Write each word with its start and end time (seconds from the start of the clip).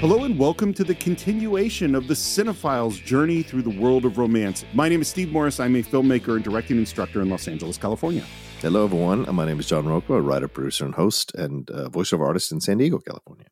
Hello 0.00 0.24
and 0.24 0.38
welcome 0.38 0.74
to 0.74 0.84
the 0.84 0.94
continuation 0.94 1.94
of 1.94 2.06
the 2.06 2.12
Cine-Files 2.12 2.98
journey 2.98 3.42
through 3.42 3.62
the 3.62 3.80
world 3.80 4.04
of 4.04 4.18
romance. 4.18 4.66
My 4.74 4.90
name 4.90 5.00
is 5.00 5.08
Steve 5.08 5.32
Morris. 5.32 5.58
I'm 5.58 5.74
a 5.76 5.82
filmmaker 5.82 6.36
and 6.36 6.44
directing 6.44 6.76
instructor 6.76 7.22
in 7.22 7.30
Los 7.30 7.48
Angeles, 7.48 7.78
California. 7.78 8.26
Hello, 8.60 8.84
everyone. 8.84 9.24
My 9.34 9.46
name 9.46 9.58
is 9.58 9.66
John 9.66 9.86
Rocha, 9.86 10.12
a 10.12 10.20
writer, 10.20 10.46
producer, 10.46 10.84
and 10.84 10.94
host, 10.94 11.34
and 11.34 11.70
uh, 11.70 11.88
voiceover 11.88 12.26
artist 12.26 12.52
in 12.52 12.60
San 12.60 12.76
Diego, 12.76 12.98
California. 12.98 13.46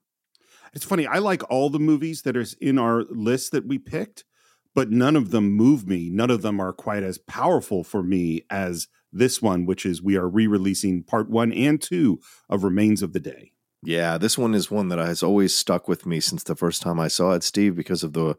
It's 0.74 0.84
funny. 0.84 1.06
I 1.06 1.16
like 1.16 1.42
all 1.50 1.70
the 1.70 1.78
movies 1.78 2.22
that 2.22 2.36
are 2.36 2.44
in 2.60 2.78
our 2.78 3.04
list 3.04 3.52
that 3.52 3.66
we 3.66 3.78
picked, 3.78 4.26
but 4.74 4.90
none 4.90 5.16
of 5.16 5.30
them 5.30 5.50
move 5.52 5.88
me. 5.88 6.10
None 6.10 6.30
of 6.30 6.42
them 6.42 6.60
are 6.60 6.74
quite 6.74 7.02
as 7.02 7.16
powerful 7.16 7.82
for 7.84 8.02
me 8.02 8.42
as 8.50 8.88
this 9.18 9.42
one, 9.42 9.66
which 9.66 9.86
is 9.86 10.02
we 10.02 10.16
are 10.16 10.28
re-releasing 10.28 11.02
part 11.02 11.30
one 11.30 11.52
and 11.52 11.80
two 11.80 12.20
of 12.48 12.64
Remains 12.64 13.02
of 13.02 13.12
the 13.12 13.20
Day. 13.20 13.52
Yeah, 13.82 14.18
this 14.18 14.36
one 14.36 14.54
is 14.54 14.70
one 14.70 14.88
that 14.88 14.98
has 14.98 15.22
always 15.22 15.54
stuck 15.54 15.86
with 15.86 16.06
me 16.06 16.20
since 16.20 16.42
the 16.42 16.56
first 16.56 16.82
time 16.82 16.98
I 16.98 17.08
saw 17.08 17.32
it, 17.32 17.42
Steve, 17.42 17.76
because 17.76 18.02
of 18.02 18.14
the 18.14 18.36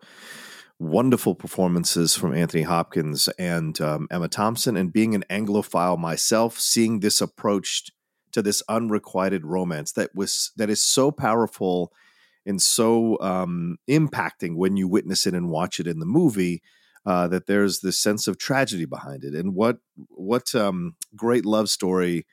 wonderful 0.80 1.36
performances 1.36 2.16
from 2.16 2.36
Anthony 2.36 2.64
Hopkins 2.64 3.28
and 3.40 3.80
um, 3.80 4.08
Emma 4.12 4.28
Thompson. 4.28 4.76
And 4.76 4.92
being 4.92 5.16
an 5.16 5.24
Anglophile 5.30 5.98
myself, 5.98 6.60
seeing 6.60 7.00
this 7.00 7.22
approach 7.22 7.92
to 8.34 8.42
this 8.42 8.62
unrequited 8.68 9.46
romance 9.46 9.94
that 9.94 10.14
was 10.14 10.52
that 10.58 10.70
is 10.70 10.84
so 10.84 11.12
powerful 11.12 11.94
and 12.46 12.62
so 12.62 13.18
um, 13.20 13.78
impacting 13.90 14.56
when 14.56 14.78
you 14.78 14.88
witness 14.88 15.26
it 15.26 15.34
and 15.34 15.50
watch 15.50 15.80
it 15.80 15.88
in 15.88 16.00
the 16.00 16.06
movie. 16.06 16.62
Uh, 17.08 17.26
that 17.26 17.48
there's 17.48 17.80
this 17.80 17.98
sense 17.98 18.28
of 18.28 18.38
tragedy 18.38 18.84
behind 18.84 19.24
it, 19.24 19.34
and 19.34 19.56
what 19.56 19.78
what 20.10 20.54
um, 20.54 20.96
great 21.16 21.46
love 21.46 21.70
story 21.70 22.26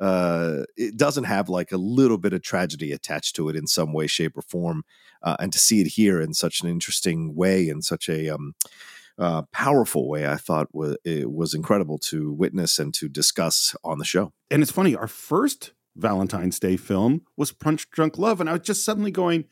uh, 0.00 0.62
it 0.76 0.96
doesn't 0.96 1.24
have 1.24 1.48
like 1.48 1.72
a 1.72 1.76
little 1.76 2.16
bit 2.16 2.32
of 2.32 2.42
tragedy 2.42 2.90
attached 2.90 3.36
to 3.36 3.48
it 3.48 3.56
in 3.56 3.66
some 3.66 3.92
way, 3.92 4.06
shape, 4.06 4.36
or 4.36 4.42
form. 4.42 4.82
Uh, 5.22 5.36
and 5.38 5.52
to 5.52 5.58
see 5.58 5.80
it 5.80 5.88
here 5.88 6.20
in 6.20 6.32
such 6.32 6.62
an 6.62 6.68
interesting 6.68 7.34
way, 7.34 7.68
in 7.68 7.82
such 7.82 8.08
a 8.08 8.30
um, 8.30 8.54
uh, 9.18 9.42
powerful 9.52 10.08
way, 10.08 10.26
I 10.26 10.36
thought 10.36 10.68
it 11.04 11.30
was 11.30 11.52
incredible 11.52 11.98
to 11.98 12.32
witness 12.32 12.78
and 12.78 12.94
to 12.94 13.08
discuss 13.08 13.76
on 13.84 13.98
the 13.98 14.04
show. 14.06 14.32
And 14.50 14.62
it's 14.62 14.72
funny, 14.72 14.96
our 14.96 15.08
first 15.08 15.72
Valentine's 15.96 16.58
Day 16.58 16.78
film 16.78 17.22
was 17.36 17.52
Punch 17.52 17.90
Drunk 17.90 18.16
Love, 18.16 18.40
and 18.40 18.48
I 18.48 18.54
was 18.54 18.62
just 18.62 18.84
suddenly 18.84 19.10
going, 19.10 19.44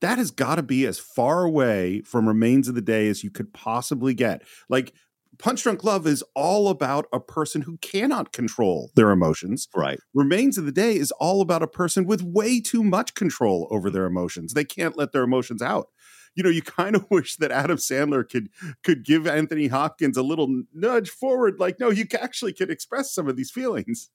that 0.00 0.18
has 0.18 0.30
got 0.30 0.56
to 0.56 0.62
be 0.62 0.86
as 0.86 0.98
far 0.98 1.44
away 1.44 2.02
from 2.02 2.28
Remains 2.28 2.68
of 2.68 2.74
the 2.74 2.82
Day 2.82 3.08
as 3.08 3.24
you 3.24 3.30
could 3.30 3.52
possibly 3.52 4.14
get. 4.14 4.42
Like 4.68 4.92
Punch 5.38 5.62
Drunk 5.62 5.84
Love 5.84 6.06
is 6.06 6.24
all 6.34 6.68
about 6.68 7.06
a 7.12 7.20
person 7.20 7.62
who 7.62 7.78
cannot 7.78 8.32
control 8.32 8.90
their 8.94 9.10
emotions. 9.10 9.68
Right. 9.74 9.98
Remains 10.14 10.58
of 10.58 10.66
the 10.66 10.72
Day 10.72 10.96
is 10.96 11.12
all 11.12 11.40
about 11.40 11.62
a 11.62 11.68
person 11.68 12.06
with 12.06 12.22
way 12.22 12.60
too 12.60 12.82
much 12.82 13.14
control 13.14 13.68
over 13.70 13.90
their 13.90 14.06
emotions. 14.06 14.54
They 14.54 14.64
can't 14.64 14.96
let 14.96 15.12
their 15.12 15.24
emotions 15.24 15.62
out. 15.62 15.88
You 16.34 16.42
know, 16.42 16.50
you 16.50 16.62
kind 16.62 16.94
of 16.96 17.06
wish 17.10 17.36
that 17.36 17.50
Adam 17.50 17.78
Sandler 17.78 18.28
could 18.28 18.48
could 18.84 19.04
give 19.04 19.26
Anthony 19.26 19.68
Hopkins 19.68 20.16
a 20.16 20.22
little 20.22 20.62
nudge 20.72 21.10
forward, 21.10 21.58
like, 21.58 21.80
no, 21.80 21.90
you 21.90 22.06
actually 22.20 22.52
can 22.52 22.70
express 22.70 23.12
some 23.12 23.28
of 23.28 23.36
these 23.36 23.50
feelings. 23.50 24.10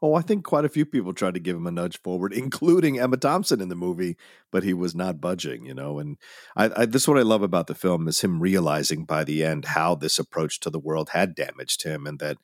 Oh, 0.00 0.14
I 0.14 0.22
think 0.22 0.44
quite 0.44 0.64
a 0.64 0.68
few 0.68 0.86
people 0.86 1.12
tried 1.12 1.34
to 1.34 1.40
give 1.40 1.56
him 1.56 1.66
a 1.66 1.70
nudge 1.70 2.00
forward, 2.00 2.32
including 2.34 2.98
Emma 2.98 3.16
Thompson 3.16 3.60
in 3.60 3.68
the 3.68 3.74
movie, 3.74 4.16
but 4.50 4.62
he 4.62 4.74
was 4.74 4.94
not 4.94 5.20
budging, 5.20 5.66
you 5.66 5.74
know. 5.74 5.98
And 5.98 6.16
I, 6.56 6.70
I, 6.76 6.86
this 6.86 7.02
is 7.02 7.08
what 7.08 7.18
I 7.18 7.22
love 7.22 7.42
about 7.42 7.66
the 7.66 7.74
film 7.74 8.08
is 8.08 8.20
him 8.20 8.40
realizing 8.40 9.04
by 9.04 9.24
the 9.24 9.44
end 9.44 9.66
how 9.66 9.94
this 9.94 10.18
approach 10.18 10.60
to 10.60 10.70
the 10.70 10.78
world 10.78 11.10
had 11.10 11.34
damaged 11.34 11.84
him, 11.84 12.06
and 12.06 12.18
that 12.18 12.38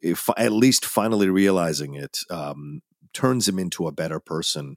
if 0.00 0.28
at 0.36 0.52
least 0.52 0.84
finally 0.84 1.28
realizing 1.28 1.94
it 1.94 2.18
um, 2.30 2.80
turns 3.12 3.48
him 3.48 3.58
into 3.58 3.86
a 3.86 3.92
better 3.92 4.20
person 4.20 4.76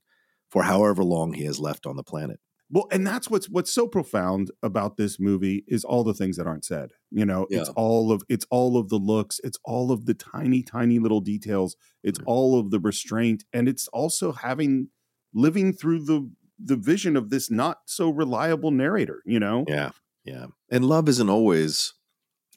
for 0.49 0.63
however 0.63 1.03
long 1.03 1.33
he 1.33 1.45
has 1.45 1.59
left 1.59 1.85
on 1.85 1.95
the 1.95 2.03
planet. 2.03 2.39
Well, 2.69 2.87
and 2.91 3.05
that's 3.05 3.29
what's 3.29 3.49
what's 3.49 3.71
so 3.71 3.87
profound 3.87 4.51
about 4.63 4.97
this 4.97 5.19
movie 5.19 5.63
is 5.67 5.83
all 5.83 6.03
the 6.03 6.13
things 6.13 6.37
that 6.37 6.47
aren't 6.47 6.65
said. 6.65 6.91
You 7.11 7.25
know, 7.25 7.45
yeah. 7.49 7.59
it's 7.59 7.69
all 7.69 8.11
of 8.11 8.23
it's 8.29 8.45
all 8.49 8.77
of 8.77 8.89
the 8.89 8.97
looks, 8.97 9.39
it's 9.43 9.59
all 9.63 9.91
of 9.91 10.05
the 10.05 10.13
tiny, 10.13 10.63
tiny 10.63 10.99
little 10.99 11.21
details, 11.21 11.75
it's 12.03 12.19
mm-hmm. 12.19 12.29
all 12.29 12.59
of 12.59 12.71
the 12.71 12.79
restraint, 12.79 13.43
and 13.53 13.67
it's 13.67 13.87
also 13.89 14.31
having 14.31 14.89
living 15.33 15.73
through 15.73 16.05
the 16.05 16.29
the 16.63 16.75
vision 16.77 17.15
of 17.15 17.29
this 17.29 17.51
not 17.51 17.79
so 17.85 18.09
reliable 18.09 18.71
narrator. 18.71 19.21
You 19.25 19.39
know, 19.39 19.65
yeah, 19.67 19.91
yeah, 20.23 20.47
and 20.71 20.85
love 20.85 21.07
isn't 21.09 21.29
always 21.29 21.93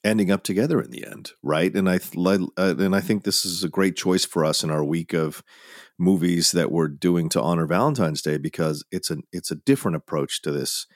ending 0.04 0.30
up 0.30 0.44
together 0.44 0.80
in 0.80 0.91
the 0.91 1.04
end, 1.04 1.32
right? 1.42 1.75
And 1.75 1.91
I 1.91 1.98
uh, 2.16 2.76
and 2.78 2.94
I 2.94 3.00
think 3.00 3.25
this 3.25 3.44
is 3.44 3.64
a 3.64 3.69
great 3.69 3.97
choice 3.97 4.25
for 4.25 4.44
us 4.44 4.62
in 4.62 4.70
our 4.70 4.84
week 4.84 5.12
of 5.12 5.42
movies 5.98 6.52
that 6.52 6.70
we're 6.70 6.88
doing 6.88 7.28
to 7.30 7.40
honor 7.40 7.66
Valentine's 7.66 8.22
Day 8.22 8.38
because 8.38 8.84
it's 8.90 9.10
a 9.10 9.18
it's 9.32 9.50
a 9.50 9.56
different 9.56 9.96
approach 9.96 10.42
to 10.42 10.52
this 10.52 10.86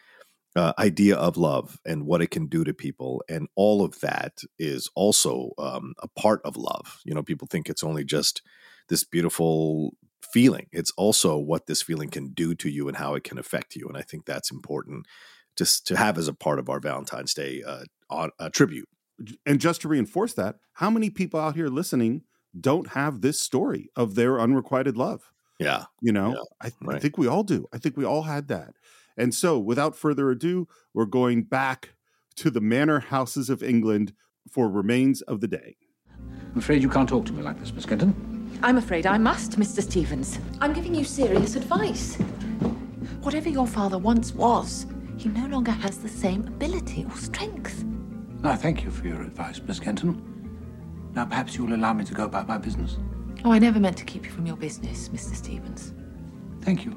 uh, 0.56 0.72
idea 0.78 1.16
of 1.16 1.36
love 1.36 1.78
and 1.86 2.06
what 2.06 2.20
it 2.20 2.30
can 2.30 2.46
do 2.46 2.64
to 2.64 2.74
people, 2.74 3.22
and 3.28 3.48
all 3.54 3.84
of 3.84 4.00
that 4.00 4.42
is 4.58 4.90
also 4.94 5.50
um, 5.58 5.94
a 6.02 6.08
part 6.08 6.40
of 6.44 6.56
love. 6.56 7.00
You 7.04 7.14
know, 7.14 7.22
people 7.22 7.48
think 7.50 7.68
it's 7.68 7.84
only 7.84 8.04
just 8.04 8.42
this 8.88 9.04
beautiful 9.04 9.94
feeling; 10.32 10.66
it's 10.72 10.92
also 10.96 11.38
what 11.38 11.66
this 11.66 11.82
feeling 11.82 12.10
can 12.10 12.32
do 12.32 12.54
to 12.56 12.68
you 12.68 12.88
and 12.88 12.96
how 12.96 13.14
it 13.14 13.24
can 13.24 13.38
affect 13.38 13.76
you. 13.76 13.86
And 13.86 13.96
I 13.96 14.02
think 14.02 14.26
that's 14.26 14.50
important 14.50 15.06
just 15.56 15.86
to 15.86 15.96
have 15.96 16.18
as 16.18 16.28
a 16.28 16.34
part 16.34 16.58
of 16.58 16.68
our 16.68 16.80
Valentine's 16.80 17.34
Day 17.34 17.62
uh, 17.66 17.84
on, 18.08 18.30
uh, 18.38 18.48
tribute. 18.48 18.88
And 19.44 19.60
just 19.60 19.82
to 19.82 19.88
reinforce 19.88 20.32
that, 20.34 20.56
how 20.74 20.88
many 20.88 21.10
people 21.10 21.38
out 21.38 21.54
here 21.54 21.68
listening 21.68 22.22
don't 22.58 22.88
have 22.88 23.20
this 23.20 23.40
story 23.40 23.90
of 23.96 24.14
their 24.14 24.40
unrequited 24.40 24.96
love. 24.96 25.32
Yeah. 25.58 25.84
You 26.00 26.12
know, 26.12 26.30
yeah, 26.30 26.42
I, 26.60 26.64
th- 26.64 26.74
right. 26.82 26.96
I 26.96 26.98
think 26.98 27.18
we 27.18 27.26
all 27.26 27.42
do. 27.42 27.66
I 27.72 27.78
think 27.78 27.96
we 27.96 28.04
all 28.04 28.22
had 28.22 28.48
that. 28.48 28.74
And 29.16 29.34
so, 29.34 29.58
without 29.58 29.94
further 29.94 30.30
ado, 30.30 30.66
we're 30.94 31.04
going 31.04 31.42
back 31.42 31.90
to 32.36 32.50
the 32.50 32.60
manor 32.60 33.00
houses 33.00 33.50
of 33.50 33.62
England 33.62 34.14
for 34.48 34.68
remains 34.68 35.20
of 35.22 35.40
the 35.40 35.48
day. 35.48 35.76
I'm 36.18 36.58
afraid 36.58 36.82
you 36.82 36.88
can't 36.88 37.08
talk 37.08 37.26
to 37.26 37.32
me 37.32 37.42
like 37.42 37.60
this, 37.60 37.72
Miss 37.72 37.84
Kenton. 37.84 38.58
I'm 38.62 38.78
afraid 38.78 39.06
I 39.06 39.18
must, 39.18 39.58
Mr. 39.58 39.82
Stevens. 39.82 40.38
I'm 40.60 40.72
giving 40.72 40.94
you 40.94 41.04
serious 41.04 41.56
advice. 41.56 42.16
Whatever 43.22 43.48
your 43.50 43.66
father 43.66 43.98
once 43.98 44.34
was, 44.34 44.86
he 45.16 45.28
no 45.28 45.46
longer 45.46 45.70
has 45.72 45.98
the 45.98 46.08
same 46.08 46.46
ability 46.46 47.04
or 47.04 47.16
strength. 47.16 47.84
I 48.42 48.56
thank 48.56 48.82
you 48.82 48.90
for 48.90 49.06
your 49.06 49.20
advice, 49.20 49.60
Miss 49.60 49.78
Kenton. 49.78 50.39
Now, 51.14 51.24
perhaps 51.24 51.56
you'll 51.56 51.74
allow 51.74 51.92
me 51.92 52.04
to 52.04 52.14
go 52.14 52.24
about 52.24 52.46
my 52.46 52.58
business. 52.58 52.96
Oh, 53.44 53.52
I 53.52 53.58
never 53.58 53.80
meant 53.80 53.96
to 53.98 54.04
keep 54.04 54.24
you 54.24 54.30
from 54.30 54.46
your 54.46 54.56
business, 54.56 55.08
Mr. 55.08 55.34
Stevens. 55.34 55.92
Thank 56.60 56.84
you. 56.84 56.96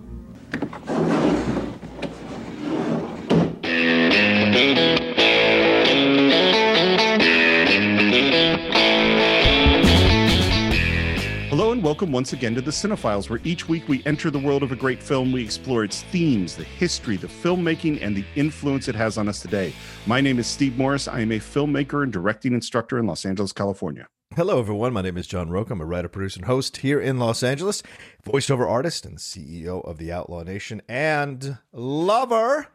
Welcome 11.83 12.13
once 12.13 12.31
again 12.31 12.55
to 12.55 12.61
the 12.61 12.71
Cine-Files, 12.71 13.29
where 13.29 13.41
each 13.43 13.67
week 13.67 13.89
we 13.89 14.01
enter 14.05 14.31
the 14.31 14.39
world 14.39 14.63
of 14.63 14.71
a 14.71 14.75
great 14.75 15.03
film. 15.03 15.33
We 15.33 15.43
explore 15.43 15.83
its 15.83 16.03
themes, 16.03 16.55
the 16.55 16.63
history, 16.63 17.17
the 17.17 17.27
filmmaking, 17.27 18.01
and 18.01 18.15
the 18.15 18.23
influence 18.37 18.87
it 18.87 18.95
has 18.95 19.17
on 19.17 19.27
us 19.27 19.41
today. 19.41 19.73
My 20.05 20.21
name 20.21 20.39
is 20.39 20.47
Steve 20.47 20.77
Morris. 20.77 21.09
I 21.09 21.19
am 21.19 21.33
a 21.33 21.39
filmmaker 21.39 22.01
and 22.01 22.13
directing 22.13 22.53
instructor 22.53 22.99
in 22.99 23.05
Los 23.05 23.25
Angeles, 23.25 23.51
California. 23.51 24.07
Hello, 24.33 24.59
everyone. 24.59 24.93
My 24.93 25.01
name 25.01 25.17
is 25.17 25.27
John 25.27 25.49
Rocha. 25.49 25.73
I'm 25.73 25.81
a 25.81 25.85
writer, 25.85 26.07
producer, 26.07 26.39
and 26.39 26.45
host 26.45 26.77
here 26.77 27.01
in 27.01 27.19
Los 27.19 27.43
Angeles, 27.43 27.83
voiceover 28.25 28.65
artist 28.65 29.05
and 29.05 29.17
CEO 29.17 29.83
of 29.85 29.97
the 29.97 30.09
Outlaw 30.09 30.43
Nation, 30.43 30.81
and 30.87 31.57
lover 31.73 32.67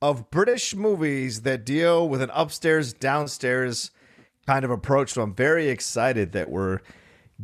of 0.00 0.30
British 0.30 0.76
movies 0.76 1.42
that 1.42 1.64
deal 1.66 2.08
with 2.08 2.22
an 2.22 2.30
upstairs, 2.32 2.92
downstairs 2.92 3.90
kind 4.46 4.64
of 4.64 4.70
approach. 4.70 5.14
So 5.14 5.22
I'm 5.22 5.34
very 5.34 5.68
excited 5.68 6.30
that 6.30 6.48
we're 6.48 6.78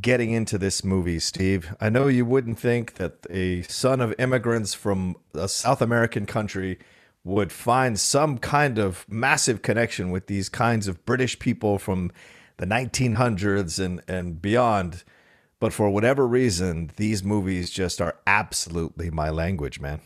getting 0.00 0.32
into 0.32 0.58
this 0.58 0.84
movie, 0.84 1.18
Steve. 1.18 1.74
I 1.80 1.88
know 1.88 2.08
you 2.08 2.24
wouldn't 2.24 2.58
think 2.58 2.94
that 2.94 3.26
a 3.30 3.62
son 3.62 4.00
of 4.00 4.14
immigrants 4.18 4.74
from 4.74 5.16
a 5.34 5.48
South 5.48 5.82
American 5.82 6.26
country 6.26 6.78
would 7.24 7.52
find 7.52 7.98
some 7.98 8.38
kind 8.38 8.78
of 8.78 9.04
massive 9.08 9.62
connection 9.62 10.10
with 10.10 10.26
these 10.26 10.48
kinds 10.48 10.88
of 10.88 11.04
British 11.04 11.38
people 11.38 11.78
from 11.78 12.10
the 12.58 12.66
1900s 12.66 13.84
and, 13.84 14.02
and 14.08 14.40
beyond. 14.40 15.04
But 15.60 15.72
for 15.72 15.90
whatever 15.90 16.26
reason, 16.26 16.90
these 16.96 17.24
movies 17.24 17.70
just 17.70 18.00
are 18.00 18.16
absolutely 18.26 19.10
my 19.10 19.30
language, 19.30 19.80
man. 19.80 20.00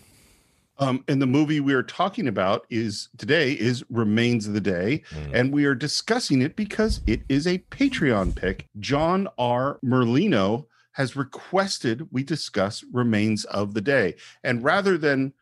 Um, 0.83 1.05
and 1.07 1.23
the 1.23 1.27
movie 1.27 1.61
we 1.61 1.75
are 1.75 1.83
talking 1.83 2.27
about 2.27 2.67
is 2.69 3.09
today 3.17 3.53
is 3.53 3.85
Remains 3.89 4.49
of 4.49 4.55
the 4.55 4.61
Day, 4.61 5.03
mm. 5.11 5.31
and 5.33 5.53
we 5.53 5.65
are 5.65 5.77
discussing 5.77 6.43
it 6.43 6.57
because 6.57 7.01
it 7.07 7.23
is 7.29 7.47
a 7.47 7.59
Patreon 7.59 8.35
pick. 8.35 8.69
John 8.81 9.29
R. 9.39 9.79
Merlino 9.85 10.67
has 10.93 11.15
requested 11.15 12.09
we 12.11 12.25
discuss 12.25 12.85
Remains 12.93 13.45
of 13.45 13.75
the 13.75 13.81
Day, 13.81 14.17
and 14.43 14.65
rather 14.65 14.99
than 14.99 15.33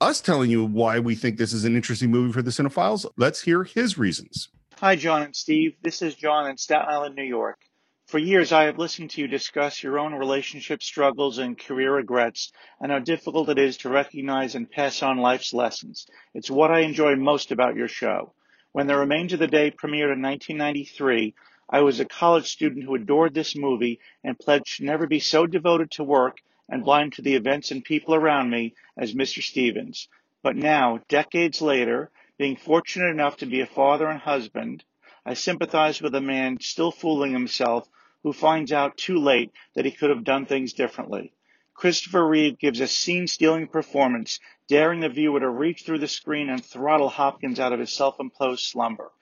us 0.00 0.22
telling 0.22 0.50
you 0.50 0.64
why 0.64 0.98
we 0.98 1.14
think 1.14 1.36
this 1.36 1.52
is 1.52 1.66
an 1.66 1.76
interesting 1.76 2.10
movie 2.10 2.32
for 2.32 2.42
the 2.42 2.50
cinephiles, 2.50 3.04
let's 3.18 3.42
hear 3.42 3.64
his 3.64 3.98
reasons. 3.98 4.48
Hi, 4.78 4.96
John 4.96 5.22
and 5.22 5.36
Steve. 5.36 5.76
This 5.82 6.00
is 6.00 6.14
John 6.14 6.48
in 6.48 6.56
Staten 6.56 6.86
Island, 6.88 7.16
New 7.16 7.22
York. 7.22 7.65
For 8.06 8.20
years, 8.20 8.52
I 8.52 8.66
have 8.66 8.78
listened 8.78 9.10
to 9.10 9.20
you 9.20 9.26
discuss 9.26 9.82
your 9.82 9.98
own 9.98 10.14
relationship 10.14 10.80
struggles 10.80 11.38
and 11.38 11.58
career 11.58 11.92
regrets 11.92 12.52
and 12.80 12.92
how 12.92 13.00
difficult 13.00 13.48
it 13.48 13.58
is 13.58 13.78
to 13.78 13.88
recognize 13.88 14.54
and 14.54 14.70
pass 14.70 15.02
on 15.02 15.18
life's 15.18 15.52
lessons. 15.52 16.06
It's 16.32 16.48
what 16.48 16.70
I 16.70 16.82
enjoy 16.82 17.16
most 17.16 17.50
about 17.50 17.74
your 17.74 17.88
show. 17.88 18.32
When 18.70 18.86
The 18.86 18.96
Remains 18.96 19.32
of 19.32 19.40
the 19.40 19.48
Day 19.48 19.72
premiered 19.72 20.12
in 20.12 20.22
1993, 20.22 21.34
I 21.68 21.80
was 21.80 21.98
a 21.98 22.04
college 22.04 22.46
student 22.46 22.84
who 22.84 22.94
adored 22.94 23.34
this 23.34 23.56
movie 23.56 23.98
and 24.22 24.38
pledged 24.38 24.76
to 24.76 24.84
never 24.84 25.08
be 25.08 25.18
so 25.18 25.44
devoted 25.44 25.90
to 25.90 26.04
work 26.04 26.38
and 26.68 26.84
blind 26.84 27.14
to 27.14 27.22
the 27.22 27.34
events 27.34 27.72
and 27.72 27.84
people 27.84 28.14
around 28.14 28.50
me 28.50 28.74
as 28.96 29.14
Mr. 29.14 29.42
Stevens. 29.42 30.06
But 30.44 30.54
now, 30.54 31.00
decades 31.08 31.60
later, 31.60 32.12
being 32.38 32.54
fortunate 32.54 33.10
enough 33.10 33.38
to 33.38 33.46
be 33.46 33.62
a 33.62 33.66
father 33.66 34.06
and 34.06 34.20
husband, 34.20 34.84
I 35.24 35.34
sympathize 35.34 36.00
with 36.00 36.14
a 36.14 36.20
man 36.20 36.60
still 36.60 36.92
fooling 36.92 37.32
himself 37.32 37.88
who 38.26 38.32
finds 38.32 38.72
out 38.72 38.96
too 38.96 39.18
late 39.18 39.52
that 39.76 39.84
he 39.84 39.92
could 39.92 40.10
have 40.10 40.24
done 40.24 40.46
things 40.46 40.72
differently. 40.72 41.32
Christopher 41.74 42.26
Reeve 42.26 42.58
gives 42.58 42.80
a 42.80 42.88
scene 42.88 43.28
stealing 43.28 43.68
performance, 43.68 44.40
daring 44.66 44.98
the 44.98 45.08
viewer 45.08 45.38
to 45.38 45.48
reach 45.48 45.84
through 45.84 46.00
the 46.00 46.08
screen 46.08 46.48
and 46.48 46.64
throttle 46.64 47.08
Hopkins 47.08 47.60
out 47.60 47.72
of 47.72 47.78
his 47.78 47.92
self 47.92 48.18
imposed 48.18 48.64
slumber. 48.64 49.12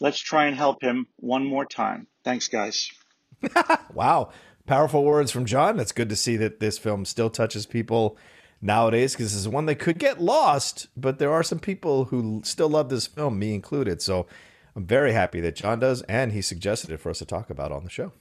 Let's 0.00 0.20
try 0.20 0.46
and 0.46 0.54
help 0.54 0.80
him 0.80 1.08
one 1.16 1.44
more 1.44 1.66
time. 1.66 2.06
Thanks, 2.22 2.46
guys. 2.46 2.92
wow. 3.92 4.30
Powerful 4.64 5.02
words 5.02 5.32
from 5.32 5.44
John. 5.44 5.80
It's 5.80 5.90
good 5.90 6.08
to 6.10 6.14
see 6.14 6.36
that 6.36 6.60
this 6.60 6.78
film 6.78 7.04
still 7.04 7.30
touches 7.30 7.66
people 7.66 8.16
nowadays 8.60 9.14
because 9.14 9.32
this 9.32 9.40
is 9.40 9.48
one 9.48 9.66
that 9.66 9.80
could 9.80 9.98
get 9.98 10.20
lost, 10.20 10.86
but 10.96 11.18
there 11.18 11.32
are 11.32 11.42
some 11.42 11.58
people 11.58 12.04
who 12.04 12.42
still 12.44 12.68
love 12.68 12.90
this 12.90 13.08
film, 13.08 13.40
me 13.40 13.56
included. 13.56 14.00
So 14.00 14.28
I'm 14.76 14.86
very 14.86 15.14
happy 15.14 15.40
that 15.40 15.56
John 15.56 15.80
does, 15.80 16.02
and 16.02 16.30
he 16.30 16.40
suggested 16.40 16.92
it 16.92 17.00
for 17.00 17.10
us 17.10 17.18
to 17.18 17.26
talk 17.26 17.50
about 17.50 17.72
on 17.72 17.82
the 17.82 17.90
show. 17.90 18.12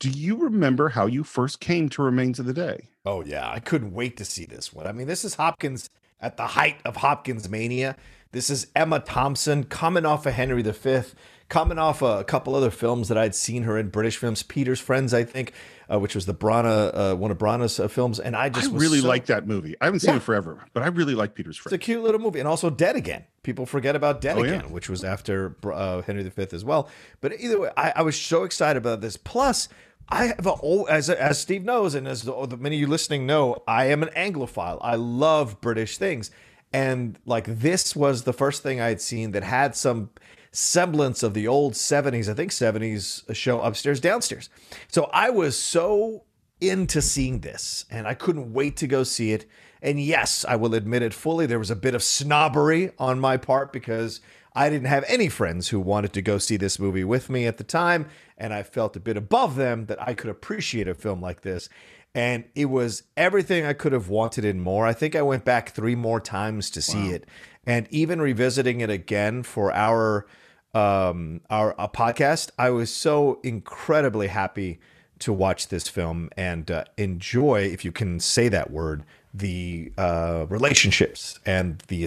Do 0.00 0.08
you 0.08 0.34
remember 0.36 0.88
how 0.88 1.04
you 1.04 1.22
first 1.22 1.60
came 1.60 1.90
to 1.90 2.02
Remains 2.02 2.38
of 2.38 2.46
the 2.46 2.54
Day? 2.54 2.88
Oh, 3.04 3.22
yeah. 3.22 3.50
I 3.50 3.58
couldn't 3.58 3.92
wait 3.92 4.16
to 4.16 4.24
see 4.24 4.46
this 4.46 4.72
one. 4.72 4.86
I 4.86 4.92
mean, 4.92 5.06
this 5.06 5.26
is 5.26 5.34
Hopkins 5.34 5.90
at 6.18 6.38
the 6.38 6.46
height 6.46 6.78
of 6.86 6.96
Hopkins 6.96 7.50
mania. 7.50 7.96
This 8.32 8.48
is 8.48 8.68
Emma 8.74 9.00
Thompson 9.00 9.64
coming 9.64 10.06
off 10.06 10.24
of 10.24 10.32
Henry 10.32 10.62
V, 10.62 11.02
coming 11.50 11.78
off 11.78 12.00
a 12.00 12.24
couple 12.24 12.54
other 12.54 12.70
films 12.70 13.08
that 13.08 13.18
I'd 13.18 13.34
seen 13.34 13.64
her 13.64 13.76
in, 13.76 13.90
British 13.90 14.16
films, 14.16 14.42
Peter's 14.42 14.80
Friends, 14.80 15.12
I 15.12 15.24
think, 15.24 15.52
uh, 15.92 15.98
which 15.98 16.14
was 16.14 16.24
the 16.24 16.32
Branagh, 16.32 16.92
uh, 16.94 17.16
one 17.16 17.30
of 17.30 17.36
Branagh's 17.36 17.78
uh, 17.78 17.86
films. 17.88 18.18
And 18.18 18.34
I 18.34 18.48
just 18.48 18.72
I 18.72 18.76
really 18.76 19.00
so... 19.00 19.08
like 19.08 19.26
that 19.26 19.46
movie. 19.46 19.76
I 19.82 19.84
haven't 19.84 20.00
seen 20.00 20.12
yeah. 20.12 20.16
it 20.16 20.22
forever, 20.22 20.64
but 20.72 20.82
I 20.82 20.86
really 20.86 21.14
like 21.14 21.34
Peter's 21.34 21.58
Friends. 21.58 21.74
It's 21.74 21.82
a 21.82 21.84
cute 21.84 22.02
little 22.02 22.20
movie. 22.20 22.38
And 22.38 22.48
also 22.48 22.70
Dead 22.70 22.96
Again. 22.96 23.24
People 23.42 23.66
forget 23.66 23.96
about 23.96 24.22
Dead 24.22 24.38
oh, 24.38 24.44
Again, 24.44 24.64
yeah. 24.64 24.72
which 24.72 24.88
was 24.88 25.04
after 25.04 25.56
uh, 25.64 26.00
Henry 26.02 26.22
V 26.22 26.46
as 26.52 26.64
well. 26.64 26.88
But 27.20 27.38
either 27.38 27.60
way, 27.60 27.70
I, 27.76 27.92
I 27.96 28.02
was 28.02 28.18
so 28.18 28.44
excited 28.44 28.78
about 28.78 29.02
this. 29.02 29.18
Plus, 29.18 29.68
I 30.10 30.26
have 30.26 30.46
a, 30.46 30.84
as 30.88 31.08
as 31.08 31.38
Steve 31.38 31.64
knows, 31.64 31.94
and 31.94 32.08
as 32.08 32.22
the, 32.22 32.56
many 32.58 32.76
of 32.76 32.80
you 32.80 32.86
listening 32.86 33.26
know, 33.26 33.62
I 33.66 33.86
am 33.86 34.02
an 34.02 34.10
Anglophile. 34.16 34.78
I 34.80 34.96
love 34.96 35.60
British 35.60 35.98
things, 35.98 36.30
and 36.72 37.18
like 37.24 37.44
this 37.46 37.94
was 37.94 38.24
the 38.24 38.32
first 38.32 38.62
thing 38.62 38.80
I 38.80 38.88
had 38.88 39.00
seen 39.00 39.30
that 39.32 39.44
had 39.44 39.76
some 39.76 40.10
semblance 40.50 41.22
of 41.22 41.34
the 41.34 41.46
old 41.46 41.74
'70s, 41.74 42.28
I 42.28 42.34
think 42.34 42.50
'70s 42.50 43.34
show 43.34 43.60
upstairs 43.60 44.00
downstairs. 44.00 44.50
So 44.88 45.08
I 45.12 45.30
was 45.30 45.56
so 45.56 46.24
into 46.60 47.00
seeing 47.00 47.40
this, 47.40 47.84
and 47.90 48.08
I 48.08 48.14
couldn't 48.14 48.52
wait 48.52 48.76
to 48.78 48.86
go 48.86 49.04
see 49.04 49.32
it. 49.32 49.46
And 49.82 49.98
yes, 50.00 50.44
I 50.46 50.56
will 50.56 50.74
admit 50.74 51.02
it 51.02 51.14
fully. 51.14 51.46
There 51.46 51.58
was 51.58 51.70
a 51.70 51.76
bit 51.76 51.94
of 51.94 52.02
snobbery 52.02 52.90
on 52.98 53.18
my 53.18 53.36
part 53.36 53.72
because 53.72 54.20
I 54.54 54.68
didn't 54.68 54.88
have 54.88 55.04
any 55.06 55.28
friends 55.28 55.68
who 55.68 55.80
wanted 55.80 56.12
to 56.14 56.22
go 56.22 56.38
see 56.38 56.56
this 56.56 56.78
movie 56.78 57.04
with 57.04 57.30
me 57.30 57.46
at 57.46 57.56
the 57.56 57.64
time, 57.64 58.06
and 58.36 58.52
I 58.52 58.62
felt 58.62 58.96
a 58.96 59.00
bit 59.00 59.16
above 59.16 59.56
them 59.56 59.86
that 59.86 60.00
I 60.02 60.14
could 60.14 60.30
appreciate 60.30 60.88
a 60.88 60.94
film 60.94 61.20
like 61.20 61.42
this. 61.42 61.68
And 62.14 62.44
it 62.56 62.64
was 62.66 63.04
everything 63.16 63.64
I 63.64 63.72
could 63.72 63.92
have 63.92 64.08
wanted 64.08 64.44
and 64.44 64.60
more. 64.60 64.86
I 64.86 64.92
think 64.92 65.14
I 65.14 65.22
went 65.22 65.44
back 65.44 65.70
three 65.70 65.94
more 65.94 66.20
times 66.20 66.68
to 66.70 66.82
see 66.82 67.08
wow. 67.08 67.14
it, 67.14 67.26
and 67.64 67.86
even 67.90 68.20
revisiting 68.20 68.80
it 68.80 68.90
again 68.90 69.42
for 69.42 69.72
our 69.72 70.26
um 70.72 71.40
our 71.50 71.74
podcast, 71.88 72.50
I 72.58 72.70
was 72.70 72.92
so 72.92 73.40
incredibly 73.42 74.28
happy 74.28 74.80
to 75.20 75.32
watch 75.32 75.68
this 75.68 75.88
film 75.88 76.30
and 76.36 76.70
uh, 76.70 76.84
enjoy, 76.96 77.62
if 77.62 77.84
you 77.84 77.92
can 77.92 78.18
say 78.18 78.48
that 78.48 78.70
word, 78.70 79.04
the 79.32 79.92
uh, 79.96 80.46
relationships 80.48 81.38
and 81.46 81.78
the 81.88 82.04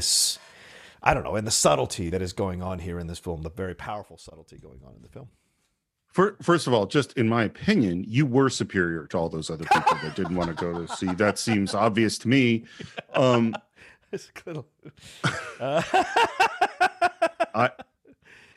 I 1.03 1.13
don't 1.13 1.23
know, 1.23 1.35
and 1.35 1.45
the 1.45 1.51
subtlety 1.51 2.09
that 2.09 2.21
is 2.21 2.31
going 2.31 2.63
on 2.63 2.79
here 2.79 2.97
in 2.97 3.07
this 3.07 3.19
film, 3.19 3.41
the 3.41 3.49
very 3.49 3.75
powerful 3.75 4.17
subtlety 4.17 4.57
going 4.57 4.79
on 4.85 4.95
in 4.95 5.01
the 5.01 5.09
film. 5.09 5.27
For, 6.07 6.37
first 6.41 6.67
of 6.67 6.73
all, 6.73 6.85
just 6.85 7.13
in 7.17 7.27
my 7.27 7.43
opinion, 7.43 8.05
you 8.07 8.25
were 8.25 8.49
superior 8.49 9.07
to 9.07 9.17
all 9.17 9.29
those 9.29 9.49
other 9.49 9.65
people 9.65 9.97
that 10.01 10.15
didn't 10.15 10.35
want 10.35 10.49
to 10.49 10.55
go 10.55 10.85
to 10.85 10.95
see. 10.95 11.07
That 11.07 11.39
seems 11.39 11.73
obvious 11.73 12.17
to 12.19 12.27
me. 12.27 12.65
Um, 13.13 13.55
I 17.55 17.71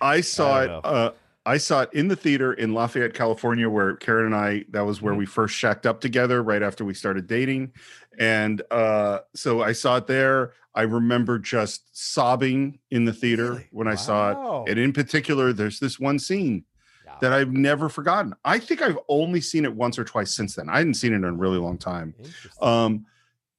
I 0.00 0.20
saw 0.20 0.58
I 0.58 0.64
it. 0.64 0.70
Uh, 0.84 1.12
I 1.46 1.58
saw 1.58 1.82
it 1.82 1.90
in 1.92 2.08
the 2.08 2.16
theater 2.16 2.52
in 2.52 2.74
Lafayette, 2.74 3.14
California, 3.14 3.70
where 3.70 3.94
Karen 3.96 4.26
and 4.26 4.34
I. 4.34 4.64
That 4.70 4.84
was 4.84 5.00
where 5.00 5.12
mm-hmm. 5.12 5.20
we 5.20 5.26
first 5.26 5.54
shacked 5.54 5.86
up 5.86 6.00
together, 6.00 6.42
right 6.42 6.62
after 6.62 6.84
we 6.84 6.92
started 6.92 7.26
dating, 7.28 7.72
and 8.18 8.60
uh, 8.70 9.20
so 9.34 9.62
I 9.62 9.72
saw 9.72 9.96
it 9.96 10.06
there. 10.06 10.52
I 10.74 10.82
remember 10.82 11.38
just 11.38 11.96
sobbing 11.96 12.80
in 12.90 13.06
the 13.06 13.12
theater 13.12 13.52
really? 13.52 13.68
when 13.70 13.86
I 13.88 13.92
wow. 13.92 13.96
saw 13.96 14.62
it. 14.64 14.70
And 14.70 14.78
in 14.78 14.92
particular, 14.92 15.54
there's 15.54 15.80
this 15.80 15.98
one 15.98 16.18
scene 16.18 16.64
yeah. 17.06 17.14
that 17.22 17.32
I've 17.32 17.52
never 17.52 17.88
forgotten. 17.88 18.34
I 18.44 18.58
think 18.58 18.82
I've 18.82 18.98
only 19.08 19.40
seen 19.40 19.64
it 19.64 19.74
once 19.74 19.98
or 19.98 20.04
twice 20.04 20.34
since 20.34 20.54
then. 20.54 20.68
I 20.68 20.78
hadn't 20.78 20.94
seen 20.94 21.12
it 21.12 21.16
in 21.16 21.24
a 21.24 21.32
really 21.32 21.58
long 21.58 21.78
time. 21.78 22.14
Um, 22.60 23.06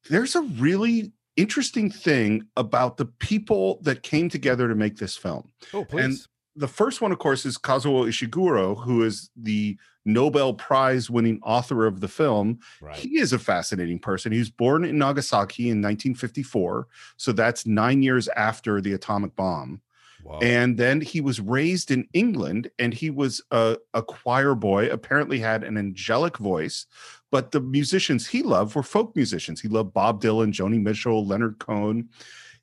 there's 0.08 0.36
a 0.36 0.42
really 0.42 1.12
interesting 1.36 1.90
thing 1.90 2.46
about 2.56 2.98
the 2.98 3.06
people 3.06 3.80
that 3.82 4.02
came 4.02 4.28
together 4.28 4.68
to 4.68 4.74
make 4.74 4.96
this 4.96 5.16
film. 5.16 5.50
Oh, 5.74 5.84
please. 5.84 6.04
And 6.04 6.18
the 6.58 6.68
first 6.68 7.00
one, 7.00 7.12
of 7.12 7.18
course, 7.18 7.46
is 7.46 7.56
Kazuo 7.56 8.08
Ishiguro, 8.08 8.82
who 8.82 9.04
is 9.04 9.30
the 9.36 9.78
Nobel 10.04 10.54
Prize 10.54 11.08
winning 11.08 11.38
author 11.42 11.86
of 11.86 12.00
the 12.00 12.08
film. 12.08 12.58
Right. 12.80 12.96
He 12.96 13.18
is 13.18 13.32
a 13.32 13.38
fascinating 13.38 13.98
person. 13.98 14.32
He 14.32 14.38
was 14.38 14.50
born 14.50 14.84
in 14.84 14.98
Nagasaki 14.98 15.64
in 15.64 15.82
1954. 15.82 16.88
So 17.16 17.32
that's 17.32 17.66
nine 17.66 18.02
years 18.02 18.28
after 18.28 18.80
the 18.80 18.94
atomic 18.94 19.36
bomb. 19.36 19.82
Wow. 20.24 20.40
And 20.42 20.76
then 20.76 21.00
he 21.00 21.20
was 21.20 21.40
raised 21.40 21.90
in 21.90 22.08
England 22.12 22.70
and 22.78 22.92
he 22.92 23.10
was 23.10 23.40
a, 23.50 23.76
a 23.94 24.02
choir 24.02 24.54
boy, 24.54 24.88
apparently 24.90 25.38
had 25.38 25.62
an 25.62 25.78
angelic 25.78 26.38
voice. 26.38 26.86
But 27.30 27.52
the 27.52 27.60
musicians 27.60 28.26
he 28.26 28.42
loved 28.42 28.74
were 28.74 28.82
folk 28.82 29.14
musicians. 29.14 29.60
He 29.60 29.68
loved 29.68 29.92
Bob 29.92 30.20
Dylan, 30.20 30.52
Joni 30.52 30.82
Mitchell, 30.82 31.24
Leonard 31.24 31.58
Cohen. 31.58 32.08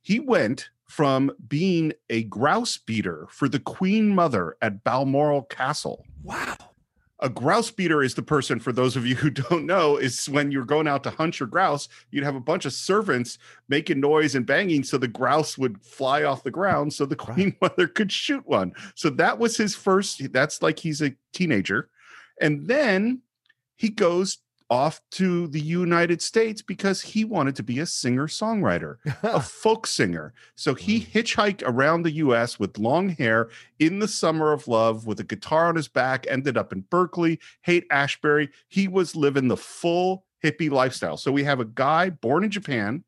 He 0.01 0.19
went 0.19 0.69
from 0.87 1.31
being 1.47 1.93
a 2.09 2.23
grouse 2.23 2.77
beater 2.77 3.27
for 3.29 3.49
the 3.49 3.59
Queen 3.59 4.13
Mother 4.13 4.55
at 4.61 4.83
Balmoral 4.83 5.43
Castle. 5.43 6.05
Wow. 6.23 6.57
A 7.19 7.29
grouse 7.29 7.71
beater 7.71 8.03
is 8.03 8.13
the 8.13 8.21
person, 8.21 8.59
for 8.59 8.71
those 8.71 8.95
of 8.95 9.05
you 9.05 9.15
who 9.15 9.29
don't 9.49 9.65
know, 9.65 9.97
is 9.97 10.27
when 10.27 10.51
you're 10.51 10.65
going 10.65 10.87
out 10.87 11.03
to 11.03 11.09
hunt 11.09 11.39
your 11.39 11.47
grouse, 11.47 11.87
you'd 12.11 12.23
have 12.23 12.35
a 12.35 12.41
bunch 12.41 12.65
of 12.65 12.73
servants 12.73 13.37
making 13.69 13.99
noise 13.99 14.35
and 14.35 14.45
banging 14.45 14.83
so 14.83 14.97
the 14.97 15.07
grouse 15.07 15.57
would 15.57 15.81
fly 15.81 16.23
off 16.23 16.43
the 16.43 16.51
ground 16.51 16.93
so 16.93 17.05
the 17.05 17.15
Queen. 17.15 17.55
Mother 17.61 17.87
could 17.87 18.11
shoot 18.11 18.45
one. 18.45 18.73
So 18.95 19.09
that 19.11 19.39
was 19.39 19.57
his 19.57 19.75
first, 19.75 20.31
that's 20.33 20.61
like 20.61 20.79
he's 20.79 21.01
a 21.01 21.15
teenager. 21.33 21.89
And 22.39 22.67
then 22.67 23.21
he 23.77 23.89
goes 23.89 24.39
off 24.69 25.01
to 25.11 25.47
the 25.47 25.59
United 25.59 26.21
States 26.21 26.61
because 26.61 27.01
he 27.01 27.23
wanted 27.23 27.55
to 27.55 27.63
be 27.63 27.79
a 27.79 27.85
singer 27.85 28.27
songwriter, 28.27 28.97
a 29.23 29.39
folk 29.41 29.85
singer. 29.85 30.33
So 30.55 30.73
he 30.73 30.99
hitchhiked 30.99 31.63
around 31.65 32.01
the 32.01 32.13
US 32.13 32.59
with 32.59 32.77
long 32.77 33.09
hair 33.09 33.49
in 33.79 33.99
the 33.99 34.07
summer 34.07 34.51
of 34.51 34.67
love 34.67 35.05
with 35.05 35.19
a 35.19 35.23
guitar 35.23 35.67
on 35.67 35.75
his 35.75 35.87
back, 35.87 36.25
ended 36.29 36.57
up 36.57 36.73
in 36.73 36.81
Berkeley, 36.81 37.39
Haight 37.61 37.85
Ashbury. 37.91 38.49
He 38.67 38.87
was 38.87 39.15
living 39.15 39.47
the 39.47 39.57
full 39.57 40.25
hippie 40.43 40.71
lifestyle. 40.71 41.17
So 41.17 41.31
we 41.31 41.43
have 41.43 41.59
a 41.59 41.65
guy 41.65 42.09
born 42.09 42.43
in 42.43 42.51
Japan 42.51 43.03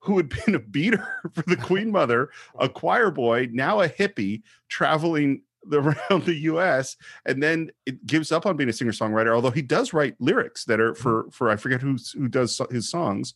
who 0.00 0.16
had 0.16 0.28
been 0.44 0.54
a 0.54 0.60
beater 0.60 1.06
for 1.32 1.42
the 1.46 1.56
Queen 1.56 1.90
Mother, 1.90 2.30
a 2.58 2.68
choir 2.70 3.10
boy, 3.10 3.48
now 3.52 3.80
a 3.80 3.88
hippie, 3.88 4.42
traveling 4.68 5.42
around 5.72 6.24
the 6.24 6.34
US 6.42 6.96
and 7.24 7.42
then 7.42 7.70
it 7.84 8.06
gives 8.06 8.32
up 8.32 8.46
on 8.46 8.56
being 8.56 8.70
a 8.70 8.72
singer 8.72 8.92
songwriter 8.92 9.34
although 9.34 9.50
he 9.50 9.62
does 9.62 9.92
write 9.92 10.14
lyrics 10.18 10.64
that 10.64 10.80
are 10.80 10.94
for 10.94 11.24
mm-hmm. 11.24 11.30
for 11.30 11.50
I 11.50 11.56
forget 11.56 11.80
who 11.80 11.96
who 12.14 12.28
does 12.28 12.60
his 12.70 12.88
songs 12.88 13.34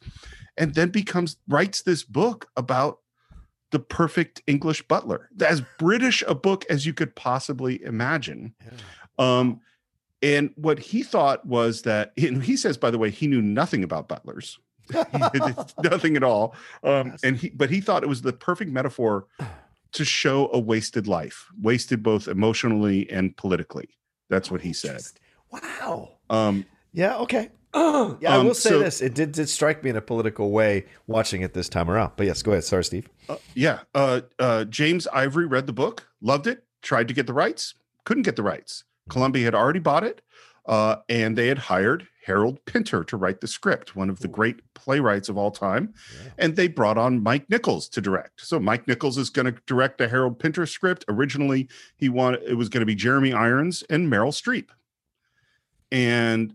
and 0.57 0.75
then 0.75 0.91
becomes 0.91 1.37
writes 1.49 1.83
this 1.83 2.05
book 2.05 2.49
about 2.57 2.99
the 3.71 3.79
perfect 3.79 4.43
English 4.47 4.83
butler 4.89 5.31
as 5.41 5.63
British 5.79 6.23
a 6.27 6.35
book 6.35 6.65
as 6.69 6.87
you 6.87 6.93
could 6.93 7.15
possibly 7.15 7.83
imagine. 7.83 8.55
Um 9.19 9.61
and 10.23 10.51
what 10.57 10.79
he 10.79 11.03
thought 11.03 11.47
was 11.47 11.83
that 11.83 12.13
and 12.17 12.43
he 12.43 12.57
says 12.57 12.77
by 12.77 12.91
the 12.91 12.99
way 12.99 13.11
he 13.11 13.27
knew 13.27 13.43
nothing 13.43 13.85
about 13.85 14.09
butlers. 14.09 14.59
Nothing 15.85 16.17
at 16.17 16.25
all. 16.25 16.57
Um 16.83 17.15
and 17.23 17.37
he 17.37 17.51
but 17.51 17.71
he 17.71 17.81
thought 17.81 18.03
it 18.03 18.09
was 18.09 18.23
the 18.23 18.33
perfect 18.33 18.73
metaphor 18.73 19.27
to 19.93 20.05
show 20.05 20.51
a 20.53 20.59
wasted 20.59 21.07
life, 21.09 21.47
wasted 21.61 22.03
both 22.03 22.29
emotionally 22.29 23.09
and 23.11 23.37
politically. 23.37 23.89
That's 24.29 24.51
what 24.51 24.61
he 24.61 24.73
said. 24.73 25.03
Wow. 25.51 26.13
Um, 26.29 26.65
Yeah. 26.93 27.17
Okay. 27.19 27.51
yeah, 27.75 27.81
I 28.29 28.37
Um, 28.37 28.47
will 28.47 28.55
say 28.55 28.71
so- 28.71 28.79
this: 28.81 29.01
it 29.01 29.15
did, 29.15 29.33
did 29.33 29.49
strike 29.49 29.83
me 29.85 29.91
in 29.91 29.97
a 29.97 30.01
political 30.01 30.51
way 30.51 30.87
watching 31.07 31.43
it 31.43 31.55
this 31.55 31.69
time 31.69 31.89
around. 31.91 32.13
But 32.17 32.27
yes, 32.27 32.43
go 32.43 32.51
ahead. 32.53 32.65
Sorry, 32.65 32.83
Steve. 32.85 33.09
uh, 33.29 33.37
yeah. 33.55 33.81
Uh, 33.95 34.23
uh, 34.39 34.65
James 34.65 35.07
Ivory 35.13 35.47
read 35.47 35.67
the 35.67 35.73
book, 35.73 36.09
loved 36.21 36.47
it, 36.49 36.65
tried 36.83 37.07
to 37.09 37.15
get 37.15 37.27
the 37.29 37.33
rights, 37.33 37.75
couldn't 38.05 38.25
get 38.25 38.35
the 38.37 38.43
rights. 38.43 38.85
Columbia 39.09 39.45
had 39.45 39.55
already 39.55 39.79
bought 39.81 40.03
it, 40.05 40.21
uh, 40.67 40.97
and 41.09 41.37
they 41.37 41.49
had 41.49 41.59
hired 41.59 42.07
Harold 42.25 42.65
Pinter 42.65 43.03
to 43.05 43.17
write 43.17 43.41
the 43.41 43.49
script, 43.49 43.97
one 43.97 44.11
of 44.11 44.21
the 44.21 44.29
great 44.29 44.61
playwrights 44.75 45.29
of 45.29 45.37
all 45.37 45.51
time. 45.51 45.95
And 46.39 46.55
they 46.55 46.69
brought 46.69 46.99
on 46.99 47.23
Mike 47.23 47.49
Nichols 47.49 47.89
to 47.91 48.01
direct. 48.01 48.41
So 48.43 48.61
Mike 48.61 48.87
Nichols 48.87 49.19
is 49.19 49.31
going 49.31 49.47
to 49.47 49.61
direct 49.67 50.01
a 50.01 50.09
Harold 50.09 50.39
Pinter 50.39 50.67
script. 50.67 51.05
Originally, 51.09 51.69
he 51.97 52.09
wanted 52.09 52.43
it 52.43 52.55
was 52.55 52.69
going 52.69 52.81
to 52.81 52.87
be 52.87 52.95
Jeremy 52.95 53.33
Irons 53.33 53.83
and 53.91 54.11
Meryl 54.11 54.33
Streep. 54.33 54.69
And 55.91 56.55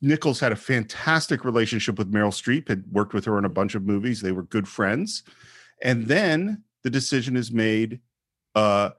Nichols 0.00 0.40
had 0.40 0.52
a 0.52 0.56
fantastic 0.56 1.44
relationship 1.44 1.98
with 1.98 2.12
Meryl 2.12 2.28
Streep, 2.28 2.68
had 2.68 2.84
worked 2.90 3.12
with 3.12 3.24
her 3.26 3.38
in 3.38 3.44
a 3.44 3.50
bunch 3.50 3.74
of 3.74 3.84
movies. 3.84 4.20
They 4.20 4.32
were 4.32 4.44
good 4.44 4.68
friends. 4.68 5.22
And 5.82 6.06
then 6.06 6.62
the 6.82 6.90
decision 6.90 7.36
is 7.36 7.50
made. 7.50 8.00
Uh, 8.54 8.90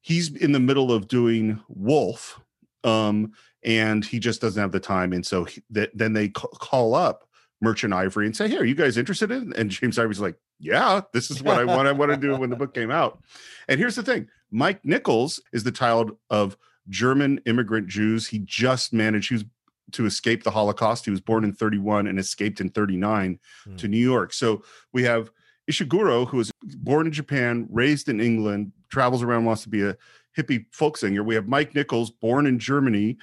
he's 0.00 0.34
in 0.34 0.52
the 0.52 0.60
middle 0.60 0.90
of 0.90 1.08
doing 1.08 1.60
Wolf, 1.68 2.40
um, 2.84 3.32
and 3.64 4.04
he 4.04 4.18
just 4.18 4.40
doesn't 4.40 4.60
have 4.60 4.72
the 4.72 4.80
time. 4.80 5.12
And 5.12 5.24
so 5.26 5.44
he, 5.44 5.62
th- 5.72 5.90
then 5.94 6.12
they 6.12 6.28
ca- 6.30 6.48
call 6.48 6.94
up 6.94 7.24
Merchant 7.60 7.92
Ivory 7.94 8.26
and 8.26 8.36
say, 8.36 8.48
"Hey, 8.48 8.56
are 8.58 8.64
you 8.64 8.74
guys 8.74 8.96
interested 8.96 9.30
in?" 9.30 9.52
And 9.56 9.70
James 9.70 9.98
Ivory's 9.98 10.20
like, 10.20 10.36
"Yeah, 10.58 11.02
this 11.12 11.30
is 11.30 11.42
what 11.42 11.58
I 11.58 11.64
want. 11.64 11.86
I 11.88 11.92
want 11.92 12.10
to 12.10 12.16
do 12.16 12.36
when 12.36 12.50
the 12.50 12.56
book 12.56 12.74
came 12.74 12.90
out." 12.90 13.22
And 13.68 13.78
here's 13.78 13.96
the 13.96 14.02
thing: 14.02 14.28
Mike 14.50 14.84
Nichols 14.84 15.40
is 15.52 15.62
the 15.64 15.72
child 15.72 16.16
of 16.30 16.56
German 16.88 17.40
immigrant 17.46 17.86
Jews. 17.88 18.26
He 18.28 18.40
just 18.40 18.92
managed. 18.92 19.28
He 19.28 19.34
was 19.36 19.44
to 19.92 20.06
escape 20.06 20.42
the 20.42 20.50
Holocaust. 20.50 21.04
He 21.04 21.10
was 21.10 21.20
born 21.20 21.44
in 21.44 21.52
31 21.52 22.06
and 22.06 22.18
escaped 22.18 22.60
in 22.60 22.70
39 22.70 23.38
Hmm. 23.64 23.76
to 23.76 23.88
New 23.88 23.98
York. 23.98 24.32
So 24.32 24.62
we 24.92 25.02
have 25.04 25.30
Ishiguro, 25.70 26.26
who 26.26 26.38
was 26.38 26.50
born 26.78 27.06
in 27.06 27.12
Japan, 27.12 27.68
raised 27.70 28.08
in 28.08 28.18
England, 28.20 28.72
travels 28.90 29.22
around, 29.22 29.44
wants 29.44 29.62
to 29.64 29.68
be 29.68 29.82
a 29.82 29.96
hippie 30.36 30.64
folk 30.72 30.96
singer. 30.96 31.22
We 31.22 31.34
have 31.34 31.46
Mike 31.46 31.74
Nichols, 31.74 32.10
born 32.10 32.46
in 32.46 32.58
Germany, 32.58 33.18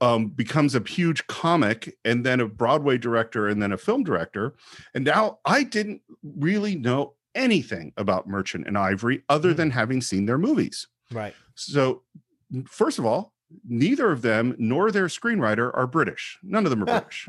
um, 0.00 0.28
becomes 0.28 0.74
a 0.74 0.80
huge 0.86 1.26
comic 1.26 1.96
and 2.04 2.24
then 2.24 2.40
a 2.40 2.46
Broadway 2.48 2.96
director 2.98 3.48
and 3.48 3.62
then 3.62 3.72
a 3.72 3.76
film 3.78 4.02
director. 4.02 4.54
And 4.94 5.04
now 5.04 5.38
I 5.44 5.62
didn't 5.62 6.02
really 6.22 6.74
know 6.76 7.14
anything 7.34 7.92
about 7.96 8.26
Merchant 8.28 8.66
and 8.66 8.76
Ivory 8.78 9.22
other 9.28 9.50
Hmm. 9.50 9.56
than 9.56 9.70
having 9.70 10.00
seen 10.00 10.26
their 10.26 10.38
movies. 10.38 10.88
Right. 11.12 11.34
So, 11.54 12.02
first 12.66 12.98
of 12.98 13.04
all, 13.06 13.32
neither 13.68 14.10
of 14.12 14.22
them 14.22 14.54
nor 14.58 14.90
their 14.90 15.06
screenwriter 15.06 15.70
are 15.76 15.86
British. 15.86 16.38
None 16.42 16.64
of 16.66 16.70
them 16.70 16.82
are 16.82 16.86
British, 17.00 17.28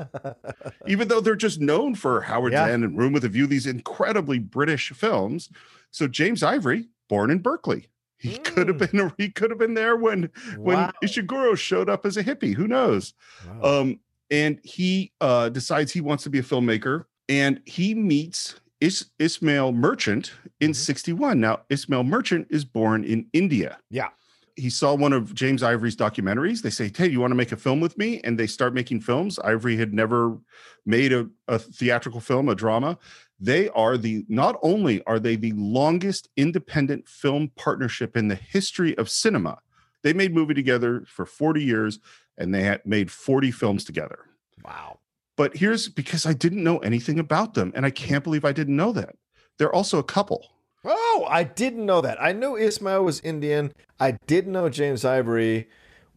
even 0.86 1.08
though 1.08 1.20
they're 1.20 1.34
just 1.36 1.60
known 1.60 1.94
for 1.94 2.22
Howard's 2.22 2.54
Yeah. 2.54 2.68
End 2.68 2.84
and 2.84 2.96
Room 2.96 3.12
with 3.12 3.24
a 3.24 3.28
View, 3.28 3.46
these 3.46 3.66
incredibly 3.66 4.38
British 4.38 4.90
films. 4.92 5.50
So, 5.90 6.08
James 6.08 6.42
Ivory, 6.42 6.88
born 7.08 7.30
in 7.30 7.40
Berkeley. 7.40 7.88
He 8.22 8.38
could 8.38 8.68
have 8.68 8.78
been 8.78 9.12
he 9.18 9.28
could 9.30 9.50
have 9.50 9.58
been 9.58 9.74
there 9.74 9.96
when 9.96 10.30
when 10.56 10.90
Ishiguro 11.02 11.56
showed 11.56 11.90
up 11.90 12.06
as 12.06 12.16
a 12.16 12.22
hippie. 12.24 12.54
Who 12.54 12.68
knows? 12.68 13.14
Wow. 13.60 13.80
Um, 13.80 14.00
and 14.30 14.60
he 14.64 15.12
uh, 15.20 15.48
decides 15.50 15.92
he 15.92 16.00
wants 16.00 16.22
to 16.24 16.30
be 16.30 16.38
a 16.38 16.42
filmmaker, 16.42 17.04
and 17.28 17.60
he 17.66 17.94
meets 17.94 18.60
Is- 18.80 19.10
Ismail 19.18 19.72
Merchant 19.72 20.32
in 20.60 20.70
Mhm. 20.70 20.76
61. 20.76 21.40
Now, 21.40 21.60
Ismail 21.68 22.04
Merchant 22.04 22.46
is 22.50 22.64
born 22.64 23.04
in 23.04 23.26
India. 23.32 23.78
Yeah. 23.90 24.08
He 24.56 24.68
saw 24.70 24.94
one 24.94 25.12
of 25.14 25.34
James 25.34 25.62
Ivory's 25.62 25.96
documentaries. 25.96 26.62
They 26.62 26.70
say, 26.70 26.90
Hey, 26.94 27.08
you 27.08 27.20
want 27.20 27.30
to 27.30 27.34
make 27.36 27.52
a 27.52 27.56
film 27.56 27.80
with 27.80 27.96
me? 27.96 28.20
And 28.22 28.38
they 28.38 28.46
start 28.46 28.74
making 28.74 29.00
films. 29.00 29.38
Ivory 29.38 29.76
had 29.76 29.94
never 29.94 30.38
made 30.84 31.12
a, 31.12 31.26
a 31.48 31.58
theatrical 31.58 32.20
film, 32.20 32.48
a 32.48 32.54
drama. 32.54 32.98
They 33.42 33.68
are 33.70 33.96
the 33.96 34.24
not 34.28 34.56
only 34.62 35.02
are 35.04 35.18
they 35.18 35.34
the 35.34 35.50
longest 35.56 36.28
independent 36.36 37.08
film 37.08 37.50
partnership 37.56 38.16
in 38.16 38.28
the 38.28 38.36
history 38.36 38.96
of 38.96 39.10
cinema. 39.10 39.58
They 40.02 40.12
made 40.12 40.32
movie 40.32 40.54
together 40.54 41.02
for 41.08 41.26
40 41.26 41.60
years 41.60 41.98
and 42.38 42.54
they 42.54 42.62
had 42.62 42.86
made 42.86 43.10
40 43.10 43.50
films 43.50 43.84
together. 43.84 44.20
wow. 44.64 45.00
But 45.34 45.56
here's 45.56 45.88
because 45.88 46.24
I 46.24 46.34
didn't 46.34 46.62
know 46.62 46.78
anything 46.78 47.18
about 47.18 47.54
them, 47.54 47.72
and 47.74 47.86
I 47.86 47.90
can't 47.90 48.22
believe 48.22 48.44
I 48.44 48.52
didn't 48.52 48.76
know 48.76 48.92
that. 48.92 49.16
They're 49.58 49.74
also 49.74 49.98
a 49.98 50.04
couple. 50.04 50.46
Oh, 50.84 51.26
I 51.28 51.42
didn't 51.42 51.86
know 51.86 52.02
that. 52.02 52.22
I 52.22 52.32
knew 52.32 52.54
Ismail 52.54 53.02
was 53.02 53.18
Indian. 53.20 53.72
I 53.98 54.18
did 54.26 54.46
know 54.46 54.68
James 54.68 55.04
Ivory 55.06 55.68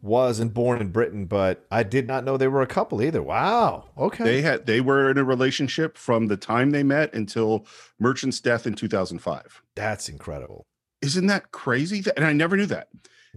was 0.05 0.39
and 0.39 0.53
born 0.53 0.79
in 0.79 0.89
Britain, 0.89 1.25
but 1.25 1.65
I 1.71 1.83
did 1.83 2.07
not 2.07 2.23
know 2.23 2.37
they 2.37 2.47
were 2.47 2.61
a 2.61 2.67
couple 2.67 3.01
either. 3.01 3.21
Wow. 3.21 3.85
Okay. 3.97 4.23
They 4.23 4.41
had 4.41 4.65
they 4.65 4.79
were 4.79 5.09
in 5.09 5.17
a 5.17 5.23
relationship 5.23 5.97
from 5.97 6.27
the 6.27 6.37
time 6.37 6.69
they 6.69 6.83
met 6.83 7.13
until 7.13 7.65
Merchant's 7.99 8.39
death 8.39 8.67
in 8.67 8.75
2005. 8.75 9.61
That's 9.75 10.07
incredible. 10.07 10.65
Isn't 11.01 11.27
that 11.27 11.51
crazy? 11.51 12.03
And 12.15 12.25
I 12.25 12.33
never 12.33 12.55
knew 12.55 12.67
that. 12.67 12.87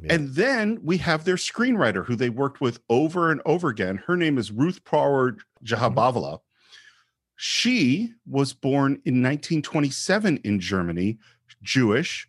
Yeah. 0.02 0.14
And 0.14 0.34
then 0.34 0.78
we 0.82 0.98
have 0.98 1.24
their 1.24 1.36
screenwriter 1.36 2.04
who 2.04 2.14
they 2.14 2.30
worked 2.30 2.60
with 2.60 2.80
over 2.88 3.32
and 3.32 3.40
over 3.44 3.68
again. 3.68 4.02
Her 4.06 4.16
name 4.16 4.38
is 4.38 4.52
Ruth 4.52 4.84
Prawer 4.84 5.38
Jhabvala. 5.64 6.40
She 7.36 8.12
was 8.26 8.52
born 8.52 8.92
in 9.04 9.22
1927 9.22 10.38
in 10.38 10.60
Germany, 10.60 11.18
Jewish. 11.62 12.27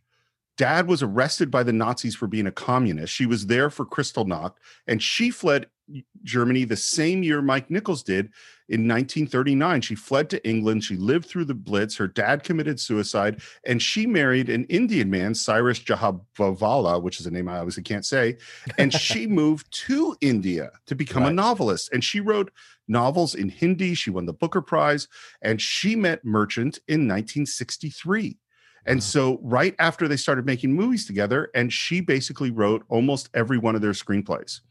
Dad 0.60 0.90
was 0.90 1.02
arrested 1.02 1.50
by 1.50 1.64
the 1.64 1.72
Nazis 1.72 2.16
for 2.16 2.28
being 2.28 2.46
a 2.46 2.52
communist. 2.52 3.14
She 3.14 3.26
was 3.26 3.46
there 3.46 3.70
for 3.70 3.86
Kristallnacht, 3.86 4.56
and 4.88 5.02
she 5.02 5.32
fled 5.32 5.68
Germany 6.24 6.66
the 6.66 6.76
same 6.76 7.24
year 7.24 7.42
Mike 7.42 7.72
Nichols 7.72 8.04
did 8.04 8.26
in 8.68 8.86
1939. 8.86 9.80
She 9.80 9.96
fled 9.96 10.30
to 10.32 10.46
England. 10.46 10.84
She 10.84 10.98
lived 10.98 11.28
through 11.28 11.46
the 11.46 11.54
Blitz. 11.54 11.96
Her 11.96 12.10
dad 12.10 12.44
committed 12.44 12.78
suicide, 12.78 13.42
and 13.66 13.82
she 13.82 14.06
married 14.06 14.50
an 14.50 14.66
Indian 14.66 15.10
man, 15.10 15.34
Cyrus 15.34 15.80
Jhabvala, 15.80 17.02
which 17.02 17.22
is 17.22 17.26
a 17.26 17.32
name 17.32 17.48
I 17.48 17.60
obviously 17.60 17.84
can't 17.84 18.06
say. 18.06 18.36
And 18.78 18.94
she 19.08 19.28
moved 19.28 19.72
to 19.86 20.18
India 20.20 20.72
to 20.88 20.94
become 20.94 21.24
a 21.24 21.32
novelist. 21.32 21.90
And 21.94 22.04
she 22.04 22.20
wrote 22.20 22.52
novels 22.90 23.34
in 23.34 23.48
Hindi. 23.48 23.94
She 23.94 24.10
won 24.10 24.26
the 24.26 24.34
Booker 24.34 24.62
Prize, 24.62 25.08
and 25.42 25.62
she 25.62 25.96
met 25.96 26.26
Merchant 26.26 26.80
in 26.90 27.08
1963. 27.08 28.38
And 28.86 29.04
so, 29.04 29.40
right 29.42 29.76
after 29.80 30.08
they 30.08 30.18
started 30.18 30.46
making 30.46 30.74
movies 30.74 31.06
together, 31.06 31.50
and 31.54 31.72
she 31.72 32.02
basically 32.02 32.50
wrote 32.52 32.84
almost 32.90 33.30
every 33.34 33.58
one 33.58 33.76
of 33.76 33.82
their 33.82 33.92
screenplays 33.92 34.62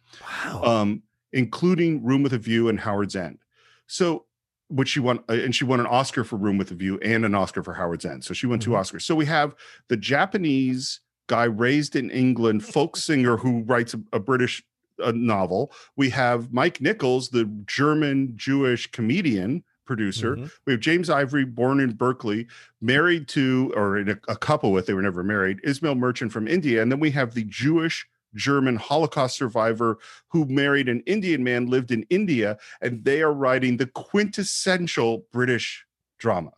Wow. 0.44 0.62
um, 0.64 1.02
including 1.32 2.02
Room 2.04 2.22
with 2.22 2.32
a 2.32 2.38
View 2.38 2.68
and 2.68 2.80
Howard's 2.80 3.14
End. 3.14 3.38
So, 3.86 4.24
which 4.68 4.88
she 4.88 5.00
won, 5.00 5.18
uh, 5.28 5.34
and 5.34 5.54
she 5.54 5.64
won 5.64 5.80
an 5.80 5.86
Oscar 5.86 6.24
for 6.24 6.36
Room 6.36 6.58
with 6.58 6.70
a 6.70 6.74
View 6.74 6.98
and 7.02 7.24
an 7.24 7.34
Oscar 7.34 7.62
for 7.62 7.74
Howard's 7.74 8.04
End. 8.04 8.24
So 8.24 8.34
she 8.34 8.46
won 8.46 8.58
two 8.58 8.70
Mhm. 8.70 8.80
Oscars. 8.80 9.02
So 9.02 9.14
we 9.14 9.24
have 9.26 9.54
the 9.88 9.96
Japanese 9.96 11.00
guy 11.26 11.44
raised 11.44 11.94
in 11.96 12.10
England, 12.10 12.64
folk 12.64 12.96
singer 13.08 13.36
who 13.36 13.62
writes 13.64 13.94
a, 13.94 14.00
a 14.12 14.18
British 14.20 14.62
uh, 15.02 15.12
novel. 15.14 15.72
We 15.96 16.10
have 16.10 16.52
Mike 16.52 16.80
Nichols, 16.80 17.28
the 17.30 17.44
German 17.66 18.32
Jewish 18.36 18.90
comedian 18.90 19.62
producer. 19.88 20.36
Mhm. 20.36 20.50
We 20.66 20.72
have 20.74 20.80
James 20.80 21.10
Ivory, 21.10 21.44
born 21.44 21.80
in 21.80 21.94
Berkeley, 21.94 22.46
married 22.80 23.26
to, 23.28 23.72
or 23.74 23.96
in 23.98 24.10
a, 24.10 24.18
a 24.28 24.36
couple 24.36 24.70
with, 24.70 24.86
they 24.86 24.92
were 24.94 25.02
never 25.02 25.24
married, 25.24 25.58
Ismail 25.64 25.96
Merchant 25.96 26.30
from 26.30 26.46
India. 26.46 26.80
And 26.82 26.92
then 26.92 27.00
we 27.00 27.10
have 27.12 27.34
the 27.34 27.44
Jewish 27.44 28.06
German 28.34 28.76
Holocaust 28.76 29.36
survivor 29.36 29.98
who 30.28 30.44
married 30.44 30.88
an 30.90 31.00
Indian 31.06 31.42
man, 31.42 31.66
lived 31.66 31.90
in 31.90 32.04
India, 32.10 32.58
and 32.82 33.02
they 33.02 33.22
are 33.22 33.32
writing 33.32 33.78
the 33.78 33.86
quintessential 33.86 35.24
British 35.32 35.86
drama. 36.18 36.52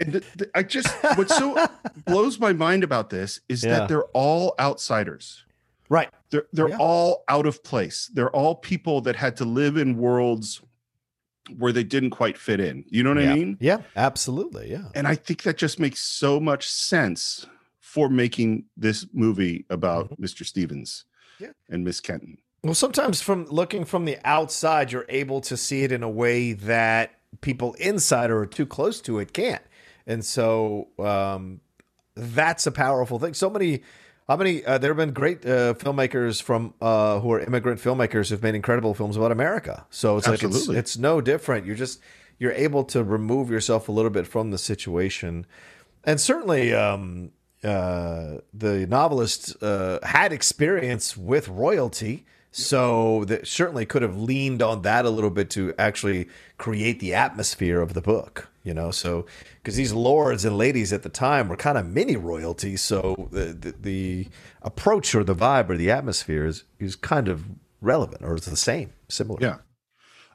And 0.00 0.22
I 0.54 0.62
just, 0.62 0.88
what 1.16 1.28
so 1.28 1.66
blows 2.06 2.38
my 2.38 2.52
mind 2.52 2.84
about 2.84 3.10
this 3.10 3.40
is 3.48 3.64
Yeah. 3.64 3.70
that 3.80 3.88
they're 3.88 4.04
all 4.12 4.54
outsiders. 4.60 5.44
right. 5.88 6.10
They're 6.30 6.44
they're 6.52 6.68
Yeah. 6.68 6.76
all 6.78 7.24
out 7.28 7.46
of 7.46 7.64
place. 7.64 8.10
They're 8.12 8.30
all 8.30 8.54
people 8.54 9.00
that 9.00 9.16
had 9.16 9.34
to 9.38 9.46
live 9.46 9.78
in 9.78 9.96
worlds 9.96 10.60
where 11.56 11.72
they 11.72 11.84
didn't 11.84 12.10
quite 12.10 12.36
fit 12.38 12.60
in. 12.60 12.84
You 12.88 13.02
know 13.02 13.14
what 13.14 13.22
yeah. 13.22 13.32
I 13.32 13.34
mean? 13.34 13.56
Yeah, 13.60 13.78
absolutely. 13.96 14.70
Yeah. 14.70 14.84
And 14.94 15.06
I 15.06 15.14
think 15.14 15.42
that 15.44 15.56
just 15.56 15.78
makes 15.80 16.00
so 16.00 16.38
much 16.40 16.68
sense 16.68 17.46
for 17.80 18.08
making 18.08 18.64
this 18.76 19.06
movie 19.12 19.64
about 19.70 20.20
Mr. 20.20 20.44
Stevens 20.44 21.04
Mm-hmm. 21.40 21.44
Yeah. 21.44 21.50
and 21.74 21.84
Miss 21.84 22.00
Kenton. 22.00 22.38
Well, 22.64 22.74
sometimes 22.74 23.22
from 23.22 23.46
looking 23.46 23.84
from 23.84 24.04
the 24.04 24.18
outside, 24.24 24.90
you're 24.90 25.06
able 25.08 25.40
to 25.42 25.56
see 25.56 25.84
it 25.84 25.92
in 25.92 26.02
a 26.02 26.10
way 26.10 26.52
that 26.54 27.12
people 27.42 27.74
inside 27.74 28.30
or 28.30 28.44
too 28.44 28.66
close 28.66 29.00
to 29.02 29.20
it 29.20 29.32
can't. 29.32 29.62
And 30.04 30.24
so 30.24 30.88
um, 30.98 31.60
that's 32.16 32.66
a 32.66 32.72
powerful 32.72 33.20
thing. 33.20 33.34
So 33.34 33.48
many, 33.48 33.82
how 34.28 34.36
many, 34.36 34.62
uh, 34.64 34.76
there 34.76 34.90
have 34.90 34.98
been 34.98 35.12
great 35.12 35.44
uh, 35.46 35.72
filmmakers 35.74 36.42
from 36.42 36.74
uh, 36.82 37.18
who 37.20 37.32
are 37.32 37.40
immigrant 37.40 37.80
filmmakers 37.80 38.28
who've 38.28 38.42
made 38.42 38.54
incredible 38.54 38.92
films 38.92 39.16
about 39.16 39.32
America. 39.32 39.86
So 39.90 40.18
it's 40.18 40.28
like, 40.28 40.42
it's, 40.42 40.68
it's 40.68 40.98
no 40.98 41.22
different. 41.22 41.64
You're 41.64 41.76
just, 41.76 42.00
you're 42.38 42.52
able 42.52 42.84
to 42.84 43.02
remove 43.02 43.50
yourself 43.50 43.88
a 43.88 43.92
little 43.92 44.10
bit 44.10 44.26
from 44.26 44.50
the 44.50 44.58
situation. 44.58 45.46
And 46.04 46.20
certainly, 46.20 46.74
um, 46.74 47.30
uh, 47.64 48.38
the 48.52 48.86
novelist 48.86 49.60
uh, 49.62 49.98
had 50.02 50.32
experience 50.32 51.16
with 51.16 51.48
royalty. 51.48 52.26
So 52.58 53.24
that 53.26 53.46
certainly 53.46 53.86
could 53.86 54.02
have 54.02 54.16
leaned 54.16 54.62
on 54.62 54.82
that 54.82 55.04
a 55.04 55.10
little 55.10 55.30
bit 55.30 55.50
to 55.50 55.74
actually 55.78 56.28
create 56.56 57.00
the 57.00 57.14
atmosphere 57.14 57.80
of 57.80 57.94
the 57.94 58.00
book, 58.00 58.48
you 58.64 58.74
know. 58.74 58.90
So 58.90 59.26
because 59.62 59.76
these 59.76 59.92
lords 59.92 60.44
and 60.44 60.58
ladies 60.58 60.92
at 60.92 61.02
the 61.02 61.08
time 61.08 61.48
were 61.48 61.56
kind 61.56 61.78
of 61.78 61.86
mini 61.86 62.16
royalty, 62.16 62.76
so 62.76 63.28
the, 63.30 63.44
the 63.52 63.74
the 63.80 64.28
approach 64.62 65.14
or 65.14 65.24
the 65.24 65.34
vibe 65.34 65.70
or 65.70 65.76
the 65.76 65.90
atmosphere 65.90 66.46
is 66.46 66.64
is 66.78 66.96
kind 66.96 67.28
of 67.28 67.44
relevant 67.80 68.22
or 68.24 68.34
it's 68.34 68.46
the 68.46 68.56
same, 68.56 68.92
similar. 69.08 69.38
Yeah. 69.40 69.56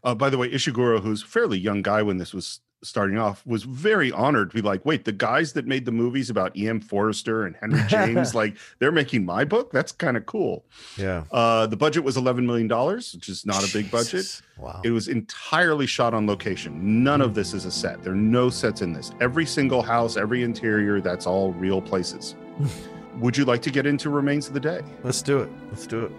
Uh, 0.04 0.16
by 0.16 0.30
the 0.30 0.38
way, 0.38 0.50
Ishiguro, 0.50 1.02
who's 1.02 1.24
a 1.24 1.28
fairly 1.28 1.58
young 1.58 1.82
guy 1.82 2.02
when 2.02 2.18
this 2.18 2.34
was 2.34 2.60
starting 2.84 3.18
off, 3.18 3.46
was 3.46 3.64
very 3.64 4.12
honored 4.12 4.52
to 4.52 4.56
be 4.56 4.62
like, 4.62 4.86
wait, 4.86 5.06
the 5.06 5.12
guys 5.12 5.54
that 5.54 5.66
made 5.66 5.86
the 5.86 5.92
movies 5.92 6.30
about 6.30 6.56
E.M. 6.56 6.80
Forster 6.80 7.46
and 7.46 7.56
Henry 7.56 7.82
James, 7.88 8.36
like 8.36 8.58
they're 8.80 8.92
making 8.92 9.26
my 9.26 9.44
book? 9.44 9.72
That's 9.72 9.92
kind 9.92 10.18
of 10.18 10.26
cool. 10.26 10.66
Yeah. 10.98 11.24
Uh, 11.32 11.68
the 11.68 11.78
budget 11.78 12.04
was 12.04 12.18
$11 12.18 12.46
million, 12.46 12.68
which 12.96 13.30
is 13.30 13.46
not 13.46 13.68
a 13.68 13.72
big 13.74 13.90
budget. 13.90 14.42
Wow. 14.58 14.82
It 14.84 14.92
was 14.92 15.08
entirely 15.08 15.88
shot 15.88 16.14
on 16.14 16.28
location. 16.28 17.04
None 17.04 17.22
of 17.22 17.34
this 17.34 17.54
is 17.54 17.66
a 17.66 17.72
set. 17.72 18.04
There 18.04 18.14
are 18.14 18.16
no 18.16 18.50
sets 18.50 18.82
in 18.82 18.94
this. 18.94 19.12
Every 19.22 19.46
single 19.46 19.82
house, 19.82 20.18
every 20.18 20.44
interior, 20.44 21.02
that's 21.02 21.26
all 21.26 21.54
real 21.54 21.82
places. 21.82 22.36
Would 23.20 23.38
you 23.38 23.46
like 23.46 23.62
to 23.64 23.72
get 23.72 23.86
into 23.86 24.10
Remains 24.10 24.48
of 24.48 24.54
the 24.54 24.60
Day? 24.60 24.82
Let's 25.04 25.22
do 25.22 25.40
it. 25.40 25.50
Let's 25.70 25.86
do 25.86 26.06
it. 26.06 26.12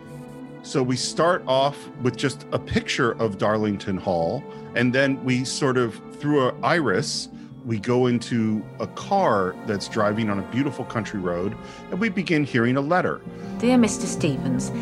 So 0.65 0.83
we 0.83 0.97
start 0.97 1.45
off 1.47 1.91
with 2.01 2.17
just 2.17 2.47
a 2.53 2.59
picture 2.59 3.13
of 3.21 3.37
Darlington 3.37 3.99
Hall, 3.99 4.43
and 4.75 4.95
then 4.95 5.23
we 5.23 5.45
sort 5.45 5.77
of, 5.77 6.01
through 6.19 6.49
an 6.49 6.65
iris, 6.65 7.29
we 7.67 7.79
go 7.79 8.07
into 8.07 8.65
a 8.81 8.87
car 8.87 9.55
that's 9.67 9.89
driving 9.89 10.31
on 10.31 10.39
a 10.39 10.43
beautiful 10.51 10.87
country 10.87 11.21
road, 11.21 11.55
and 11.91 12.01
we 12.01 12.09
begin 12.09 12.45
hearing 12.45 12.79
a 12.79 12.81
letter. 12.81 13.21
Dear 13.59 13.77
Mr. 13.77 14.07
Stevens, 14.07 14.73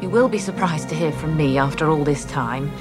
you 0.00 0.08
will 0.08 0.30
be 0.30 0.38
surprised 0.38 0.88
to 0.88 0.94
hear 0.94 1.12
from 1.12 1.36
me 1.36 1.58
after 1.58 1.90
all 1.90 2.02
this 2.02 2.24
time. 2.24 2.72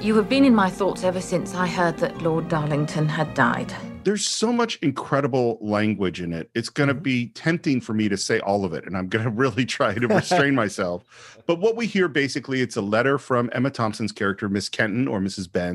You 0.00 0.16
have 0.16 0.28
been 0.28 0.44
in 0.44 0.54
my 0.54 0.70
thoughts 0.70 1.04
ever 1.04 1.20
since 1.20 1.54
I 1.54 1.68
heard 1.68 1.98
that 1.98 2.22
Lord 2.22 2.48
Darlington 2.48 3.08
had 3.08 3.34
died. 3.34 3.72
There's 4.04 4.26
so 4.26 4.52
much 4.52 4.78
incredible 4.82 5.58
language 5.60 6.20
in 6.20 6.32
it. 6.32 6.50
It's 6.54 6.68
going 6.68 6.88
to 6.88 6.94
mm-hmm. 6.94 7.02
be 7.02 7.28
tempting 7.28 7.80
for 7.80 7.94
me 7.94 8.08
to 8.08 8.16
say 8.16 8.40
all 8.40 8.64
of 8.64 8.72
it, 8.72 8.84
and 8.84 8.96
I'm 8.96 9.08
going 9.08 9.24
to 9.24 9.30
really 9.30 9.64
try 9.64 9.94
to 9.94 10.08
restrain 10.14 10.54
myself. 10.54 11.42
But 11.46 11.60
what 11.60 11.76
we 11.76 11.86
hear 11.86 12.08
basically, 12.08 12.60
it's 12.60 12.76
a 12.76 12.82
letter 12.82 13.18
from 13.18 13.50
Emma 13.52 13.70
Thompson's 13.70 14.12
character, 14.12 14.48
Miss 14.48 14.68
Kenton 14.68 15.08
or 15.08 15.20
Mrs. 15.20 15.50
Benn, 15.50 15.74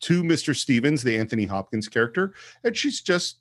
to 0.00 0.22
Mr. 0.22 0.56
Stevens, 0.56 1.02
the 1.02 1.16
Anthony 1.16 1.44
Hopkins 1.44 1.88
character, 1.88 2.34
and 2.64 2.76
she's 2.76 3.00
just 3.00 3.38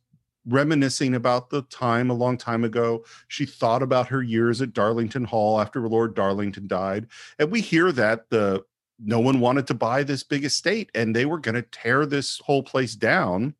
reminiscing 0.47 1.15
about 1.15 1.49
the 1.49 1.63
time 1.63 2.11
a 2.11 2.13
long 2.13 2.37
time 2.37 2.63
ago. 2.63 3.03
She 3.27 3.47
thought 3.47 3.81
about 3.81 4.07
her 4.09 4.21
years 4.21 4.61
at 4.61 4.73
Darlington 4.73 5.23
Hall 5.23 5.59
after 5.59 5.87
Lord 5.87 6.15
Darlington 6.15 6.67
died, 6.67 7.07
and 7.39 7.49
we 7.49 7.61
hear 7.61 7.91
that 7.93 8.29
the 8.29 8.63
no 8.99 9.19
one 9.19 9.39
wanted 9.39 9.67
to 9.67 9.73
buy 9.73 10.03
this 10.03 10.23
big 10.23 10.45
estate, 10.45 10.89
and 10.95 11.15
they 11.15 11.25
were 11.25 11.39
going 11.39 11.55
to 11.55 11.61
tear 11.61 12.05
this 12.05 12.39
whole 12.45 12.63
place 12.63 12.95
down. 12.95 13.55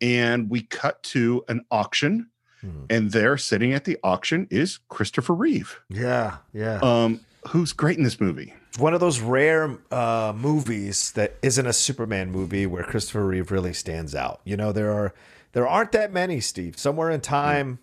And 0.00 0.50
we 0.50 0.62
cut 0.62 1.02
to 1.04 1.44
an 1.48 1.64
auction, 1.70 2.30
Hmm. 2.60 2.84
and 2.90 3.10
there, 3.12 3.36
sitting 3.36 3.72
at 3.72 3.84
the 3.84 3.98
auction, 4.02 4.46
is 4.50 4.78
Christopher 4.88 5.34
Reeve 5.34 5.80
Yeah. 5.90 6.38
Yeah. 6.52 6.78
um, 6.82 7.20
who's 7.48 7.72
great 7.72 7.98
in 7.98 8.04
this 8.04 8.20
movie. 8.20 8.52
one 8.78 8.92
of 8.92 9.00
those 9.00 9.20
rare 9.20 9.78
uh, 9.90 10.34
movies 10.36 11.12
that 11.12 11.34
isn't 11.42 11.66
a 11.66 11.72
Superman 11.72 12.30
movie 12.30 12.66
where 12.66 12.82
Christopher 12.84 13.24
Reeve 13.26 13.50
really 13.50 13.72
stands 13.72 14.14
out. 14.14 14.40
You 14.44 14.56
know, 14.58 14.70
there 14.72 14.92
are 14.92 15.14
there 15.52 15.66
aren't 15.66 15.92
that 15.92 16.12
many, 16.12 16.40
Steve. 16.40 16.78
Somewhere 16.78 17.10
in 17.10 17.22
time, 17.22 17.78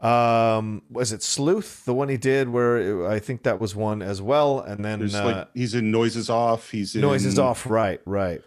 um, 0.00 0.82
was 0.90 1.12
it 1.12 1.22
Sleuth, 1.22 1.84
the 1.84 1.94
one 1.94 2.08
he 2.08 2.16
did 2.16 2.48
where 2.48 2.76
it- 2.76 3.08
I 3.08 3.18
think 3.20 3.44
that 3.44 3.60
was 3.60 3.74
one 3.76 4.02
as 4.02 4.20
well, 4.20 4.60
and 4.60 4.84
then 4.84 5.00
uh, 5.14 5.24
like 5.24 5.48
he's 5.54 5.74
in 5.74 5.90
Noises 5.92 6.28
Off. 6.28 6.70
He's 6.70 6.94
in 6.96 7.00
Noises 7.02 7.38
Off. 7.38 7.64
Right, 7.66 8.00
right. 8.04 8.42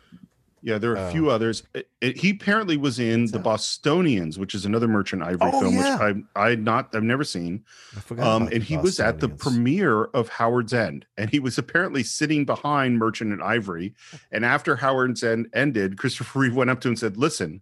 Yeah, 0.61 0.77
there 0.77 0.91
are 0.91 0.95
a 0.95 1.07
Oh. 1.07 1.11
few 1.11 1.29
others. 1.29 1.63
It- 1.73 1.89
it- 2.01 2.17
he 2.17 2.31
apparently 2.31 2.75
was 2.77 2.99
in 2.99 3.25
The 3.27 3.39
Bostonians, 3.39 4.37
which 4.37 4.53
is 4.53 4.65
another 4.65 4.87
Merchant 4.87 5.23
Ivory 5.23 5.37
Oh, 5.53 5.59
film, 5.61 5.75
yeah. 5.75 6.11
which 6.11 6.25
I 6.35 6.49
I 6.51 6.55
not 6.55 6.93
I've 6.93 7.03
never 7.03 7.23
seen. 7.23 7.63
I 7.95 7.99
forgot. 8.01 8.27
Um, 8.27 8.49
and 8.51 8.63
he 8.63 8.77
was 8.77 8.99
at 8.99 9.19
the 9.19 9.29
premiere 9.29 10.05
of 10.05 10.29
Howard's 10.29 10.73
End, 10.73 11.05
and 11.17 11.29
he 11.29 11.39
was 11.39 11.57
apparently 11.57 12.03
sitting 12.03 12.45
behind 12.45 12.97
Merchant 12.99 13.31
and 13.31 13.41
Ivory. 13.41 13.93
And 14.31 14.43
after 14.45 14.75
Howard's 14.77 15.23
End 15.23 15.47
ended, 15.53 15.97
Christopher 15.97 16.39
Reeve 16.39 16.55
went 16.55 16.69
up 16.69 16.81
to 16.81 16.87
him 16.87 16.91
and 16.91 16.99
said, 16.99 17.17
"Listen, 17.17 17.61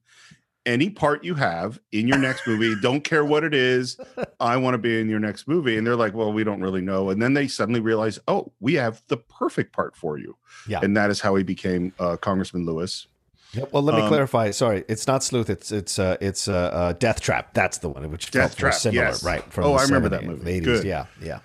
any 0.68 0.92
part 0.92 1.24
you 1.24 1.34
have 1.34 1.80
in 1.92 2.08
your 2.08 2.20
next 2.20 2.46
movie, 2.46 2.76
don't 2.82 3.04
care 3.04 3.26
what 3.26 3.44
it 3.44 3.56
is, 3.56 3.98
I 4.40 4.58
want 4.58 4.76
to 4.76 4.78
be 4.78 5.00
in 5.02 5.10
your 5.10 5.20
next 5.20 5.48
movie." 5.48 5.78
And 5.78 5.88
they're 5.88 5.96
like, 5.96 6.14
"Well, 6.14 6.32
we 6.32 6.44
don't 6.44 6.62
really 6.62 6.82
know." 6.82 7.10
And 7.10 7.20
then 7.20 7.34
they 7.34 7.48
suddenly 7.48 7.80
realize, 7.80 8.20
"Oh, 8.28 8.52
we 8.60 8.76
have 8.76 9.02
the 9.08 9.18
perfect 9.18 9.74
part 9.74 9.96
for 9.96 10.20
you." 10.20 10.38
Yeah. 10.68 10.80
and 10.84 10.96
that 10.98 11.10
is 11.10 11.22
how 11.22 11.34
he 11.36 11.44
became 11.44 11.94
uh, 12.00 12.18
Congressman 12.18 12.66
Lewis. 12.66 13.08
Yep, 13.54 13.72
Well, 13.72 13.82
let 13.82 13.96
me 13.96 14.02
Um, 14.02 14.10
clarify. 14.10 14.52
Sorry, 14.52 14.84
it's 14.90 15.08
not 15.08 15.24
Sleuth. 15.24 15.50
It's 15.50 15.72
it's 15.72 15.98
uh, 15.98 16.18
it's 16.20 16.48
uh, 16.50 16.54
uh, 16.54 16.94
Death 16.94 17.22
Trap. 17.22 17.54
That's 17.54 17.78
the 17.78 17.88
one 17.90 18.12
which 18.12 18.30
Death 18.30 18.58
Trap, 18.58 18.74
similar, 18.74 19.06
yes. 19.06 19.24
right? 19.24 19.44
Oh, 19.58 19.74
the 19.74 19.80
I 19.80 19.84
remember 19.84 20.10
that 20.10 20.26
movie. 20.26 20.60
80s. 20.60 20.64
Good. 20.66 20.86
Yeah, 20.86 21.06
yeah. 21.22 21.40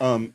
Um, 0.00 0.34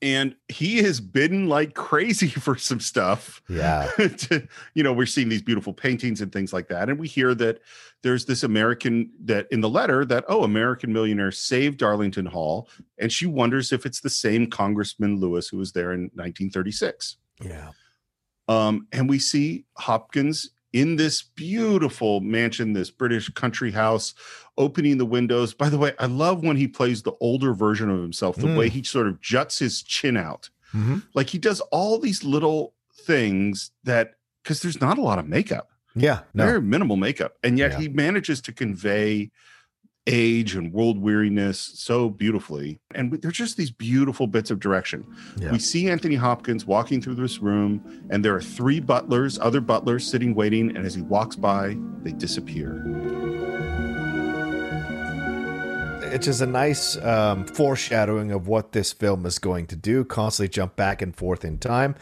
and 0.00 0.36
he 0.48 0.78
is 0.78 1.00
bidden 1.00 1.48
like 1.48 1.74
crazy 1.74 2.28
for 2.28 2.56
some 2.56 2.80
stuff. 2.80 3.42
Yeah. 3.48 3.90
to, 3.96 4.46
you 4.74 4.82
know, 4.82 4.92
we're 4.92 5.06
seeing 5.06 5.28
these 5.28 5.42
beautiful 5.42 5.72
paintings 5.72 6.20
and 6.20 6.32
things 6.32 6.52
like 6.52 6.68
that. 6.68 6.88
And 6.88 6.98
we 6.98 7.08
hear 7.08 7.34
that 7.34 7.60
there's 8.02 8.26
this 8.26 8.42
American 8.42 9.10
that 9.24 9.48
in 9.50 9.60
the 9.60 9.68
letter 9.68 10.04
that, 10.04 10.24
oh, 10.28 10.44
American 10.44 10.92
millionaire 10.92 11.32
saved 11.32 11.78
Darlington 11.78 12.26
Hall. 12.26 12.68
And 12.98 13.12
she 13.12 13.26
wonders 13.26 13.72
if 13.72 13.86
it's 13.86 14.00
the 14.00 14.10
same 14.10 14.48
Congressman 14.48 15.18
Lewis 15.18 15.48
who 15.48 15.58
was 15.58 15.72
there 15.72 15.92
in 15.92 16.02
1936. 16.14 17.16
Yeah. 17.42 17.70
Um, 18.48 18.86
and 18.92 19.08
we 19.08 19.18
see 19.18 19.66
Hopkins 19.76 20.50
in 20.72 20.96
this 20.96 21.22
beautiful 21.22 22.20
mansion, 22.20 22.72
this 22.74 22.90
British 22.90 23.28
country 23.30 23.70
house, 23.72 24.14
opening 24.56 24.98
the 24.98 25.06
windows. 25.06 25.54
By 25.54 25.68
the 25.68 25.78
way, 25.78 25.92
I 25.98 26.06
love 26.06 26.42
when 26.42 26.56
he 26.56 26.68
plays 26.68 27.02
the 27.02 27.12
older 27.20 27.54
version 27.54 27.88
of 27.90 28.00
himself, 28.02 28.36
the 28.36 28.48
Mm. 28.48 28.58
way 28.58 28.68
he 28.68 28.82
sort 28.82 29.06
of 29.06 29.20
juts 29.20 29.58
his 29.60 29.82
chin 29.82 30.16
out. 30.16 30.50
Mhm. 30.74 31.02
Like 31.14 31.30
he 31.30 31.38
does 31.38 31.60
all 31.72 31.98
these 31.98 32.22
little 32.24 32.74
things 32.92 33.70
that, 33.84 34.14
because 34.42 34.60
there's 34.60 34.80
not 34.80 34.98
a 34.98 35.02
lot 35.02 35.18
of 35.18 35.26
makeup, 35.28 35.70
Yeah. 35.94 36.20
No. 36.34 36.44
very 36.44 36.60
minimal 36.60 36.96
makeup. 36.96 37.36
And 37.42 37.58
yet 37.58 37.72
Yeah. 37.72 37.80
he 37.80 37.88
manages 37.88 38.40
to 38.42 38.52
convey 38.52 39.30
age 40.08 40.56
and 40.56 40.72
world 40.72 40.98
weariness 40.98 41.60
so 41.60 42.08
beautifully. 42.08 42.80
And 42.94 43.12
there's 43.12 43.36
just 43.36 43.56
these 43.56 43.70
beautiful 43.70 44.26
bits 44.26 44.50
of 44.50 44.58
direction. 44.58 45.06
Yeah. 45.36 45.52
We 45.52 45.58
see 45.58 45.88
Anthony 45.88 46.16
Hopkins 46.16 46.66
walking 46.66 47.00
through 47.00 47.16
this 47.16 47.38
room, 47.38 48.06
and 48.10 48.24
there 48.24 48.34
are 48.34 48.40
three 48.40 48.80
butlers, 48.80 49.38
other 49.38 49.60
butlers 49.60 50.10
sitting 50.10 50.34
waiting. 50.34 50.76
And 50.76 50.84
as 50.86 50.94
he 50.94 51.02
walks 51.02 51.36
by, 51.36 51.76
they 52.02 52.12
disappear. 52.12 52.82
It's 56.10 56.24
just 56.24 56.40
a 56.40 56.46
nice 56.46 56.96
um, 56.96 57.44
foreshadowing 57.44 58.32
of 58.32 58.48
what 58.48 58.72
this 58.72 58.94
film 58.94 59.26
is 59.26 59.38
going 59.38 59.66
to 59.66 59.76
do. 59.76 60.04
Constantly 60.06 60.48
jump 60.48 60.74
back 60.74 61.02
and 61.02 61.14
forth 61.14 61.44
in 61.44 61.58
time, 61.58 61.96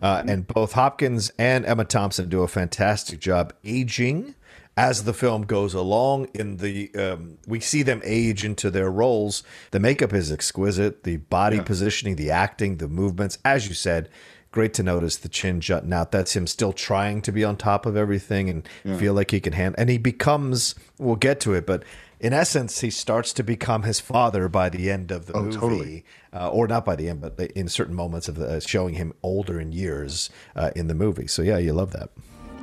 uh, 0.00 0.22
and 0.28 0.46
both 0.46 0.72
Hopkins 0.74 1.32
and 1.40 1.66
Emma 1.66 1.84
Thompson 1.84 2.28
do 2.28 2.44
a 2.44 2.48
fantastic 2.48 3.18
job 3.18 3.52
aging 3.64 4.36
as 4.78 5.02
the 5.04 5.12
film 5.12 5.42
goes 5.42 5.74
along. 5.74 6.26
In 6.34 6.58
the 6.58 6.94
um, 6.94 7.38
we 7.46 7.58
see 7.60 7.82
them 7.82 8.00
age 8.04 8.44
into 8.44 8.70
their 8.70 8.90
roles. 8.90 9.42
The 9.72 9.80
makeup 9.80 10.12
is 10.12 10.30
exquisite. 10.30 11.02
The 11.02 11.16
body 11.16 11.60
positioning, 11.60 12.14
the 12.16 12.30
acting, 12.30 12.76
the 12.78 12.88
movements, 12.88 13.38
as 13.44 13.68
you 13.68 13.74
said. 13.74 14.08
Great 14.50 14.72
to 14.74 14.82
notice 14.82 15.16
the 15.18 15.28
chin 15.28 15.60
jutting 15.60 15.92
out. 15.92 16.10
That's 16.10 16.34
him 16.34 16.46
still 16.46 16.72
trying 16.72 17.20
to 17.22 17.32
be 17.32 17.44
on 17.44 17.56
top 17.56 17.84
of 17.84 17.96
everything 17.96 18.48
and 18.48 18.98
feel 18.98 19.12
like 19.12 19.30
he 19.30 19.40
can 19.40 19.52
handle. 19.52 19.74
And 19.80 19.90
he 19.90 19.98
becomes. 19.98 20.74
We'll 20.98 21.16
get 21.16 21.38
to 21.40 21.52
it, 21.54 21.66
but 21.66 21.82
in 22.20 22.32
essence, 22.32 22.80
he 22.80 22.90
starts 22.90 23.32
to 23.34 23.42
become 23.44 23.82
his 23.82 24.00
father 24.00 24.48
by 24.48 24.68
the 24.70 24.90
end 24.90 25.10
of 25.10 25.26
the 25.26 25.34
Oh, 25.34 25.42
movie, 25.42 25.56
totally. 25.58 26.04
uh, 26.32 26.48
or 26.50 26.66
not 26.66 26.84
by 26.84 26.96
the 26.96 27.08
end, 27.08 27.20
but 27.20 27.38
in 27.52 27.68
certain 27.68 27.94
moments 27.94 28.26
of 28.28 28.34
the, 28.36 28.46
uh, 28.56 28.60
showing 28.60 28.94
him 28.94 29.12
older 29.22 29.60
in 29.60 29.70
years 29.72 30.30
uh, 30.56 30.70
in 30.74 30.86
the 30.88 30.94
movie. 30.94 31.26
So 31.28 31.42
yeah, 31.42 31.58
you 31.58 31.72
love 31.74 31.92
that. 31.92 32.08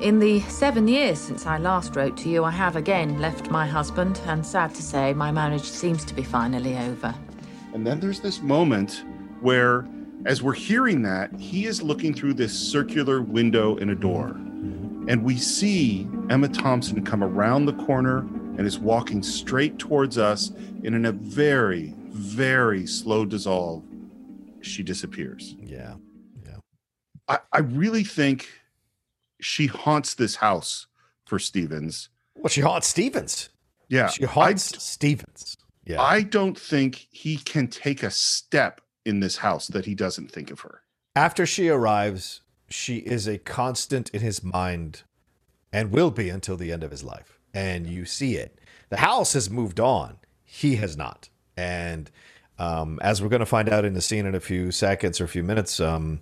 In 0.01 0.19
the 0.19 0.41
seven 0.41 0.89
years 0.89 1.19
since 1.19 1.45
I 1.45 1.57
last 1.57 1.95
wrote 1.95 2.17
to 2.17 2.29
you, 2.29 2.43
I 2.43 2.51
have 2.51 2.75
again 2.75 3.21
left 3.21 3.49
my 3.49 3.65
husband, 3.65 4.19
and 4.25 4.45
sad 4.45 4.75
to 4.75 4.83
say, 4.83 5.13
my 5.13 5.31
marriage 5.31 5.63
seems 5.63 6.03
to 6.05 6.13
be 6.13 6.21
finally 6.21 6.77
over. 6.77 7.15
And 7.73 7.87
then 7.87 8.01
there's 8.01 8.19
this 8.19 8.41
moment 8.41 9.05
where, 9.39 9.87
as 10.25 10.43
we're 10.43 10.53
hearing 10.53 11.01
that, 11.03 11.33
he 11.39 11.65
is 11.65 11.81
looking 11.81 12.13
through 12.13 12.33
this 12.33 12.53
circular 12.53 13.21
window 13.21 13.77
in 13.77 13.89
a 13.89 13.95
door. 13.95 14.31
And 15.07 15.23
we 15.23 15.37
see 15.37 16.09
Emma 16.29 16.49
Thompson 16.49 17.03
come 17.05 17.23
around 17.23 17.65
the 17.65 17.73
corner 17.85 18.19
and 18.57 18.61
is 18.61 18.77
walking 18.77 19.23
straight 19.23 19.79
towards 19.79 20.17
us. 20.17 20.49
And 20.83 20.93
in 20.93 21.05
a 21.05 21.13
very, 21.13 21.93
very 22.09 22.85
slow 22.85 23.23
dissolve, 23.23 23.83
she 24.61 24.83
disappears. 24.83 25.55
Yeah, 25.61 25.95
I, 27.27 27.39
I 27.51 27.59
really 27.59 28.03
think 28.03 28.49
she 29.45 29.67
haunts 29.67 30.15
this 30.15 30.37
house 30.37 30.87
for 31.23 31.37
Stevens. 31.37 32.09
well, 32.35 32.49
she 32.49 32.61
haunts 32.61 32.87
Stevens. 32.87 33.49
Yeah. 33.87 34.07
she 34.07 34.25
haunts 34.25 34.83
Stevens. 34.83 35.55
Yeah, 35.85 36.01
I 36.01 36.23
don't 36.23 36.57
think 36.57 37.07
he 37.11 37.37
can 37.37 37.67
take 37.67 38.01
a 38.01 38.09
step 38.09 38.81
in 39.05 39.19
this 39.19 39.37
house 39.37 39.67
that 39.67 39.85
he 39.85 39.93
doesn't 39.93 40.31
think 40.31 40.49
of 40.49 40.61
her. 40.61 40.81
After 41.15 41.45
she 41.45 41.69
arrives, 41.69 42.41
she 42.69 42.97
is 42.97 43.27
a 43.27 43.37
constant 43.37 44.09
in 44.09 44.21
his 44.21 44.43
mind 44.43 45.03
and 45.71 45.91
will 45.91 46.09
be 46.09 46.29
until 46.29 46.57
the 46.57 46.71
end 46.71 46.83
of 46.83 46.89
his 46.89 47.03
life. 47.03 47.37
And 47.53 47.85
you 47.85 48.05
see 48.05 48.37
it. 48.37 48.57
The 48.89 48.97
house 48.97 49.33
has 49.33 49.47
moved 49.47 49.79
on, 49.79 50.17
he 50.43 50.77
has 50.77 50.97
not. 50.97 51.29
And 51.55 52.09
um, 52.57 52.99
as 53.03 53.21
we're 53.21 53.29
going 53.29 53.41
to 53.41 53.45
find 53.45 53.69
out 53.69 53.85
in 53.85 53.93
the 53.93 54.01
scene 54.01 54.25
in 54.25 54.33
a 54.33 54.39
few 54.39 54.71
seconds 54.71 55.21
or 55.21 55.25
a 55.25 55.27
few 55.27 55.43
minutes, 55.43 55.79
um, 55.79 56.21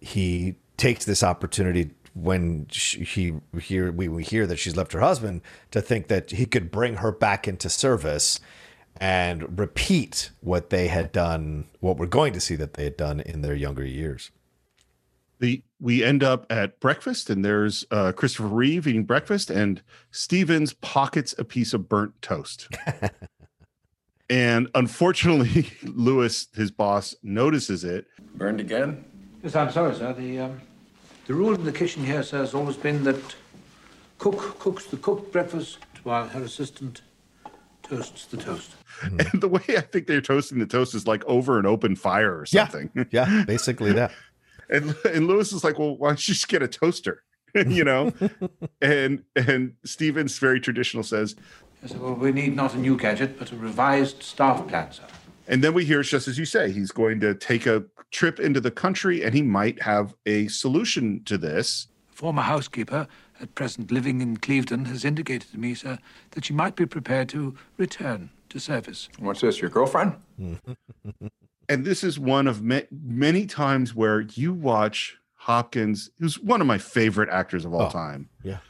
he 0.00 0.56
takes 0.78 1.04
this 1.04 1.22
opportunity 1.22 1.90
when 2.22 2.66
she, 2.70 3.04
he 3.04 3.34
hear 3.60 3.92
we, 3.92 4.08
we 4.08 4.22
hear 4.22 4.46
that 4.46 4.58
she's 4.58 4.76
left 4.76 4.92
her 4.92 5.00
husband 5.00 5.42
to 5.70 5.80
think 5.80 6.08
that 6.08 6.30
he 6.30 6.46
could 6.46 6.70
bring 6.70 6.96
her 6.96 7.12
back 7.12 7.46
into 7.46 7.68
service 7.68 8.40
and 9.00 9.58
repeat 9.58 10.30
what 10.40 10.70
they 10.70 10.88
had 10.88 11.12
done, 11.12 11.66
what 11.80 11.96
we're 11.96 12.06
going 12.06 12.32
to 12.32 12.40
see 12.40 12.56
that 12.56 12.74
they 12.74 12.84
had 12.84 12.96
done 12.96 13.20
in 13.20 13.42
their 13.42 13.54
younger 13.54 13.84
years. 13.84 14.30
The 15.38 15.62
we 15.80 16.02
end 16.02 16.24
up 16.24 16.50
at 16.50 16.80
breakfast, 16.80 17.30
and 17.30 17.44
there's 17.44 17.84
uh, 17.92 18.10
Christopher 18.10 18.48
Reeve 18.48 18.88
eating 18.88 19.04
breakfast, 19.04 19.50
and 19.50 19.80
Stevens 20.10 20.72
pockets 20.72 21.32
a 21.38 21.44
piece 21.44 21.72
of 21.72 21.88
burnt 21.88 22.20
toast. 22.20 22.68
and 24.30 24.68
unfortunately, 24.74 25.70
Lewis, 25.84 26.48
his 26.56 26.72
boss, 26.72 27.14
notices 27.22 27.84
it. 27.84 28.06
Burned 28.34 28.58
again? 28.58 29.04
Yes, 29.44 29.54
I'm 29.54 29.70
sorry, 29.70 29.94
sir. 29.94 30.12
The 30.12 30.40
um, 30.40 30.60
the 31.28 31.34
rule 31.34 31.54
in 31.54 31.62
the 31.64 31.72
kitchen 31.72 32.04
here, 32.04 32.22
sir, 32.22 32.38
has 32.38 32.54
always 32.54 32.76
been 32.76 33.04
that 33.04 33.36
cook 34.18 34.58
cooks 34.58 34.86
the 34.86 34.96
cooked 34.96 35.30
breakfast 35.30 35.78
while 36.02 36.26
her 36.26 36.42
assistant 36.42 37.02
toasts 37.82 38.24
the 38.24 38.38
toast. 38.38 38.74
And 39.02 39.40
the 39.40 39.46
way 39.46 39.62
I 39.68 39.82
think 39.82 40.08
they're 40.08 40.20
toasting 40.20 40.58
the 40.58 40.66
toast 40.66 40.94
is 40.94 41.06
like 41.06 41.24
over 41.26 41.58
an 41.60 41.66
open 41.66 41.94
fire 41.94 42.36
or 42.36 42.46
something. 42.46 42.90
Yeah, 42.94 43.04
yeah 43.10 43.44
basically 43.44 43.92
that. 43.92 44.10
And 44.70 44.94
and 45.06 45.26
Lewis 45.26 45.52
is 45.52 45.64
like, 45.64 45.78
well, 45.78 45.96
why 45.96 46.08
don't 46.08 46.28
you 46.28 46.34
just 46.34 46.48
get 46.48 46.62
a 46.62 46.68
toaster? 46.68 47.22
you 47.54 47.84
know? 47.84 48.12
and 48.82 49.22
and 49.34 49.72
Stevens, 49.84 50.38
very 50.38 50.60
traditional, 50.60 51.02
says, 51.02 51.36
Yes, 51.80 51.92
sir, 51.92 51.98
well, 51.98 52.12
we 52.12 52.32
need 52.32 52.54
not 52.54 52.74
a 52.74 52.78
new 52.78 52.94
gadget, 52.94 53.38
but 53.38 53.50
a 53.50 53.56
revised 53.56 54.22
staff 54.22 54.68
plan, 54.68 54.92
sir. 54.92 55.04
and 55.46 55.64
then 55.64 55.72
we 55.72 55.86
hear 55.86 56.00
it's 56.00 56.10
just 56.10 56.28
as 56.28 56.38
you 56.38 56.44
say, 56.44 56.70
he's 56.70 56.90
going 56.90 57.18
to 57.20 57.34
take 57.34 57.64
a 57.64 57.84
trip 58.10 58.40
into 58.40 58.60
the 58.60 58.70
country 58.70 59.22
and 59.22 59.34
he 59.34 59.42
might 59.42 59.82
have 59.82 60.14
a 60.26 60.48
solution 60.48 61.22
to 61.24 61.36
this. 61.38 61.88
Former 62.08 62.42
housekeeper, 62.42 63.06
at 63.40 63.54
present 63.54 63.92
living 63.92 64.20
in 64.20 64.36
Clevedon, 64.38 64.86
has 64.86 65.04
indicated 65.04 65.50
to 65.52 65.58
me, 65.58 65.74
sir, 65.74 65.98
that 66.32 66.44
she 66.44 66.52
might 66.52 66.74
be 66.74 66.86
prepared 66.86 67.28
to 67.30 67.54
return 67.76 68.30
to 68.48 68.58
service. 68.58 69.08
What's 69.18 69.40
this, 69.42 69.60
your 69.60 69.70
girlfriend? 69.70 70.16
And 71.70 71.84
this 71.84 72.02
is 72.02 72.18
one 72.18 72.46
of 72.46 72.62
ma- 72.62 72.80
many 72.90 73.44
times 73.44 73.94
where 73.94 74.22
you 74.22 74.54
watch 74.54 75.18
Hopkins, 75.34 76.08
who's 76.18 76.38
one 76.40 76.62
of 76.62 76.66
my 76.66 76.78
favorite 76.78 77.28
actors 77.28 77.66
of 77.66 77.74
all 77.74 77.82
Oh. 77.88 77.90
time, 77.90 78.30
Yeah. 78.42 78.60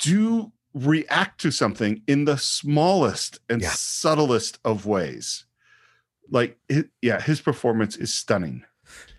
do 0.00 0.50
react 0.74 1.40
to 1.42 1.52
something 1.52 2.02
in 2.08 2.24
the 2.24 2.36
smallest 2.38 3.38
and 3.48 3.62
Yeah. 3.62 3.70
subtlest 3.70 4.58
of 4.64 4.84
ways. 4.84 5.44
Like, 6.32 6.58
yeah, 7.00 7.20
his 7.20 7.40
performance 7.40 7.96
is 7.96 8.12
stunning. 8.12 8.64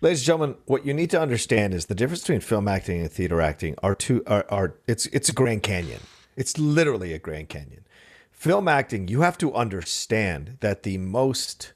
Ladies 0.00 0.20
and 0.20 0.26
gentlemen, 0.26 0.56
what 0.66 0.84
you 0.84 0.92
need 0.92 1.10
to 1.10 1.20
understand 1.20 1.72
is 1.72 1.86
the 1.86 1.94
difference 1.94 2.20
between 2.22 2.40
film 2.40 2.68
acting 2.68 3.00
and 3.00 3.10
theater 3.10 3.40
acting 3.40 3.76
are 3.82 3.94
two 3.94 4.22
are, 4.26 4.44
are 4.50 4.74
it's 4.86 5.06
it's 5.06 5.28
a 5.28 5.32
Grand 5.32 5.62
Canyon. 5.62 6.00
It's 6.36 6.58
literally 6.58 7.12
a 7.12 7.18
Grand 7.18 7.48
Canyon. 7.48 7.84
Film 8.30 8.68
acting, 8.68 9.08
you 9.08 9.22
have 9.22 9.38
to 9.38 9.54
understand 9.54 10.58
that 10.60 10.82
the 10.82 10.98
most 10.98 11.72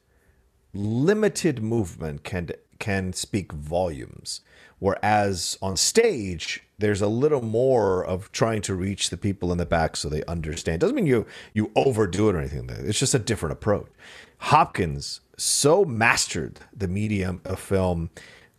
limited 0.75 1.63
movement 1.63 2.25
can 2.25 2.51
can 2.79 3.13
speak 3.13 3.53
volumes 3.53 4.41
whereas 4.79 5.59
on 5.61 5.77
stage 5.77 6.63
there's 6.79 7.01
a 7.01 7.09
little 7.09 7.43
more 7.43 8.05
of 8.05 8.31
trying 8.31 8.63
to 8.63 8.75
reach 8.75 9.11
the 9.11 9.17
people 9.17 9.51
in 9.51 9.59
the 9.59 9.67
back 9.67 9.97
so 9.97 10.09
they 10.09 10.23
understand 10.25 10.81
doesn't 10.81 10.95
mean 10.95 11.07
you 11.07 11.27
you 11.55 11.71
overdo 11.75 12.29
it 12.29 12.35
or 12.35 12.39
anything 12.39 12.69
it's 12.71 12.99
just 12.99 13.15
a 13.15 13.19
different 13.19 13.53
approach 13.53 13.89
hopkins 14.39 15.21
so 15.39 15.85
mastered 15.85 16.61
the 16.77 16.89
medium 16.89 17.41
of 17.45 17.59
film 17.59 18.11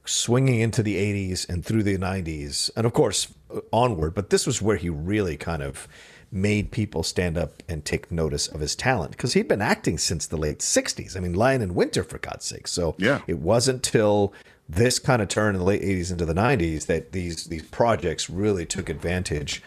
swinging 0.06 0.60
into 0.60 0.82
the 0.82 0.96
80s 0.96 1.48
and 1.48 1.64
through 1.64 1.84
the 1.84 1.98
90s 1.98 2.72
and 2.76 2.86
of 2.88 2.94
course 2.94 3.28
onward 3.72 4.16
but 4.16 4.30
this 4.32 4.48
was 4.48 4.62
where 4.62 4.78
he 4.78 4.90
really 4.90 5.38
kind 5.38 5.62
of 5.62 5.88
made 6.32 6.72
people 6.72 7.04
stand 7.04 7.38
up 7.38 7.62
and 7.68 7.84
take 7.86 8.12
notice 8.12 8.48
of 8.48 8.60
his 8.60 8.76
talent 8.76 9.12
because 9.12 9.34
he'd 9.34 9.48
been 9.48 9.62
acting 9.62 9.98
since 9.98 10.28
the 10.28 10.38
late 10.38 10.60
60s. 10.60 11.18
I 11.18 11.20
mean, 11.22 11.34
Lion 11.34 11.64
in 11.64 11.74
Winter, 11.74 12.04
for 12.04 12.20
God's 12.20 12.46
sake. 12.46 12.68
So 12.68 12.94
Yeah. 13.00 13.22
it 13.26 13.40
wasn't 13.40 13.82
till 13.82 14.32
this 14.68 15.00
kind 15.00 15.24
of 15.24 15.28
turn 15.28 15.56
in 15.56 15.60
the 15.60 15.66
late 15.66 15.82
80s 15.82 16.12
into 16.12 16.26
the 16.28 16.36
90s 16.36 16.86
that 16.86 17.14
these 17.14 17.46
these 17.46 17.64
projects 17.64 18.30
really 18.30 18.64
took 18.64 18.90
advantage 18.90 19.64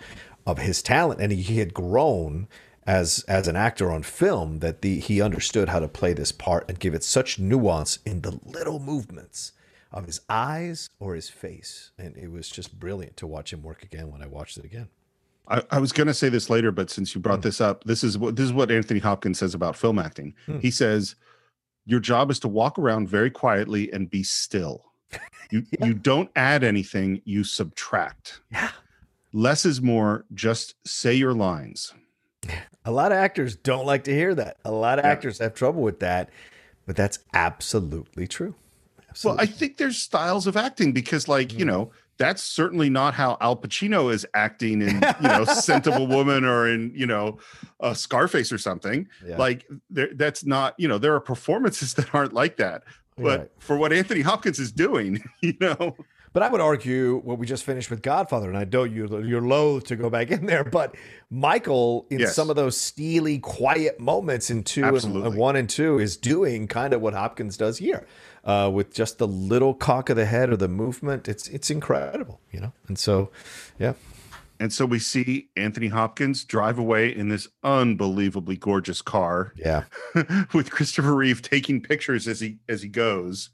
of 0.47 0.59
his 0.59 0.83
talent 0.83 1.21
and 1.21 1.33
he, 1.33 1.43
he 1.43 1.59
had 1.59 1.75
grown 1.75 2.47
as 2.87 3.25
as 3.29 3.47
an 3.49 3.57
actor 3.57 3.91
on 3.91 4.03
film 4.03 4.59
that 4.59 4.83
the 4.83 4.99
he 4.99 5.21
understood 5.21 5.69
how 5.69 5.79
to 5.79 5.89
play 5.89 6.13
this 6.13 6.33
part 6.33 6.69
and 6.69 6.81
give 6.81 6.95
it 6.95 7.05
such 7.05 7.39
nuance 7.39 7.99
in 8.05 8.23
the 8.23 8.39
little 8.45 8.81
movements 8.81 9.53
of 9.93 10.07
his 10.07 10.21
eyes 10.29 10.89
or 10.99 11.15
his 11.15 11.29
face 11.29 11.91
and 11.99 12.17
it 12.17 12.31
was 12.31 12.49
just 12.49 12.79
brilliant 12.79 13.17
to 13.17 13.27
watch 13.27 13.53
him 13.53 13.63
work 13.63 13.83
again 13.83 14.11
when 14.11 14.23
I 14.23 14.27
watched 14.27 14.59
it 14.59 14.65
again. 14.65 14.89
I, 15.49 15.63
I 15.71 15.79
was 15.79 15.93
going 15.93 16.07
to 16.07 16.15
say 16.15 16.29
this 16.29 16.49
later, 16.49 16.71
but 16.71 16.91
since 16.91 17.15
you 17.15 17.21
brought 17.21 17.37
hmm. 17.37 17.43
this 17.43 17.61
up, 17.61 17.85
this 17.85 18.05
is 18.05 18.17
what 18.17 18.37
this 18.37 18.47
is 18.47 18.53
what 18.53 18.71
Anthony 18.71 19.01
Hopkins 19.01 19.39
says 19.39 19.55
about 19.55 19.77
film 19.77 19.99
acting. 19.99 20.35
Hmm. 20.47 20.59
He 20.61 20.71
says, 20.71 21.17
"Your 21.85 22.01
job 22.01 22.31
is 22.31 22.39
to 22.41 22.49
walk 22.49 22.79
around 22.79 23.09
very 23.09 23.31
quietly 23.31 23.93
and 23.93 24.09
be 24.09 24.23
still. 24.23 24.93
You 25.51 25.65
you 25.81 25.95
don't 25.95 26.31
add 26.37 26.63
anything, 26.63 27.23
you 27.25 27.45
subtract. 27.45 28.41
Yeah. 28.51 28.71
Less 29.33 29.65
is 29.65 29.83
more. 29.83 30.25
Just 30.33 30.75
say 30.87 31.15
your 31.15 31.35
lines." 31.35 31.93
A 32.85 32.91
lot 32.91 33.13
of 33.13 33.19
actors 33.19 33.55
don't 33.57 33.87
like 33.87 34.05
to 34.05 34.15
hear 34.15 34.35
that. 34.35 34.57
A 34.65 34.73
lot 34.73 34.99
of 34.99 35.05
Yeah. 35.05 35.11
actors 35.13 35.39
have 35.39 35.55
trouble 35.55 35.83
with 35.83 36.01
that, 36.01 36.29
but 36.87 36.97
that's 36.97 37.21
absolutely 37.33 38.27
true. 38.27 38.55
Well, 39.25 39.37
I 39.39 39.47
think 39.47 39.77
there's 39.77 39.99
styles 39.99 40.47
of 40.47 40.57
acting 40.57 40.93
because, 40.93 41.29
like, 41.29 41.53
you 41.53 41.65
know, 41.67 41.93
that's 42.17 42.43
certainly 42.43 42.89
not 42.89 43.15
how 43.15 43.37
Al 43.41 43.57
Pacino 43.57 44.13
is 44.13 44.27
acting 44.35 44.81
in, 44.81 45.03
you 45.23 45.29
know, 45.29 45.45
Scent 45.45 45.87
of 45.87 45.95
a 45.97 46.05
Woman 46.05 46.45
or 46.45 46.67
in, 46.67 46.93
you 46.95 47.07
know, 47.07 47.39
uh, 47.81 47.93
Scarface 47.95 48.51
or 48.53 48.59
something. 48.59 49.07
Yeah. 49.25 49.37
Like, 49.37 49.67
there, 49.91 50.09
that's 50.15 50.45
not, 50.45 50.75
you 50.79 50.89
know, 50.89 50.99
there 50.99 51.15
are 51.15 51.21
performances 51.21 51.95
that 51.97 52.15
aren't 52.15 52.33
like 52.33 52.57
that. 52.57 52.83
But 53.19 53.39
Right. 53.41 53.51
for 53.59 53.77
what 53.77 53.93
Anthony 53.93 54.23
Hopkins 54.23 54.59
is 54.59 54.73
doing, 54.73 55.23
you 55.41 55.55
know, 55.61 55.95
But 56.35 56.43
I 56.43 56.49
would 56.49 56.63
argue 56.63 57.21
what 57.25 57.39
we 57.39 57.47
just 57.47 57.63
finished 57.65 57.91
with 57.91 58.01
Godfather, 58.01 58.49
and 58.49 58.57
I 58.57 58.65
know 58.65 58.85
you 58.85 59.21
you're 59.23 59.43
loath 59.47 59.85
to 59.89 59.97
go 59.97 60.09
back 60.09 60.31
in 60.31 60.47
there, 60.47 60.65
but 60.65 60.95
Michael 61.31 62.07
in 62.11 62.21
Yes. 62.21 62.35
some 62.35 62.49
of 62.49 62.57
those 62.57 62.77
steely, 62.79 63.39
quiet 63.39 64.01
moments 64.01 64.49
in 64.51 64.65
two 64.65 64.85
and, 64.85 64.95
Absolutely. 64.97 65.29
and 65.29 65.37
one 65.39 65.57
and 65.57 65.69
two 65.69 65.99
is 65.99 66.17
doing 66.17 66.69
kind 66.69 66.95
of 66.95 67.03
what 67.03 67.13
Hopkins 67.13 67.57
does 67.59 67.79
here, 67.79 68.07
uh, 68.45 68.71
with 68.73 68.95
just 68.95 69.19
the 69.19 69.27
little 69.29 69.75
cock 69.75 70.09
of 70.09 70.17
the 70.17 70.25
head 70.25 70.49
or 70.51 70.57
the 70.57 70.69
movement. 70.69 71.29
It's 71.29 71.49
it's 71.49 71.71
incredible, 71.71 72.41
you 72.51 72.61
know. 72.61 72.73
And 72.89 72.99
so, 72.99 73.31
yeah, 73.79 73.93
and 74.63 74.73
so 74.73 74.87
we 74.87 75.01
see 75.01 75.49
Anthony 75.57 75.89
Hopkins 75.89 76.45
drive 76.45 76.79
away 76.79 77.13
in 77.13 77.29
this 77.29 77.49
unbelievably 77.65 78.59
gorgeous 78.59 79.03
car 79.03 79.53
yeah, 79.57 79.87
with 80.55 80.71
Christopher 80.71 81.17
Reeve 81.17 81.43
taking 81.43 81.81
pictures 81.81 82.29
as 82.29 82.39
he 82.39 82.59
as 82.69 82.81
he 82.81 82.89
goes. 82.89 83.51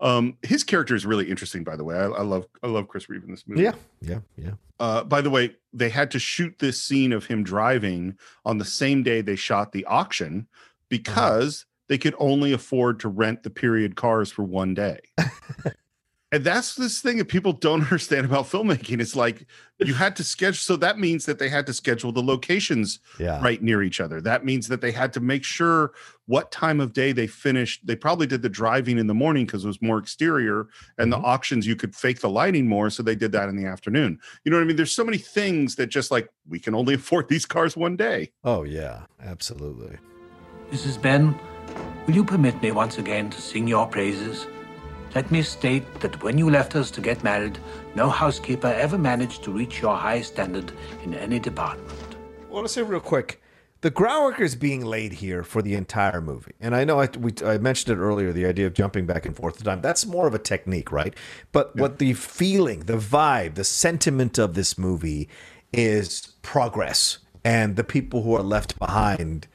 Um, 0.00 0.38
his 0.40 0.64
character 0.64 0.94
is 0.94 1.04
really 1.04 1.28
interesting, 1.28 1.62
by 1.62 1.76
the 1.76 1.84
way. 1.84 1.96
I, 1.96 2.06
I 2.06 2.22
love 2.22 2.46
I 2.62 2.68
love 2.68 2.88
Chris 2.88 3.06
Reeve 3.10 3.22
in 3.24 3.32
this 3.32 3.44
movie. 3.46 3.64
yeah, 3.64 3.74
yeah, 4.00 4.20
yeah. 4.38 4.52
Uh, 4.80 5.04
by 5.04 5.20
the 5.20 5.28
way, 5.28 5.54
they 5.74 5.90
had 5.90 6.10
to 6.12 6.18
shoot 6.18 6.58
this 6.58 6.82
scene 6.82 7.12
of 7.12 7.26
him 7.26 7.44
driving 7.44 8.16
on 8.46 8.56
the 8.56 8.64
same 8.64 9.02
day 9.02 9.20
they 9.20 9.36
shot 9.36 9.72
the 9.72 9.84
auction 9.84 10.48
because 10.88 11.66
they 11.88 11.98
could 11.98 12.14
only 12.18 12.54
afford 12.54 12.98
to 13.00 13.08
rent 13.10 13.42
the 13.42 13.50
period 13.50 13.94
cars 13.94 14.32
for 14.32 14.42
one 14.42 14.72
day. 14.72 15.00
and 16.32 16.42
that's 16.42 16.74
this 16.74 17.00
thing 17.00 17.18
that 17.18 17.28
people 17.28 17.52
don't 17.52 17.82
understand 17.84 18.26
about 18.26 18.46
filmmaking. 18.46 19.00
It's 19.00 19.14
like 19.14 19.46
you 19.78 19.94
had 19.94 20.16
to 20.16 20.24
schedule, 20.24 20.54
so 20.54 20.76
that 20.76 20.98
means 20.98 21.24
that 21.26 21.38
they 21.38 21.48
had 21.48 21.66
to 21.66 21.72
schedule 21.72 22.10
the 22.10 22.22
locations 22.22 22.98
Yeah. 23.18 23.40
right 23.42 23.62
near 23.62 23.82
each 23.82 24.00
other. 24.00 24.20
That 24.20 24.44
means 24.44 24.68
that 24.68 24.80
they 24.80 24.90
had 24.90 25.12
to 25.14 25.20
make 25.20 25.44
sure 25.44 25.92
what 26.26 26.50
time 26.50 26.80
of 26.80 26.92
day 26.92 27.12
they 27.12 27.28
finished. 27.28 27.86
They 27.86 27.94
probably 27.94 28.26
did 28.26 28.42
the 28.42 28.48
driving 28.48 28.98
in 28.98 29.06
the 29.06 29.14
morning 29.14 29.46
because 29.46 29.64
it 29.64 29.68
was 29.68 29.80
more 29.80 29.98
exterior, 29.98 30.66
and 30.98 31.12
the 31.12 31.16
mm-hmm. 31.16 31.26
auctions 31.26 31.66
you 31.66 31.76
could 31.76 31.94
fake 31.94 32.20
the 32.20 32.30
lighting 32.30 32.66
more, 32.66 32.90
so 32.90 33.02
they 33.02 33.14
did 33.14 33.32
that 33.32 33.48
in 33.48 33.56
the 33.56 33.66
afternoon. 33.66 34.18
You 34.44 34.50
know 34.50 34.56
what 34.56 34.64
I 34.64 34.66
mean? 34.66 34.76
There's 34.76 34.92
so 34.92 35.04
many 35.04 35.18
things 35.18 35.76
that 35.76 35.86
just 35.88 36.10
like 36.10 36.28
we 36.48 36.58
can 36.58 36.74
only 36.74 36.94
afford 37.00 37.28
these 37.28 37.46
cars 37.46 37.76
one 37.76 37.96
day. 37.96 38.32
Oh 38.42 38.64
yeah, 38.64 39.02
absolutely. 39.22 39.98
Mrs. 40.72 41.00
Benn, 41.00 41.38
will 42.06 42.14
you 42.14 42.24
permit 42.24 42.60
me 42.60 42.72
once 42.72 42.98
again 42.98 43.30
to 43.30 43.40
sing 43.40 43.68
your 43.68 43.86
praises? 43.86 44.48
Let 45.14 45.30
me 45.30 45.42
state 45.42 46.00
that 46.00 46.22
when 46.22 46.36
you 46.36 46.50
left 46.50 46.76
us 46.76 46.90
to 46.92 47.00
get 47.00 47.24
married, 47.24 47.58
no 47.94 48.10
housekeeper 48.10 48.68
ever 48.68 48.98
managed 48.98 49.42
to 49.44 49.50
reach 49.50 49.80
your 49.80 49.96
high 49.96 50.20
standard 50.20 50.72
in 51.04 51.14
any 51.14 51.38
department. 51.38 52.16
I 52.48 52.52
want 52.52 52.66
to 52.66 52.72
say 52.72 52.82
real 52.82 53.00
quick 53.00 53.40
the 53.82 53.90
groundwork 53.90 54.40
is 54.40 54.56
being 54.56 54.84
laid 54.84 55.12
here 55.12 55.42
for 55.42 55.62
the 55.62 55.74
entire 55.74 56.20
movie. 56.20 56.52
And 56.60 56.74
I 56.74 56.84
know 56.84 57.00
I, 57.00 57.08
we, 57.18 57.32
I 57.44 57.58
mentioned 57.58 57.96
it 57.96 58.02
earlier 58.02 58.32
the 58.32 58.46
idea 58.46 58.66
of 58.66 58.74
jumping 58.74 59.06
back 59.06 59.26
and 59.26 59.36
forth 59.36 59.58
to 59.58 59.64
time. 59.64 59.80
That's 59.80 60.06
more 60.06 60.26
of 60.26 60.34
a 60.34 60.38
technique, 60.38 60.90
right? 60.90 61.14
But 61.52 61.72
yeah. 61.74 61.82
what 61.82 61.98
the 61.98 62.14
feeling, 62.14 62.80
the 62.80 62.96
vibe, 62.96 63.54
the 63.54 63.64
sentiment 63.64 64.38
of 64.38 64.54
this 64.54 64.78
movie 64.78 65.28
is 65.72 66.32
progress 66.42 67.18
and 67.44 67.76
the 67.76 67.84
people 67.84 68.22
who 68.22 68.34
are 68.34 68.42
left 68.42 68.78
behind 68.78 69.46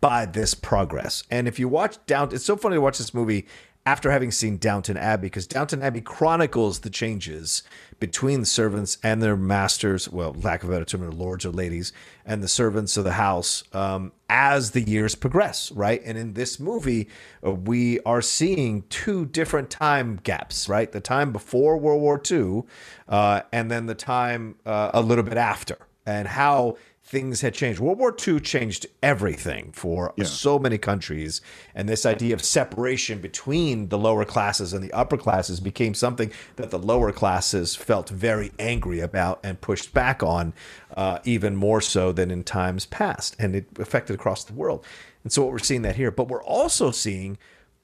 by 0.00 0.26
this 0.26 0.54
progress. 0.54 1.22
And 1.30 1.46
if 1.46 1.60
you 1.60 1.68
watch 1.68 2.04
down, 2.06 2.30
it's 2.32 2.44
so 2.44 2.56
funny 2.56 2.74
to 2.74 2.80
watch 2.80 2.98
this 2.98 3.14
movie 3.14 3.46
after 3.86 4.10
having 4.10 4.32
seen 4.32 4.56
Downton 4.56 4.96
Abbey, 4.96 5.28
because 5.28 5.46
Downton 5.46 5.80
Abbey 5.80 6.00
chronicles 6.00 6.80
the 6.80 6.90
changes 6.90 7.62
between 8.00 8.40
the 8.40 8.46
servants 8.46 8.98
and 9.00 9.22
their 9.22 9.36
masters, 9.36 10.08
well, 10.08 10.34
lack 10.34 10.64
of 10.64 10.68
a 10.68 10.72
better 10.72 10.84
term, 10.84 11.02
their 11.02 11.12
lords 11.12 11.46
or 11.46 11.50
ladies, 11.50 11.92
and 12.24 12.42
the 12.42 12.48
servants 12.48 12.96
of 12.96 13.04
the 13.04 13.12
house 13.12 13.62
um, 13.72 14.10
as 14.28 14.72
the 14.72 14.82
years 14.82 15.14
progress, 15.14 15.70
right? 15.70 16.02
And 16.04 16.18
in 16.18 16.34
this 16.34 16.58
movie, 16.58 17.08
uh, 17.46 17.52
we 17.52 18.00
are 18.00 18.20
seeing 18.20 18.82
two 18.90 19.24
different 19.24 19.70
time 19.70 20.18
gaps, 20.24 20.68
right? 20.68 20.90
The 20.90 21.00
time 21.00 21.30
before 21.30 21.78
World 21.78 22.02
War 22.02 22.20
II, 22.28 22.64
uh, 23.08 23.42
and 23.52 23.70
then 23.70 23.86
the 23.86 23.94
time 23.94 24.56
uh, 24.66 24.90
a 24.92 25.00
little 25.00 25.24
bit 25.24 25.38
after, 25.38 25.78
and 26.04 26.26
how 26.26 26.76
things 27.06 27.40
had 27.40 27.54
changed. 27.54 27.78
World 27.78 28.00
War 28.00 28.14
II 28.26 28.40
changed 28.40 28.84
everything 29.00 29.70
for 29.70 30.12
yeah. 30.16 30.24
so 30.24 30.58
many 30.58 30.76
countries. 30.76 31.40
And 31.72 31.88
this 31.88 32.04
idea 32.04 32.34
of 32.34 32.42
separation 32.42 33.20
between 33.20 33.90
the 33.90 33.98
lower 33.98 34.24
classes 34.24 34.72
and 34.72 34.82
the 34.82 34.92
upper 34.92 35.16
classes 35.16 35.60
became 35.60 35.94
something 35.94 36.32
that 36.56 36.70
the 36.70 36.80
lower 36.80 37.12
classes 37.12 37.76
felt 37.76 38.08
very 38.08 38.50
angry 38.58 38.98
about 38.98 39.38
and 39.44 39.60
pushed 39.60 39.94
back 39.94 40.20
on, 40.24 40.52
uh, 40.96 41.20
even 41.24 41.54
more 41.54 41.80
so 41.80 42.10
than 42.10 42.32
in 42.32 42.42
times 42.42 42.86
past. 42.86 43.36
And 43.38 43.54
it 43.54 43.66
affected 43.78 44.14
across 44.14 44.42
the 44.42 44.54
world. 44.54 44.84
And 45.22 45.32
so 45.32 45.42
what 45.42 45.52
we're 45.52 45.58
seeing 45.58 45.82
that 45.82 45.94
here. 45.94 46.10
But 46.10 46.26
we're 46.26 46.42
also 46.42 46.90
seeing 46.90 47.38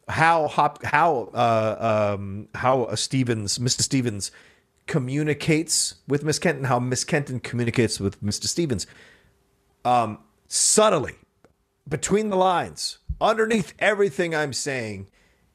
how 0.08 0.48
Hop, 0.48 0.84
how 0.84 1.30
uh, 1.32 2.14
um, 2.16 2.48
how 2.56 2.84
uh, 2.84 2.96
Stevens, 2.96 3.58
Mr. 3.58 3.82
Stevens, 3.82 4.32
communicates 4.88 5.94
with 6.08 6.24
Miss 6.24 6.40
Kenton, 6.40 6.64
how 6.64 6.80
Miss 6.80 7.04
Kenton 7.04 7.38
communicates 7.38 8.00
with 8.00 8.20
Mr. 8.20 8.46
Stevens 8.46 8.84
um, 9.84 10.18
subtly 10.48 11.14
between 11.88 12.30
the 12.30 12.36
lines, 12.36 12.98
underneath 13.20 13.74
everything 13.78 14.34
I'm 14.34 14.52
saying, 14.52 15.08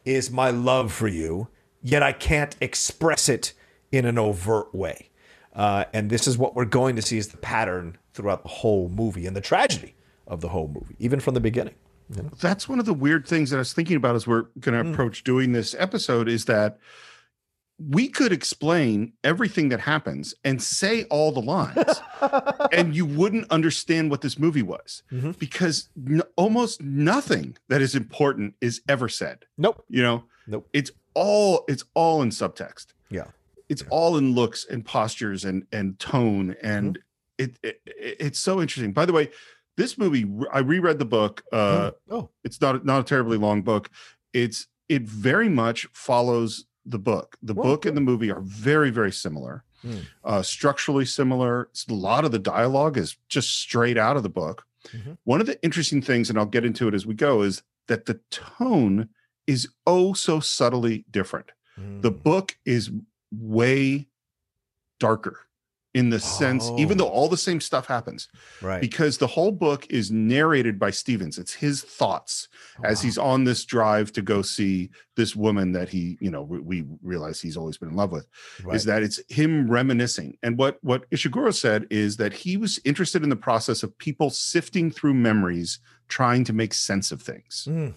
is 0.05 0.31
my 0.31 0.49
love 0.49 0.91
for 0.91 1.07
you, 1.07 1.49
yet 1.81 2.03
I 2.03 2.13
can't 2.13 2.55
express 2.61 3.29
it 3.29 3.53
in 3.91 4.05
an 4.05 4.17
overt 4.17 4.73
way. 4.73 5.09
Uh, 5.53 5.85
and 5.93 6.09
this 6.09 6.27
is 6.27 6.37
what 6.37 6.55
we're 6.55 6.65
going 6.65 6.95
to 6.95 7.01
see 7.01 7.17
as 7.17 7.29
the 7.29 7.37
pattern 7.37 7.97
throughout 8.13 8.43
the 8.43 8.49
whole 8.49 8.89
movie 8.89 9.25
and 9.25 9.35
the 9.35 9.41
tragedy 9.41 9.95
of 10.27 10.41
the 10.41 10.49
whole 10.49 10.67
movie, 10.67 10.95
even 10.99 11.19
from 11.19 11.33
the 11.33 11.39
beginning. 11.39 11.75
You 12.15 12.23
know? 12.23 12.29
That's 12.39 12.69
one 12.69 12.79
of 12.79 12.85
the 12.85 12.93
weird 12.93 13.27
things 13.27 13.49
that 13.49 13.57
I 13.57 13.59
was 13.59 13.73
thinking 13.73 13.97
about 13.97 14.15
as 14.15 14.27
we're 14.27 14.43
going 14.59 14.77
to 14.77 14.83
mm. 14.83 14.93
approach 14.93 15.23
doing 15.23 15.51
this 15.51 15.75
episode 15.77 16.27
is 16.29 16.45
that 16.45 16.77
we 17.79 18.07
could 18.07 18.31
explain 18.31 19.13
everything 19.23 19.69
that 19.69 19.79
happens 19.79 20.33
and 20.43 20.61
say 20.61 21.03
all 21.05 21.31
the 21.31 21.41
lines. 21.41 22.01
And 22.73 22.95
you 22.95 23.05
wouldn't 23.05 23.49
understand 23.51 24.11
what 24.11 24.21
this 24.21 24.37
movie 24.37 24.61
was 24.61 25.03
mm-hmm. 25.11 25.31
because 25.31 25.89
n- 25.95 26.21
almost 26.35 26.81
nothing 26.81 27.55
that 27.69 27.81
is 27.81 27.95
important 27.95 28.55
is 28.61 28.81
ever 28.89 29.07
said. 29.07 29.45
Nope. 29.57 29.83
You 29.89 30.01
know? 30.01 30.23
Nope. 30.47 30.67
It's 30.73 30.91
all 31.13 31.63
it's 31.67 31.83
all 31.93 32.21
in 32.23 32.29
subtext. 32.29 32.87
Yeah. 33.09 33.25
It's 33.69 33.83
yeah. 33.83 33.87
all 33.91 34.17
in 34.17 34.33
looks 34.33 34.65
and 34.65 34.83
postures 34.83 35.45
and 35.45 35.65
and 35.71 35.97
tone. 35.99 36.55
And 36.61 36.99
mm-hmm. 37.39 37.45
it, 37.45 37.59
it, 37.63 37.81
it's 37.85 38.39
so 38.39 38.59
interesting. 38.61 38.91
By 38.91 39.05
the 39.05 39.13
way 39.13 39.29
this 39.77 39.97
movie 39.97 40.25
i 40.51 40.57
reread 40.57 40.97
the 40.97 41.05
book 41.05 41.43
uh 41.53 41.91
mm. 41.91 41.93
oh. 42.09 42.29
it's 42.43 42.59
not 42.59 42.83
not 42.83 43.01
a 43.01 43.03
terribly 43.03 43.37
long 43.37 43.61
book. 43.61 43.89
It's 44.33 44.67
it 44.89 45.03
very 45.03 45.49
much 45.49 45.87
follows 45.93 46.65
the 46.87 46.99
book. 46.99 47.37
The 47.41 47.53
book 47.53 47.85
and 47.85 47.95
the 47.95 48.01
movie 48.01 48.31
are 48.31 48.41
very, 48.41 48.89
very 48.89 49.11
similar, 49.11 49.63
mm. 49.83 50.01
uh, 50.23 50.41
structurally 50.41 51.05
similar. 51.05 51.69
a 51.89 51.93
lot 51.93 52.25
of 52.25 52.31
the 52.31 52.39
dialogue 52.39 52.97
is 52.97 53.17
just 53.27 53.59
straight 53.59 53.97
out 53.97 54.17
of 54.17 54.23
the 54.23 54.29
book. 54.29 54.65
Mm-hmm. 54.89 55.13
One 55.25 55.41
of 55.41 55.47
the 55.47 55.61
interesting 55.63 56.01
things, 56.01 56.29
and 56.29 56.39
I'll 56.39 56.45
get 56.45 56.65
into 56.65 56.87
it 56.87 56.93
as 56.93 57.05
we 57.05 57.13
go, 57.13 57.41
is 57.41 57.61
that 57.87 58.05
the 58.05 58.19
tone 58.31 59.09
is 59.45 59.67
oh 59.85 60.13
so 60.13 60.39
subtly 60.39 61.05
different. 61.11 61.51
Mm. 61.79 62.01
The 62.01 62.11
book 62.11 62.57
is 62.65 62.91
way 63.31 64.07
darker 64.99 65.46
in 65.97 66.11
the 66.11 66.19
sense, 66.19 66.69
even 66.77 66.99
though 66.99 67.07
oh. 67.07 67.11
all 67.11 67.27
the 67.27 67.35
same 67.35 67.59
stuff 67.59 67.87
happens, 67.87 68.27
right? 68.61 68.79
Because 68.79 69.17
the 69.17 69.25
whole 69.25 69.51
book 69.51 69.87
is 69.89 70.11
narrated 70.11 70.77
by 70.77 70.91
Stevens. 70.91 71.39
It's 71.39 71.53
his 71.53 71.81
thoughts 71.81 72.47
wow. 72.77 72.91
as 72.91 73.01
he's 73.01 73.17
on 73.17 73.45
this 73.45 73.65
drive 73.65 74.11
to 74.13 74.21
go 74.21 74.43
see 74.43 74.91
this 75.15 75.35
woman 75.35 75.71
that 75.71 75.89
he, 75.89 76.19
you 76.21 76.29
know, 76.29 76.43
we 76.43 76.85
realize 77.01 77.41
he's 77.41 77.57
always 77.57 77.79
been 77.79 77.89
in 77.89 77.95
love 77.95 78.11
with. 78.11 78.27
Right. 78.63 78.75
Is 78.75 78.85
that 78.85 79.01
it's 79.01 79.19
him 79.27 79.71
reminiscing? 79.71 80.37
And 80.43 80.55
what 80.55 80.77
what 80.81 81.09
Ishiguro 81.09 81.51
said 81.51 81.87
is 81.89 82.17
that 82.17 82.31
he 82.31 82.57
was 82.57 82.79
interested 82.85 83.23
in 83.23 83.29
the 83.29 83.35
process 83.35 83.81
of 83.81 83.97
people 83.97 84.29
sifting 84.29 84.91
through 84.91 85.15
memories, 85.15 85.79
trying 86.09 86.43
to 86.43 86.53
make 86.53 86.75
sense 86.75 87.11
of 87.11 87.23
things. 87.23 87.67
Mm. 87.67 87.95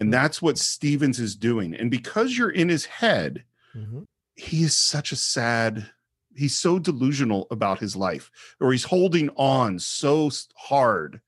and 0.00 0.10
that's 0.12 0.40
what 0.40 0.56
Stevens 0.56 1.20
is 1.20 1.36
doing. 1.36 1.74
And 1.74 1.90
because 1.90 2.38
you're 2.38 2.48
in 2.48 2.70
his 2.70 2.86
head, 2.86 3.44
mm-hmm. 3.76 4.04
he 4.36 4.62
is 4.62 4.74
such 4.74 5.12
a 5.12 5.16
sad 5.16 5.90
he's 6.36 6.56
so 6.56 6.78
delusional 6.78 7.46
about 7.50 7.78
his 7.78 7.96
life 7.96 8.30
or 8.60 8.72
he's 8.72 8.84
holding 8.84 9.30
on 9.36 9.78
so 9.78 10.30
hard 10.56 11.20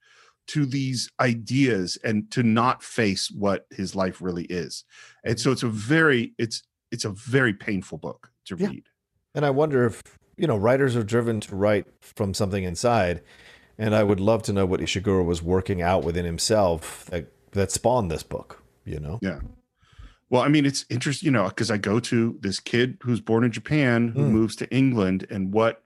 to 0.48 0.64
these 0.64 1.10
ideas 1.20 1.98
and 2.02 2.30
to 2.30 2.42
not 2.42 2.82
face 2.82 3.30
what 3.30 3.66
his 3.70 3.94
life 3.94 4.20
really 4.20 4.44
is. 4.44 4.84
And 5.24 5.38
so 5.38 5.52
it's 5.52 5.62
a 5.62 5.68
very 5.68 6.32
it's 6.38 6.62
it's 6.90 7.04
a 7.04 7.10
very 7.10 7.52
painful 7.52 7.98
book 7.98 8.30
to 8.46 8.56
yeah. 8.58 8.68
read. 8.68 8.88
And 9.34 9.44
i 9.44 9.50
wonder 9.50 9.84
if 9.84 10.02
you 10.36 10.46
know 10.46 10.56
writers 10.56 10.96
are 10.96 11.04
driven 11.04 11.40
to 11.40 11.54
write 11.54 11.86
from 12.00 12.34
something 12.34 12.64
inside 12.64 13.22
and 13.76 13.94
i 13.94 14.02
would 14.02 14.20
love 14.20 14.42
to 14.44 14.52
know 14.52 14.66
what 14.66 14.80
ishiguro 14.80 15.24
was 15.24 15.42
working 15.42 15.82
out 15.82 16.02
within 16.02 16.24
himself 16.24 17.04
that 17.06 17.30
that 17.52 17.70
spawned 17.70 18.10
this 18.10 18.22
book 18.22 18.62
you 18.84 18.98
know? 18.98 19.18
Yeah 19.22 19.40
well, 20.30 20.42
I 20.42 20.48
mean, 20.48 20.66
it's 20.66 20.84
interesting, 20.90 21.26
you 21.26 21.30
know, 21.30 21.48
because 21.48 21.70
I 21.70 21.78
go 21.78 22.00
to 22.00 22.36
this 22.40 22.60
kid 22.60 22.98
who's 23.02 23.20
born 23.20 23.44
in 23.44 23.52
Japan 23.52 24.08
who 24.08 24.20
mm. 24.20 24.30
moves 24.30 24.56
to 24.56 24.70
England, 24.70 25.26
and 25.30 25.52
what, 25.52 25.82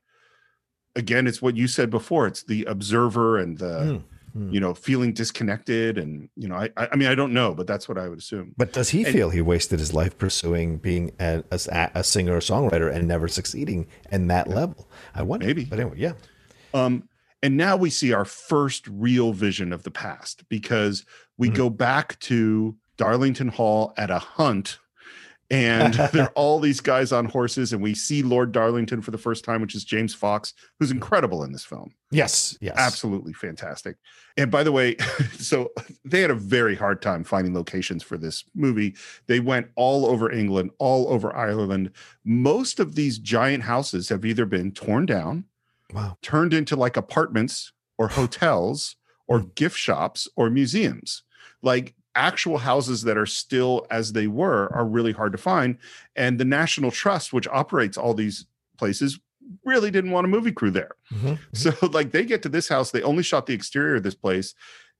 again, 0.96 1.26
it's 1.26 1.40
what 1.40 1.56
you 1.56 1.68
said 1.68 1.90
before. 1.90 2.26
It's 2.26 2.42
the 2.42 2.64
observer 2.64 3.38
and 3.38 3.58
the, 3.58 3.66
mm. 3.66 4.02
Mm. 4.36 4.52
you 4.52 4.58
know, 4.58 4.74
feeling 4.74 5.12
disconnected, 5.12 5.96
and 5.96 6.28
you 6.36 6.48
know, 6.48 6.56
I, 6.56 6.70
I 6.76 6.96
mean, 6.96 7.08
I 7.08 7.14
don't 7.14 7.32
know, 7.32 7.54
but 7.54 7.68
that's 7.68 7.88
what 7.88 7.98
I 7.98 8.08
would 8.08 8.18
assume. 8.18 8.54
But 8.56 8.72
does 8.72 8.88
he 8.88 9.04
and, 9.04 9.12
feel 9.12 9.30
he 9.30 9.42
wasted 9.42 9.78
his 9.78 9.94
life 9.94 10.18
pursuing 10.18 10.78
being 10.78 11.12
a, 11.20 11.44
a, 11.52 11.90
a 11.94 12.04
singer 12.04 12.36
or 12.36 12.40
songwriter 12.40 12.92
and 12.92 13.06
never 13.06 13.28
succeeding 13.28 13.86
in 14.10 14.26
that 14.26 14.48
yeah. 14.48 14.54
level? 14.54 14.90
I 15.14 15.22
wonder. 15.22 15.46
Maybe, 15.46 15.64
but 15.64 15.78
anyway, 15.78 15.96
yeah. 15.98 16.12
Um, 16.74 17.08
and 17.42 17.56
now 17.56 17.76
we 17.76 17.90
see 17.90 18.12
our 18.12 18.24
first 18.24 18.88
real 18.88 19.32
vision 19.32 19.72
of 19.72 19.82
the 19.82 19.90
past 19.90 20.48
because 20.48 21.04
we 21.36 21.50
mm. 21.50 21.54
go 21.54 21.70
back 21.70 22.18
to 22.20 22.76
Darlington 22.96 23.48
Hall 23.48 23.92
at 23.96 24.10
a 24.10 24.18
hunt. 24.18 24.78
And 25.50 25.92
there 26.12 26.24
are 26.24 26.32
all 26.34 26.60
these 26.60 26.80
guys 26.80 27.12
on 27.12 27.26
horses, 27.26 27.74
and 27.74 27.82
we 27.82 27.94
see 27.94 28.22
Lord 28.22 28.52
Darlington 28.52 29.02
for 29.02 29.10
the 29.10 29.18
first 29.18 29.44
time, 29.44 29.60
which 29.60 29.74
is 29.74 29.84
James 29.84 30.14
Fox, 30.14 30.54
who's 30.80 30.90
incredible 30.90 31.44
in 31.44 31.52
this 31.52 31.64
film. 31.64 31.92
Yes, 32.10 32.56
yes. 32.60 32.74
Absolutely 32.78 33.34
fantastic. 33.34 33.96
And 34.38 34.50
by 34.50 34.62
the 34.62 34.72
way, 34.72 34.96
so 35.38 35.70
they 36.06 36.22
had 36.22 36.30
a 36.30 36.34
very 36.34 36.74
hard 36.74 37.02
time 37.02 37.22
finding 37.22 37.54
locations 37.54 38.02
for 38.02 38.16
this 38.16 38.44
movie. 38.54 38.96
They 39.26 39.40
went 39.40 39.68
all 39.76 40.06
over 40.06 40.32
England, 40.32 40.70
all 40.78 41.08
over 41.12 41.36
Ireland. 41.36 41.90
Most 42.24 42.80
of 42.80 42.94
these 42.94 43.18
giant 43.18 43.64
houses 43.64 44.08
have 44.08 44.24
either 44.24 44.46
been 44.46 44.72
torn 44.72 45.04
down, 45.04 45.44
wow. 45.92 46.16
turned 46.22 46.54
into 46.54 46.76
like 46.76 46.96
apartments 46.96 47.72
or 47.98 48.08
hotels 48.12 48.96
or 49.26 49.40
hmm. 49.40 49.48
gift 49.54 49.76
shops 49.76 50.28
or 50.34 50.48
museums. 50.48 51.24
Like 51.62 51.94
actual 52.14 52.58
houses 52.58 53.02
that 53.02 53.16
are 53.16 53.26
still 53.26 53.86
as 53.90 54.12
they 54.12 54.26
were 54.26 54.72
are 54.74 54.84
really 54.84 55.12
hard 55.12 55.32
to 55.32 55.38
find. 55.38 55.78
And 56.16 56.38
the 56.38 56.44
National 56.44 56.90
Trust, 56.90 57.32
which 57.32 57.48
operates 57.48 57.96
all 57.96 58.14
these 58.14 58.46
places, 58.78 59.18
really 59.64 59.90
didn't 59.90 60.10
want 60.10 60.24
a 60.24 60.28
movie 60.28 60.52
crew 60.52 60.70
there. 60.70 60.96
Mm-hmm. 61.12 61.26
mm-hmm. 61.28 61.54
So, 61.54 61.74
like, 61.88 62.12
they 62.12 62.24
get 62.24 62.42
to 62.42 62.48
this 62.48 62.68
house, 62.68 62.90
they 62.90 63.02
only 63.02 63.22
shot 63.22 63.46
the 63.46 63.54
exterior 63.54 63.96
of 63.96 64.02
this 64.02 64.14
place. 64.14 64.54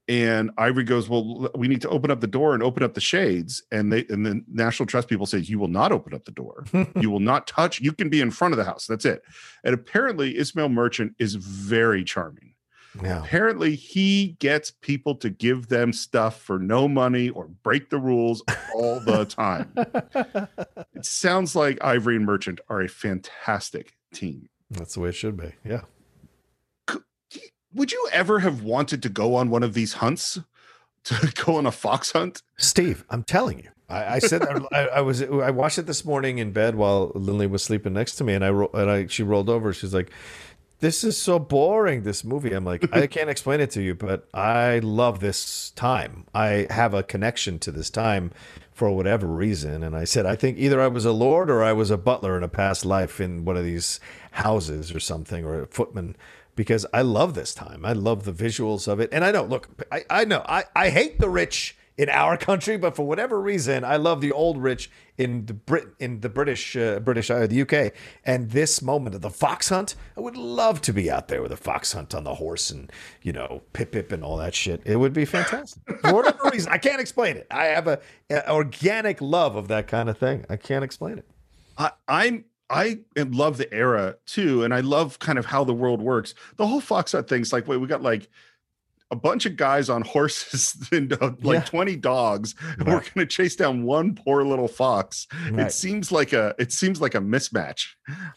And 0.08 0.50
Ivory 0.58 0.82
goes, 0.82 1.08
Well, 1.08 1.48
we 1.54 1.68
need 1.68 1.80
to 1.82 1.88
open 1.88 2.10
up 2.10 2.20
the 2.20 2.26
door 2.26 2.54
and 2.54 2.62
open 2.62 2.82
up 2.82 2.94
the 2.94 3.00
shades. 3.00 3.62
And 3.70 3.92
they 3.92 4.04
and 4.08 4.26
the 4.26 4.42
National 4.48 4.86
Trust 4.86 5.08
people 5.08 5.26
say, 5.26 5.38
You 5.38 5.58
will 5.60 5.68
not 5.68 5.92
open 5.92 6.12
up 6.12 6.24
the 6.24 6.32
door. 6.32 6.64
you 7.00 7.10
will 7.10 7.20
not 7.20 7.46
touch, 7.46 7.80
you 7.80 7.92
can 7.92 8.08
be 8.08 8.20
in 8.20 8.32
front 8.32 8.52
of 8.52 8.58
the 8.58 8.64
house. 8.64 8.86
That's 8.86 9.04
it. 9.04 9.22
And 9.64 9.74
apparently 9.74 10.36
Ismail 10.36 10.70
Merchant 10.70 11.14
is 11.18 11.36
very 11.36 12.02
charming. 12.02 12.51
Yeah. 13.02 13.20
Apparently, 13.22 13.74
he 13.74 14.36
gets 14.38 14.70
people 14.70 15.14
to 15.16 15.30
give 15.30 15.68
them 15.68 15.92
stuff 15.92 16.40
for 16.40 16.58
no 16.58 16.88
money 16.88 17.28
or 17.30 17.46
break 17.62 17.90
the 17.90 17.98
rules 17.98 18.42
all 18.74 19.00
the 19.00 19.24
time. 19.28 19.72
it 20.94 21.04
sounds 21.06 21.54
like 21.56 21.78
Ivory 21.82 22.16
and 22.16 22.26
Merchant 22.26 22.60
are 22.68 22.82
a 22.82 22.88
fantastic 22.88 23.94
team. 24.12 24.48
That's 24.70 24.94
the 24.94 25.00
way 25.00 25.08
it 25.10 25.14
should 25.14 25.36
be. 25.36 25.52
Yeah. 25.64 25.82
would 27.74 27.92
you 27.92 28.08
ever 28.12 28.40
have 28.40 28.62
wanted 28.62 29.02
to 29.02 29.08
go 29.08 29.34
on 29.36 29.48
one 29.50 29.62
of 29.62 29.74
these 29.74 29.94
hunts? 29.94 30.38
To 31.06 31.32
go 31.34 31.56
on 31.56 31.66
a 31.66 31.72
fox 31.72 32.12
hunt? 32.12 32.42
Steve, 32.58 33.04
I'm 33.10 33.24
telling 33.24 33.58
you. 33.58 33.70
I, 33.88 34.20
said 34.20 34.42
I, 34.72 34.86
I 34.86 35.00
was 35.00 35.20
I 35.20 35.50
watched 35.50 35.78
it 35.78 35.86
this 35.86 36.04
morning 36.04 36.38
in 36.38 36.52
bed 36.52 36.76
while 36.76 37.10
Lily 37.16 37.48
was 37.48 37.64
sleeping 37.64 37.92
next 37.92 38.14
to 38.16 38.24
me, 38.24 38.34
and 38.34 38.44
I 38.44 38.50
and 38.50 38.88
I 38.88 39.06
she 39.08 39.24
rolled 39.24 39.50
over. 39.50 39.72
She's 39.72 39.92
like, 39.92 40.12
"This 40.82 41.02
is 41.02 41.16
so 41.16 41.38
boring. 41.38 42.02
This 42.02 42.22
movie." 42.24 42.52
I'm 42.52 42.66
like, 42.66 42.94
"I 42.94 43.06
can't 43.06 43.30
explain 43.30 43.60
it 43.60 43.70
to 43.70 43.80
you, 43.80 43.94
but 43.94 44.28
I 44.34 44.80
love 44.80 45.20
this 45.20 45.70
time. 45.70 46.26
I 46.34 46.66
have 46.68 46.92
a 46.92 47.02
connection 47.02 47.58
to 47.60 47.70
this 47.70 47.88
time 47.88 48.30
for 48.74 48.90
whatever 48.90 49.26
reason." 49.26 49.82
And 49.82 49.96
I 49.96 50.04
said, 50.04 50.26
"I 50.26 50.36
think 50.36 50.58
either 50.58 50.80
I 50.80 50.88
was 50.88 51.06
a 51.06 51.12
lord 51.12 51.48
or 51.48 51.62
I 51.62 51.72
was 51.72 51.90
a 51.90 51.96
butler 51.96 52.36
in 52.36 52.42
a 52.42 52.48
past 52.48 52.84
life 52.84 53.20
in 53.20 53.46
one 53.46 53.56
of 53.56 53.64
these 53.64 53.98
houses 54.32 54.94
or 54.94 55.00
something, 55.00 55.44
or 55.46 55.62
a 55.62 55.66
footman." 55.66 56.16
Because 56.54 56.84
I 56.92 57.00
love 57.00 57.32
this 57.34 57.54
time. 57.54 57.86
I 57.86 57.94
love 57.94 58.24
the 58.24 58.32
visuals 58.44 58.86
of 58.86 59.00
it. 59.00 59.08
And 59.10 59.24
I 59.24 59.30
know, 59.32 59.44
look, 59.44 59.68
I, 59.90 60.04
I 60.10 60.24
know, 60.26 60.44
I, 60.46 60.64
I 60.76 60.90
hate 60.90 61.18
the 61.18 61.30
rich 61.30 61.74
in 61.98 62.08
our 62.08 62.36
country, 62.36 62.76
but 62.76 62.96
for 62.96 63.06
whatever 63.06 63.40
reason, 63.40 63.84
I 63.84 63.96
love 63.96 64.20
the 64.20 64.32
old 64.32 64.58
rich 64.58 64.90
in 65.18 65.46
the 65.46 65.52
Brit 65.52 65.88
in 65.98 66.20
the 66.20 66.28
British 66.28 66.74
uh, 66.76 67.00
British 67.00 67.30
uh, 67.30 67.46
the 67.46 67.62
UK. 67.62 67.92
And 68.24 68.50
this 68.50 68.80
moment 68.80 69.14
of 69.14 69.20
the 69.20 69.30
fox 69.30 69.68
hunt, 69.68 69.94
I 70.16 70.20
would 70.20 70.36
love 70.36 70.80
to 70.82 70.92
be 70.92 71.10
out 71.10 71.28
there 71.28 71.42
with 71.42 71.52
a 71.52 71.56
fox 71.56 71.92
hunt 71.92 72.14
on 72.14 72.24
the 72.24 72.36
horse 72.36 72.70
and 72.70 72.90
you 73.22 73.32
know 73.32 73.62
pip 73.72 73.92
pip 73.92 74.10
and 74.10 74.24
all 74.24 74.36
that 74.38 74.54
shit. 74.54 74.82
It 74.84 74.96
would 74.96 75.12
be 75.12 75.24
fantastic. 75.24 75.82
for 76.00 76.14
whatever 76.14 76.50
reason, 76.50 76.72
I 76.72 76.78
can't 76.78 77.00
explain 77.00 77.36
it. 77.36 77.46
I 77.50 77.66
have 77.66 77.86
a, 77.86 78.00
a 78.30 78.52
organic 78.52 79.20
love 79.20 79.56
of 79.56 79.68
that 79.68 79.86
kind 79.86 80.08
of 80.08 80.16
thing. 80.16 80.46
I 80.48 80.56
can't 80.56 80.84
explain 80.84 81.18
it. 81.18 81.28
I, 81.76 81.92
I'm 82.08 82.44
I 82.70 83.00
love 83.16 83.58
the 83.58 83.72
era 83.72 84.16
too, 84.24 84.64
and 84.64 84.72
I 84.72 84.80
love 84.80 85.18
kind 85.18 85.38
of 85.38 85.44
how 85.44 85.62
the 85.62 85.74
world 85.74 86.00
works. 86.00 86.34
The 86.56 86.66
whole 86.66 86.80
fox 86.80 87.12
hunt 87.12 87.28
thing's 87.28 87.52
like, 87.52 87.68
wait, 87.68 87.76
we 87.76 87.86
got 87.86 88.02
like 88.02 88.30
a 89.12 89.16
bunch 89.16 89.46
of 89.46 89.56
guys 89.56 89.88
on 89.88 90.02
horses 90.02 90.74
and 90.92 91.12
uh, 91.12 91.32
like 91.42 91.58
Yeah. 91.60 91.64
20 91.64 91.96
dogs 91.96 92.54
and 92.78 92.86
we're 92.88 92.94
going 93.00 93.18
to 93.18 93.26
chase 93.26 93.54
down 93.54 93.84
one 93.84 94.14
poor 94.16 94.42
little 94.42 94.66
fox 94.68 95.26
Right. 95.50 95.66
it 95.68 95.72
seems 95.72 96.10
like 96.10 96.32
a 96.32 96.54
it 96.58 96.72
seems 96.72 97.00
like 97.00 97.14
a 97.14 97.20
mismatch 97.20 97.88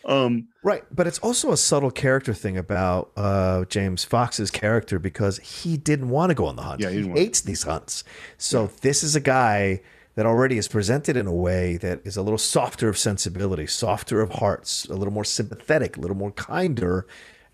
um 0.05 0.47
Right, 0.63 0.83
but 0.91 1.07
it's 1.07 1.19
also 1.19 1.51
a 1.51 1.57
subtle 1.57 1.91
character 1.91 2.33
thing 2.33 2.57
about 2.57 3.11
uh, 3.15 3.65
James 3.65 4.03
Fox's 4.03 4.49
character 4.51 4.97
because 4.99 5.37
he 5.39 5.77
didn't 5.77 6.09
want 6.09 6.31
to 6.31 6.33
go 6.35 6.45
on 6.47 6.55
the 6.55 6.63
hunt. 6.63 6.81
Yeah, 6.81 6.89
he 6.89 7.03
he 7.03 7.09
hates 7.09 7.41
these 7.41 7.63
hunts. 7.63 8.03
So 8.39 8.71
this 8.81 9.03
is 9.03 9.15
a 9.15 9.19
guy 9.19 9.81
that 10.15 10.25
already 10.25 10.57
is 10.57 10.67
presented 10.67 11.15
in 11.17 11.27
a 11.27 11.33
way 11.33 11.77
that 11.77 11.99
is 12.03 12.17
a 12.17 12.23
little 12.23 12.37
softer 12.39 12.89
of 12.89 12.97
sensibility, 12.97 13.67
softer 13.67 14.21
of 14.21 14.31
hearts, 14.31 14.85
a 14.85 14.95
little 14.95 15.13
more 15.13 15.23
sympathetic, 15.25 15.97
a 15.97 15.99
little 15.99 16.17
more 16.17 16.31
kinder, 16.31 17.05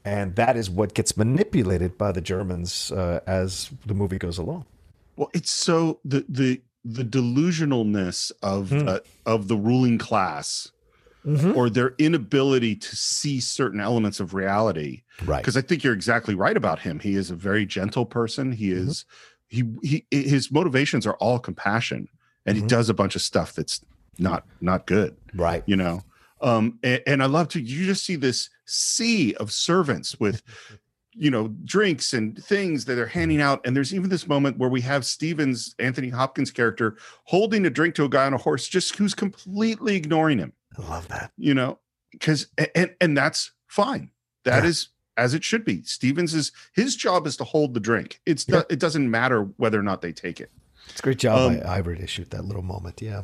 and 0.04 0.36
that 0.36 0.58
is 0.58 0.70
what 0.70 0.94
gets 0.94 1.16
manipulated 1.18 1.98
by 1.98 2.12
the 2.12 2.22
Germans 2.22 2.92
uh, 2.92 3.20
as 3.28 3.70
the 3.86 3.94
movie 3.94 4.18
goes 4.18 4.38
along. 4.38 4.66
well 5.18 5.30
it's 5.34 5.52
so 5.52 6.00
the 6.06 6.26
the 6.30 6.62
the 6.84 7.04
delusionalness 7.04 8.32
of 8.42 8.70
Hmm. 8.70 8.88
uh, 8.88 9.00
of 9.26 9.48
the 9.48 9.56
ruling 9.58 9.98
class 9.98 10.72
Mm-hmm. 11.24 11.56
or 11.56 11.70
their 11.70 11.94
inability 12.00 12.76
to 12.76 12.96
see 12.96 13.40
certain 13.40 13.80
elements 13.80 14.20
of 14.20 14.34
reality 14.34 15.04
Right. 15.24 15.38
because 15.44 15.56
I 15.56 15.62
think 15.62 15.84
you're 15.84 15.94
exactly 15.94 16.34
right 16.34 16.58
about 16.58 16.80
him. 16.80 16.98
He 17.00 17.14
is 17.14 17.30
a 17.30 17.36
very 17.36 17.64
gentle 17.68 18.08
person. 18.08 18.52
He 18.54 18.70
Mm-hmm. 18.72 18.88
is 18.90 19.06
he 19.48 19.64
he 19.84 20.06
his 20.10 20.52
motivations 20.52 21.06
are 21.06 21.14
all 21.18 21.38
compassion, 21.38 22.08
and 22.48 22.58
Mm-hmm. 22.58 22.66
he 22.66 22.68
does 22.70 22.90
a 22.90 22.96
bunch 22.96 23.16
of 23.16 23.22
stuff 23.22 23.54
that's 23.54 23.82
not 24.18 24.48
not 24.62 24.88
good. 24.88 25.16
Right. 25.36 25.62
You 25.68 25.76
know, 25.76 26.02
um, 26.42 26.80
and, 26.82 27.02
and 27.06 27.22
I 27.22 27.28
love 27.28 27.50
to 27.50 27.62
you 27.62 27.86
just 27.86 28.04
see 28.04 28.16
this 28.16 28.50
sea 28.72 29.34
of 29.36 29.52
servants 29.52 30.20
with. 30.20 30.42
You 31.14 31.30
know, 31.30 31.50
drinks 31.66 32.14
and 32.14 32.42
things 32.42 32.86
that 32.86 32.96
they're 32.96 33.06
handing 33.06 33.42
out. 33.42 33.60
And 33.68 33.76
there's 33.76 33.94
even 33.94 34.10
this 34.10 34.30
moment 34.30 34.58
where 34.58 34.70
we 34.70 34.80
have 34.80 35.06
Stevens, 35.06 35.76
Anthony 35.78 36.08
Hopkins' 36.08 36.52
character, 36.52 36.96
holding 37.26 37.66
a 37.66 37.70
drink 37.70 37.96
to 37.96 38.06
a 38.06 38.10
guy 38.10 38.26
on 38.26 38.34
a 38.34 38.38
horse, 38.38 38.66
just 38.66 38.96
who's 38.96 39.14
completely 39.14 39.98
ignoring 39.98 40.38
him 40.38 40.54
I 40.80 40.84
love 40.90 41.10
that. 41.10 41.34
you 41.38 41.54
know 41.54 41.80
because 42.14 42.48
and 42.76 42.96
and 43.02 43.18
that's 43.18 43.52
fine 43.68 44.10
That 44.46 44.64
Yeah. 44.64 44.70
is 44.70 44.88
as 45.18 45.34
it 45.34 45.44
should 45.44 45.66
be 45.66 45.84
stevens 45.84 46.34
is 46.34 46.54
his 46.76 46.96
job 46.96 47.28
is 47.28 47.36
to 47.38 47.44
hold 47.44 47.74
the 47.74 47.82
drink 47.82 48.22
it's 48.26 48.48
not 48.48 48.72
it 48.72 48.80
doesn't 48.80 49.12
matter 49.12 49.50
whether 49.58 49.78
or 49.78 49.84
not 49.84 50.02
they 50.02 50.14
take 50.14 50.40
it 50.40 50.50
It's 50.90 51.02
a 51.02 51.04
great 51.04 51.20
job 51.20 51.52
Um, 51.52 51.60
by 51.60 51.76
Ivory 51.76 51.98
to 51.98 52.08
shoot 52.08 52.30
that 52.32 52.46
little 52.46 52.64
moment. 52.64 53.02
Yeah. 53.02 53.24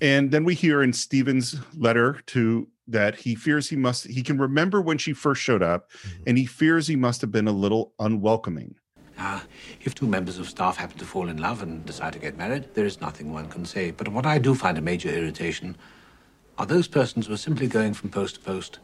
And 0.00 0.30
then 0.30 0.44
we 0.44 0.54
hear 0.54 0.82
in 0.82 0.92
Stevens' 0.92 1.56
letter 1.76 2.20
to 2.26 2.68
that 2.88 3.16
he 3.16 3.34
fears 3.34 3.68
he 3.68 3.76
must 3.76 4.06
he 4.06 4.22
can 4.22 4.38
remember 4.38 4.80
when 4.80 4.98
she 4.98 5.12
first 5.12 5.42
showed 5.42 5.62
up 5.62 5.90
mm-hmm. 5.90 6.22
and 6.28 6.38
he 6.38 6.46
fears 6.46 6.86
he 6.86 6.94
must 6.96 7.20
have 7.20 7.32
been 7.32 7.48
a 7.48 7.52
little 7.52 7.92
unwelcoming 7.98 8.76
Now, 9.18 9.42
if 9.80 9.94
two 9.94 10.06
members 10.06 10.38
of 10.38 10.48
staff 10.48 10.76
happen 10.76 10.98
to 10.98 11.04
fall 11.04 11.28
in 11.28 11.38
love 11.38 11.62
and 11.62 11.84
decide 11.84 12.12
to 12.12 12.18
get 12.20 12.36
married, 12.36 12.68
there 12.74 12.84
is 12.86 13.00
nothing 13.00 13.32
one 13.32 13.48
can 13.48 13.64
say. 13.64 13.90
But 13.90 14.08
what 14.08 14.26
I 14.26 14.38
do 14.38 14.54
find 14.54 14.76
a 14.78 14.80
major 14.82 15.08
irritation 15.08 15.76
are 16.58 16.66
those 16.66 16.86
persons 16.86 17.26
who 17.26 17.32
are 17.32 17.38
simply 17.38 17.66
going 17.66 17.94
from 17.94 18.10
post 18.10 18.34
to 18.36 18.40
post 18.40 18.78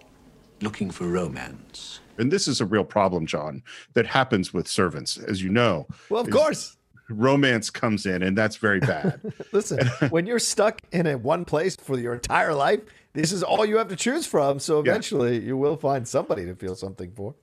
looking 0.60 0.90
for 0.90 1.06
romance. 1.06 2.00
and 2.18 2.30
this 2.32 2.46
is 2.46 2.60
a 2.60 2.66
real 2.66 2.84
problem 2.84 3.26
john 3.26 3.62
that 3.94 4.06
happens 4.06 4.52
with 4.54 4.68
servants 4.68 5.18
as 5.18 5.42
you 5.42 5.48
know 5.50 5.86
Well, 6.08 6.20
of 6.22 6.28
is 6.28 6.34
course. 6.34 6.76
Romance 7.12 7.70
comes 7.70 8.06
in 8.06 8.22
and 8.22 8.36
that's 8.36 8.56
very 8.56 8.80
bad 8.80 9.20
Listen, 9.52 9.86
when 10.10 10.26
you're 10.26 10.38
stuck 10.38 10.80
in 10.92 11.06
a 11.06 11.16
one 11.18 11.44
place 11.44 11.76
for 11.76 11.98
your 11.98 12.14
entire 12.14 12.54
life, 12.54 12.80
this 13.12 13.30
is 13.32 13.42
all 13.42 13.64
you 13.66 13.76
have 13.76 13.88
to 13.88 13.96
choose 13.96 14.26
from. 14.26 14.58
So 14.58 14.82
Yeah. 14.82 14.92
eventually, 14.92 15.38
you 15.44 15.56
will 15.56 15.76
find 15.76 16.06
somebody 16.08 16.44
to 16.46 16.54
feel 16.54 16.74
something 16.74 17.12
for. 17.12 17.34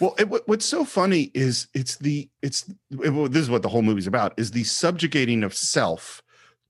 Well, 0.00 0.14
it, 0.18 0.24
what's 0.48 0.64
so 0.64 0.84
funny 0.84 1.30
is 1.34 1.68
it's 1.74 1.96
the 1.98 2.28
it's 2.42 2.64
it- 3.02 3.10
well, 3.10 3.28
this 3.28 3.42
is 3.42 3.50
what 3.50 3.62
the 3.62 3.68
whole 3.68 3.82
movie's 3.82 4.06
about 4.06 4.32
is 4.38 4.50
the 4.52 4.64
subjugating 4.64 5.42
of 5.44 5.54
self 5.54 6.22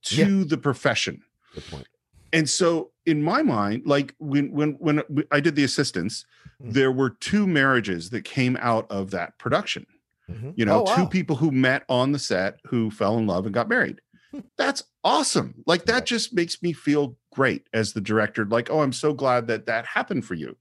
to 0.02 0.44
the 0.44 0.58
profession. 0.58 1.22
Good 1.54 1.64
point. 1.70 1.86
And 2.32 2.48
so 2.48 2.90
in 3.06 3.22
my 3.22 3.42
mind, 3.42 3.82
like 3.86 4.14
when 4.18 4.50
when 4.50 4.72
when 4.80 5.02
I 5.30 5.38
did 5.40 5.54
the 5.54 5.64
assistants, 5.64 6.24
Mhm. 6.62 6.72
there 6.72 6.90
were 6.92 7.10
two 7.10 7.46
marriages 7.46 8.10
that 8.10 8.24
came 8.24 8.56
out 8.60 8.90
of 8.90 9.10
that 9.12 9.38
production. 9.38 9.86
Mhm. 10.30 10.54
You 10.56 10.64
know, 10.64 10.82
Oh, 10.86 10.94
two 10.94 11.02
wow. 11.02 11.08
people 11.08 11.36
who 11.36 11.50
met 11.50 11.84
on 11.88 12.12
the 12.12 12.18
set 12.18 12.60
who 12.66 12.90
fell 12.90 13.18
in 13.18 13.26
love 13.26 13.46
and 13.46 13.54
got 13.54 13.68
married. 13.68 14.00
That's 14.56 14.84
awesome. 15.02 15.54
Like 15.66 15.86
that 15.86 16.06
just 16.06 16.32
makes 16.32 16.62
me 16.62 16.72
feel 16.72 17.16
great 17.32 17.66
as 17.72 17.92
the 17.92 18.00
director. 18.00 18.44
Like, 18.46 18.70
oh, 18.70 18.80
I'm 18.80 18.92
so 18.92 19.12
glad 19.12 19.48
that 19.48 19.66
that 19.66 19.86
happened 19.86 20.24
for 20.24 20.34
you. 20.34 20.56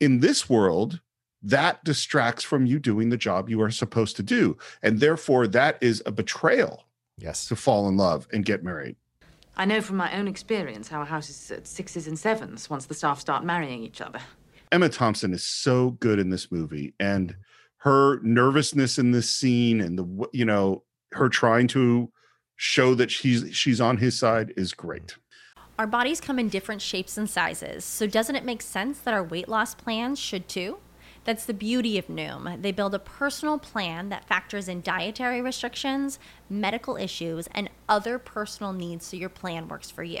In 0.00 0.18
this 0.20 0.50
world, 0.50 1.00
that 1.44 1.84
distracts 1.84 2.42
from 2.44 2.66
you 2.66 2.78
doing 2.78 3.08
the 3.08 3.16
job 3.16 3.48
you 3.48 3.60
are 3.62 3.70
supposed 3.70 4.16
to 4.16 4.22
do. 4.22 4.56
And 4.82 4.98
therefore, 5.00 5.46
that 5.48 5.78
is 5.80 6.02
a 6.06 6.12
betrayal 6.12 6.84
Yes. 7.18 7.46
to 7.46 7.56
fall 7.56 7.88
in 7.88 7.96
love 7.96 8.26
and 8.32 8.44
get 8.44 8.64
married. 8.64 8.96
I 9.56 9.64
know 9.64 9.80
from 9.80 9.96
my 9.96 10.16
own 10.16 10.26
experience 10.28 10.88
how 10.88 11.02
a 11.02 11.04
house 11.04 11.28
is 11.28 11.50
at 11.50 11.66
sixes 11.66 12.08
and 12.08 12.18
sevens 12.18 12.70
once 12.70 12.86
the 12.86 12.94
staff 12.94 13.20
start 13.20 13.44
marrying 13.44 13.82
each 13.84 14.00
other. 14.00 14.20
Emma 14.72 14.88
Thompson 14.88 15.34
is 15.34 15.44
so 15.44 15.90
good 15.90 16.18
in 16.18 16.30
this 16.30 16.50
movie 16.50 16.94
and 16.98 17.36
her 17.82 18.20
nervousness 18.22 18.96
in 18.96 19.10
this 19.10 19.28
scene 19.28 19.80
and 19.80 19.98
the 19.98 20.28
you 20.32 20.44
know 20.44 20.84
her 21.12 21.28
trying 21.28 21.66
to 21.66 22.10
show 22.56 22.94
that 22.94 23.10
she's 23.10 23.44
she's 23.54 23.80
on 23.80 23.96
his 23.96 24.18
side 24.18 24.52
is 24.56 24.72
great. 24.72 25.08
Mm-hmm. 25.08 25.18
Our 25.78 25.86
bodies 25.86 26.20
come 26.20 26.38
in 26.38 26.48
different 26.48 26.80
shapes 26.80 27.18
and 27.18 27.28
sizes, 27.28 27.84
so 27.84 28.06
doesn't 28.06 28.36
it 28.36 28.44
make 28.44 28.62
sense 28.62 28.98
that 29.00 29.14
our 29.14 29.24
weight 29.24 29.48
loss 29.48 29.74
plans 29.74 30.18
should 30.18 30.48
too? 30.48 30.78
That's 31.24 31.44
the 31.44 31.54
beauty 31.54 31.98
of 31.98 32.06
Noom. 32.08 32.62
They 32.62 32.72
build 32.72 32.94
a 32.94 32.98
personal 32.98 33.58
plan 33.58 34.08
that 34.10 34.28
factors 34.28 34.68
in 34.68 34.80
dietary 34.80 35.40
restrictions, 35.40 36.18
medical 36.48 36.96
issues, 36.96 37.48
and 37.52 37.70
other 37.88 38.18
personal 38.18 38.72
needs 38.72 39.06
so 39.06 39.16
your 39.16 39.28
plan 39.28 39.66
works 39.66 39.90
for 39.90 40.02
you. 40.02 40.20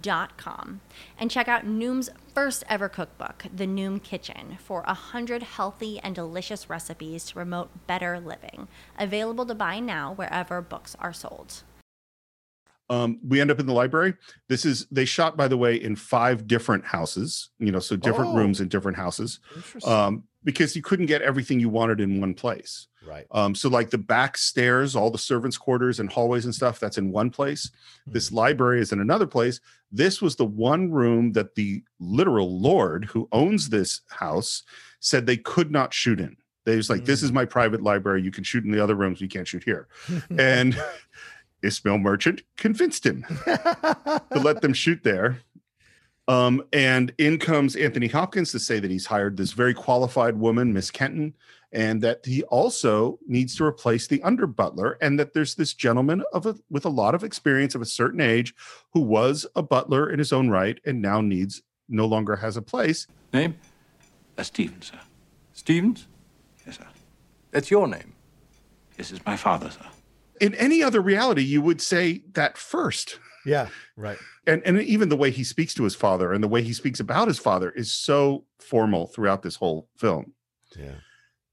dot 0.00 0.36
com 0.36 0.80
and 1.18 1.30
check 1.30 1.48
out 1.48 1.66
Noom's 1.66 2.10
first 2.34 2.64
ever 2.68 2.88
cookbook, 2.88 3.46
The 3.54 3.66
Noom 3.66 4.02
Kitchen, 4.02 4.58
for 4.62 4.82
a 4.86 4.94
hundred 4.94 5.42
healthy 5.42 5.98
and 6.00 6.14
delicious 6.14 6.68
recipes 6.68 7.24
to 7.26 7.34
promote 7.34 7.86
better 7.86 8.18
living. 8.20 8.68
Available 8.98 9.46
to 9.46 9.54
buy 9.54 9.80
now 9.80 10.12
wherever 10.14 10.60
books 10.60 10.96
are 10.98 11.12
sold. 11.12 11.62
Um, 12.90 13.18
we 13.26 13.40
end 13.40 13.50
up 13.50 13.58
in 13.58 13.66
the 13.66 13.72
library. 13.72 14.14
This 14.48 14.66
is 14.66 14.86
they 14.90 15.06
shot, 15.06 15.38
by 15.38 15.48
the 15.48 15.56
way, 15.56 15.74
in 15.74 15.96
five 15.96 16.46
different 16.46 16.84
houses. 16.84 17.48
You 17.58 17.72
know, 17.72 17.78
so 17.78 17.96
different 17.96 18.32
Oh. 18.32 18.36
rooms 18.36 18.60
in 18.60 18.68
different 18.68 18.98
houses, 18.98 19.40
um, 19.86 20.24
because 20.42 20.76
you 20.76 20.82
couldn't 20.82 21.06
get 21.06 21.22
everything 21.22 21.60
you 21.60 21.70
wanted 21.70 21.98
in 22.00 22.20
one 22.20 22.34
place. 22.34 22.88
Right. 23.06 23.26
Um, 23.30 23.54
so 23.54 23.68
like 23.68 23.90
the 23.90 23.98
back 23.98 24.36
stairs, 24.36 24.96
all 24.96 25.10
the 25.10 25.18
servants' 25.18 25.56
quarters 25.56 26.00
and 26.00 26.10
hallways 26.10 26.44
and 26.44 26.54
stuff, 26.54 26.80
that's 26.80 26.98
in 26.98 27.12
one 27.12 27.30
place. 27.30 27.70
This 28.06 28.32
library 28.32 28.80
is 28.80 28.92
in 28.92 29.00
another 29.00 29.26
place. 29.26 29.60
This 29.90 30.20
was 30.20 30.36
the 30.36 30.44
one 30.44 30.90
room 30.90 31.32
that 31.32 31.54
the 31.54 31.82
literal 32.00 32.60
lord 32.60 33.06
who 33.06 33.28
owns 33.32 33.68
this 33.68 34.00
house 34.10 34.62
said 35.00 35.26
they 35.26 35.36
could 35.36 35.70
not 35.70 35.94
shoot 35.94 36.20
in. 36.20 36.36
They 36.64 36.76
was 36.76 36.88
like, 36.88 37.04
"This 37.04 37.22
is 37.22 37.30
my 37.30 37.44
private 37.44 37.82
library. 37.82 38.22
You 38.22 38.30
can 38.30 38.44
shoot 38.44 38.64
in 38.64 38.70
the 38.70 38.82
other 38.82 38.94
rooms. 38.94 39.20
You 39.20 39.28
can't 39.28 39.46
shoot 39.46 39.64
here." 39.64 39.86
and 40.38 40.82
Ismail 41.62 41.98
Merchant 41.98 42.42
convinced 42.56 43.04
him 43.04 43.24
to 43.46 44.22
let 44.32 44.60
them 44.60 44.72
shoot 44.72 45.02
there. 45.02 45.38
Um, 46.26 46.62
and 46.72 47.12
in 47.18 47.38
comes 47.38 47.76
Anthony 47.76 48.06
Hopkins 48.06 48.50
to 48.52 48.58
say 48.58 48.80
that 48.80 48.90
he's 48.90 49.06
hired 49.06 49.36
this 49.36 49.52
very 49.52 49.74
qualified 49.74 50.38
woman, 50.38 50.72
Miss 50.72 50.90
Kenton, 50.90 51.34
and 51.74 52.00
that 52.02 52.24
he 52.24 52.42
also 52.44 53.18
needs 53.26 53.56
to 53.56 53.64
replace 53.64 54.06
the 54.06 54.22
under 54.22 54.46
butler, 54.46 54.96
and 55.02 55.18
that 55.18 55.34
there's 55.34 55.56
this 55.56 55.74
gentleman 55.74 56.22
of 56.32 56.46
a, 56.46 56.54
with 56.70 56.84
a 56.84 56.88
lot 56.90 57.14
of 57.14 57.24
experience 57.24 57.74
of 57.74 57.82
a 57.82 57.86
certain 57.86 58.20
age 58.20 58.54
who 58.92 59.00
was 59.00 59.44
a 59.56 59.62
butler 59.62 60.08
in 60.10 60.18
his 60.18 60.32
own 60.32 60.48
right 60.48 60.78
and 60.86 61.02
now 61.02 61.20
needs 61.20 61.62
no 61.88 62.06
longer 62.06 62.36
has 62.36 62.56
a 62.56 62.62
place. 62.62 63.06
Name? 63.32 63.56
Uh, 64.38 64.42
Stevens, 64.42 64.86
sir. 64.92 65.00
Stevens? 65.52 66.06
Yes, 66.66 66.78
sir. 66.78 66.86
That's 67.50 67.70
your 67.70 67.86
name. 67.86 68.14
This 68.96 69.10
is 69.10 69.24
my 69.26 69.36
father, 69.36 69.70
sir. 69.70 69.86
In 70.40 70.54
any 70.54 70.82
other 70.82 71.00
reality, 71.00 71.42
you 71.42 71.60
would 71.62 71.80
say 71.80 72.22
that 72.32 72.56
first. 72.56 73.18
yeah. 73.46 73.68
Right. 73.96 74.18
and 74.46 74.62
and 74.64 74.80
even 74.82 75.08
the 75.08 75.16
way 75.16 75.30
he 75.30 75.44
speaks 75.44 75.74
to 75.74 75.84
his 75.84 75.94
father 75.94 76.32
and 76.32 76.42
the 76.42 76.48
way 76.48 76.62
he 76.62 76.72
speaks 76.72 76.98
about 77.00 77.28
his 77.28 77.38
father 77.38 77.70
is 77.70 77.92
so 77.92 78.44
formal 78.58 79.06
throughout 79.06 79.42
this 79.42 79.56
whole 79.56 79.88
film. 79.96 80.32
Yeah. 80.76 80.94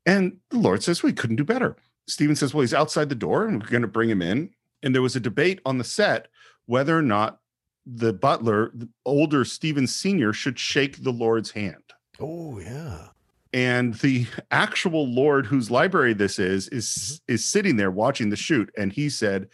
And 0.05 0.37
the 0.49 0.57
Lord 0.57 0.83
says, 0.83 1.03
we 1.03 1.13
couldn't 1.13 1.35
do 1.35 1.43
better. 1.43 1.75
Stevens 2.07 2.39
says, 2.39 2.53
well, 2.53 2.61
he's 2.61 2.73
outside 2.73 3.09
the 3.09 3.15
door 3.15 3.47
and 3.47 3.61
we're 3.61 3.69
going 3.69 3.81
to 3.81 3.87
bring 3.87 4.09
him 4.09 4.21
in. 4.21 4.49
And 4.83 4.95
there 4.95 5.01
was 5.01 5.15
a 5.15 5.19
debate 5.19 5.61
on 5.65 5.77
the 5.77 5.83
set 5.83 6.27
whether 6.65 6.97
or 6.97 7.01
not 7.01 7.39
the 7.85 8.13
butler, 8.13 8.71
the 8.73 8.87
older 9.05 9.43
Stevens 9.43 9.93
Sr., 9.95 10.33
should 10.33 10.59
shake 10.59 11.03
the 11.03 11.11
Lord's 11.11 11.51
hand. 11.51 11.83
Oh 12.19 12.59
yeah. 12.59 13.07
And 13.53 13.95
the 13.95 14.27
actual 14.51 15.07
Lord 15.07 15.45
whose 15.45 15.69
library 15.69 16.13
this 16.13 16.39
is 16.39 16.67
is 16.69 16.87
mm-hmm. 16.87 17.33
is 17.33 17.45
sitting 17.45 17.75
there 17.75 17.91
watching 17.91 18.29
the 18.29 18.35
shoot. 18.35 18.71
And 18.77 18.93
he 18.93 19.09
said, 19.09 19.49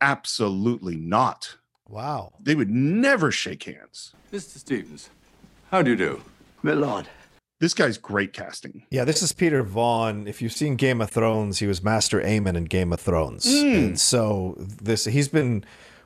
absolutely 0.00 0.96
not. 0.96 1.56
Wow. 1.88 2.32
They 2.40 2.54
would 2.54 2.70
never 2.70 3.30
shake 3.30 3.62
hands. 3.62 4.14
Mr. 4.32 4.58
Stevens. 4.58 5.10
How 5.70 5.82
do 5.82 5.90
you 5.90 5.96
do? 5.96 6.22
My 6.62 6.72
lord. 6.72 7.06
This 7.58 7.72
guy's 7.72 7.96
great 7.96 8.32
casting. 8.34 8.82
Yeah, 8.90 9.04
this 9.04 9.22
is 9.22 9.32
Peter 9.32 9.62
Vaughan. 9.62 10.28
If 10.28 10.42
you've 10.42 10.52
seen 10.52 10.76
Game 10.76 11.00
of 11.00 11.10
Thrones, 11.10 11.58
he 11.58 11.66
was 11.66 11.82
Maester 11.82 12.20
Aemon 12.20 12.54
in 12.56 12.64
Game 12.64 12.92
of 12.92 13.00
Thrones, 13.00 13.46
Mm. 13.46 13.74
and 13.78 14.00
so 14.00 14.56
this 14.58 15.06
he's 15.06 15.28
been 15.28 15.64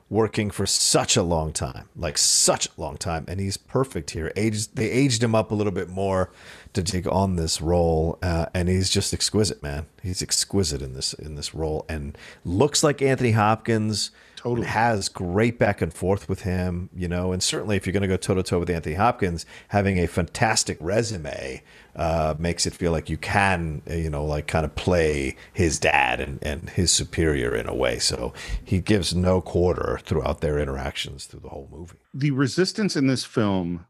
working 0.09 0.49
for 0.51 0.65
such 0.65 1.15
a 1.17 1.23
long 1.23 1.51
time, 1.53 1.87
like 1.95 2.17
such 2.17 2.67
a 2.67 2.81
long 2.81 2.97
time, 2.97 3.25
and 3.27 3.39
he's 3.39 3.55
perfect 3.57 4.11
here. 4.11 4.31
Aged, 4.35 4.75
they 4.75 4.89
aged 4.91 5.23
him 5.23 5.33
up 5.35 5.51
a 5.51 5.55
little 5.55 5.71
bit 5.71 5.89
more 5.89 6.29
to 6.73 6.83
take 6.83 7.05
on 7.07 7.35
this 7.35 7.61
role, 7.61 8.17
uh, 8.21 8.45
and 8.53 8.69
he's 8.69 8.89
just 8.89 9.13
exquisite, 9.13 9.61
man. 9.61 9.87
He's 10.01 10.21
exquisite 10.21 10.81
in 10.81 10.93
this 10.93 11.13
in 11.13 11.35
this 11.35 11.53
role, 11.53 11.85
and 11.89 12.17
looks 12.45 12.83
like 12.83 13.01
Anthony 13.01 13.31
Hopkins. 13.31 14.11
Totally. 14.37 14.65
has 14.65 15.07
great 15.07 15.59
back 15.59 15.83
and 15.83 15.93
forth 15.93 16.27
with 16.27 16.41
him, 16.41 16.89
you 16.95 17.07
know, 17.07 17.31
and 17.31 17.43
certainly 17.43 17.77
if 17.77 17.85
you're 17.85 17.93
going 17.93 18.01
to 18.01 18.07
go 18.07 18.17
toe 18.17 18.33
to 18.33 18.41
toe 18.41 18.57
with 18.57 18.71
Anthony 18.71 18.95
Hopkins, 18.95 19.45
having 19.67 19.99
a 19.99 20.07
fantastic 20.07 20.79
resume 20.79 21.61
uh, 21.95 22.33
makes 22.39 22.65
it 22.65 22.73
feel 22.73 22.91
like 22.91 23.07
you 23.07 23.17
can, 23.17 23.83
uh, 23.87 23.93
you 23.93 24.09
know, 24.09 24.25
like 24.25 24.47
kind 24.47 24.65
of 24.65 24.73
play 24.73 25.35
his 25.53 25.77
dad 25.77 26.19
and, 26.19 26.39
and 26.41 26.71
his 26.71 26.91
superior 26.91 27.53
in 27.55 27.69
a 27.69 27.75
way. 27.75 27.99
So 27.99 28.33
he 28.65 28.79
gives 28.79 29.13
no 29.13 29.41
quarter 29.41 29.99
throughout 30.03 30.41
their 30.41 30.57
interactions 30.57 31.25
through 31.25 31.41
the 31.41 31.49
whole 31.49 31.69
movie. 31.71 31.99
The 32.11 32.31
resistance 32.31 32.95
in 32.95 33.05
this 33.05 33.23
film 33.23 33.85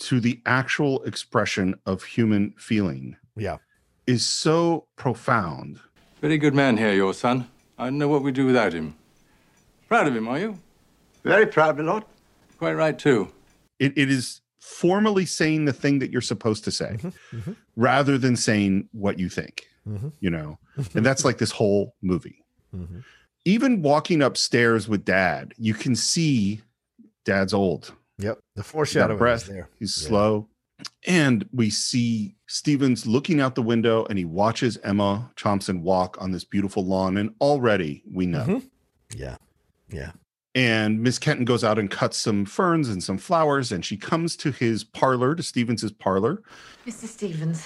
to 0.00 0.20
the 0.20 0.40
actual 0.46 1.02
expression 1.04 1.74
of 1.86 2.02
human 2.02 2.54
feeling 2.58 3.16
Yeah. 3.36 3.58
is 4.06 4.26
so 4.26 4.86
profound. 4.96 5.78
Very 6.20 6.38
good 6.38 6.54
man 6.54 6.76
here, 6.76 6.92
your 6.92 7.14
son. 7.14 7.48
I 7.78 7.84
don't 7.84 7.98
know 7.98 8.08
what 8.08 8.22
we'd 8.22 8.34
do 8.34 8.46
without 8.46 8.72
him. 8.72 8.94
Proud 9.88 10.06
of 10.08 10.16
him, 10.16 10.28
are 10.28 10.38
you? 10.38 10.58
Very 11.22 11.46
proud, 11.46 11.76
my 11.78 11.84
lord. 11.84 12.04
Quite 12.58 12.74
right, 12.74 12.98
too. 12.98 13.28
It, 13.78 13.92
it 13.96 14.10
is 14.10 14.40
formally 14.58 15.24
saying 15.26 15.64
the 15.64 15.72
thing 15.72 15.98
that 16.00 16.10
you're 16.10 16.20
supposed 16.20 16.64
to 16.64 16.70
say 16.70 16.98
Mm-hmm. 17.32 17.52
rather 17.76 18.18
than 18.18 18.36
saying 18.36 18.88
what 18.92 19.18
you 19.18 19.28
think, 19.28 19.66
you 20.20 20.30
know? 20.30 20.58
And 20.94 21.04
that's 21.04 21.24
like 21.24 21.38
this 21.38 21.50
whole 21.50 21.94
movie. 22.02 22.44
Mm-hmm. 22.76 23.00
Even 23.46 23.82
walking 23.82 24.22
upstairs 24.22 24.86
with 24.88 25.04
dad, 25.04 25.54
you 25.56 25.72
can 25.74 25.96
see 25.96 26.60
dad's 27.24 27.54
old. 27.54 27.92
Yep. 28.20 28.38
The 28.56 28.62
foreshadowing 28.62 29.12
of 29.12 29.18
breath. 29.18 29.42
is 29.42 29.48
there. 29.48 29.68
He's 29.78 30.02
Yeah. 30.02 30.08
slow. 30.08 30.48
And 31.06 31.46
we 31.52 31.68
see 31.70 32.36
Stevens 32.46 33.06
looking 33.06 33.40
out 33.40 33.54
the 33.54 33.62
window 33.62 34.06
and 34.06 34.18
he 34.18 34.24
watches 34.24 34.78
Emma 34.82 35.30
Thompson 35.36 35.82
walk 35.82 36.16
on 36.20 36.32
this 36.32 36.44
beautiful 36.44 36.84
lawn. 36.84 37.16
And 37.16 37.34
already 37.40 38.02
we 38.10 38.26
know. 38.26 38.44
Mhm. 38.46 38.68
Yeah. 39.14 39.36
Yeah. 39.90 40.12
And 40.54 41.02
Miss 41.02 41.18
Kenton 41.18 41.44
goes 41.44 41.62
out 41.62 41.78
and 41.78 41.90
cuts 41.90 42.16
some 42.16 42.44
ferns 42.46 42.88
and 42.88 43.02
some 43.02 43.18
flowers. 43.18 43.70
And 43.70 43.84
she 43.84 43.96
comes 43.96 44.36
to 44.36 44.52
his 44.52 44.82
parlor, 44.84 45.34
to 45.34 45.42
Stevens's 45.42 45.92
parlor. 45.92 46.42
Mr. 46.86 47.06
Stevens, 47.06 47.64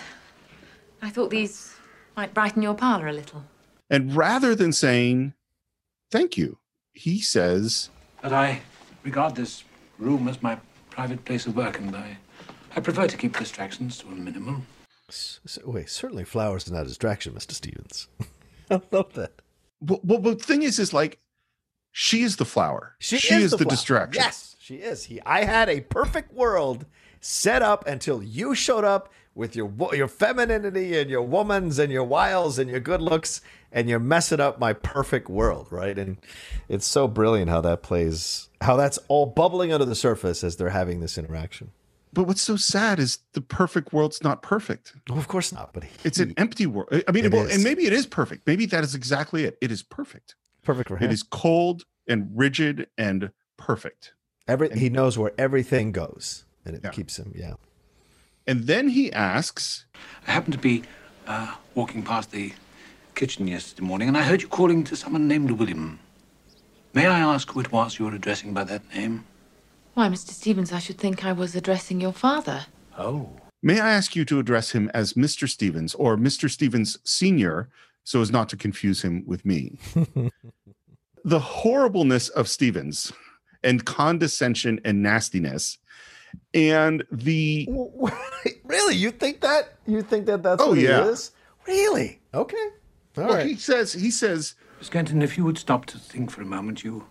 I 1.01 1.09
thought 1.11 1.31
these 1.31 1.75
might 2.17 2.35
brighten 2.35 2.63
your 2.63 2.75
parlour 2.75 3.07
a 3.09 3.13
little. 3.13 3.45
And 3.89 4.15
rather 4.17 4.55
than 4.55 4.73
saying, 4.73 5.35
thank 6.11 6.37
you, 6.37 6.59
he 6.93 7.21
says, 7.21 7.91
But 8.23 8.33
I 8.33 8.63
regard 9.05 9.35
this 9.37 9.63
room 9.99 10.29
as 10.29 10.43
my 10.43 10.59
private 10.91 11.25
place 11.25 11.47
of 11.47 11.57
work, 11.57 11.79
and 11.79 11.95
I, 11.95 12.17
I 12.77 12.81
prefer 12.81 13.07
to 13.07 13.17
keep 13.17 13.37
distractions 13.39 13.99
to 13.99 14.09
a 14.09 14.11
minimum. 14.11 14.67
S- 15.09 15.41
s- 15.45 15.59
wait, 15.65 15.91
certainly 15.91 16.25
flowers 16.25 16.65
is 16.67 16.73
not 16.73 16.83
a 16.83 16.89
distraction, 16.89 17.33
Mr. 17.35 17.53
Stevens. 17.53 18.09
I 18.71 18.81
love 18.91 19.13
that. 19.15 19.33
well, 19.81 20.01
well, 20.03 20.21
the 20.21 20.35
thing 20.37 20.63
is, 20.63 20.79
is 20.79 20.93
like, 20.93 21.19
she 21.93 22.23
is 22.23 22.37
the 22.37 22.45
flower. 22.45 22.95
She, 22.99 23.17
is, 23.17 23.51
the, 23.53 23.59
flower. 23.59 23.71
distraction. 23.71 24.23
Yes, 24.23 24.57
she 24.59 24.77
is. 24.77 25.05
He. 25.05 25.21
I 25.23 25.45
had 25.45 25.69
a 25.69 25.81
perfect 25.83 26.33
world 26.33 26.87
set 27.21 27.63
up 27.63 27.87
until 27.87 28.23
you 28.23 28.55
showed 28.55 28.85
up 28.85 29.13
with 29.35 29.57
your 29.57 29.73
your 29.93 30.09
femininity 30.09 30.99
and 30.99 31.11
your 31.11 31.23
woman's 31.23 31.79
and 31.79 31.93
your 31.93 32.05
wiles 32.05 32.59
and 32.59 32.71
your 32.71 32.81
good 32.81 33.03
looks, 33.03 33.41
and 33.73 33.89
you're 33.89 33.99
messing 33.99 34.41
up 34.41 34.59
my 34.59 34.73
perfect 34.73 35.29
world, 35.29 35.69
right? 35.71 35.99
And 35.99 36.19
it's 36.69 36.87
so 36.87 37.09
brilliant 37.09 37.51
how 37.51 37.61
that 37.63 37.83
plays, 37.83 38.49
how 38.61 38.77
that's 38.77 38.99
all 39.09 39.27
bubbling 39.27 39.73
under 39.73 39.85
the 39.85 39.95
surface 39.97 40.45
as 40.45 40.57
they're 40.57 40.71
having 40.71 41.01
this 41.01 41.19
interaction. 41.19 41.71
But 42.13 42.29
what's 42.29 42.43
so 42.43 42.55
sad 42.55 43.01
is 43.01 43.19
the 43.33 43.41
perfect 43.41 43.93
world's 43.93 44.23
not 44.23 44.41
perfect. 44.41 44.95
Well, 45.09 45.19
of 45.19 45.27
course 45.27 45.53
not, 45.53 45.73
but 45.73 45.83
It's 46.05 46.21
an 46.21 46.33
empty 46.37 46.65
world. 46.65 47.03
I 47.09 47.11
mean, 47.11 47.29
well, 47.31 47.49
and 47.51 47.65
maybe 47.65 47.87
it 47.87 47.93
is 47.93 48.07
perfect. 48.07 48.47
Maybe 48.47 48.67
that 48.67 48.85
is 48.85 48.95
exactly 48.95 49.43
it. 49.45 49.59
It 49.61 49.73
is 49.73 49.83
perfect. 49.83 50.37
perfect 50.63 50.89
for 50.91 50.97
him. 50.97 51.11
It 51.11 51.13
is 51.13 51.25
cold 51.25 51.85
and 52.07 52.31
rigid 52.33 52.87
and 52.97 53.33
perfect. 53.57 54.13
Every 54.47 54.71
he 54.79 54.91
knows 54.91 55.19
where 55.19 55.33
everything 55.37 55.91
goes, 55.91 56.45
and 56.65 56.77
it 56.77 56.83
Yeah. 56.85 56.91
keeps 56.91 57.19
him. 57.19 57.33
Yeah. 57.35 57.55
And 58.47 58.65
then 58.65 58.89
he 58.89 59.13
asks, 59.13 59.87
I 60.27 60.33
happened 60.33 60.53
to 60.55 60.59
be 60.59 60.83
uh, 61.27 61.55
walking 61.75 62.03
past 62.03 62.31
the 62.31 62.53
kitchen 63.15 63.49
yesterday 63.49 63.87
morning, 63.87 64.09
and 64.09 64.17
I 64.17 64.23
heard 64.23 64.43
you 64.43 64.49
calling 64.49 64.85
to 64.85 64.97
someone 64.97 65.29
named 65.29 65.51
William. 65.53 65.99
May 66.93 67.07
I 67.07 67.21
ask 67.21 67.51
who 67.51 67.61
it 67.61 67.73
was 67.73 67.99
you 67.99 68.05
were 68.05 68.15
addressing 68.15 68.53
by 68.53 68.65
that 68.65 68.83
name? 68.95 69.25
Why, 69.95 70.09
Mr. 70.09 70.31
Stevens, 70.31 70.73
I 70.73 70.79
should 70.79 70.99
think 70.99 71.25
I 71.25 71.33
was 71.33 71.55
addressing 71.55 72.01
your 72.01 72.13
father. 72.13 72.67
Oh. 72.99 73.31
May 73.63 73.81
I 73.81 73.93
ask 73.93 74.15
you 74.15 74.25
to 74.27 74.39
address 74.39 74.73
him 74.73 74.91
as 74.93 75.15
Mr. 75.15 75.49
Stevens 75.49 75.95
or 75.95 76.17
Mr. 76.17 76.51
Stevens 76.51 76.99
Sr. 77.05 77.69
so 78.03 78.21
as 78.21 78.31
not 78.31 78.49
to 78.51 78.57
confuse 78.57 79.03
him 79.03 79.25
with 79.27 79.45
me? 79.47 79.79
the 81.25 81.39
horribleness 81.39 82.29
of 82.29 82.49
Stevens 82.49 83.13
and 83.63 83.87
condescension 83.87 84.81
and 84.85 85.03
nastiness 85.03 85.79
and 86.53 87.05
the 87.11 87.69
really? 88.65 88.95
You 88.97 89.11
think 89.11 89.41
that? 89.41 89.75
You 89.87 90.03
think 90.03 90.27
that 90.27 90.43
that's 90.43 90.63
Oh, 90.63 90.71
what 90.71 90.79
yeah. 90.79 91.05
he 91.05 91.11
is? 91.11 91.33
Really? 91.67 92.21
Okay. 92.33 92.57
All 93.17 93.25
well, 93.25 93.35
right. 93.35 93.47
he 93.47 93.57
says 93.57 93.93
he 93.93 94.11
says 94.11 94.55
Miss 94.79 94.89
Kenton, 94.89 95.23
if 95.23 95.37
you 95.39 95.45
would 95.45 95.59
stop 95.59 95.87
to 95.87 95.99
think 95.99 96.31
for 96.31 96.43
a 96.43 96.47
moment, 96.47 96.83
you 96.85 97.07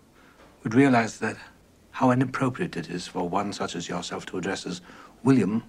would 0.64 0.74
realize 0.76 1.20
that 1.20 1.38
how 1.92 2.12
inappropriate 2.12 2.76
it 2.78 2.90
is 2.90 3.08
for 3.08 3.28
one 3.28 3.54
such 3.54 3.76
as 3.76 3.88
yourself 3.88 4.26
to 4.28 4.38
address 4.38 4.66
as 4.66 4.82
William 5.24 5.64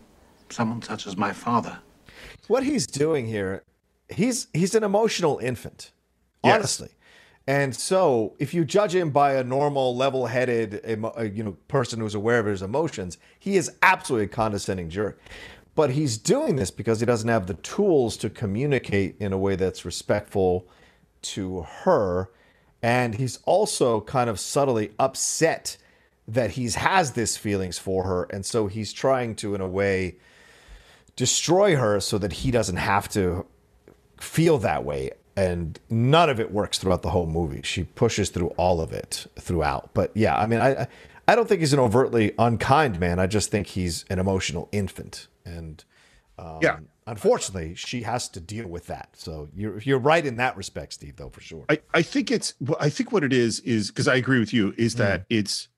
someone 0.50 0.82
such 0.82 1.06
as 1.06 1.16
my 1.16 1.32
father. 1.32 1.78
what 2.48 2.62
he's 2.62 2.86
doing 2.86 3.26
here, 3.26 3.62
he's 4.08 4.46
he's 4.52 4.74
an 4.74 4.84
emotional 4.84 5.38
infant, 5.38 5.92
Yes. 6.44 6.54
honestly. 6.54 6.88
And 7.46 7.76
so, 7.76 8.34
if 8.38 8.54
you 8.54 8.64
judge 8.64 8.94
him 8.94 9.10
by 9.10 9.34
a 9.34 9.44
normal, 9.44 9.94
level-headed, 9.94 11.02
uh, 11.04 11.22
you 11.22 11.42
know, 11.42 11.56
person 11.68 12.00
who's 12.00 12.14
aware 12.14 12.38
of 12.38 12.46
his 12.46 12.62
emotions, 12.62 13.18
he 13.38 13.56
is 13.56 13.70
absolutely 13.82 14.26
a 14.26 14.28
condescending 14.28 14.88
jerk. 14.88 15.20
But 15.74 15.90
he's 15.90 16.16
doing 16.16 16.56
this 16.56 16.70
because 16.70 17.00
he 17.00 17.06
doesn't 17.06 17.28
have 17.28 17.46
the 17.46 17.54
tools 17.54 18.16
to 18.18 18.30
communicate 18.30 19.16
in 19.18 19.32
a 19.34 19.38
way 19.38 19.56
that's 19.56 19.84
respectful 19.84 20.66
to 21.22 21.62
her, 21.62 22.30
and 22.82 23.16
he's 23.16 23.38
also 23.44 24.00
kind 24.00 24.30
of 24.30 24.40
subtly 24.40 24.92
upset 24.98 25.76
that 26.26 26.52
he's 26.52 26.76
has 26.76 27.12
this 27.12 27.36
feelings 27.36 27.76
for 27.76 28.04
her, 28.04 28.24
and 28.24 28.46
so 28.46 28.68
he's 28.68 28.92
trying 28.92 29.34
to, 29.36 29.54
in 29.54 29.60
a 29.60 29.68
way, 29.68 30.16
destroy 31.14 31.76
her 31.76 32.00
so 32.00 32.16
that 32.16 32.32
he 32.32 32.50
doesn't 32.50 32.76
have 32.76 33.08
to 33.10 33.44
feel 34.18 34.56
that 34.58 34.84
way 34.84 35.10
and 35.36 35.78
none 35.90 36.30
of 36.30 36.38
it 36.40 36.52
works 36.52 36.78
throughout 36.78 37.02
the 37.02 37.10
whole 37.10 37.26
movie. 37.26 37.62
She 37.62 37.84
pushes 37.84 38.30
through 38.30 38.48
all 38.56 38.80
of 38.80 38.92
it 38.92 39.26
throughout. 39.38 39.90
But 39.94 40.10
yeah, 40.14 40.36
I 40.36 40.46
mean, 40.46 40.60
I 40.60 40.86
I 41.26 41.34
don't 41.34 41.48
think 41.48 41.60
he's 41.60 41.72
an 41.72 41.80
overtly 41.80 42.32
unkind 42.38 43.00
man. 43.00 43.18
I 43.18 43.26
just 43.26 43.50
think 43.50 43.66
he's 43.68 44.04
an 44.10 44.18
emotional 44.18 44.68
infant, 44.72 45.28
and 45.44 45.82
um, 46.38 46.58
Yeah. 46.62 46.78
unfortunately, 47.06 47.74
she 47.74 48.02
has 48.02 48.28
to 48.30 48.40
deal 48.40 48.66
with 48.68 48.86
that. 48.88 49.10
So 49.14 49.48
you're 49.54 49.78
you're 49.80 49.98
right 49.98 50.24
in 50.24 50.36
that 50.36 50.56
respect, 50.56 50.92
Steve, 50.94 51.16
though 51.16 51.30
for 51.30 51.40
sure. 51.40 51.64
I, 51.68 51.80
I 51.94 52.02
think 52.02 52.30
it's 52.30 52.54
I 52.78 52.90
think 52.90 53.10
what 53.12 53.24
it 53.24 53.32
is 53.32 53.60
is 53.60 53.88
because 53.90 54.08
I 54.08 54.16
agree 54.16 54.38
with 54.40 54.52
you 54.52 54.72
Mm. 54.72 54.78
is 54.78 54.94
that 54.96 55.24
it's 55.30 55.68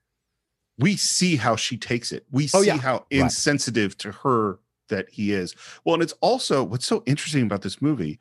we 0.79 0.97
see 0.97 1.37
how 1.37 1.57
she 1.57 1.79
takes 1.79 2.13
it. 2.13 2.27
We 2.31 2.45
Oh, 2.53 2.61
see 2.61 2.67
yeah. 2.67 2.77
how 2.77 2.93
Right. 2.95 3.07
insensitive 3.11 3.97
to 3.99 4.13
her 4.13 4.59
that 4.89 5.09
he 5.11 5.33
is. 5.33 5.55
Well, 5.85 5.95
and 5.95 6.03
it's 6.03 6.13
also 6.21 6.63
what's 6.63 6.87
so 6.87 7.03
interesting 7.07 7.43
about 7.45 7.63
this 7.63 7.81
movie. 7.81 8.19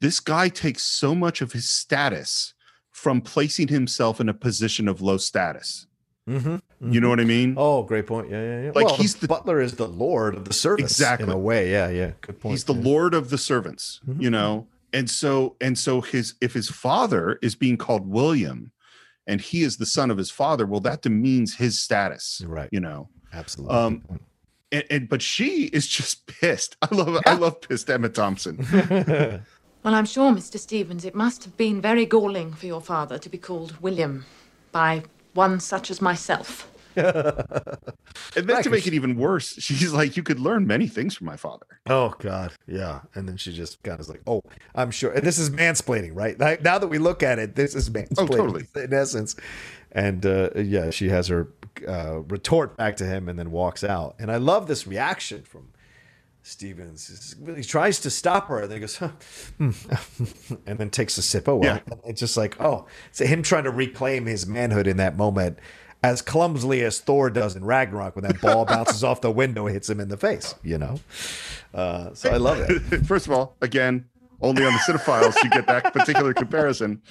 This 0.00 0.20
guy 0.20 0.48
takes 0.48 0.82
so 0.84 1.14
much 1.14 1.40
of 1.40 1.52
his 1.52 1.68
status 1.68 2.54
from 2.90 3.20
placing 3.20 3.68
himself 3.68 4.20
in 4.20 4.28
a 4.28 4.34
position 4.34 4.88
of 4.88 5.00
low 5.00 5.16
status. 5.16 5.86
Mm-hmm. 6.28 6.92
You 6.92 7.00
know 7.00 7.08
what 7.08 7.20
I 7.20 7.24
mean? 7.24 7.54
Oh, 7.56 7.82
great 7.82 8.06
point. 8.06 8.28
Yeah, 8.30 8.42
yeah, 8.42 8.62
yeah. 8.64 8.72
Like, 8.74 8.86
well, 8.86 8.96
he's 8.96 9.14
the 9.16 9.26
butler 9.26 9.60
is 9.60 9.72
the 9.74 9.88
lord 9.88 10.34
of 10.34 10.44
the 10.44 10.52
servants. 10.52 10.92
Exactly. 10.92 11.24
in 11.26 11.32
a 11.32 11.38
way. 11.38 11.70
Yeah, 11.70 11.88
yeah. 11.88 12.12
Good 12.20 12.38
point. 12.40 12.52
He's 12.52 12.64
the 12.64 12.74
yeah. 12.74 12.82
lord 12.84 13.14
of 13.14 13.30
the 13.30 13.38
servants, 13.38 14.00
Mm-hmm. 14.06 14.20
you 14.20 14.30
know. 14.30 14.66
And 14.92 15.08
so 15.10 15.56
and 15.60 15.78
so 15.78 16.00
his 16.00 16.34
if 16.40 16.52
his 16.54 16.68
father 16.70 17.38
is 17.42 17.54
being 17.54 17.76
called 17.76 18.06
William 18.08 18.72
and 19.26 19.40
he 19.40 19.62
is 19.62 19.76
the 19.78 19.86
son 19.86 20.10
of 20.10 20.16
his 20.18 20.30
father, 20.30 20.66
well 20.66 20.80
that 20.80 21.02
demeans 21.02 21.56
his 21.56 21.78
status. 21.78 22.42
Right. 22.46 22.68
You 22.72 22.80
know. 22.80 23.08
Absolutely. 23.32 23.74
Um 23.76 24.02
and, 24.70 24.84
and 24.90 25.08
but 25.08 25.22
she 25.22 25.64
is 25.66 25.86
just 25.88 26.26
pissed. 26.40 26.76
I 26.82 26.94
love 26.94 27.22
I 27.26 27.34
love 27.44 27.60
pissed 27.62 27.88
Emma 27.90 28.08
Thompson. 28.10 28.58
Well, 29.82 29.94
I'm 29.94 30.06
sure, 30.06 30.32
Mr. 30.32 30.58
Stevens, 30.58 31.04
it 31.04 31.14
must 31.14 31.44
have 31.44 31.56
been 31.56 31.80
very 31.80 32.04
galling 32.04 32.52
for 32.52 32.66
your 32.66 32.80
father 32.80 33.18
to 33.18 33.28
be 33.28 33.38
called 33.38 33.80
William 33.80 34.26
by 34.72 35.02
one 35.34 35.60
such 35.60 35.90
as 35.90 36.00
myself. 36.02 36.70
And 38.36 38.48
then 38.48 38.62
to 38.62 38.70
make 38.70 38.86
it 38.86 38.94
even 38.94 39.16
worse, 39.16 39.54
she's 39.58 39.92
like, 39.92 40.16
You 40.16 40.22
could 40.22 40.40
learn 40.40 40.66
many 40.66 40.88
things 40.88 41.14
from 41.14 41.26
my 41.26 41.36
father. 41.36 41.66
Oh 41.86 42.14
God, 42.18 42.52
yeah. 42.66 43.00
And 43.14 43.28
then 43.28 43.36
she 43.36 43.52
just 43.52 43.80
kind 43.84 43.94
of 43.94 44.00
is 44.00 44.08
like, 44.08 44.22
"Oh, 44.26 44.42
I'm 44.74 44.90
sure." 44.90 45.12
And 45.12 45.24
this 45.24 45.38
is 45.38 45.50
mansplaining, 45.50 46.10
right? 46.14 46.38
Like, 46.38 46.62
now 46.62 46.78
that 46.78 46.88
we 46.88 46.98
look 46.98 47.22
at 47.22 47.38
it, 47.38 47.54
this 47.54 47.74
is 47.74 47.88
mansplaining 47.90 48.16
Oh, 48.18 48.26
totally. 48.26 48.66
in 48.76 48.92
essence. 48.92 49.36
And 49.92 50.26
uh, 50.26 50.50
yeah, 50.56 50.90
she 50.90 51.08
has 51.08 51.28
her 51.28 51.48
uh, 51.86 52.20
retort 52.28 52.76
back 52.76 52.96
to 52.96 53.04
him, 53.06 53.28
and 53.28 53.38
then 53.38 53.50
walks 53.52 53.84
out. 53.84 54.16
And 54.18 54.30
I 54.32 54.36
love 54.36 54.66
this 54.66 54.86
reaction 54.86 55.42
from 55.42 55.68
Stevens. 56.42 57.36
He 57.56 57.62
tries 57.62 58.00
to 58.00 58.10
stop 58.10 58.48
her, 58.48 58.60
and 58.60 58.70
then 58.70 58.76
he 58.76 58.80
goes, 58.80 58.96
huh, 58.96 59.10
hmm," 59.58 59.70
and 60.66 60.78
then 60.78 60.90
takes 60.90 61.18
a 61.18 61.22
sip. 61.22 61.46
away. 61.48 61.82
well. 61.86 62.00
It's 62.06 62.20
just 62.20 62.36
like, 62.36 62.60
oh, 62.60 62.86
so 63.12 63.26
him 63.26 63.42
trying 63.42 63.64
to 63.64 63.70
reclaim 63.70 64.26
his 64.26 64.46
manhood 64.46 64.86
in 64.86 64.96
that 64.98 65.16
moment. 65.16 65.58
As 66.00 66.22
clumsily 66.22 66.82
as 66.84 67.00
Thor 67.00 67.28
does 67.28 67.56
in 67.56 67.64
Ragnarok 67.64 68.14
when 68.14 68.24
that 68.24 68.40
ball 68.40 68.64
bounces 68.66 69.02
off 69.02 69.20
the 69.20 69.32
window 69.32 69.66
and 69.66 69.74
hits 69.74 69.90
him 69.90 69.98
in 69.98 70.08
the 70.08 70.16
face, 70.16 70.54
you 70.62 70.78
know? 70.78 71.00
Uh, 71.74 72.14
so 72.14 72.30
I 72.30 72.36
love 72.36 72.60
it. 72.60 73.04
First 73.06 73.26
of 73.26 73.32
all, 73.32 73.56
again, 73.60 74.04
only 74.40 74.64
on 74.64 74.72
the 74.72 74.78
Cine-Files 74.78 75.34
you 75.42 75.50
get 75.50 75.66
that 75.66 75.92
particular 75.92 76.32
comparison. 76.34 77.02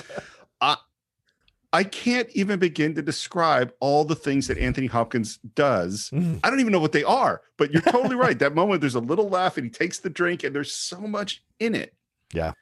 I 1.74 1.84
can't 1.84 2.30
even 2.32 2.59
begin 2.59 2.95
to 2.95 3.01
describe 3.01 3.74
all 3.80 4.05
the 4.05 4.15
things 4.15 4.47
that 4.47 4.57
Anthony 4.57 4.88
Hopkins 4.88 5.38
does. 5.55 6.09
Mm-hmm. 6.13 6.38
I 6.43 6.49
don't 6.49 6.59
even 6.59 6.72
know 6.72 6.80
what 6.80 6.93
they 6.93 7.03
are, 7.03 7.41
but 7.57 7.72
you're 7.72 7.82
totally 7.82 8.15
right. 8.26 8.39
That 8.39 8.55
moment, 8.55 8.82
there's 8.82 8.95
a 8.95 8.99
little 9.01 9.28
laugh, 9.30 9.57
and 9.57 9.65
he 9.65 9.70
takes 9.70 9.99
the 9.99 10.09
drink, 10.09 10.43
and 10.43 10.55
there's 10.55 10.74
so 10.74 10.99
much 11.01 11.43
in 11.59 11.76
it. 11.76 11.93
Yeah. 12.34 12.53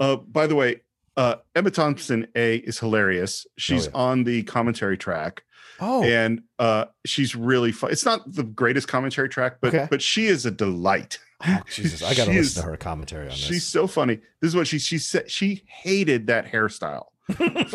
Uh, 0.00 0.16
by 0.16 0.46
the 0.46 0.54
way, 0.54 0.80
uh, 1.16 1.36
Emma 1.54 1.70
Thompson 1.70 2.26
A 2.34 2.56
is 2.56 2.78
hilarious. 2.78 3.46
She's 3.58 3.86
yeah. 3.86 3.92
on 3.94 4.24
the 4.24 4.42
commentary 4.44 4.96
track. 4.98 5.42
Oh. 5.80 6.04
and 6.04 6.42
uh, 6.60 6.84
she's 7.04 7.34
really 7.34 7.72
fun. 7.72 7.90
It's 7.90 8.04
not 8.04 8.32
the 8.32 8.44
greatest 8.44 8.86
commentary 8.86 9.28
track, 9.28 9.56
but 9.60 9.74
Okay. 9.74 9.88
but 9.90 10.00
she 10.00 10.26
is 10.26 10.46
a 10.46 10.52
delight. 10.52 11.18
Oh, 11.44 11.58
Jesus, 11.68 12.00
I 12.00 12.14
got 12.14 12.26
to 12.26 12.32
She 12.32 12.38
listen 12.38 12.40
is- 12.40 12.54
to 12.54 12.62
her 12.62 12.76
commentary 12.76 13.24
on 13.24 13.30
this. 13.30 13.38
She's 13.38 13.66
so 13.66 13.88
funny. 13.88 14.20
This 14.40 14.50
is 14.50 14.56
what 14.56 14.68
she 14.68 14.78
she 14.78 14.98
said. 14.98 15.28
She 15.28 15.64
hated 15.66 16.28
that 16.28 16.46
hairstyle. 16.46 17.06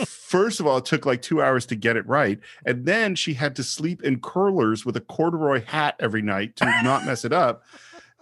First 0.06 0.60
of 0.60 0.68
all, 0.68 0.78
it 0.78 0.86
took 0.86 1.06
like 1.06 1.22
two 1.22 1.42
hours 1.42 1.66
to 1.68 1.76
get 1.76 1.98
it 1.98 2.08
right, 2.08 2.40
and 2.66 2.86
then 2.86 3.16
she 3.16 3.34
had 3.34 3.56
to 3.56 3.64
sleep 3.64 4.04
in 4.04 4.20
curlers 4.20 4.86
with 4.86 4.96
a 4.96 5.02
corduroy 5.02 5.64
hat 5.66 5.96
every 6.00 6.22
night 6.22 6.56
to 6.58 6.66
not 6.84 7.06
mess 7.06 7.26
it 7.26 7.34
up. 7.34 7.64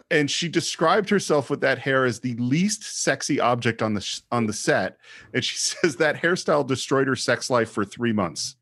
And 0.10 0.32
she 0.32 0.48
described 0.48 1.10
herself 1.10 1.50
with 1.50 1.60
that 1.62 1.80
hair 1.80 2.06
as 2.06 2.22
the 2.22 2.34
least 2.36 2.82
sexy 2.84 3.42
object 3.42 3.82
on 3.82 3.94
the 3.94 4.00
sh- 4.00 4.22
on 4.32 4.48
the 4.48 4.54
set, 4.54 4.98
and 5.34 5.44
she 5.44 5.58
says 5.58 5.98
that 5.98 6.16
hairstyle 6.22 6.66
destroyed 6.66 7.08
her 7.08 7.16
sex 7.18 7.50
life 7.50 7.70
for 7.70 7.84
three 7.84 8.14
months. 8.14 8.56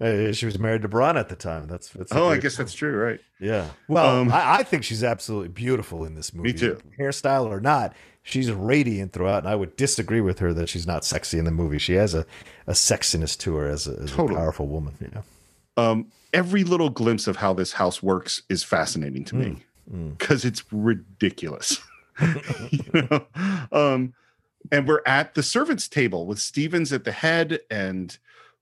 Uh, 0.00 0.32
she 0.32 0.44
was 0.44 0.58
married 0.58 0.82
to 0.82 0.88
Branagh 0.88 1.16
at 1.18 1.28
the 1.30 1.36
time. 1.36 1.66
That's, 1.66 1.88
that's 1.88 2.12
Oh, 2.12 2.28
I 2.28 2.36
guess 2.36 2.56
that's 2.56 2.74
true, 2.74 2.94
right? 2.94 3.20
Yeah. 3.40 3.68
Well, 3.88 4.18
Um, 4.20 4.32
I, 4.32 4.56
I 4.56 4.62
think 4.62 4.84
she's 4.84 5.02
absolutely 5.02 5.48
beautiful 5.48 6.04
in 6.04 6.14
this 6.14 6.34
movie. 6.34 6.52
too. 6.52 6.78
Hairstyle 6.98 7.46
or 7.46 7.60
not, 7.60 7.94
she's 8.24 8.50
radiant 8.50 9.12
throughout, 9.12 9.44
and 9.44 9.48
I 9.48 9.54
would 9.54 9.76
disagree 9.76 10.20
with 10.20 10.40
her 10.40 10.52
that 10.54 10.68
she's 10.68 10.86
not 10.86 11.04
sexy 11.04 11.38
in 11.38 11.44
the 11.44 11.52
movie. 11.52 11.78
She 11.78 11.92
has 11.92 12.14
a, 12.14 12.26
a 12.66 12.72
sexiness 12.72 13.38
to 13.38 13.54
her 13.54 13.68
as 13.68 13.86
a, 13.86 13.92
as 14.00 14.10
Totally. 14.10 14.34
a 14.34 14.38
powerful 14.38 14.66
woman. 14.66 14.94
You 15.00 15.10
know. 15.14 15.22
um, 15.76 16.06
every 16.32 16.64
little 16.64 16.90
glimpse 16.90 17.28
of 17.28 17.36
how 17.36 17.52
this 17.52 17.74
house 17.74 18.02
works 18.02 18.42
is 18.48 18.64
fascinating 18.64 19.24
to 19.26 19.36
me 19.36 19.62
because 20.08 20.44
it's 20.44 20.64
ridiculous. 20.72 21.80
you 22.70 23.08
know? 23.10 23.26
um, 23.70 24.14
and 24.72 24.88
we're 24.88 25.02
at 25.06 25.34
the 25.34 25.42
servants' 25.42 25.86
table 25.86 26.26
with 26.26 26.38
Stevens 26.40 26.92
at 26.92 27.04
the 27.04 27.12
head, 27.12 27.60
and 27.70 28.16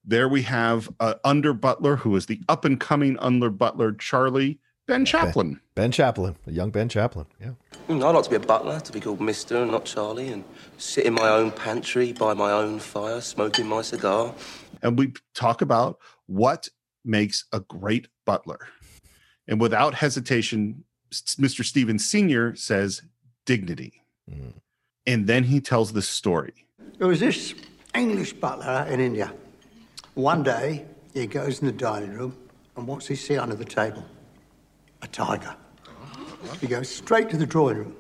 there 0.05 0.29
we 0.29 0.43
have 0.43 0.91
uh, 0.99 1.15
under 1.25 1.55
butler 1.55 1.97
who 1.97 2.17
is 2.17 2.27
the 2.27 2.41
up 2.49 2.65
and 2.65 2.81
coming 2.81 3.17
under 3.21 3.49
butler 3.51 3.93
Charlie 3.93 4.59
Ben 4.87 5.05
Chaplin. 5.05 5.61
Ben 5.75 5.93
Chaplin, 5.93 6.37
a 6.47 6.51
young 6.51 6.71
Ben 6.71 6.89
Chaplin. 6.89 7.27
Yeah. 7.41 7.53
Mm, 7.89 8.05
I'd 8.05 8.11
like 8.11 8.25
to 8.25 8.31
be 8.31 8.37
a 8.37 8.41
butler, 8.41 8.81
to 8.81 8.93
be 8.93 9.01
called 9.01 9.21
Mister 9.21 9.63
and 9.63 9.71
not 9.71 9.85
Charlie, 9.85 10.29
and 10.29 10.45
sit 10.77 11.07
in 11.07 11.15
my 11.15 11.29
own 11.29 11.53
pantry 11.53 12.13
by 12.13 12.35
my 12.35 12.51
own 12.51 12.79
fire, 12.81 13.21
smoking 13.21 13.67
my 13.67 13.83
cigar. 13.83 14.35
and 14.83 14.99
we 14.99 15.13
talk 15.35 15.63
about 15.63 15.99
what 16.27 16.69
makes 17.05 17.45
a 17.53 17.61
great 17.61 18.09
butler. 18.27 18.59
And 19.47 19.61
without 19.61 19.95
hesitation, 19.95 20.85
Mr. 21.13 21.65
Stevens 21.65 22.05
Sr. 22.05 22.55
says 22.57 23.03
dignity. 23.45 24.03
And 25.07 25.27
then 25.27 25.45
he 25.45 25.61
tells 25.61 25.93
this 25.93 26.09
story. 26.09 26.67
There 26.99 27.09
was 27.09 27.21
this 27.21 27.55
English 27.95 28.35
butler 28.35 28.87
in 28.89 29.01
India. 29.01 29.33
One 30.15 30.43
day, 30.43 30.87
he 31.13 31.27
goes 31.27 31.61
in 31.61 31.67
the 31.67 31.73
dining 31.73 32.13
room, 32.13 32.37
and 32.77 32.87
what's 32.87 33.07
he 33.09 33.17
see 33.17 33.37
under 33.37 33.57
the 33.57 33.65
table? 33.65 34.05
A 35.03 35.07
tiger. 35.09 35.55
He 36.61 36.67
goes 36.67 36.89
straight 36.89 37.29
to 37.31 37.37
the 37.37 37.47
drawing 37.47 37.79
room. 37.79 37.97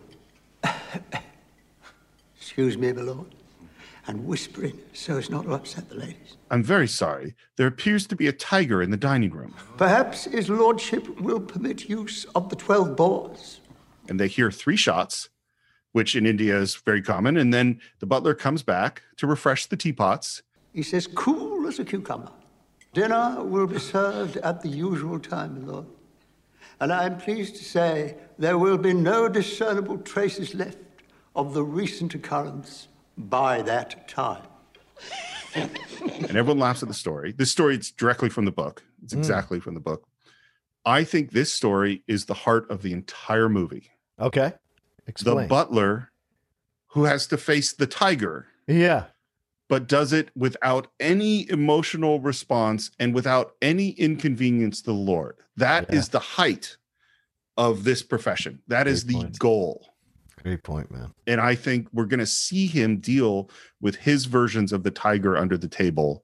Excuse 2.36 2.78
me, 2.78 2.92
my 2.92 3.02
lord. 3.02 3.34
And 4.06 4.26
whispering 4.26 4.78
so 4.92 5.16
as 5.16 5.30
not 5.30 5.44
to 5.44 5.54
upset 5.54 5.88
the 5.88 5.94
ladies. 5.96 6.36
I'm 6.50 6.62
very 6.62 6.88
sorry. 6.88 7.34
There 7.56 7.66
appears 7.66 8.06
to 8.08 8.16
be 8.16 8.26
a 8.26 8.32
tiger 8.32 8.82
in 8.82 8.90
the 8.90 8.96
dining 8.96 9.30
room. 9.30 9.54
Perhaps 9.76 10.24
his 10.24 10.48
lordship 10.48 11.20
will 11.20 11.40
permit 11.40 11.88
use 11.88 12.24
of 12.34 12.48
the 12.48 12.56
12 12.56 12.96
bores. 12.96 13.60
And 14.08 14.18
they 14.18 14.28
hear 14.28 14.50
three 14.50 14.76
shots, 14.76 15.28
which 15.92 16.16
in 16.16 16.26
India 16.26 16.58
is 16.58 16.74
very 16.74 17.00
common. 17.00 17.36
And 17.36 17.54
then 17.54 17.80
the 18.00 18.06
butler 18.06 18.34
comes 18.34 18.62
back 18.62 19.02
to 19.18 19.26
refresh 19.26 19.66
the 19.66 19.76
teapots. 19.76 20.42
He 20.72 20.82
says, 20.82 21.06
cool 21.06 21.66
as 21.68 21.78
a 21.78 21.84
cucumber. 21.84 22.32
Dinner 22.92 23.42
will 23.42 23.66
be 23.66 23.78
served 23.78 24.36
at 24.38 24.62
the 24.62 24.68
usual 24.68 25.18
time, 25.18 25.62
my 25.62 25.72
lord. 25.72 25.86
And 26.82 26.92
I 26.92 27.04
am 27.04 27.16
pleased 27.16 27.54
to 27.56 27.64
say 27.64 28.16
there 28.40 28.58
will 28.58 28.76
be 28.76 28.92
no 28.92 29.28
discernible 29.28 29.98
traces 29.98 30.52
left 30.52 30.78
of 31.36 31.54
the 31.54 31.62
recent 31.62 32.12
occurrence 32.12 32.88
by 33.16 33.62
that 33.62 34.08
time. 34.08 34.42
and 35.54 35.70
everyone 36.36 36.58
laughs 36.58 36.82
at 36.82 36.88
the 36.88 36.94
story. 36.94 37.30
This 37.30 37.52
story 37.52 37.76
is 37.76 37.92
directly 37.92 38.28
from 38.28 38.46
the 38.46 38.50
book. 38.50 38.82
It's 39.04 39.14
Mm. 39.14 39.18
exactly 39.18 39.60
from 39.60 39.74
the 39.74 39.80
book. 39.80 40.08
I 40.84 41.04
think 41.04 41.30
this 41.30 41.52
story 41.52 42.02
is 42.08 42.24
the 42.24 42.34
heart 42.34 42.68
of 42.68 42.82
the 42.82 42.92
entire 42.92 43.48
movie. 43.48 43.92
Okay. 44.18 44.54
Explain. 45.06 45.36
The 45.36 45.46
butler 45.46 46.10
who 46.88 47.04
has 47.04 47.28
to 47.28 47.36
face 47.36 47.72
the 47.72 47.86
tiger, 47.86 48.48
yeah. 48.66 49.04
But 49.72 49.88
does 49.88 50.12
it 50.12 50.28
without 50.36 50.88
any 51.00 51.48
emotional 51.48 52.20
response 52.20 52.90
and 52.98 53.14
without 53.14 53.52
any 53.62 53.88
inconvenience 53.92 54.82
to 54.82 54.90
the 54.90 54.92
Lord. 54.92 55.36
That 55.56 55.88
is 55.94 56.08
Yeah. 56.08 56.12
the 56.12 56.18
height 56.18 56.76
of 57.56 57.84
this 57.84 58.02
profession. 58.02 58.58
That 58.68 58.86
is 58.86 59.02
Great 59.02 59.12
the 59.14 59.22
point. 59.22 59.38
goal. 59.38 59.86
Great 60.42 60.62
point, 60.62 60.90
man. 60.90 61.14
And 61.26 61.40
I 61.40 61.54
think 61.54 61.88
we're 61.90 62.04
going 62.04 62.20
to 62.20 62.26
see 62.26 62.66
him 62.66 62.98
deal 62.98 63.48
with 63.80 63.96
his 63.96 64.26
versions 64.26 64.74
of 64.74 64.82
the 64.82 64.90
tiger 64.90 65.38
under 65.38 65.56
the 65.56 65.68
table 65.68 66.22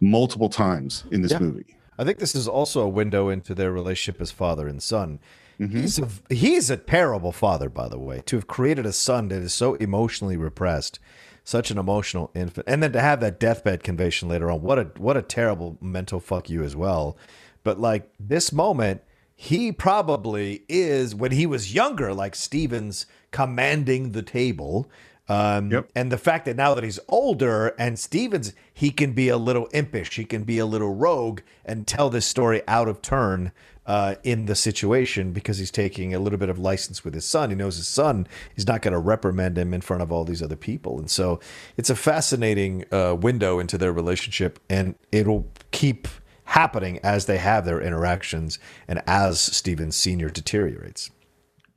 multiple 0.00 0.48
times 0.48 1.02
in 1.10 1.22
this 1.22 1.32
Yeah. 1.32 1.40
movie. 1.40 1.74
I 1.98 2.04
think 2.04 2.18
this 2.20 2.36
is 2.36 2.46
also 2.46 2.82
a 2.82 2.88
window 2.88 3.28
into 3.28 3.56
their 3.56 3.72
relationship 3.72 4.20
as 4.20 4.30
father 4.30 4.68
and 4.68 4.80
son. 4.80 5.18
Mm-hmm. 5.58 5.80
He's 5.80 5.98
a 5.98 6.08
he's 6.32 6.70
a 6.70 6.76
terrible 6.76 7.32
father, 7.32 7.68
by 7.68 7.88
the 7.88 7.98
way. 7.98 8.22
To 8.26 8.36
have 8.36 8.46
created 8.46 8.86
a 8.86 8.92
son 8.92 9.26
that 9.30 9.42
is 9.42 9.52
so 9.52 9.74
emotionally 9.74 10.36
repressed, 10.36 11.00
such 11.48 11.70
an 11.70 11.78
emotional 11.78 12.30
infant, 12.34 12.68
and 12.68 12.82
then 12.82 12.92
to 12.92 13.00
have 13.00 13.20
that 13.20 13.40
deathbed 13.40 13.82
conversation 13.82 14.28
later 14.28 14.50
on. 14.50 14.60
What 14.60 14.78
a 14.78 14.90
what 14.98 15.16
a 15.16 15.22
terrible 15.22 15.78
mental 15.80 16.20
fuck 16.20 16.50
you 16.50 16.62
as 16.62 16.76
well. 16.76 17.16
But 17.64 17.80
like 17.80 18.10
this 18.20 18.52
moment, 18.52 19.00
he 19.34 19.72
probably 19.72 20.64
is 20.68 21.14
when 21.14 21.32
he 21.32 21.46
was 21.46 21.74
younger, 21.74 22.12
like 22.12 22.34
Stevens 22.34 23.06
commanding 23.30 24.12
the 24.12 24.20
table. 24.22 24.90
Um, 25.28 25.84
And 25.94 26.10
the 26.10 26.18
fact 26.18 26.46
that 26.46 26.56
now 26.56 26.74
that 26.74 26.84
he's 26.84 26.98
older 27.08 27.68
and 27.78 27.98
Stevens, 27.98 28.54
he 28.72 28.90
can 28.90 29.12
be 29.12 29.28
a 29.28 29.36
little 29.36 29.66
impish, 29.72 30.16
he 30.16 30.24
can 30.24 30.44
be 30.44 30.58
a 30.58 30.66
little 30.66 30.94
rogue 30.94 31.40
and 31.64 31.86
tell 31.86 32.08
this 32.08 32.26
story 32.26 32.62
out 32.66 32.88
of 32.88 33.02
turn 33.02 33.52
uh, 33.84 34.16
in 34.22 34.44
the 34.46 34.54
situation 34.54 35.32
because 35.32 35.58
he's 35.58 35.70
taking 35.70 36.14
a 36.14 36.18
little 36.18 36.38
bit 36.38 36.50
of 36.50 36.58
license 36.58 37.04
with 37.04 37.14
his 37.14 37.24
son. 37.24 37.48
He 37.50 37.56
knows 37.56 37.76
his 37.76 37.88
son 37.88 38.26
is 38.54 38.66
not 38.66 38.82
going 38.82 38.92
to 38.92 38.98
reprimand 38.98 39.56
him 39.56 39.72
in 39.72 39.80
front 39.80 40.02
of 40.02 40.12
all 40.12 40.24
these 40.24 40.42
other 40.42 40.56
people. 40.56 40.98
And 40.98 41.10
so 41.10 41.40
it's 41.76 41.88
a 41.88 41.96
fascinating 41.96 42.84
uh, 42.92 43.16
window 43.18 43.58
into 43.58 43.78
their 43.78 43.92
relationship 43.92 44.58
and 44.68 44.94
it'll 45.10 45.50
keep 45.70 46.06
happening 46.44 46.98
as 47.02 47.26
they 47.26 47.38
have 47.38 47.64
their 47.64 47.80
interactions 47.80 48.58
and 48.86 49.02
as 49.06 49.40
Stevens 49.40 49.96
Sr. 49.96 50.28
deteriorates. 50.28 51.10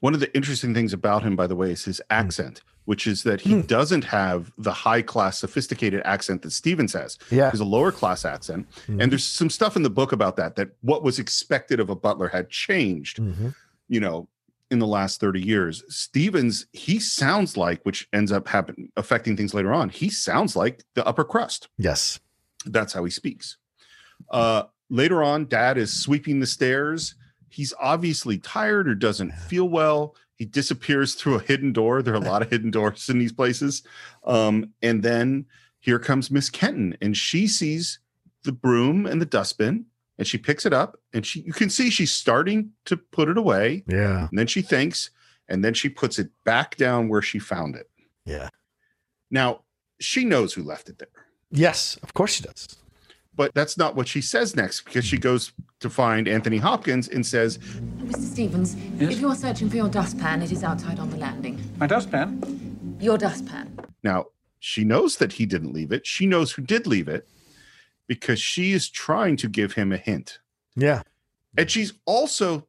One 0.02 0.14
of 0.14 0.20
the 0.20 0.34
interesting 0.36 0.74
things 0.74 0.93
about 0.93 1.24
him, 1.24 1.36
by 1.36 1.47
the 1.47 1.56
way, 1.56 1.72
is 1.72 1.86
his 1.86 2.02
accent, 2.10 2.62
which 2.86 3.08
is 3.08 3.24
that 3.24 3.42
he 3.42 3.54
hmm. 3.54 3.62
doesn't 3.62 4.04
have 4.04 4.52
the 4.58 4.72
high 4.72 5.02
class, 5.02 5.40
sophisticated 5.40 6.02
accent 6.04 6.42
that 6.42 6.52
Stevens 6.52 6.94
has. 6.94 7.18
Yeah. 7.30 7.52
He's 7.52 7.60
a 7.60 7.66
lower 7.66 7.92
class 7.92 8.26
accent. 8.26 8.68
Hmm. 8.88 9.02
And 9.02 9.12
there's 9.12 9.26
some 9.26 9.50
stuff 9.50 9.76
in 9.76 9.84
the 9.84 9.90
book 9.90 10.12
about 10.12 10.36
that, 10.38 10.56
that 10.56 10.70
what 10.82 11.04
was 11.04 11.20
expected 11.20 11.80
of 11.80 11.90
a 11.90 11.96
butler 11.96 12.28
had 12.28 12.50
changed, 12.50 13.18
mm-hmm. 13.18 13.50
you 13.88 14.00
know, 14.00 14.28
in 14.72 14.80
the 14.80 14.88
last 14.88 15.20
30 15.20 15.42
years. 15.46 15.84
Stevens, 15.90 16.66
he 16.72 17.00
sounds 17.00 17.58
like, 17.58 17.84
which 17.84 18.08
ends 18.14 18.32
up 18.32 18.48
happen, 18.48 18.92
affecting 18.96 19.36
things 19.36 19.54
later 19.54 19.74
on, 19.74 19.90
he 19.90 20.10
sounds 20.10 20.56
like 20.56 20.84
the 20.96 21.06
upper 21.06 21.26
crust. 21.26 21.68
Yes. 21.78 22.20
That's 22.66 22.94
how 22.94 23.04
he 23.04 23.12
speaks. 23.12 23.58
Uh, 24.30 24.64
later 24.90 25.22
on, 25.22 25.46
dad 25.48 25.78
is 25.78 25.92
sweeping 25.92 26.40
the 26.40 26.48
stairs. 26.48 27.16
He's 27.52 27.74
obviously 27.80 28.38
tired 28.38 28.88
or 28.88 28.95
doesn't 28.95 29.32
feel 29.32 29.68
well. 29.68 30.16
He 30.36 30.45
disappears 30.45 31.14
through 31.16 31.36
a 31.36 31.41
hidden 31.41 31.74
door. 31.74 32.02
There 32.02 32.14
are 32.14 32.18
a 32.18 32.20
lot 32.20 32.41
of 32.41 32.49
hidden 32.49 32.72
doors 32.72 33.10
in 33.10 33.20
these 33.20 33.34
places. 33.34 33.84
Um, 34.24 34.74
and 34.82 35.04
then 35.04 35.45
here 35.80 35.99
comes 35.99 36.32
Miss 36.32 36.49
Kenton, 36.49 36.95
and 37.02 37.18
she 37.18 37.47
sees 37.47 37.99
the 38.43 38.52
broom 38.52 39.06
and 39.06 39.22
the 39.22 39.26
dustbin, 39.26 39.86
and 40.18 40.28
she 40.28 40.38
picks 40.38 40.66
it 40.66 40.74
up, 40.74 40.99
and 41.14 41.26
she 41.26 41.41
you 41.41 41.54
can 41.54 41.70
see 41.70 41.89
she's 41.89 42.14
starting 42.14 42.72
to 42.86 42.95
put 42.97 43.28
it 43.28 43.38
away. 43.38 43.84
Yeah. 43.88 44.28
And 44.30 44.38
then 44.38 44.47
she 44.47 44.62
thinks, 44.62 45.10
and 45.47 45.66
then 45.66 45.74
she 45.74 45.89
puts 45.89 46.20
it 46.20 46.30
back 46.43 46.78
down 46.78 47.10
where 47.10 47.22
she 47.22 47.39
found 47.39 47.76
it. 47.76 47.89
Yeah. 48.26 48.49
Now 49.30 49.64
she 49.99 50.24
knows 50.24 50.54
who 50.54 50.64
left 50.64 50.89
it 50.89 50.99
there. 50.99 51.08
Yes, 51.49 51.97
of 52.02 52.14
course 52.14 52.34
she 52.34 52.43
does. 52.43 52.78
But 53.36 53.54
that's 53.54 53.78
not 53.78 53.96
what 53.96 54.08
she 54.08 54.22
says 54.22 54.56
next 54.56 54.82
because 54.82 55.06
she 55.06 55.16
hmm. 55.16 55.22
goes 55.22 55.54
to 55.80 55.90
find 55.90 56.28
Anthony 56.28 56.58
Hopkins 56.58 57.08
and 57.08 57.26
says, 57.26 57.58
Mr. 57.58 58.22
Stevens, 58.22 58.76
if 59.00 59.20
you 59.20 59.30
are 59.30 59.36
searching 59.36 59.70
for 59.70 59.78
your 59.78 59.90
dustpan, 59.90 60.42
it 60.42 60.52
is 60.52 60.64
outside 60.64 61.00
on 61.00 61.10
the 61.10 61.18
landing. 61.18 61.60
My 61.78 61.88
dustpan? 61.88 62.98
Your 63.00 63.18
dustpan. 63.18 63.80
Now, 64.04 64.28
she 64.60 64.84
knows 64.84 65.18
that 65.18 65.34
he 65.34 65.46
didn't 65.46 65.74
leave 65.74 65.92
it. 65.92 66.06
She 66.06 66.28
knows 66.28 66.52
who 66.52 66.62
did 66.62 66.86
leave 66.86 67.08
it 67.08 67.28
because 68.08 68.40
she 68.40 68.74
is 68.74 68.90
trying 68.90 69.38
to 69.38 69.48
give 69.48 69.74
him 69.74 69.92
a 69.92 69.98
hint. 69.98 70.40
Yeah. 70.76 71.02
And 71.58 71.70
she's 71.70 71.94
also 72.06 72.68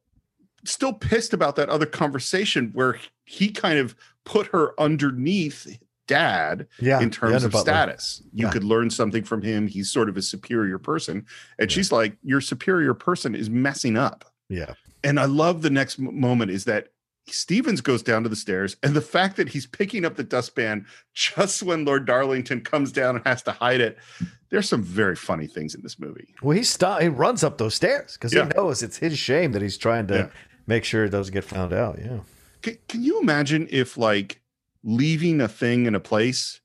still 0.65 0.93
pissed 0.93 1.33
about 1.33 1.55
that 1.57 1.69
other 1.69 1.85
conversation 1.85 2.71
where 2.73 2.97
he 3.25 3.51
kind 3.51 3.77
of 3.77 3.95
put 4.23 4.47
her 4.47 4.79
underneath 4.79 5.77
dad 6.07 6.67
Yeah, 6.79 6.99
in 7.01 7.09
terms 7.09 7.43
of 7.43 7.53
status. 7.55 8.21
You 8.33 8.45
Yeah. 8.47 8.51
could 8.51 8.63
learn 8.63 8.89
something 8.89 9.23
from 9.23 9.41
him. 9.41 9.67
He's 9.67 9.89
sort 9.91 10.09
of 10.09 10.17
a 10.17 10.21
superior 10.21 10.77
person. 10.77 11.25
And 11.59 11.71
she's 11.71 11.91
like, 11.91 12.17
Your 12.23 12.41
superior 12.41 12.93
person 12.93 13.35
is 13.35 13.49
messing 13.49 13.97
up. 13.97 14.25
Yeah. 14.49 14.73
And 15.03 15.19
I 15.19 15.25
love 15.25 15.61
the 15.61 15.69
next 15.69 15.99
moment 15.99 16.51
is 16.51 16.65
that 16.65 16.89
Stevens 17.27 17.79
goes 17.79 18.03
down 18.03 18.23
to 18.23 18.29
the 18.29 18.35
stairs, 18.35 18.75
and 18.83 18.93
the 18.93 18.99
fact 19.01 19.37
that 19.37 19.47
he's 19.47 19.65
picking 19.65 20.03
up 20.03 20.17
the 20.17 20.25
dustpan 20.25 20.85
just 21.13 21.63
when 21.63 21.85
Lord 21.85 22.05
Darlington 22.05 22.59
comes 22.59 22.91
down 22.91 23.15
and 23.15 23.25
has 23.25 23.41
to 23.43 23.51
hide 23.53 23.79
it. 23.79 23.97
There's 24.49 24.67
some 24.67 24.83
very 24.83 25.15
funny 25.15 25.47
things 25.47 25.73
in 25.73 25.81
this 25.83 25.97
movie. 25.97 26.35
Well, 26.41 26.55
he 26.57 26.63
st- 26.63 27.01
he 27.01 27.07
runs 27.07 27.41
up 27.41 27.57
those 27.57 27.75
stairs 27.75 28.13
because 28.13 28.33
Yeah. 28.33 28.43
he 28.43 28.49
knows 28.57 28.83
it's 28.83 28.97
his 28.97 29.17
shame 29.17 29.53
that 29.53 29.61
he's 29.61 29.77
trying 29.77 30.07
to 30.07 30.13
Yeah. 30.15 30.27
make 30.67 30.83
sure 30.83 31.05
it 31.05 31.11
doesn't 31.11 31.33
get 31.33 31.45
found 31.45 31.71
out. 31.71 31.97
Yeah. 31.97 32.19
Can, 32.61 32.77
can 32.89 33.01
you 33.03 33.21
imagine 33.21 33.67
if 33.71 33.97
like 33.97 34.41
leaving 34.83 35.39
a 35.41 35.47
thing 35.47 35.85
in 35.85 35.95
a 35.95 35.99
place 35.99 36.59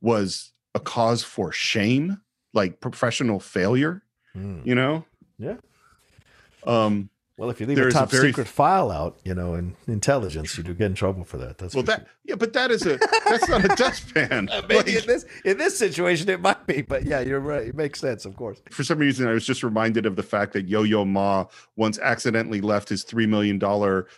was 0.00 0.52
a 0.74 0.80
cause 0.80 1.22
for 1.22 1.52
shame, 1.52 2.20
like 2.52 2.80
professional 2.80 3.40
failure? 3.40 4.02
You 4.34 4.74
know? 4.74 5.04
Yeah. 5.38 5.56
Um, 6.66 7.10
Well, 7.38 7.50
if 7.50 7.60
you 7.60 7.66
leave 7.66 7.78
a 7.78 7.88
a 7.88 7.90
top 7.90 8.10
very- 8.10 8.28
secret 8.28 8.46
file 8.46 8.90
out, 8.90 9.18
you 9.24 9.34
know, 9.34 9.54
in 9.54 9.74
intelligence, 9.88 10.56
you 10.56 10.62
do 10.62 10.74
get 10.74 10.86
in 10.86 10.94
trouble 10.94 11.24
for 11.24 11.38
that. 11.38 11.58
That's 11.58 11.74
well, 11.74 11.82
that 11.84 12.06
yeah, 12.24 12.36
but 12.36 12.52
that 12.52 12.70
is 12.70 12.86
a 12.86 12.98
that's 13.26 13.48
not 13.48 13.64
a 13.64 13.68
dustpan. 13.76 14.48
Maybe 14.68 14.74
Like- 14.76 14.86
in 14.88 15.06
this 15.06 15.24
in 15.44 15.58
this 15.58 15.76
situation 15.76 16.28
it 16.28 16.40
might 16.40 16.66
be, 16.66 16.82
but 16.82 17.04
yeah, 17.04 17.20
you're 17.20 17.40
right. 17.40 17.66
It 17.66 17.74
makes 17.74 18.00
sense, 18.00 18.24
of 18.24 18.36
course. 18.36 18.62
for 18.70 18.84
some 18.84 18.98
reason, 18.98 19.26
I 19.26 19.32
was 19.32 19.44
just 19.46 19.62
reminded 19.64 20.06
of 20.06 20.14
the 20.16 20.22
fact 20.22 20.52
that 20.52 20.68
Yo 20.68 20.82
Yo 20.82 21.04
Ma 21.04 21.46
once 21.76 21.98
accidentally 21.98 22.60
left 22.60 22.88
his 22.90 23.04
$3 23.04 23.28
million 23.28 23.58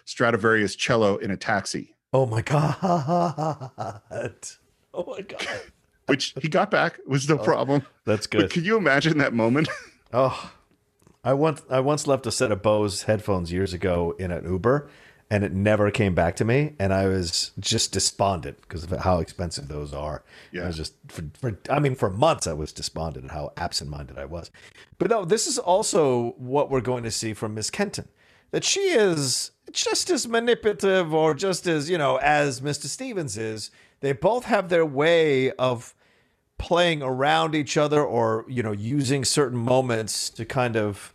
Stradivarius 0.05 0.77
cello 0.77 1.17
in 1.17 1.31
a 1.31 1.37
taxi, 1.37 1.94
Oh 2.15 2.27
my 2.27 2.41
god. 2.43 2.77
Oh 4.97 5.05
my 5.09 5.23
god. 5.23 5.49
which 6.07 6.35
he 6.41 6.47
got 6.47 6.71
back. 6.71 7.01
Was 7.05 7.29
no 7.29 7.37
oh, 7.37 7.43
problem. 7.43 7.85
That's 8.05 8.29
But 8.29 8.39
good. 8.39 8.51
can 8.53 8.65
you 8.65 8.77
imagine 8.77 9.19
that 9.19 9.35
moment? 9.35 9.69
Oh, 10.17 10.53
I 11.25 11.33
once 11.33 11.63
I 11.69 11.81
once 11.81 12.07
left 12.07 12.25
a 12.25 12.31
set 12.31 12.53
of 12.53 12.63
Bose 12.63 13.03
headphones 13.03 13.51
years 13.51 13.73
ago 13.73 14.15
in 14.17 14.31
an 14.31 14.45
Uber, 14.49 14.89
and 15.29 15.43
it 15.43 15.53
never 15.53 15.91
came 15.91 16.15
back 16.15 16.37
to 16.37 16.45
me, 16.45 16.75
and 16.79 16.95
I 16.95 17.09
was 17.09 17.51
just 17.59 17.91
despondent 17.91 18.61
because 18.61 18.85
of 18.85 18.91
how 18.91 19.19
expensive 19.19 19.67
those 19.67 19.93
are. 19.93 20.23
Yeah, 20.53 20.63
I 20.63 20.67
was 20.69 20.77
just 20.77 20.95
for, 21.09 21.25
for 21.41 21.59
I 21.69 21.81
mean 21.81 21.97
for 21.97 22.11
months 22.11 22.47
I 22.47 22.53
was 22.53 22.73
despondent 22.73 23.25
at 23.25 23.31
how 23.33 23.53
absent-minded 23.57 24.17
I 24.17 24.27
was. 24.27 24.53
But 24.99 25.11
no, 25.11 25.25
this 25.25 25.49
is 25.49 25.59
also 25.59 26.37
what 26.39 26.71
we're 26.71 26.81
going 26.81 27.03
to 27.03 27.11
see 27.11 27.35
from 27.35 27.55
Miss 27.55 27.71
Kenton, 27.71 28.07
that 28.53 28.63
she 28.63 28.83
is 28.91 29.51
just 29.73 30.11
as 30.11 30.29
manipulative 30.29 31.13
or 31.13 31.35
just 31.35 31.67
as 31.67 31.91
you 31.91 31.99
know 31.99 32.17
as 32.17 32.61
Mr. 32.61 32.87
Stevens 32.87 33.37
is. 33.37 33.71
They 34.01 34.13
both 34.13 34.45
have 34.45 34.69
their 34.69 34.85
way 34.85 35.51
of 35.53 35.95
playing 36.59 37.03
around 37.03 37.55
each 37.55 37.77
other 37.77 38.03
or 38.03 38.45
you 38.49 38.63
know 38.63 38.73
using 38.73 39.25
certain 39.25 39.59
moments 39.59 40.31
to 40.31 40.45
kind 40.45 40.77
of 40.77 41.15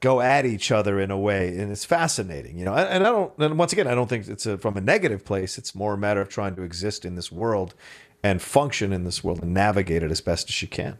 go 0.00 0.20
at 0.20 0.46
each 0.46 0.72
other 0.72 0.98
in 0.98 1.10
a 1.10 1.18
way 1.18 1.48
and 1.58 1.70
it's 1.70 1.84
fascinating 1.84 2.58
you 2.58 2.64
know 2.64 2.72
and, 2.72 3.06
i 3.06 3.10
don't 3.10 3.36
and 3.36 3.58
once 3.58 3.74
again 3.74 3.86
i 3.86 3.94
don't 3.94 4.08
think 4.08 4.26
it's 4.26 4.46
a, 4.46 4.56
from 4.56 4.74
a 4.78 4.80
negative 4.80 5.22
place 5.22 5.58
it's 5.58 5.74
more 5.74 5.92
a 5.92 5.98
matter 5.98 6.22
of 6.22 6.30
trying 6.30 6.56
to 6.56 6.62
exist 6.62 7.04
in 7.04 7.14
this 7.14 7.30
world 7.30 7.74
and 8.22 8.40
function 8.40 8.90
in 8.90 9.04
this 9.04 9.22
world 9.22 9.42
and 9.42 9.52
navigate 9.52 10.02
it 10.02 10.10
as 10.10 10.22
best 10.22 10.48
as 10.48 10.54
she 10.54 10.66
can 10.66 10.96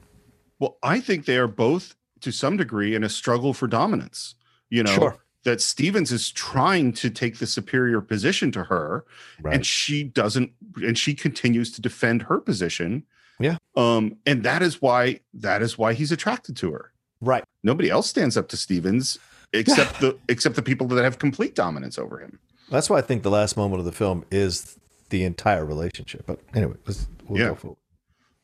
Well, 0.58 0.76
I 0.82 1.00
think 1.00 1.24
they 1.24 1.38
are 1.38 1.48
both 1.48 1.94
to 2.20 2.30
some 2.30 2.58
degree 2.58 2.94
in 2.94 3.02
a 3.02 3.08
struggle 3.08 3.54
for 3.54 3.66
dominance. 3.66 4.34
You 4.68 4.82
know, 4.82 4.94
Sure. 4.94 5.18
That 5.44 5.60
Stevens 5.60 6.12
is 6.12 6.30
trying 6.30 6.92
to 6.94 7.08
take 7.10 7.38
the 7.38 7.46
superior 7.46 8.00
position 8.00 8.52
to 8.52 8.64
her, 8.64 9.04
and 9.44 9.64
she 9.64 10.04
doesn't, 10.04 10.52
and 10.76 10.98
she 10.98 11.14
continues 11.14 11.72
to 11.72 11.80
defend 11.80 12.22
her 12.22 12.38
position. 12.40 13.04
Yeah. 13.38 13.56
Um, 13.76 14.16
and 14.26 14.42
that 14.42 14.60
is 14.62 14.82
why 14.82 15.20
that 15.34 15.62
is 15.62 15.78
why 15.78 15.94
he's 15.94 16.12
attracted 16.12 16.56
to 16.58 16.72
her. 16.72 16.92
Right. 17.22 17.42
Nobody 17.62 17.88
else 17.90 18.08
stands 18.08 18.36
up 18.36 18.48
to 18.48 18.56
Stevens 18.56 19.18
except 19.52 20.00
the 20.00 20.18
except 20.28 20.56
the 20.56 20.62
people 20.62 20.86
that 20.88 21.02
have 21.02 21.18
complete 21.18 21.54
dominance 21.54 21.98
over 21.98 22.18
him. 22.20 22.38
that's 22.68 22.88
why 22.88 22.98
i 22.98 23.00
think 23.02 23.24
the 23.24 23.30
last 23.30 23.56
moment 23.56 23.80
of 23.80 23.84
the 23.84 23.90
film 23.92 24.24
is 24.30 24.78
the 25.08 25.24
entire 25.24 25.64
relationship 25.66 26.22
but 26.24 26.38
anyway 26.54 26.74
let's, 26.86 27.08
we'll 27.26 27.40
Yeah. 27.40 27.48
go 27.48 27.54
for 27.56 27.76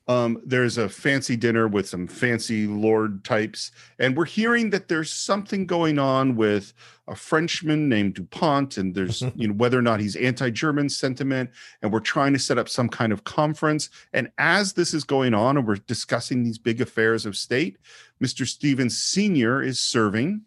Um, 0.08 0.40
there's 0.44 0.78
a 0.78 0.88
fancy 0.88 1.36
dinner 1.36 1.66
with 1.66 1.88
some 1.88 2.06
fancy 2.06 2.68
lord 2.68 3.24
types, 3.24 3.72
and 3.98 4.16
we're 4.16 4.24
hearing 4.24 4.70
that 4.70 4.86
there's 4.86 5.12
something 5.12 5.66
going 5.66 5.98
on 5.98 6.36
with 6.36 6.72
a 7.08 7.16
Frenchman 7.16 7.88
named 7.88 8.14
Dupont, 8.14 8.76
and 8.76 8.94
there's 8.94 9.22
you 9.34 9.48
know 9.48 9.54
whether 9.54 9.78
or 9.78 9.82
not 9.82 9.98
he's 9.98 10.14
anti-German 10.14 10.90
sentiment, 10.90 11.50
and 11.82 11.92
we're 11.92 11.98
trying 11.98 12.32
to 12.34 12.38
set 12.38 12.56
up 12.56 12.68
some 12.68 12.88
kind 12.88 13.12
of 13.12 13.24
conference. 13.24 13.90
And 14.12 14.30
as 14.38 14.74
this 14.74 14.94
is 14.94 15.02
going 15.02 15.34
on, 15.34 15.56
and 15.56 15.66
we're 15.66 15.76
discussing 15.76 16.44
these 16.44 16.58
big 16.58 16.80
affairs 16.80 17.26
of 17.26 17.36
state, 17.36 17.76
Mr. 18.22 18.46
Stevens 18.46 18.96
Senior 18.96 19.60
is 19.60 19.80
serving. 19.80 20.42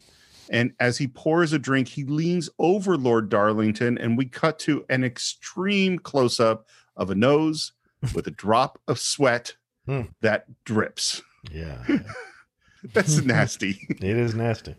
And 0.52 0.74
as 0.80 0.98
he 0.98 1.08
pours 1.08 1.54
a 1.54 1.60
drink, 1.60 1.88
he 1.88 2.06
leans 2.06 2.50
over 2.58 2.98
Lord 2.98 3.30
Darlington, 3.30 3.98
and 3.98 4.18
we 4.18 4.26
cut 4.26 4.58
to 4.60 4.84
an 4.90 5.04
extreme 5.04 6.00
close 6.00 6.40
up 6.40 6.68
of 6.98 7.12
a 7.12 7.16
nose 7.16 7.74
with 8.16 8.28
a 8.28 8.32
drop 8.32 8.80
of 8.88 9.00
sweat 9.00 9.56
Hmm. 9.86 10.02
that 10.22 10.46
drips. 10.66 11.22
Yeah. 11.52 11.84
That's 12.94 13.24
nasty. 13.24 13.80
it 13.90 14.04
is 14.04 14.36
nasty. 14.36 14.76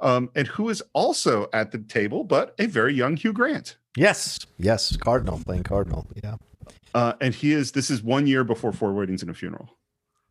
Um, 0.00 0.30
and 0.34 0.46
who 0.48 0.68
is 0.70 0.82
also 0.92 1.48
at 1.52 1.70
the 1.70 1.78
table, 1.78 2.24
but 2.24 2.54
a 2.58 2.66
very 2.66 2.94
young 2.94 3.16
Hugh 3.16 3.32
Grant. 3.32 3.76
Yes. 3.96 4.38
Yes. 4.58 4.96
Cardinal 4.96 5.38
playing 5.44 5.64
Cardinal. 5.64 6.06
Yeah. 6.22 6.36
Uh, 6.94 7.12
and 7.20 7.34
he 7.34 7.52
is, 7.52 7.72
this 7.72 7.90
is 7.90 8.02
one 8.02 8.26
year 8.26 8.42
before 8.44 8.72
Four 8.72 8.92
Weddings 8.92 9.22
and 9.22 9.30
a 9.30 9.34
Funeral. 9.34 9.68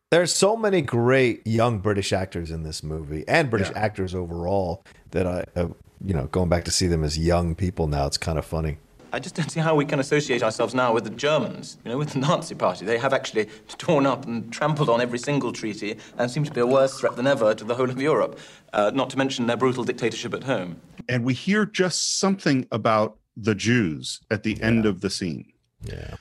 There's 0.09 0.33
so 0.33 0.57
many 0.57 0.81
great 0.81 1.45
young 1.45 1.79
British 1.79 2.11
actors 2.11 2.51
in 2.51 2.63
this 2.63 2.83
movie 2.83 3.23
and 3.27 3.49
British 3.49 3.69
Yeah. 3.69 3.79
actors 3.79 4.13
overall 4.15 4.83
that 5.11 5.25
I, 5.27 5.45
uh, 5.55 5.69
you 6.03 6.13
know, 6.13 6.25
going 6.27 6.49
back 6.49 6.65
to 6.65 6.71
see 6.71 6.87
them 6.87 7.03
as 7.03 7.17
young 7.17 7.55
people 7.55 7.87
now, 7.87 8.07
it's 8.07 8.17
kind 8.17 8.37
of 8.37 8.45
funny. 8.45 8.77
I 9.13 9.19
just 9.19 9.35
don't 9.35 9.49
see 9.49 9.59
how 9.59 9.75
we 9.75 9.85
can 9.85 9.99
associate 9.99 10.41
ourselves 10.41 10.73
now 10.73 10.93
with 10.93 11.03
the 11.03 11.09
Germans, 11.09 11.77
you 11.83 11.91
know, 11.91 11.97
with 11.97 12.11
the 12.11 12.19
Nazi 12.19 12.55
Party. 12.55 12.85
They 12.85 12.97
have 12.97 13.13
actually 13.13 13.47
torn 13.77 14.05
up 14.05 14.25
and 14.25 14.51
trampled 14.53 14.89
on 14.89 15.01
every 15.01 15.19
single 15.19 15.51
treaty 15.51 15.97
and 16.17 16.31
seem 16.31 16.45
to 16.45 16.51
be 16.51 16.61
a 16.61 16.67
worse 16.67 16.97
threat 16.99 17.17
than 17.17 17.27
ever 17.27 17.53
to 17.53 17.63
the 17.63 17.75
whole 17.75 17.89
of 17.89 18.01
Europe, 18.01 18.39
uh, 18.73 18.91
not 18.93 19.09
to 19.09 19.17
mention 19.17 19.47
their 19.47 19.57
brutal 19.57 19.83
dictatorship 19.83 20.33
at 20.33 20.43
home. 20.43 20.79
And 21.09 21.25
we 21.25 21.33
hear 21.33 21.65
just 21.65 22.19
something 22.19 22.67
about 22.71 23.17
the 23.35 23.55
Jews 23.55 24.21
at 24.29 24.43
the 24.43 24.61
end 24.61 24.85
of 24.85 25.01
the 25.01 25.09
scene. 25.09 25.51
Yeah. 25.83 26.15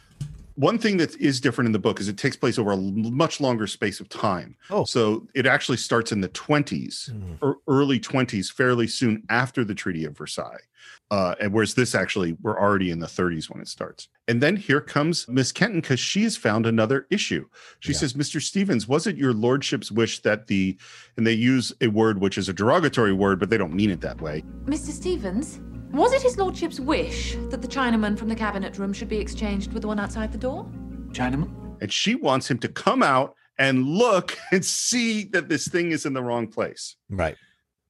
One 0.57 0.79
thing 0.79 0.99
that 0.99 1.17
is 1.17 1.41
different 1.41 1.67
in 1.67 1.73
the 1.73 1.79
book 1.79 2.01
is 2.01 2.09
it 2.09 2.19
takes 2.19 2.37
place 2.37 2.59
over 2.59 2.73
a 2.73 2.77
much 2.77 3.41
longer 3.41 3.67
space 3.67 4.01
of 4.01 4.09
time. 4.09 4.57
Oh. 4.69 4.85
So 4.85 5.27
it 5.35 5.47
actually 5.47 5.79
starts 5.79 6.13
in 6.13 6.21
the 6.21 6.29
20s 6.29 7.39
or 7.41 7.59
early 7.67 7.99
20s, 7.99 8.53
fairly 8.53 8.87
soon 8.87 9.23
after 9.31 9.65
the 9.65 9.75
Treaty 9.75 10.05
of 10.05 10.19
Versailles. 10.19 10.61
Uh, 11.11 11.35
and 11.41 11.53
whereas 11.53 11.75
this 11.75 11.95
actually, 11.95 12.37
we're 12.41 12.59
already 12.59 12.91
in 12.91 13.01
the 13.01 13.07
30s 13.07 13.51
when 13.51 13.61
it 13.61 13.69
starts. 13.69 14.09
And 14.29 14.41
then 14.41 14.57
here 14.57 14.81
comes 14.81 15.27
Miss 15.29 15.51
Kenton 15.51 15.81
because 15.81 15.99
she 15.99 16.23
has 16.23 16.37
found 16.37 16.67
another 16.67 17.07
issue. 17.11 17.47
She 17.81 17.93
says, 17.93 18.13
Mr. 18.13 18.41
Stevens, 18.41 18.87
was 18.87 19.07
it 19.07 19.17
your 19.17 19.33
lordship's 19.33 19.91
wish 19.91 20.21
that 20.21 20.47
the, 20.47 20.79
and 21.17 21.27
they 21.27 21.33
use 21.33 21.73
a 21.81 21.89
word 21.89 22.21
which 22.21 22.39
is 22.39 22.49
a 22.49 22.53
derogatory 22.53 23.13
word, 23.13 23.41
but 23.41 23.51
they 23.51 23.59
don't 23.59 23.75
mean 23.75 23.91
it 23.91 24.01
that 24.03 24.21
way. 24.21 24.45
Mr. 24.67 24.91
Stevens, 24.91 25.61
was 25.93 26.13
it 26.13 26.23
his 26.23 26.39
lordship's 26.39 26.79
wish 26.79 27.37
that 27.49 27.61
the 27.61 27.69
Chinaman 27.69 28.17
from 28.17 28.29
the 28.29 28.37
cabinet 28.37 28.79
room 28.79 28.93
should 28.93 29.09
be 29.09 29.19
exchanged 29.19 29.73
with 29.73 29.83
the 29.83 29.89
one 29.89 29.99
outside 29.99 30.31
the 30.31 30.39
door? 30.39 30.65
Chinaman? 31.09 31.61
and 31.81 31.93
she 31.93 32.15
wants 32.15 32.51
him 32.51 32.59
to 32.59 32.69
come 32.69 33.03
out 33.03 33.35
and 33.59 33.87
look 33.87 34.37
and 34.53 34.65
see 34.65 35.25
that 35.25 35.49
this 35.49 35.69
thing 35.69 35.93
is 35.93 36.07
in 36.07 36.13
the 36.13 36.23
wrong 36.23 36.47
place. 36.47 36.97
Right. 37.09 37.37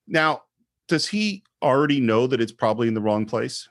Now, 0.06 0.42
does 0.88 1.06
he 1.06 1.44
already 1.62 2.00
know 2.00 2.26
that 2.26 2.40
it's 2.40 2.52
probably 2.52 2.88
in 2.88 2.94
the 2.94 3.00
wrong 3.00 3.26
place? 3.26 3.68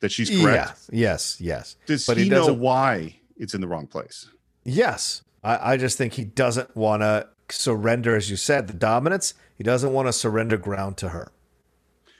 That 0.00 0.12
she's 0.12 0.28
correct? 0.28 0.78
Yeah. 0.90 1.10
Yes. 1.10 1.40
Yes. 1.40 1.76
Does 1.86 2.06
But 2.06 2.16
he, 2.16 2.24
he 2.24 2.30
know 2.30 2.52
why 2.52 3.20
it's 3.36 3.54
in 3.54 3.60
the 3.60 3.68
wrong 3.68 3.86
place? 3.86 4.28
Yes. 4.64 5.22
I, 5.42 5.72
I 5.72 5.76
just 5.76 5.96
think 5.96 6.14
he 6.14 6.24
doesn't 6.24 6.76
want 6.76 7.02
to 7.02 7.28
surrender, 7.48 8.14
as 8.16 8.30
you 8.30 8.36
said, 8.36 8.66
the 8.66 8.74
dominance. 8.74 9.34
He 9.54 9.64
doesn't 9.64 9.92
want 9.92 10.08
to 10.08 10.12
surrender 10.12 10.56
ground 10.56 10.96
to 10.98 11.10
her. 11.10 11.30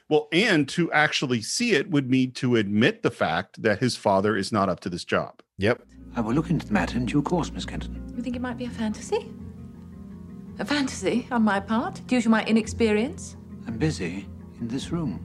Well, 0.09 0.29
and 0.33 0.69
to 0.71 0.91
actually 0.93 1.43
see 1.43 1.73
it 1.73 1.91
would 1.91 2.09
mean 2.09 2.31
to 2.33 2.57
admit 2.57 3.03
the 3.03 3.11
fact 3.11 3.61
that 3.63 3.81
his 3.81 3.97
father 3.97 4.37
is 4.37 4.53
not 4.53 4.69
up 4.69 4.81
to 4.81 4.89
this 4.89 5.05
job. 5.05 5.43
Yep. 5.59 5.83
I 6.15 6.21
will 6.21 6.33
look 6.33 6.49
into 6.49 6.67
the 6.67 6.73
matter 6.73 6.97
in 6.97 7.07
due 7.07 7.23
course, 7.23 7.51
Miss 7.51 7.67
Kenton. 7.67 8.13
You 8.17 8.23
think 8.23 8.37
it 8.37 8.43
might 8.43 8.57
be 8.57 8.67
a 8.67 8.71
fantasy? 8.71 9.33
A 10.59 10.65
fantasy 10.65 11.27
on 11.31 11.43
my 11.43 11.61
part, 11.61 12.01
due 12.07 12.23
to 12.23 12.29
my 12.29 12.45
inexperience? 12.45 13.37
I'm 13.67 13.77
busy 13.77 14.27
in 14.61 14.69
this 14.69 14.91
room. 14.91 15.21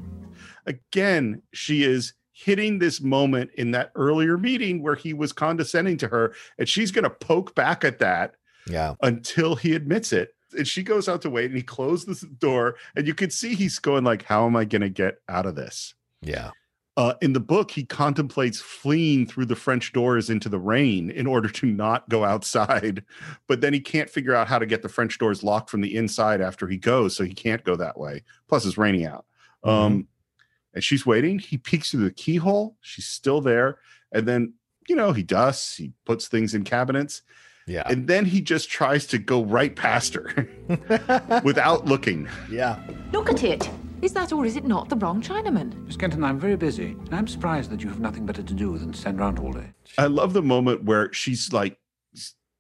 Again, 0.66 1.42
she 1.54 1.84
is 1.84 2.14
hitting 2.34 2.80
this 2.80 3.02
moment 3.02 3.52
in 3.56 3.72
that 3.72 3.92
earlier 3.96 4.38
meeting 4.38 4.82
where 4.82 4.96
he 4.96 5.14
was 5.14 5.32
condescending 5.34 5.98
to 5.98 6.08
her, 6.08 6.34
and 6.58 6.68
she's 6.68 6.92
going 6.92 7.04
to 7.04 7.10
poke 7.10 7.54
back 7.56 7.84
at 7.84 8.00
that 8.00 8.36
Yeah. 8.68 8.96
until 9.02 9.56
he 9.56 9.74
admits 9.76 10.12
it. 10.14 10.34
And 10.58 10.68
she 10.68 10.84
goes 10.84 11.08
out 11.08 11.22
to 11.24 11.30
wait, 11.30 11.46
and 11.46 11.56
he 11.56 11.64
closes 11.64 12.22
the 12.22 12.28
door, 12.28 12.76
and 12.96 13.08
you 13.08 13.14
can 13.14 13.30
see 13.30 13.56
he's 13.56 13.80
going 13.80 14.04
like, 14.04 14.24
"How 14.24 14.46
am 14.46 14.56
I 14.56 14.66
going 14.66 14.82
to 14.82 14.90
get 14.90 15.20
out 15.30 15.46
of 15.46 15.56
this?" 15.56 15.94
Yeah. 16.22 16.52
Uh, 16.98 17.14
in 17.22 17.32
the 17.32 17.40
book, 17.40 17.72
he 17.72 17.86
contemplates 17.86 18.60
fleeing 18.60 19.26
through 19.26 19.46
the 19.46 19.56
French 19.56 19.94
doors 19.94 20.30
into 20.30 20.50
the 20.50 20.60
rain 20.60 21.10
in 21.10 21.26
order 21.26 21.48
to 21.48 21.66
not 21.66 22.08
go 22.10 22.26
outside, 22.26 23.04
but 23.48 23.62
then 23.62 23.74
he 23.74 23.80
can't 23.80 24.10
figure 24.10 24.36
out 24.36 24.48
how 24.48 24.60
to 24.60 24.66
get 24.66 24.82
the 24.82 24.90
French 24.90 25.18
doors 25.18 25.42
locked 25.42 25.70
from 25.70 25.82
the 25.82 25.96
inside 25.96 26.42
after 26.42 26.68
he 26.68 26.78
goes, 26.78 27.16
so 27.16 27.24
he 27.24 27.34
can't 27.34 27.64
go 27.64 27.76
that 27.78 27.98
way. 27.98 28.24
Plus, 28.50 28.66
it's 28.66 28.78
raining 28.78 29.06
out. 29.06 29.26
Um, 29.64 30.08
and 30.74 30.84
she's 30.84 31.06
waiting. 31.06 31.40
He 31.40 31.58
peeks 31.58 31.92
through 31.92 32.04
the 32.04 32.12
keyhole. 32.12 32.76
She's 32.82 33.08
still 33.08 33.42
there, 33.42 33.80
and 34.12 34.28
then 34.28 34.54
you 34.88 34.96
know 34.96 35.12
he 35.12 35.24
dusts. 35.24 35.76
He 35.76 35.94
puts 36.06 36.28
things 36.28 36.54
in 36.54 36.64
cabinets. 36.64 37.22
Yeah. 37.68 37.84
And 37.86 38.08
then 38.08 38.26
he 38.26 38.42
just 38.42 38.70
tries 38.70 39.06
to 39.08 39.18
go 39.18 39.44
right 39.44 39.76
past 39.76 40.16
her 40.16 40.48
without 41.44 41.86
looking. 41.86 42.28
Yeah. 42.50 42.80
Look 43.12 43.30
at 43.30 43.44
it. 43.44 43.70
Is 44.02 44.14
that 44.14 44.34
or 44.34 44.46
is 44.46 44.56
it 44.56 44.66
not 44.66 44.90
the 44.90 44.96
wrong 44.96 45.22
Chinaman? 45.22 45.86
Miss 45.86 45.96
Kenton, 45.96 46.24
I'm 46.24 46.40
very 46.40 46.56
busy, 46.56 46.98
and 47.06 47.14
I'm 47.14 47.28
surprised 47.28 47.70
that 47.70 47.84
you 47.84 47.90
have 47.90 48.00
nothing 48.00 48.26
better 48.26 48.42
to 48.42 48.54
do 48.54 48.76
than 48.78 48.94
stand 48.96 49.20
around 49.20 49.38
all 49.38 49.52
day. 49.54 49.74
I 49.98 50.08
love 50.08 50.34
the 50.34 50.42
moment 50.42 50.84
where 50.86 51.14
she's 51.14 51.54
like 51.54 51.78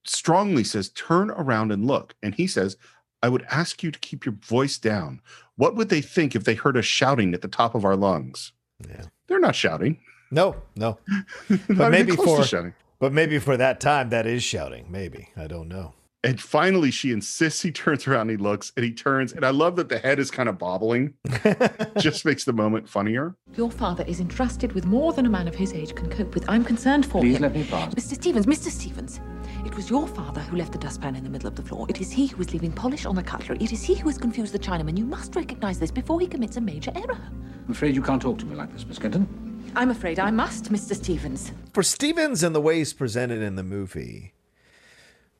strongly 0.03 0.63
says, 0.63 0.89
"Turn 0.89 1.31
around 1.31 1.71
and 1.71 1.87
look," 1.87 2.13
and 2.21 2.35
he 2.35 2.45
says, 2.45 2.77
"I 3.23 3.29
would 3.29 3.43
ask 3.49 3.81
you 3.81 3.89
to 3.89 3.99
keep 3.99 4.23
your 4.23 4.35
voice 4.35 4.77
down. 4.77 5.19
What 5.55 5.75
would 5.75 5.89
they 5.89 6.01
think 6.01 6.35
if 6.35 6.43
they 6.43 6.53
heard 6.53 6.77
us 6.77 6.85
shouting 6.85 7.33
at 7.33 7.41
the 7.41 7.47
top 7.47 7.73
of 7.73 7.85
our 7.85 7.95
lungs?" 7.95 8.51
Yeah. 8.87 9.05
They're 9.27 9.39
not 9.39 9.55
shouting. 9.55 9.99
No, 10.29 10.55
no. 10.75 10.99
But 11.69 11.89
maybe 11.91 12.15
for 12.15 12.43
shouting. 12.43 12.73
but 12.99 13.13
maybe 13.13 13.39
for 13.39 13.57
that 13.57 13.79
time 13.79 14.09
that 14.09 14.27
is 14.27 14.43
shouting. 14.43 14.85
Maybe 14.89 15.29
I 15.35 15.47
don't 15.47 15.67
know. 15.67 15.93
And 16.23 16.39
finally, 16.39 16.91
she 16.91 17.11
insists 17.11 17.63
he 17.63 17.71
turns 17.71 18.07
around. 18.07 18.21
And 18.21 18.31
he 18.31 18.37
looks, 18.37 18.71
and 18.75 18.85
he 18.85 18.91
turns, 18.91 19.33
and 19.33 19.43
I 19.43 19.49
love 19.49 19.75
that 19.77 19.89
the 19.89 19.97
head 19.97 20.19
is 20.19 20.29
kind 20.29 20.47
of 20.47 20.59
bobbling. 20.59 21.15
Just 21.97 22.25
makes 22.25 22.43
the 22.43 22.53
moment 22.53 22.87
funnier. 22.87 23.35
Your 23.55 23.71
father 23.71 24.03
is 24.07 24.19
entrusted 24.19 24.73
with 24.73 24.85
more 24.85 25.13
than 25.13 25.25
a 25.25 25.29
man 25.29 25.47
of 25.47 25.55
his 25.55 25.73
age 25.73 25.95
can 25.95 26.09
cope 26.11 26.35
with. 26.35 26.47
I'm 26.47 26.63
concerned 26.63 27.07
for 27.07 27.21
Please 27.21 27.37
him. 27.37 27.41
let 27.41 27.53
me 27.53 27.63
pass. 27.63 27.95
Mr. 27.95 28.13
Stevens, 28.13 28.45
Mr. 28.45 28.69
Stevens, 28.69 29.19
it 29.65 29.75
was 29.75 29.89
your 29.89 30.07
father 30.07 30.41
who 30.41 30.57
left 30.57 30.73
the 30.73 30.77
dustpan 30.77 31.15
in 31.15 31.23
the 31.23 31.29
middle 31.29 31.47
of 31.47 31.55
the 31.55 31.63
floor. 31.63 31.87
It 31.89 31.99
is 31.99 32.11
he 32.11 32.27
who 32.27 32.39
is 32.41 32.53
leaving 32.53 32.71
polish 32.71 33.07
on 33.07 33.15
the 33.15 33.23
cutlery. 33.23 33.57
It 33.59 33.71
is 33.73 33.81
he 33.81 33.95
who 33.95 34.07
has 34.09 34.19
confused 34.19 34.53
the 34.53 34.59
Chinaman. 34.59 34.97
You 34.97 35.05
must 35.05 35.35
recognize 35.35 35.79
this 35.79 35.91
before 35.91 36.19
he 36.19 36.27
commits 36.27 36.57
a 36.57 36.61
major 36.61 36.91
error. 36.95 37.17
I'm 37.65 37.71
afraid 37.71 37.95
you 37.95 38.01
can't 38.03 38.21
talk 38.21 38.37
to 38.39 38.45
me 38.45 38.55
like 38.55 38.71
this, 38.71 38.85
Miss 38.85 38.99
Kenton. 38.99 39.71
I'm 39.75 39.89
afraid 39.89 40.19
I 40.19 40.29
must, 40.29 40.71
Mr. 40.71 40.95
Stevens. 40.95 41.51
For 41.73 41.81
Stevens 41.81 42.43
and 42.43 42.53
the 42.53 42.61
way 42.61 42.77
he's 42.77 42.93
presented 42.93 43.41
in 43.41 43.55
the 43.55 43.63
movie, 43.63 44.33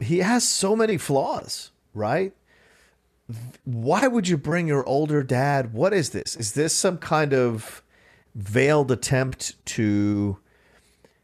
he 0.04 0.20
has 0.20 0.48
so 0.48 0.76
many 0.76 0.98
flaws, 0.98 1.72
right? 1.94 2.34
Why 3.64 4.08
would 4.08 4.28
you 4.28 4.38
bring 4.38 4.68
your 4.68 4.86
older 4.86 5.24
dad? 5.24 5.74
What 5.74 5.94
is 5.94 6.10
this? 6.10 6.36
Is 6.36 6.54
this 6.54 6.76
some 6.76 6.98
kind 6.98 7.34
of 7.34 7.82
veiled 8.36 8.92
attempt 8.92 9.64
to 9.66 10.38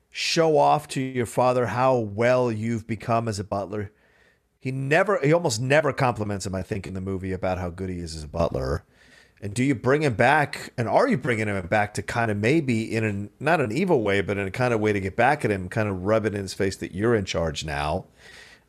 show 0.09 0.57
off 0.57 0.87
to 0.89 1.01
your 1.01 1.25
father 1.25 1.67
how 1.67 1.97
well 1.97 2.51
you've 2.51 2.87
become 2.87 3.27
as 3.27 3.39
a 3.39 3.43
butler? 3.43 3.91
He 4.59 4.71
never, 4.71 5.19
he 5.21 5.33
almost 5.33 5.61
never 5.61 5.93
compliments 5.93 6.45
him, 6.45 6.55
I 6.55 6.61
think, 6.61 6.87
in 6.87 6.93
the 6.93 7.01
movie 7.01 7.31
about 7.31 7.57
how 7.57 7.69
good 7.69 7.89
he 7.89 7.99
is 7.99 8.15
as 8.15 8.23
a 8.23 8.27
butler. 8.27 8.83
And 9.41 9.53
do 9.53 9.63
you 9.63 9.75
bring 9.75 10.01
him 10.01 10.15
back? 10.15 10.73
And 10.77 10.87
are 10.87 11.07
you 11.07 11.17
bringing 11.17 11.47
him 11.47 11.67
back 11.67 11.93
to 11.95 12.01
kind 12.01 12.31
of 12.31 12.37
maybe 12.37 12.95
in 12.95 13.03
an 13.03 13.29
not 13.39 13.61
an 13.61 13.71
evil 13.71 14.01
way, 14.01 14.21
but 14.21 14.37
in 14.37 14.47
a 14.47 14.51
kind 14.51 14.73
of 14.73 14.79
way 14.79 14.93
to 14.93 14.99
get 14.99 15.15
back 15.15 15.45
at 15.45 15.51
him, 15.51 15.69
kind 15.69 15.87
of 15.87 16.03
rub 16.05 16.25
it 16.25 16.33
in 16.33 16.41
his 16.41 16.53
face 16.53 16.75
that 16.77 16.93
you're 16.93 17.15
in 17.15 17.25
charge 17.25 17.63
now? 17.63 18.05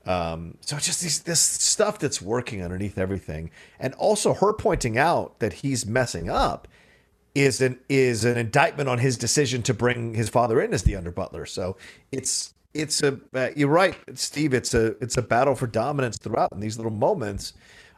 Um, 0.06 0.56
so 0.60 0.76
just 0.78 1.02
these, 1.02 1.20
this 1.22 1.40
stuff 1.40 1.98
that's 1.98 2.22
working 2.22 2.62
underneath 2.62 2.96
everything, 2.98 3.50
and 3.78 3.94
also 3.94 4.32
her 4.34 4.52
pointing 4.52 4.96
out 4.96 5.38
that 5.40 5.54
he's 5.54 5.84
messing 5.84 6.30
up 6.30 6.66
is 7.34 7.60
an 7.60 7.78
is 7.88 8.24
an 8.24 8.36
indictment 8.38 8.88
on 8.88 8.98
his 8.98 9.16
decision 9.18 9.62
to 9.62 9.74
bring 9.74 10.14
his 10.14 10.28
father 10.28 10.60
in 10.60 10.72
as 10.72 10.82
the 10.84 10.96
under 10.96 11.10
butler. 11.10 11.44
So 11.46 11.76
it's 12.10 12.54
it's 12.74 13.02
a 13.02 13.20
uh, 13.34 13.50
you're 13.54 13.68
right, 13.68 13.96
Steve. 14.14 14.54
It's 14.54 14.72
a 14.74 14.96
it's 15.02 15.16
a 15.16 15.22
battle 15.22 15.54
for 15.54 15.66
dominance 15.66 16.16
throughout, 16.16 16.52
and 16.52 16.62
these 16.62 16.76
little 16.78 16.92
moments 16.92 17.52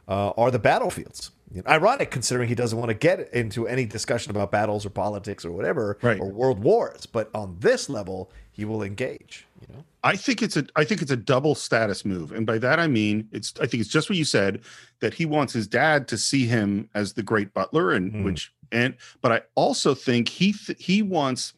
uh, 0.07 0.31
are 0.31 0.51
the 0.51 0.59
battlefields. 0.59 1.31
You 1.53 1.61
know, 1.61 1.69
ironic 1.69 2.11
considering 2.11 2.47
he 2.49 2.55
doesn't 2.55 2.77
want 2.77 2.89
to 2.89 2.93
get 2.93 3.33
into 3.33 3.67
any 3.67 3.85
discussion 3.85 4.31
about 4.31 4.51
battles 4.51 4.85
or 4.85 4.89
politics 4.89 5.43
or 5.45 5.51
whatever 5.51 5.97
Right. 6.01 6.19
or 6.19 6.29
world 6.29 6.59
wars, 6.59 7.05
but 7.05 7.29
on 7.33 7.57
this 7.59 7.89
level, 7.89 8.31
he 8.51 8.63
will 8.63 8.83
engage. 8.83 9.45
You 9.61 9.75
know, 9.75 9.83
I 10.03 10.15
think 10.15 10.41
it's 10.41 10.57
a 10.57 10.65
I 10.75 10.83
think 10.83 11.01
it's 11.01 11.11
a 11.11 11.15
double 11.17 11.53
status 11.53 12.03
move, 12.05 12.31
and 12.31 12.45
by 12.47 12.57
that 12.57 12.79
I 12.79 12.87
mean 12.87 13.27
it's 13.31 13.53
I 13.61 13.67
think 13.67 13.81
it's 13.81 13.89
just 13.89 14.09
what 14.09 14.17
you 14.17 14.25
said 14.25 14.61
that 14.99 15.13
he 15.13 15.25
wants 15.25 15.53
his 15.53 15.67
dad 15.67 16.07
to 16.07 16.17
see 16.17 16.45
him 16.47 16.89
as 16.95 17.13
the 17.13 17.23
great 17.23 17.53
butler, 17.53 17.91
and 17.91 18.11
Hmm. 18.11 18.23
which 18.23 18.51
and 18.71 18.95
but 19.21 19.31
I 19.31 19.41
also 19.55 19.93
think 19.93 20.29
he 20.29 20.53
th- 20.53 20.83
he 20.83 21.01
wants 21.01 21.53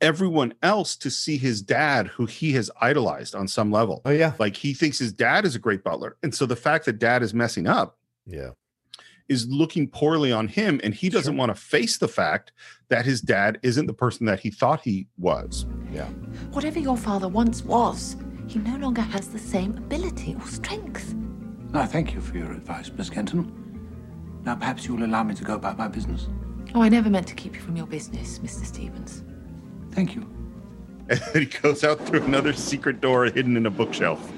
everyone 0.00 0.52
else 0.62 0.96
to 0.96 1.10
see 1.10 1.36
his 1.38 1.62
dad 1.62 2.08
who 2.08 2.26
he 2.26 2.52
has 2.52 2.70
idolized 2.80 3.34
on 3.34 3.48
some 3.48 3.70
level. 3.70 4.02
Oh 4.04 4.10
yeah, 4.10 4.34
like 4.38 4.56
he 4.56 4.74
thinks 4.74 4.98
his 4.98 5.12
dad 5.12 5.44
is 5.44 5.54
a 5.54 5.58
great 5.60 5.82
butler, 5.84 6.16
and 6.22 6.34
so 6.34 6.44
the 6.44 6.56
fact 6.56 6.84
that 6.86 6.98
dad 6.98 7.22
is 7.22 7.32
messing 7.32 7.66
up 7.66 7.98
yeah, 8.26 8.50
is 9.28 9.46
looking 9.48 9.88
poorly 9.88 10.32
on 10.32 10.48
him, 10.48 10.80
and 10.84 10.94
he 10.94 11.08
doesn't 11.08 11.36
want 11.36 11.54
to 11.54 11.60
face 11.60 11.98
the 11.98 12.08
fact 12.08 12.52
that 12.88 13.04
his 13.04 13.20
dad 13.20 13.58
isn't 13.62 13.86
the 13.86 13.94
person 13.94 14.26
that 14.26 14.40
he 14.40 14.50
thought 14.50 14.80
he 14.80 15.06
was. 15.18 15.66
Yeah. 15.92 16.08
Whatever 16.52 16.78
your 16.78 16.96
father 16.96 17.28
once 17.28 17.62
was, 17.64 18.16
he 18.46 18.58
no 18.60 18.76
longer 18.76 19.02
has 19.02 19.28
the 19.28 19.38
same 19.38 19.76
ability 19.76 20.34
or 20.34 20.46
strength. 20.46 21.14
No, 21.72 21.84
thank 21.84 22.14
you 22.14 22.20
for 22.20 22.38
your 22.38 22.52
advice, 22.52 22.90
Miss 22.96 23.10
Kenton. 23.10 23.52
Now, 24.44 24.54
perhaps 24.54 24.86
you'll 24.86 25.04
allow 25.04 25.24
me 25.24 25.34
to 25.34 25.44
go 25.44 25.54
about 25.54 25.76
my 25.76 25.88
business. 25.88 26.28
Oh, 26.74 26.82
I 26.82 26.88
never 26.88 27.10
meant 27.10 27.26
to 27.28 27.34
keep 27.34 27.54
you 27.54 27.60
from 27.60 27.76
your 27.76 27.86
business, 27.86 28.38
Mr. 28.38 28.64
Stevens. 28.64 29.24
Thank 29.90 30.14
you. 30.14 30.28
and 31.08 31.20
he 31.34 31.46
goes 31.46 31.84
out 31.84 32.00
through 32.06 32.22
another 32.22 32.52
secret 32.52 33.00
door 33.00 33.24
hidden 33.26 33.56
in 33.56 33.66
a 33.66 33.70
bookshelf. 33.70 34.32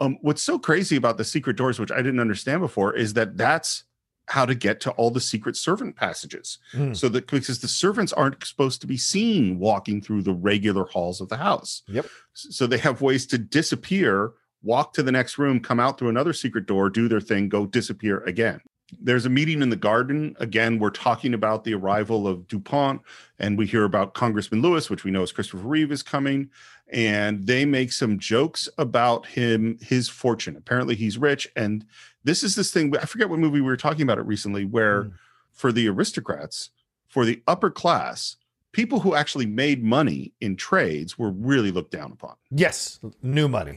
Um, 0.00 0.18
what's 0.22 0.42
so 0.42 0.58
crazy 0.58 0.96
about 0.96 1.18
the 1.18 1.24
secret 1.24 1.56
doors, 1.56 1.78
which 1.78 1.92
I 1.92 1.98
didn't 1.98 2.20
understand 2.20 2.60
before, 2.60 2.94
is 2.94 3.12
that 3.14 3.36
that's 3.36 3.84
how 4.30 4.46
to 4.46 4.54
get 4.54 4.80
to 4.80 4.92
all 4.92 5.10
the 5.10 5.20
secret 5.20 5.56
servant 5.56 5.96
passages. 5.96 6.58
Hmm. 6.70 6.94
So 6.94 7.08
that 7.08 7.26
because 7.26 7.58
the 7.58 7.68
servants 7.68 8.12
aren't 8.12 8.44
supposed 8.44 8.80
to 8.80 8.86
be 8.86 8.96
seen 8.96 9.58
walking 9.58 10.00
through 10.00 10.22
the 10.22 10.32
regular 10.32 10.84
halls 10.84 11.20
of 11.20 11.28
the 11.28 11.36
house. 11.36 11.82
Yep. 11.88 12.06
So 12.34 12.66
they 12.66 12.78
have 12.78 13.02
ways 13.02 13.26
to 13.26 13.38
disappear, 13.38 14.32
walk 14.62 14.92
to 14.94 15.02
the 15.02 15.12
next 15.12 15.36
room, 15.36 15.58
come 15.58 15.80
out 15.80 15.98
through 15.98 16.10
another 16.10 16.32
secret 16.32 16.66
door, 16.66 16.88
do 16.88 17.08
their 17.08 17.20
thing, 17.20 17.48
go 17.48 17.66
disappear 17.66 18.20
again. 18.20 18.60
There's 19.00 19.26
a 19.26 19.30
meeting 19.30 19.62
in 19.62 19.70
the 19.70 19.76
garden. 19.76 20.36
Again, 20.40 20.78
we're 20.78 20.90
talking 20.90 21.34
about 21.34 21.64
the 21.64 21.74
arrival 21.74 22.26
of 22.26 22.48
DuPont, 22.48 23.02
and 23.38 23.56
we 23.56 23.66
hear 23.66 23.84
about 23.84 24.14
Congressman 24.14 24.62
Lewis, 24.62 24.90
which 24.90 25.04
we 25.04 25.10
know 25.10 25.22
is 25.22 25.32
Christopher 25.32 25.66
Reeve 25.66 25.92
is 25.92 26.02
coming. 26.02 26.50
And 26.92 27.46
they 27.46 27.64
make 27.64 27.92
some 27.92 28.18
jokes 28.18 28.68
about 28.78 29.26
him, 29.26 29.78
his 29.80 30.08
fortune. 30.08 30.56
Apparently, 30.56 30.96
he's 30.96 31.18
rich. 31.18 31.48
And 31.54 31.84
this 32.24 32.42
is 32.42 32.54
this 32.54 32.70
thing. 32.70 32.94
I 32.96 33.06
forget 33.06 33.28
what 33.28 33.38
movie 33.38 33.60
we 33.60 33.66
were 33.66 33.76
talking 33.76 34.02
about 34.02 34.18
it 34.18 34.26
recently, 34.26 34.64
where 34.64 35.04
mm. 35.04 35.12
for 35.52 35.72
the 35.72 35.88
aristocrats, 35.88 36.70
for 37.08 37.24
the 37.24 37.42
upper 37.46 37.70
class, 37.70 38.36
people 38.72 39.00
who 39.00 39.14
actually 39.14 39.46
made 39.46 39.82
money 39.82 40.32
in 40.40 40.56
trades 40.56 41.18
were 41.18 41.30
really 41.30 41.70
looked 41.70 41.90
down 41.90 42.12
upon. 42.12 42.34
yes, 42.50 43.00
new 43.22 43.48
money 43.48 43.76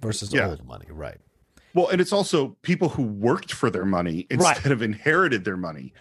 versus 0.00 0.32
Yeah. 0.32 0.48
old 0.48 0.66
money, 0.66 0.86
right? 0.90 1.18
Well, 1.74 1.88
and 1.88 2.00
it's 2.00 2.12
also 2.12 2.56
people 2.62 2.88
who 2.88 3.02
worked 3.02 3.52
for 3.52 3.70
their 3.70 3.84
money 3.84 4.26
instead 4.30 4.72
of 4.72 4.82
inherited 4.82 5.44
their 5.44 5.56
money. 5.56 5.92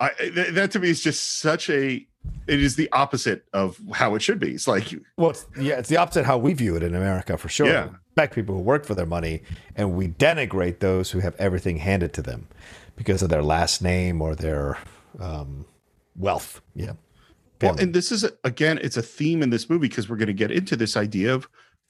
I 0.00 0.10
th- 0.10 0.50
that 0.54 0.70
to 0.72 0.78
me 0.78 0.90
is 0.90 1.02
just 1.02 1.38
such 1.40 1.70
a 1.70 2.06
it 2.48 2.60
is 2.60 2.74
the 2.76 2.90
opposite 2.92 3.44
of 3.52 3.80
how 3.94 4.14
it 4.16 4.22
should 4.22 4.38
be. 4.40 4.50
It's 4.52 4.66
like 4.66 4.94
Well, 5.16 5.30
it's, 5.30 5.46
yeah, 5.60 5.78
it's 5.78 5.88
the 5.88 5.96
opposite 5.96 6.24
how 6.26 6.38
we 6.38 6.54
view 6.54 6.76
it 6.76 6.82
in 6.82 6.94
America 6.94 7.36
for 7.38 7.48
sure. 7.48 7.66
Yeah. 7.68 7.86
We 7.86 7.92
respect 8.16 8.34
people 8.34 8.54
who 8.56 8.60
work 8.62 8.84
for 8.84 8.94
their 8.94 9.06
money, 9.06 9.42
and 9.76 9.94
we 9.94 10.08
denigrate 10.08 10.80
those 10.80 11.10
who 11.12 11.20
have 11.20 11.36
everything 11.38 11.76
handed 11.78 12.12
to 12.14 12.22
them 12.22 12.48
because 12.96 13.22
of 13.22 13.28
their 13.30 13.42
last 13.42 13.80
name 13.82 14.20
or 14.20 14.34
their 14.34 14.78
um, 15.20 15.66
wealth. 16.16 16.60
Yeah. 16.74 16.92
well, 17.62 17.76
and 17.78 17.94
this 17.94 18.10
is 18.10 18.24
again, 18.42 18.78
it's 18.82 18.96
a 18.96 19.02
theme 19.02 19.42
in 19.42 19.50
this 19.50 19.70
movie 19.70 19.88
because 19.88 20.08
we're 20.08 20.16
going 20.16 20.26
to 20.28 20.32
get 20.34 20.50
into 20.50 20.76
this 20.76 20.96
idea 20.96 21.32
of 21.34 21.48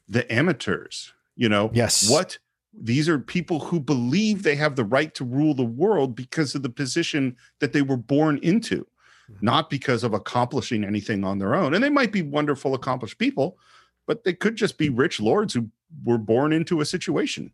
the 0.08 0.30
amateurs. 0.32 1.12
You 1.34 1.48
know, 1.48 1.70
Yes. 1.74 2.08
what 2.10 2.38
these 2.80 3.08
are 3.08 3.18
people 3.18 3.60
who 3.60 3.80
believe 3.80 4.42
they 4.42 4.56
have 4.56 4.76
the 4.76 4.84
right 4.84 5.14
to 5.14 5.24
rule 5.24 5.54
the 5.54 5.64
world 5.64 6.14
because 6.14 6.54
of 6.54 6.62
the 6.62 6.68
position 6.70 7.36
that 7.60 7.72
they 7.72 7.82
were 7.82 7.96
born 7.96 8.38
into, 8.42 8.86
not 9.40 9.70
because 9.70 10.04
of 10.04 10.12
accomplishing 10.12 10.84
anything 10.84 11.24
on 11.24 11.38
their 11.38 11.54
own. 11.54 11.74
And 11.74 11.82
they 11.82 11.90
might 11.90 12.12
be 12.12 12.22
wonderful, 12.22 12.74
accomplished 12.74 13.18
people, 13.18 13.58
but 14.06 14.24
they 14.24 14.32
could 14.32 14.56
just 14.56 14.78
be 14.78 14.88
rich 14.88 15.20
lords 15.20 15.54
who 15.54 15.68
were 16.04 16.18
born 16.18 16.52
into 16.52 16.80
a 16.80 16.84
situation. 16.84 17.50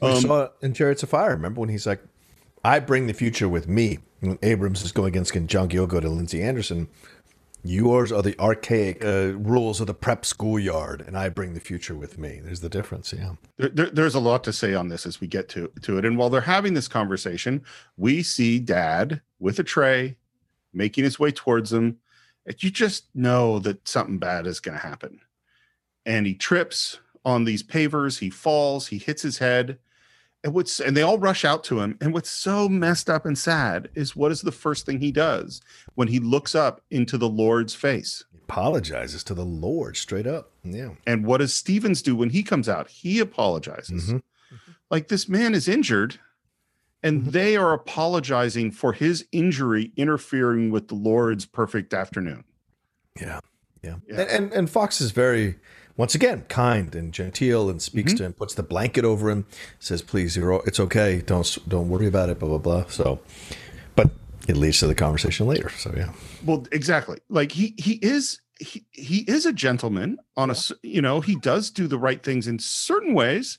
We 0.00 0.08
Um, 0.08 0.20
saw 0.20 0.42
it 0.44 0.52
in 0.62 0.72
Chariots 0.74 1.02
of 1.02 1.10
Fire. 1.10 1.30
Remember 1.30 1.60
when 1.60 1.68
he's 1.68 1.86
like, 1.86 2.02
I 2.64 2.78
bring 2.80 3.06
the 3.06 3.14
future 3.14 3.48
with 3.48 3.68
me. 3.68 3.98
When 4.20 4.38
Abrams 4.42 4.82
is 4.82 4.92
going 4.92 5.08
against 5.08 5.32
John 5.46 5.68
Gielgud 5.68 6.02
to 6.02 6.08
Lindsay 6.08 6.42
Anderson. 6.42 6.88
Yours 7.62 8.10
are 8.10 8.22
the 8.22 8.38
archaic 8.40 9.04
uh, 9.04 9.32
rules 9.36 9.80
of 9.80 9.86
the 9.86 9.94
prep 9.94 10.24
schoolyard, 10.24 11.02
and 11.06 11.16
I 11.16 11.28
bring 11.28 11.52
the 11.54 11.60
future 11.60 11.94
with 11.94 12.18
me. 12.18 12.40
There's 12.42 12.60
the 12.60 12.68
difference. 12.70 13.12
Yeah. 13.12 13.34
there, 13.58 13.68
there- 13.68 13.90
there's 13.90 14.14
a 14.14 14.20
lot 14.20 14.44
to 14.44 14.52
say 14.52 14.74
on 14.74 14.88
this 14.88 15.04
as 15.06 15.20
we 15.20 15.26
get 15.26 15.48
to 15.50 15.70
to 15.82 15.98
it. 15.98 16.04
And 16.04 16.16
while 16.16 16.30
they're 16.30 16.40
having 16.42 16.74
this 16.74 16.88
conversation, 16.88 17.62
we 17.96 18.22
see 18.22 18.58
Dad 18.58 19.20
with 19.38 19.58
a 19.58 19.64
tray, 19.64 20.16
making 20.72 21.04
his 21.04 21.18
way 21.18 21.30
towards 21.30 21.70
them. 21.70 21.98
And 22.46 22.62
you 22.62 22.70
just 22.70 23.04
know 23.14 23.58
that 23.58 23.86
something 23.86 24.18
bad 24.18 24.46
is 24.46 24.60
going 24.60 24.78
to 24.78 24.86
happen. 24.86 25.20
And 26.06 26.26
he 26.26 26.34
trips 26.34 26.98
on 27.24 27.44
these 27.44 27.62
pavers. 27.62 28.20
He 28.20 28.30
falls. 28.30 28.86
He 28.86 28.96
hits 28.98 29.20
his 29.22 29.38
head. 29.38 29.78
And 30.42 30.54
what's 30.54 30.80
and 30.80 30.96
they 30.96 31.02
all 31.02 31.18
rush 31.18 31.44
out 31.44 31.64
to 31.64 31.80
him. 31.80 31.98
And 32.00 32.14
what's 32.14 32.30
so 32.30 32.68
messed 32.68 33.10
up 33.10 33.26
and 33.26 33.36
sad 33.36 33.90
is 33.94 34.16
what 34.16 34.32
is 34.32 34.40
the 34.40 34.52
first 34.52 34.86
thing 34.86 35.00
he 35.00 35.12
does 35.12 35.60
when 35.94 36.08
he 36.08 36.18
looks 36.18 36.54
up 36.54 36.80
into 36.90 37.18
the 37.18 37.28
Lord's 37.28 37.74
face? 37.74 38.24
Apologizes 38.44 39.22
to 39.24 39.34
the 39.34 39.44
Lord 39.44 39.96
straight 39.96 40.26
up. 40.26 40.52
Yeah. 40.64 40.90
And 41.06 41.26
what 41.26 41.38
does 41.38 41.52
Stevens 41.52 42.02
do 42.02 42.16
when 42.16 42.30
he 42.30 42.42
comes 42.42 42.68
out? 42.68 42.88
He 42.88 43.20
apologizes. 43.20 44.08
Mm-hmm. 44.08 44.18
Like 44.90 45.08
this 45.08 45.28
man 45.28 45.54
is 45.54 45.68
injured, 45.68 46.18
and 47.02 47.20
mm-hmm. 47.20 47.30
they 47.30 47.56
are 47.56 47.72
apologizing 47.72 48.72
for 48.72 48.92
his 48.92 49.26
injury 49.32 49.92
interfering 49.96 50.70
with 50.70 50.88
the 50.88 50.94
Lord's 50.94 51.46
perfect 51.46 51.92
afternoon. 51.94 52.44
Yeah. 53.20 53.40
Yeah. 53.82 53.96
And, 54.08 54.20
and 54.20 54.52
and 54.52 54.70
Fox 54.70 55.00
is 55.00 55.10
very 55.10 55.56
once 56.00 56.14
again 56.14 56.42
kind 56.48 56.94
and 56.94 57.12
genteel 57.12 57.68
and 57.68 57.82
speaks 57.82 58.14
mm-hmm. 58.14 58.16
to 58.16 58.24
him, 58.24 58.32
puts 58.32 58.54
the 58.54 58.62
blanket 58.62 59.04
over 59.04 59.28
him, 59.28 59.44
says, 59.78 60.00
"Please, 60.00 60.34
you're 60.34 60.62
it's 60.66 60.80
okay. 60.80 61.20
Don't 61.20 61.58
don't 61.68 61.90
worry 61.90 62.06
about 62.06 62.30
it." 62.30 62.38
Blah 62.38 62.48
blah 62.48 62.58
blah. 62.58 62.84
So, 62.88 63.20
but 63.96 64.10
it 64.48 64.56
leads 64.56 64.78
to 64.78 64.86
the 64.86 64.94
conversation 64.94 65.46
later. 65.46 65.68
So 65.68 65.92
yeah. 65.94 66.12
Well, 66.42 66.66
exactly. 66.72 67.18
Like 67.28 67.52
he 67.52 67.74
he 67.76 67.98
is 68.00 68.40
he, 68.58 68.86
he 68.92 69.18
is 69.28 69.44
a 69.44 69.52
gentleman 69.52 70.18
on 70.38 70.50
a, 70.50 70.56
you 70.82 71.02
know 71.02 71.20
he 71.20 71.36
does 71.36 71.68
do 71.68 71.86
the 71.86 71.98
right 71.98 72.22
things 72.22 72.48
in 72.48 72.58
certain 72.58 73.12
ways, 73.12 73.58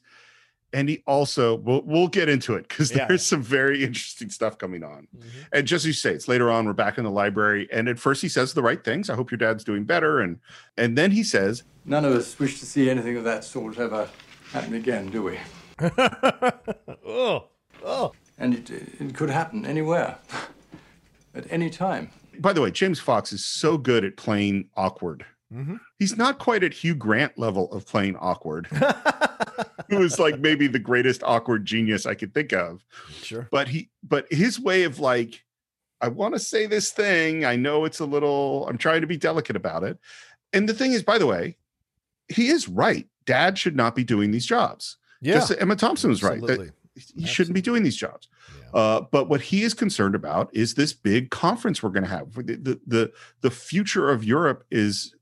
and 0.74 0.90
he 0.90 1.04
also 1.06 1.58
we'll 1.58 1.84
we'll 1.84 2.08
get 2.08 2.28
into 2.28 2.56
it 2.56 2.68
because 2.68 2.92
Yeah. 2.92 3.06
there's 3.08 3.24
some 3.24 3.44
very 3.44 3.84
interesting 3.84 4.32
stuff 4.32 4.58
coming 4.58 4.84
on. 4.84 5.08
Mm-hmm. 5.16 5.28
And 5.54 5.68
just 5.68 5.84
as 5.84 5.88
you 5.88 5.94
say, 5.94 6.14
it's 6.14 6.28
later 6.28 6.50
on. 6.50 6.66
We're 6.66 6.74
back 6.74 6.98
in 6.98 7.04
the 7.04 7.12
library, 7.12 7.70
and 7.72 7.88
at 7.88 8.00
first 8.00 8.24
he 8.24 8.30
says 8.30 8.56
the 8.56 8.64
right 8.64 8.84
things. 8.84 9.12
I 9.12 9.16
hope 9.16 9.30
your 9.30 9.38
dad's 9.38 9.64
doing 9.64 9.84
better, 9.84 10.20
and 10.20 10.40
and 10.76 10.98
then 10.98 11.12
he 11.12 11.24
says, 11.24 11.62
None 11.86 12.06
of 12.06 12.14
us 12.14 12.38
wish 12.38 12.60
to 12.60 12.66
see 12.66 12.90
anything 12.90 13.18
of 13.18 13.24
that 13.24 13.44
sort 13.44 13.80
ever 13.80 14.08
happen 14.52 14.76
again, 14.76 15.10
do 15.10 15.24
we? 15.24 15.40
oh, 17.06 17.48
oh. 17.84 18.12
And 18.38 18.54
it, 18.54 18.70
it 18.70 19.16
could 19.16 19.30
happen 19.30 19.66
anywhere, 19.66 20.18
at 21.36 21.52
any 21.52 21.70
time. 21.70 22.10
by 22.40 22.54
the 22.54 22.62
way, 22.62 22.72
James 22.72 23.00
Fox 23.00 23.34
is 23.34 23.46
so 23.46 23.78
good 23.78 24.04
at 24.04 24.18
playing 24.18 24.70
awkward. 24.76 25.26
Mm-hmm. 25.54 25.76
He's 26.00 26.18
not 26.18 26.40
quite 26.40 26.64
at 26.64 26.74
Hugh 26.74 26.96
Grant 26.96 27.38
level 27.38 27.72
of 27.72 27.86
playing 27.86 28.16
awkward, 28.18 28.68
who 29.90 30.02
is 30.02 30.18
like 30.18 30.40
maybe 30.40 30.68
the 30.68 30.80
greatest 30.80 31.24
awkward 31.24 31.66
genius 31.66 32.06
I 32.06 32.14
could 32.14 32.34
think 32.34 32.54
of. 32.54 32.86
Sure. 33.22 33.48
But 33.52 33.68
he, 33.68 33.90
but 34.02 34.32
his 34.32 34.60
way 34.60 34.84
of 34.84 35.00
like, 35.00 35.44
I 36.00 36.08
want 36.08 36.36
to 36.36 36.40
say 36.40 36.68
this 36.68 36.92
thing. 36.92 37.44
I 37.44 37.58
know 37.58 37.86
it's 37.86 38.00
a 38.00 38.06
little. 38.06 38.68
I'm 38.70 38.78
trying 38.78 39.02
to 39.02 39.08
be 39.08 39.18
delicate 39.18 39.56
about 39.56 39.84
it. 39.84 40.00
And 40.54 40.70
the 40.70 40.74
thing 40.74 40.94
is, 40.94 41.04
by 41.04 41.18
the 41.18 41.28
way, 41.28 41.58
he 42.32 42.50
is 42.50 42.68
right. 42.68 43.08
Dad 43.26 43.58
should 43.58 43.76
not 43.76 43.96
be 43.96 44.04
doing 44.04 44.32
these 44.32 44.46
jobs. 44.46 44.98
Yeah. 45.22 45.36
Just 45.36 45.54
Emma 45.60 45.76
Thompson 45.76 46.10
was 46.10 46.24
right. 46.24 46.42
That 46.42 46.72
he 47.16 47.26
shouldn't 47.26 47.54
be 47.54 47.62
doing 47.62 47.84
these 47.84 47.96
jobs. 47.96 48.28
Uh, 48.74 49.02
but 49.12 49.30
what 49.30 49.42
he 49.42 49.64
is 49.64 49.74
concerned 49.74 50.16
about 50.16 50.50
is 50.54 50.76
this 50.76 50.94
big 50.94 51.30
conference 51.30 51.84
we're 51.84 51.90
going 51.90 52.04
to 52.04 52.10
have. 52.10 52.34
The, 52.34 52.56
the 52.56 52.80
the 52.88 53.12
the 53.42 53.52
future 53.52 54.10
of 54.10 54.24
Europe 54.24 54.66
is 54.72 55.16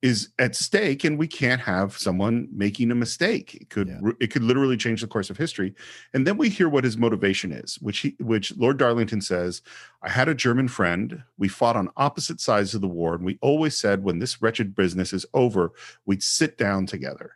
is 0.00 0.28
at 0.38 0.54
stake, 0.54 1.02
and 1.04 1.18
we 1.18 1.26
can't 1.26 1.60
have 1.60 1.98
someone 1.98 2.48
making 2.52 2.90
a 2.90 2.94
mistake. 2.94 3.54
It 3.54 3.70
could 3.70 3.88
it 4.20 4.30
could 4.30 4.44
literally 4.44 4.76
change 4.76 5.00
the 5.00 5.08
course 5.08 5.30
of 5.30 5.36
history. 5.36 5.74
And 6.14 6.26
then 6.26 6.36
we 6.36 6.48
hear 6.48 6.68
what 6.68 6.84
his 6.84 6.96
motivation 6.96 7.52
is, 7.52 7.76
which 7.80 7.98
he 7.98 8.16
which 8.20 8.56
Lord 8.56 8.78
Darlington 8.78 9.20
says. 9.20 9.62
I 10.02 10.10
had 10.10 10.28
a 10.28 10.34
German 10.34 10.68
friend. 10.68 11.22
We 11.36 11.48
fought 11.48 11.76
on 11.76 11.90
opposite 11.96 12.40
sides 12.40 12.74
of 12.74 12.80
the 12.80 12.88
war, 12.88 13.14
and 13.14 13.24
we 13.24 13.38
always 13.40 13.76
said 13.76 14.04
when 14.04 14.20
this 14.20 14.40
wretched 14.40 14.74
business 14.74 15.12
is 15.12 15.26
over, 15.34 15.72
we'd 16.06 16.22
sit 16.22 16.56
down 16.56 16.86
together. 16.86 17.32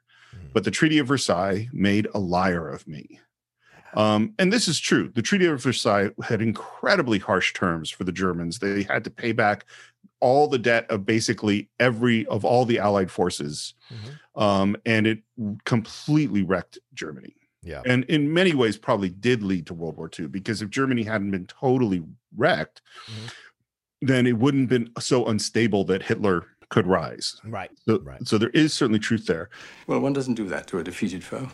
But 0.52 0.64
the 0.64 0.70
Treaty 0.70 0.98
of 0.98 1.08
Versailles 1.08 1.68
made 1.72 2.08
a 2.14 2.18
liar 2.18 2.68
of 2.68 2.86
me. 2.86 3.20
Um, 3.94 4.34
and 4.38 4.52
this 4.52 4.68
is 4.68 4.80
true. 4.80 5.10
The 5.14 5.22
Treaty 5.22 5.46
of 5.46 5.62
Versailles 5.62 6.10
had 6.24 6.40
incredibly 6.40 7.18
harsh 7.18 7.52
terms 7.52 7.90
for 7.90 8.04
the 8.04 8.12
Germans. 8.12 8.58
They 8.58 8.84
had 8.84 9.04
to 9.04 9.10
pay 9.10 9.32
back 9.32 9.66
all 10.22 10.46
the 10.48 10.58
debt 10.58 10.86
of 10.90 11.04
basically 11.04 11.68
every 11.78 12.24
of 12.26 12.44
all 12.44 12.64
the 12.64 12.78
Allied 12.78 13.10
forces, 13.10 13.74
Mm-hmm. 13.92 14.40
um, 14.42 14.76
and 14.86 15.06
it 15.06 15.18
completely 15.64 16.42
wrecked 16.42 16.78
Germany. 16.94 17.34
Yeah. 17.62 17.82
And 17.84 18.04
in 18.04 18.32
many 18.32 18.54
ways, 18.54 18.78
probably 18.78 19.10
did 19.10 19.42
lead 19.42 19.66
to 19.66 19.74
World 19.74 19.96
War 19.98 20.10
II 20.18 20.28
because 20.28 20.62
if 20.62 20.70
Germany 20.70 21.02
hadn't 21.02 21.30
been 21.30 21.46
totally 21.46 22.02
wrecked, 22.34 22.80
then 24.00 24.26
it 24.26 24.38
wouldn't 24.38 24.62
have 24.62 24.68
been 24.70 24.90
so 24.98 25.26
unstable 25.26 25.84
that 25.84 26.02
Hitler 26.02 26.46
could 26.70 26.86
rise. 26.86 27.36
Right. 27.44 27.70
So, 27.86 28.00
right. 28.00 28.26
so 28.26 28.38
there 28.38 28.48
is 28.50 28.72
certainly 28.72 28.98
truth 28.98 29.26
there. 29.26 29.50
Well, 29.86 30.00
one 30.00 30.14
doesn't 30.14 30.34
do 30.34 30.48
that 30.48 30.66
to 30.68 30.78
a 30.78 30.82
defeated 30.84 31.22
foe. 31.22 31.50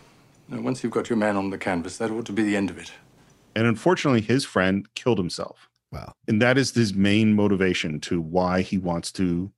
No, 0.49 0.61
once 0.61 0.83
you've 0.85 0.93
got 0.93 1.11
your 1.11 1.19
man 1.19 1.37
on 1.37 1.51
the 1.51 1.59
canvas, 1.59 1.99
that 1.99 2.11
ought 2.11 2.25
to 2.27 2.33
be 2.33 2.43
the 2.45 2.57
end 2.57 2.71
of 2.71 2.79
it. 2.79 2.93
And 3.57 3.67
unfortunately, 3.67 4.21
his 4.21 4.45
friend 4.45 4.87
killed 4.95 5.19
himself. 5.19 5.68
Wow. 5.91 6.15
And 6.27 6.41
that 6.43 6.59
is 6.59 6.75
his 6.75 6.95
main 6.95 7.35
motivation 7.35 8.01
to 8.01 8.21
why 8.21 8.61
he 8.63 8.79
wants 8.79 9.11
to 9.13 9.51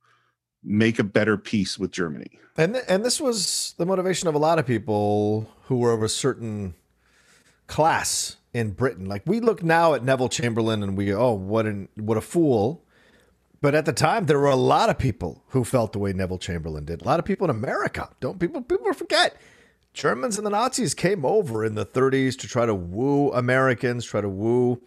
make 0.63 0.99
a 0.99 1.03
better 1.03 1.37
peace 1.37 1.77
with 1.77 1.91
Germany. 1.91 2.39
And 2.57 2.75
and 2.87 3.03
this 3.03 3.19
was 3.19 3.73
the 3.77 3.85
motivation 3.85 4.27
of 4.27 4.35
a 4.35 4.39
lot 4.39 4.59
of 4.59 4.65
people 4.65 5.49
who 5.63 5.77
were 5.77 5.93
of 5.93 6.03
a 6.03 6.09
certain 6.09 6.75
class 7.67 8.37
in 8.53 8.71
Britain. 8.71 9.05
Like 9.05 9.23
we 9.25 9.39
look 9.39 9.63
now 9.63 9.93
at 9.93 10.03
Neville 10.03 10.29
Chamberlain 10.29 10.83
and 10.83 10.97
we 10.97 11.07
go, 11.07 11.19
"Oh, 11.19 11.33
what 11.33 11.65
an 11.65 11.89
what 11.95 12.17
a 12.17 12.21
fool." 12.21 12.83
But 13.61 13.75
at 13.75 13.85
the 13.85 13.93
time, 13.93 14.25
there 14.25 14.39
were 14.39 14.49
a 14.49 14.55
lot 14.55 14.89
of 14.89 14.97
people 14.97 15.43
who 15.49 15.63
felt 15.63 15.93
the 15.93 15.99
way 15.99 16.13
Neville 16.13 16.39
Chamberlain 16.39 16.83
did. 16.83 17.01
A 17.01 17.05
lot 17.05 17.19
of 17.19 17.25
people 17.25 17.45
in 17.45 17.51
America. 17.51 18.09
Don't 18.19 18.39
people 18.39 18.61
people 18.61 18.91
forget. 18.93 19.37
Germans 19.93 20.37
and 20.37 20.45
the 20.45 20.51
Nazis 20.51 20.93
came 20.93 21.25
over 21.25 21.65
in 21.65 21.75
the 21.75 21.85
30s 21.85 22.37
to 22.37 22.47
try 22.47 22.65
to 22.65 22.73
woo 22.73 23.29
Americans, 23.31 24.05
try 24.05 24.21
to 24.21 24.29
woo 24.29 24.81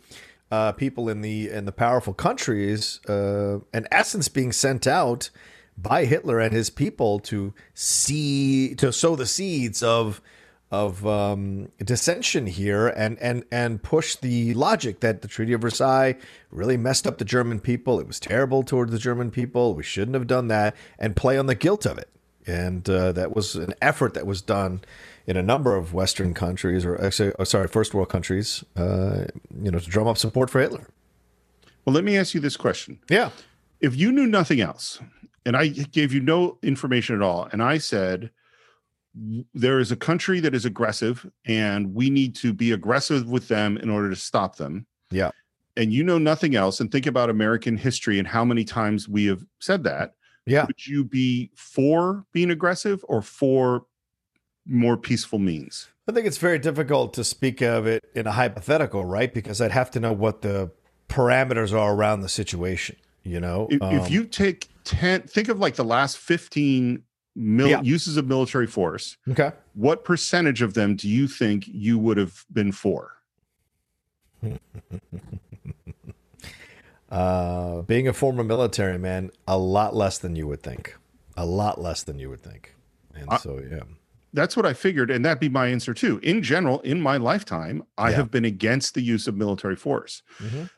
uh, 0.50 0.72
people 0.72 1.08
in 1.08 1.20
the 1.20 1.50
in 1.50 1.64
the 1.64 1.72
powerful 1.72 2.14
countries. 2.14 3.00
Uh, 3.08 3.60
in 3.72 3.86
essence, 3.90 4.28
being 4.28 4.52
sent 4.52 4.86
out 4.86 5.30
by 5.76 6.04
Hitler 6.04 6.38
and 6.38 6.52
his 6.52 6.70
people 6.70 7.18
to 7.20 7.52
see 7.74 8.74
to 8.76 8.92
sow 8.92 9.16
the 9.16 9.26
seeds 9.26 9.82
of 9.82 10.20
of 10.70 11.06
um, 11.06 11.70
dissension 11.78 12.46
here 12.46 12.88
and 12.88 13.18
and 13.20 13.44
and 13.52 13.82
push 13.82 14.16
the 14.16 14.54
logic 14.54 15.00
that 15.00 15.22
the 15.22 15.28
Treaty 15.28 15.52
of 15.52 15.60
Versailles 15.60 16.16
really 16.50 16.76
messed 16.76 17.06
up 17.06 17.18
the 17.18 17.24
German 17.24 17.60
people. 17.60 18.00
It 18.00 18.06
was 18.06 18.18
terrible 18.18 18.62
towards 18.62 18.90
the 18.90 18.98
German 18.98 19.30
people. 19.30 19.74
We 19.74 19.82
shouldn't 19.82 20.14
have 20.14 20.26
done 20.26 20.48
that, 20.48 20.74
and 20.98 21.16
play 21.16 21.38
on 21.38 21.46
the 21.46 21.54
guilt 21.54 21.86
of 21.86 21.98
it. 21.98 22.08
And 22.46 22.88
uh, 22.90 23.12
that 23.12 23.34
was 23.34 23.54
an 23.54 23.74
effort 23.80 24.14
that 24.14 24.26
was 24.26 24.42
done 24.42 24.82
in 25.26 25.36
a 25.36 25.42
number 25.42 25.76
of 25.76 25.94
Western 25.94 26.34
countries, 26.34 26.84
or 26.84 27.00
actually, 27.02 27.32
oh, 27.38 27.44
sorry, 27.44 27.68
first 27.68 27.94
world 27.94 28.08
countries, 28.08 28.64
uh, 28.76 29.24
you 29.62 29.70
know, 29.70 29.78
to 29.78 29.88
drum 29.88 30.06
up 30.06 30.18
support 30.18 30.50
for 30.50 30.60
Hitler. 30.60 30.88
Well, 31.84 31.94
let 31.94 32.04
me 32.04 32.16
ask 32.16 32.34
you 32.34 32.40
this 32.40 32.56
question. 32.56 32.98
Yeah. 33.08 33.30
If 33.80 33.96
you 33.96 34.12
knew 34.12 34.26
nothing 34.26 34.60
else, 34.60 35.00
and 35.46 35.56
I 35.56 35.68
gave 35.68 36.12
you 36.12 36.20
no 36.20 36.58
information 36.62 37.14
at 37.14 37.22
all, 37.22 37.48
and 37.52 37.62
I 37.62 37.78
said, 37.78 38.30
there 39.54 39.78
is 39.78 39.92
a 39.92 39.96
country 39.96 40.40
that 40.40 40.54
is 40.54 40.64
aggressive 40.64 41.24
and 41.46 41.94
we 41.94 42.10
need 42.10 42.34
to 42.34 42.52
be 42.52 42.72
aggressive 42.72 43.28
with 43.28 43.48
them 43.48 43.76
in 43.76 43.88
order 43.88 44.10
to 44.10 44.16
stop 44.16 44.56
them. 44.56 44.86
Yeah. 45.10 45.30
And 45.76 45.92
you 45.92 46.02
know 46.02 46.18
nothing 46.18 46.56
else 46.56 46.80
and 46.80 46.90
think 46.90 47.06
about 47.06 47.30
American 47.30 47.76
history 47.76 48.18
and 48.18 48.26
how 48.26 48.44
many 48.44 48.64
times 48.64 49.08
we 49.08 49.26
have 49.26 49.44
said 49.60 49.84
that. 49.84 50.14
Yeah. 50.46 50.66
Would 50.66 50.86
you 50.86 51.04
be 51.04 51.50
for 51.54 52.24
being 52.32 52.50
aggressive 52.50 53.04
or 53.08 53.22
for 53.22 53.86
more 54.66 54.96
peaceful 54.96 55.38
means? 55.38 55.88
I 56.08 56.12
think 56.12 56.26
it's 56.26 56.38
very 56.38 56.58
difficult 56.58 57.14
to 57.14 57.24
speak 57.24 57.60
of 57.62 57.86
it 57.86 58.04
in 58.14 58.26
a 58.26 58.32
hypothetical, 58.32 59.04
right? 59.04 59.32
Because 59.32 59.60
I'd 59.60 59.72
have 59.72 59.90
to 59.92 60.00
know 60.00 60.12
what 60.12 60.42
the 60.42 60.70
parameters 61.08 61.72
are 61.72 61.94
around 61.94 62.20
the 62.20 62.28
situation. 62.28 62.96
You 63.22 63.40
know, 63.40 63.68
If, 63.70 63.76
if 63.82 64.02
Um, 64.02 64.06
you 64.12 64.24
take 64.24 64.68
10, 64.84 65.22
think 65.22 65.48
of 65.48 65.58
like 65.58 65.76
the 65.76 65.84
last 65.84 66.18
15 66.18 67.02
mil- 67.34 67.68
Yeah. 67.68 67.80
uses 67.82 68.16
of 68.18 68.26
military 68.26 68.66
force. 68.66 69.16
okay, 69.30 69.52
What 69.74 70.04
percentage 70.04 70.60
of 70.62 70.74
them 70.74 70.94
do 70.94 71.08
you 71.08 71.26
think 71.26 71.66
you 71.66 71.98
would 71.98 72.18
have 72.18 72.44
been 72.52 72.70
for? 72.70 73.12
uh, 77.10 77.82
being 77.82 78.08
a 78.08 78.12
former 78.12 78.44
military 78.44 78.98
man, 78.98 79.30
a 79.48 79.56
lot 79.58 79.94
less 79.96 80.18
than 80.18 80.36
you 80.36 80.46
would 80.46 80.62
think, 80.62 80.96
a 81.36 81.46
lot 81.46 81.80
less 81.80 82.02
than 82.02 82.18
you 82.18 82.28
would 82.30 82.42
think, 82.42 82.74
and 83.14 83.24
I- 83.30 83.38
so 83.38 83.58
yeah, 83.58 83.84
That's 84.34 84.56
what 84.56 84.66
I 84.66 84.74
figured, 84.74 85.10
and 85.10 85.24
that'd 85.24 85.38
be 85.40 85.48
my 85.48 85.68
answer 85.68 85.94
too. 85.94 86.18
In 86.22 86.42
general, 86.42 86.80
in 86.80 87.00
my 87.00 87.16
lifetime, 87.16 87.84
I 87.96 88.10
Yeah. 88.10 88.16
have 88.16 88.30
been 88.32 88.44
against 88.44 88.94
the 88.94 89.00
use 89.00 89.26
of 89.28 89.36
military 89.36 89.76
force. 89.76 90.22
Mhm. 90.38 90.68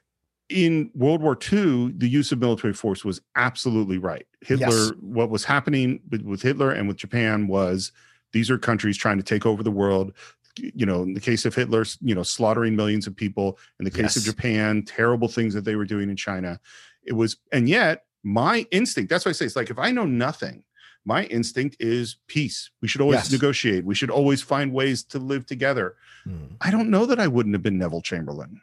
In 0.49 0.91
World 0.95 1.23
War 1.23 1.35
II, 1.37 1.93
the 1.97 2.07
use 2.09 2.31
of 2.31 2.39
military 2.39 2.75
force 2.75 3.05
was 3.05 3.21
absolutely 3.35 3.99
right. 3.99 4.27
Hitler, 4.43 4.67
Yes. 4.69 4.93
what 5.01 5.31
was 5.31 5.45
happening 5.45 6.01
with, 6.11 6.23
with 6.23 6.43
Hitler 6.43 6.71
and 6.71 6.87
with 6.87 6.99
Japan 6.99 7.49
was 7.49 7.91
these 8.33 8.51
are 8.51 8.59
countries 8.59 8.97
trying 8.97 9.17
to 9.17 9.25
take 9.25 9.47
over 9.47 9.63
the 9.63 9.71
world. 9.73 10.13
You 10.59 10.87
know, 10.87 11.03
in 11.03 11.15
the 11.15 11.21
case 11.21 11.45
of 11.47 11.55
Hitler, 11.55 11.85
you 12.01 12.15
know, 12.15 12.23
slaughtering 12.23 12.77
millions 12.77 13.07
of 13.07 13.17
people. 13.17 13.59
In 13.79 13.85
the 13.85 13.91
case 13.91 14.17
of 14.17 14.23
Japan, 14.25 14.83
terrible 14.85 15.29
things 15.29 15.53
that 15.55 15.65
they 15.65 15.77
were 15.77 15.85
doing 15.85 16.09
in 16.11 16.17
China. 16.17 16.61
It 17.03 17.13
was, 17.15 17.37
and 17.53 17.69
yet 17.69 18.05
my 18.23 18.67
instinct, 18.71 19.09
that's 19.11 19.25
why 19.25 19.31
I 19.31 19.33
say 19.33 19.47
it's 19.47 19.57
like 19.57 19.71
if 19.71 19.79
I 19.79 19.91
know 19.91 20.07
nothing, 20.07 20.63
my 21.07 21.25
instinct 21.27 21.77
is 21.81 22.17
peace. 22.27 22.71
We 22.83 22.89
should 22.89 23.01
always 23.01 23.21
Yes. 23.21 23.33
negotiate. 23.33 23.85
We 23.85 23.95
should 23.95 24.11
always 24.11 24.43
find 24.43 24.73
ways 24.73 25.03
to 25.05 25.19
live 25.19 25.47
together. 25.47 25.95
Hmm. 26.25 26.57
I 26.61 26.71
don't 26.71 26.91
know 26.91 27.07
that 27.07 27.19
I 27.21 27.29
wouldn't 27.29 27.55
have 27.55 27.63
been 27.63 27.79
Neville 27.79 28.03
Chamberlain. 28.03 28.61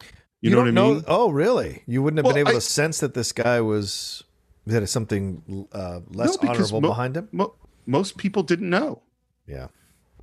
You, 0.00 0.06
You, 0.40 0.50
know 0.50 0.56
don't 0.64 0.64
what 0.74 0.80
I 0.80 0.86
know? 0.88 0.94
mean? 0.94 1.04
Oh, 1.08 1.30
really? 1.30 1.82
You 1.86 2.02
wouldn't 2.02 2.18
have 2.18 2.24
Well, 2.24 2.34
been 2.34 2.40
able 2.40 2.52
I- 2.52 2.54
to 2.54 2.60
sense 2.60 3.00
that 3.00 3.14
this 3.14 3.32
guy 3.32 3.60
was 3.60 4.24
that 4.66 4.82
is 4.82 4.90
something 4.90 5.66
uh, 5.72 6.00
less 6.10 6.40
No, 6.40 6.48
honorable 6.50 6.80
mo- 6.80 6.88
behind 6.88 7.16
him. 7.16 7.28
Mo- 7.32 7.54
most 7.84 8.16
people 8.16 8.42
didn't 8.44 8.70
know. 8.70 9.02
Yeah. 9.46 9.66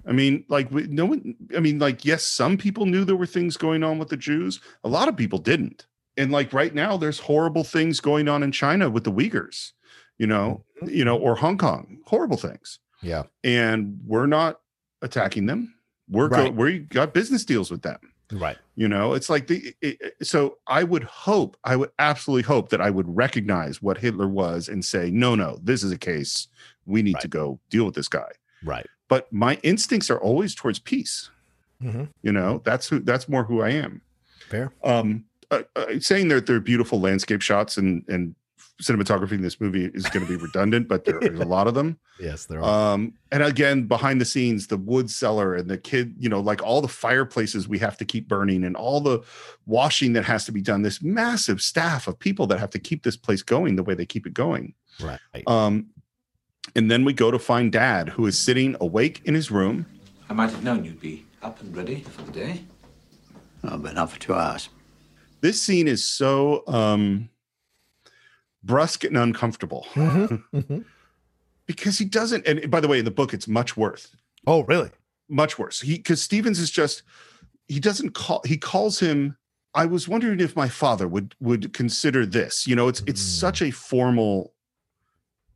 I 0.07 0.14
mean, 0.14 0.45
like 0.47 0.72
we- 0.72 0.88
no 0.88 1.05
one. 1.05 1.36
I 1.55 1.60
mean, 1.60 1.78
like 1.80 2.05
yes, 2.05 2.24
some 2.24 2.57
people 2.57 2.86
knew 2.86 3.03
there 3.03 3.18
were 3.18 3.26
things 3.26 3.57
going 3.57 3.84
on 3.84 3.99
with 3.99 4.07
the 4.10 4.18
Jews. 4.18 4.62
A 4.86 4.89
lot 4.89 5.10
of 5.10 5.18
people 5.18 5.39
didn't. 5.39 5.86
And 6.18 6.32
like 6.32 6.51
right 6.53 6.74
now, 6.74 6.95
there's 6.97 7.20
horrible 7.20 7.64
things 7.66 7.99
going 7.99 8.28
on 8.30 8.43
in 8.43 8.51
China 8.53 8.89
with 8.89 9.03
the 9.03 9.12
Uyghurs. 9.12 9.74
You 10.20 10.28
know, 10.28 10.63
Mm-hmm. 10.82 10.93
you 10.95 11.03
know, 11.03 11.17
or 11.17 11.36
Hong 11.36 11.57
Kong, 11.57 11.97
horrible 12.05 12.38
things. 12.38 12.80
Yeah. 13.01 13.24
And 13.43 13.99
we're 14.05 14.28
not 14.28 14.61
attacking 15.01 15.45
them. 15.45 15.74
We're 16.09 16.30
go- 16.30 16.43
Right. 16.43 16.55
we 16.55 16.80
got 16.80 17.13
business 17.13 17.43
deals 17.43 17.70
with 17.70 17.82
them. 17.82 17.99
Right. 18.32 18.57
You 18.76 18.88
know, 18.88 19.13
it's 19.13 19.30
like 19.30 19.47
the. 19.47 19.74
It, 19.82 20.13
so 20.22 20.57
I 20.67 20.84
would 20.84 21.03
hope, 21.03 21.57
I 21.65 21.76
would 21.76 21.89
absolutely 21.99 22.43
hope 22.43 22.70
that 22.70 22.80
I 22.80 22.89
would 22.91 23.13
recognize 23.13 23.82
what 23.82 23.97
Hitler 23.97 24.28
was 24.30 24.70
and 24.70 24.86
say, 24.86 25.09
no, 25.11 25.36
no, 25.36 25.57
this 25.63 25.84
is 25.84 25.91
a 25.91 25.97
case 25.97 26.47
we 26.86 27.01
need 27.01 27.20
to 27.20 27.28
go 27.28 27.59
deal 27.70 27.84
with 27.86 27.95
this 27.95 28.07
guy. 28.07 28.32
Right. 28.63 28.86
But 29.09 29.32
my 29.34 29.55
instincts 29.63 30.09
are 30.09 30.20
always 30.20 30.53
towards 30.55 30.80
peace. 30.80 31.30
Mm-hmm. 31.84 32.03
You 32.22 32.32
know, 32.32 32.61
that's 32.63 32.88
who. 32.88 32.99
That's 32.99 33.28
more 33.28 33.43
who 33.43 33.61
I 33.61 33.72
am. 33.72 34.01
Fair. 34.47 34.72
Um, 34.84 35.26
uh, 35.51 35.63
uh, 35.76 35.99
saying 35.99 36.28
that 36.30 36.45
there 36.45 36.55
are 36.55 36.59
beautiful 36.61 37.01
landscape 37.01 37.41
shots 37.41 37.78
and 37.78 38.05
and 38.07 38.36
cinematography 38.82 39.34
in 39.34 39.41
this 39.41 39.59
movie 39.59 39.86
is 39.93 40.03
going 40.09 40.25
to 40.25 40.32
be 40.32 40.41
redundant, 40.41 40.88
but 40.88 41.05
there 41.05 41.19
is 41.19 41.39
a 41.39 41.45
lot 41.45 41.67
of 41.67 41.73
them. 41.73 41.99
Yes, 42.21 42.47
there 42.47 42.61
are. 42.61 42.93
Um, 42.93 43.13
and 43.32 43.41
again, 43.41 43.88
behind 43.88 44.19
the 44.19 44.25
scenes, 44.25 44.67
the 44.67 44.75
wood 44.75 45.09
cellar 45.09 45.55
and 45.55 45.69
the 45.69 45.77
kid, 45.77 46.15
you 46.19 46.27
know, 46.27 46.41
like 46.41 46.61
all 46.61 46.82
the 46.82 46.89
fireplaces 46.89 47.65
we 47.65 47.80
have 47.80 47.97
to 47.97 48.03
keep 48.03 48.27
burning 48.27 48.65
and 48.65 48.75
all 48.75 48.99
the 48.99 49.21
washing 49.65 50.11
that 50.13 50.25
has 50.25 50.43
to 50.43 50.51
be 50.51 50.59
done. 50.61 50.82
This 50.82 51.01
massive 51.01 51.61
staff 51.61 52.09
of 52.09 52.19
people 52.19 52.45
that 52.47 52.59
have 52.59 52.71
to 52.71 52.80
keep 52.80 53.03
this 53.03 53.15
place 53.15 53.41
going 53.41 53.77
the 53.77 53.84
way 53.84 53.93
they 53.93 54.05
keep 54.05 54.27
it 54.27 54.34
going. 54.34 54.73
right. 55.01 55.17
Um, 55.47 55.91
and 56.75 56.91
then 56.91 57.05
we 57.05 57.13
go 57.13 57.32
to 57.32 57.39
find 57.39 57.71
Dad, 57.71 58.09
who 58.09 58.25
is 58.25 58.38
sitting 58.38 58.75
awake 58.82 59.21
in 59.23 59.34
his 59.34 59.49
room. 59.49 59.86
I 60.30 60.34
might 60.34 60.51
have 60.51 60.63
known 60.63 60.84
you'd 60.84 60.99
be 60.99 61.25
up 61.41 61.61
and 61.61 61.73
ready 61.75 62.01
for 62.01 62.21
the 62.23 62.32
day. 62.34 62.63
I've 63.63 63.82
been 63.82 63.95
not 63.95 64.11
for 64.11 64.19
two 64.19 64.34
hours. 64.34 64.67
This 65.41 65.61
scene 65.61 65.88
is 65.88 66.03
so 66.03 66.63
um, 66.67 67.30
brusque 68.64 69.03
and 69.03 69.18
uncomfortable 69.18 69.86
Mm-hmm. 69.93 70.80
because 71.66 71.97
he 71.99 72.05
doesn't. 72.05 72.45
And 72.47 72.70
by 72.72 72.80
the 72.80 72.88
way, 72.88 72.99
in 72.99 73.05
the 73.05 73.12
book, 73.12 73.34
it's 73.34 73.47
much 73.47 73.78
worse. 73.78 74.16
Oh, 74.47 74.64
really? 74.64 74.89
much 75.32 75.60
worse. 75.60 75.80
He 75.82 75.97
because 75.97 76.22
Stevens 76.22 76.57
is 76.57 76.72
just 76.72 77.03
he 77.68 77.80
doesn't 77.80 78.12
call 78.16 78.41
he 78.45 78.57
calls 78.57 78.99
him. 78.99 79.38
I 79.76 79.86
was 79.86 80.07
wondering 80.07 80.39
if 80.39 80.55
my 80.55 80.68
father 80.68 81.07
would 81.07 81.36
would 81.39 81.72
consider 81.74 82.26
this. 82.26 82.66
You 82.66 82.76
know, 82.76 82.88
it's 82.88 83.01
it's 83.05 83.22
Mm. 83.22 83.39
such 83.39 83.62
a 83.62 83.70
formal. 83.70 84.53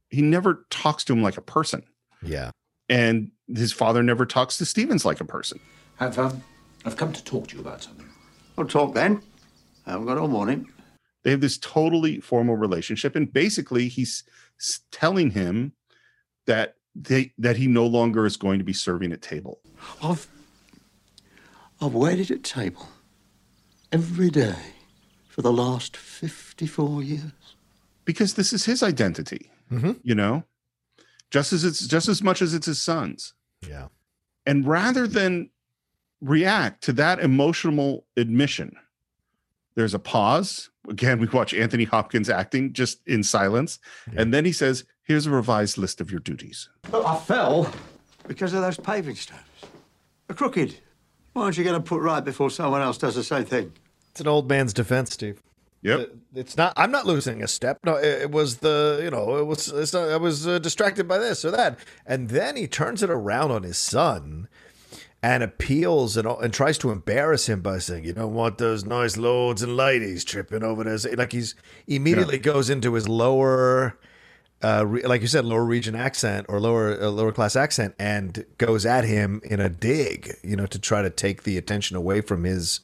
He 0.09 0.21
never 0.21 0.67
talks 0.69 1.03
to 1.05 1.13
him 1.13 1.23
like 1.23 1.37
a 1.37 1.41
person, 1.41 1.81
Yeah. 2.21 2.51
and 2.87 3.31
his 3.47 3.73
father 3.73 4.03
never 4.03 4.27
talks 4.27 4.57
to 4.59 4.65
Stevens 4.65 5.05
like 5.05 5.19
a 5.19 5.25
person. 5.25 5.59
I've 5.99 6.19
um, 6.19 6.43
I've 6.85 6.95
come 6.97 7.11
to 7.11 7.23
talk 7.23 7.47
to 7.47 7.55
you 7.55 7.61
about 7.61 7.81
something. 7.81 8.07
We'll 8.55 8.67
talk 8.67 8.93
then. 8.93 9.23
I 9.87 9.91
haven't 9.93 10.05
got 10.05 10.19
all 10.19 10.27
morning. 10.27 10.69
They 11.23 11.31
have 11.31 11.41
this 11.41 11.57
totally 11.57 12.19
formal 12.19 12.55
relationship, 12.55 13.15
and 13.15 13.31
basically, 13.31 13.87
he's 13.87 14.23
telling 14.91 15.31
him 15.31 15.73
that 16.45 16.75
they 16.95 17.33
that 17.37 17.57
he 17.57 17.67
no 17.67 17.85
longer 17.85 18.25
is 18.25 18.37
going 18.37 18.59
to 18.59 18.65
be 18.65 18.73
serving 18.73 19.11
at 19.11 19.21
table. 19.21 19.59
I've, 20.01 20.27
I've 21.81 21.93
waited 21.93 22.29
at 22.31 22.43
table 22.43 22.87
every 23.91 24.29
day 24.29 24.55
for 25.27 25.41
the 25.41 25.51
last 25.53 25.97
54 25.97 27.01
years. 27.03 27.31
because 28.05 28.33
this 28.35 28.51
is 28.53 28.65
his 28.65 28.83
identity. 28.83 29.49
Mhm. 29.71 29.99
You 30.03 30.13
know, 30.15 30.43
just 31.31 31.53
as 31.53 31.63
it's 31.63 31.87
just 31.87 32.07
as 32.09 32.21
much 32.21 32.41
as 32.41 32.53
it's 32.53 32.65
his 32.67 32.81
son's. 32.81 33.33
Yeah. 33.67 33.87
And 34.45 34.67
rather 34.67 35.07
than 35.07 35.49
react 36.21 36.83
to 36.83 36.93
that 36.93 37.19
emotional 37.19 38.05
admission, 38.17 38.75
there's 39.75 39.93
a 39.93 39.99
pause. 39.99 40.69
Again, 40.89 41.19
we 41.19 41.27
watch 41.27 41.53
Anthony 41.53 41.85
Hopkins 41.85 42.29
acting 42.29 42.73
just 42.73 42.99
in 43.07 43.23
silence, 43.23 43.79
and 44.17 44.33
then 44.33 44.45
he 44.45 44.51
says, 44.51 44.83
"Here's 45.03 45.25
a 45.25 45.31
revised 45.31 45.77
list 45.77 46.01
of 46.01 46.11
your 46.11 46.19
duties." 46.19 46.69
But 46.91 47.05
I 47.05 47.17
fell 47.17 47.71
because 48.27 48.53
of 48.53 48.61
those 48.61 48.77
paving 48.77 49.15
stones. 49.15 49.41
They're 50.27 50.35
crooked. 50.35 50.75
Why 51.33 51.43
aren't 51.43 51.57
you 51.57 51.63
going 51.63 51.81
to 51.81 51.87
put 51.87 52.01
right 52.01 52.23
before 52.23 52.49
someone 52.49 52.81
else 52.81 52.97
does 52.97 53.15
the 53.15 53.23
same 53.23 53.45
thing? 53.45 53.73
It's 54.11 54.21
an 54.21 54.27
old 54.27 54.47
man's 54.47 54.73
defense, 54.73 55.13
Steve. 55.13 55.41
Yep. 55.81 56.11
It's 56.35 56.55
not. 56.55 56.73
I'm 56.77 56.91
not 56.91 57.05
losing 57.05 57.43
a 57.43 57.47
step. 57.47 57.79
No, 57.83 57.95
it, 57.95 58.23
it 58.23 58.31
was 58.31 58.57
the. 58.57 59.01
You 59.03 59.09
know, 59.09 59.37
it 59.37 59.45
was. 59.45 59.67
It's 59.69 59.93
not, 59.93 60.09
I 60.09 60.17
was 60.17 60.47
uh, 60.47 60.59
distracted 60.59 61.07
by 61.07 61.17
this 61.17 61.43
or 61.43 61.51
that, 61.51 61.77
and 62.05 62.29
then 62.29 62.55
he 62.55 62.67
turns 62.67 63.03
it 63.03 63.09
around 63.09 63.51
on 63.51 63.63
his 63.63 63.77
son, 63.77 64.47
and 65.23 65.41
appeals 65.41 66.17
and 66.17 66.27
and 66.27 66.53
tries 66.53 66.77
to 66.79 66.91
embarrass 66.91 67.47
him 67.47 67.61
by 67.61 67.79
saying, 67.79 68.03
"You 68.03 68.13
don't 68.13 68.33
want 68.33 68.57
those 68.59 68.85
nice 68.85 69.17
lords 69.17 69.63
and 69.63 69.75
ladies 69.75 70.23
tripping 70.23 70.63
over 70.63 70.83
this." 70.83 71.07
Like 71.15 71.31
he's 71.31 71.55
immediately 71.87 72.37
goes 72.37 72.69
into 72.69 72.93
his 72.93 73.07
lower. 73.07 73.97
Uh, 74.61 74.85
re- 74.87 75.01
like 75.03 75.19
you 75.19 75.27
said, 75.27 75.43
lower 75.43 75.65
region 75.65 75.93
accent 75.93 76.45
or 76.47 76.57
lower 76.59 77.01
uh, 77.01 77.09
lower 77.09 77.31
class 77.33 77.55
accent, 77.55 77.95
and 77.99 78.45
goes 78.57 78.85
at 78.85 79.03
him 79.03 79.41
in 79.43 79.59
a 79.59 79.67
dig, 79.69 80.35
you 80.43 80.55
know, 80.55 80.65
to 80.65 80.79
try 80.79 81.01
to 81.01 81.09
take 81.09 81.43
the 81.43 81.57
attention 81.57 81.97
away 81.97 82.21
from 82.21 82.45
his 82.45 82.79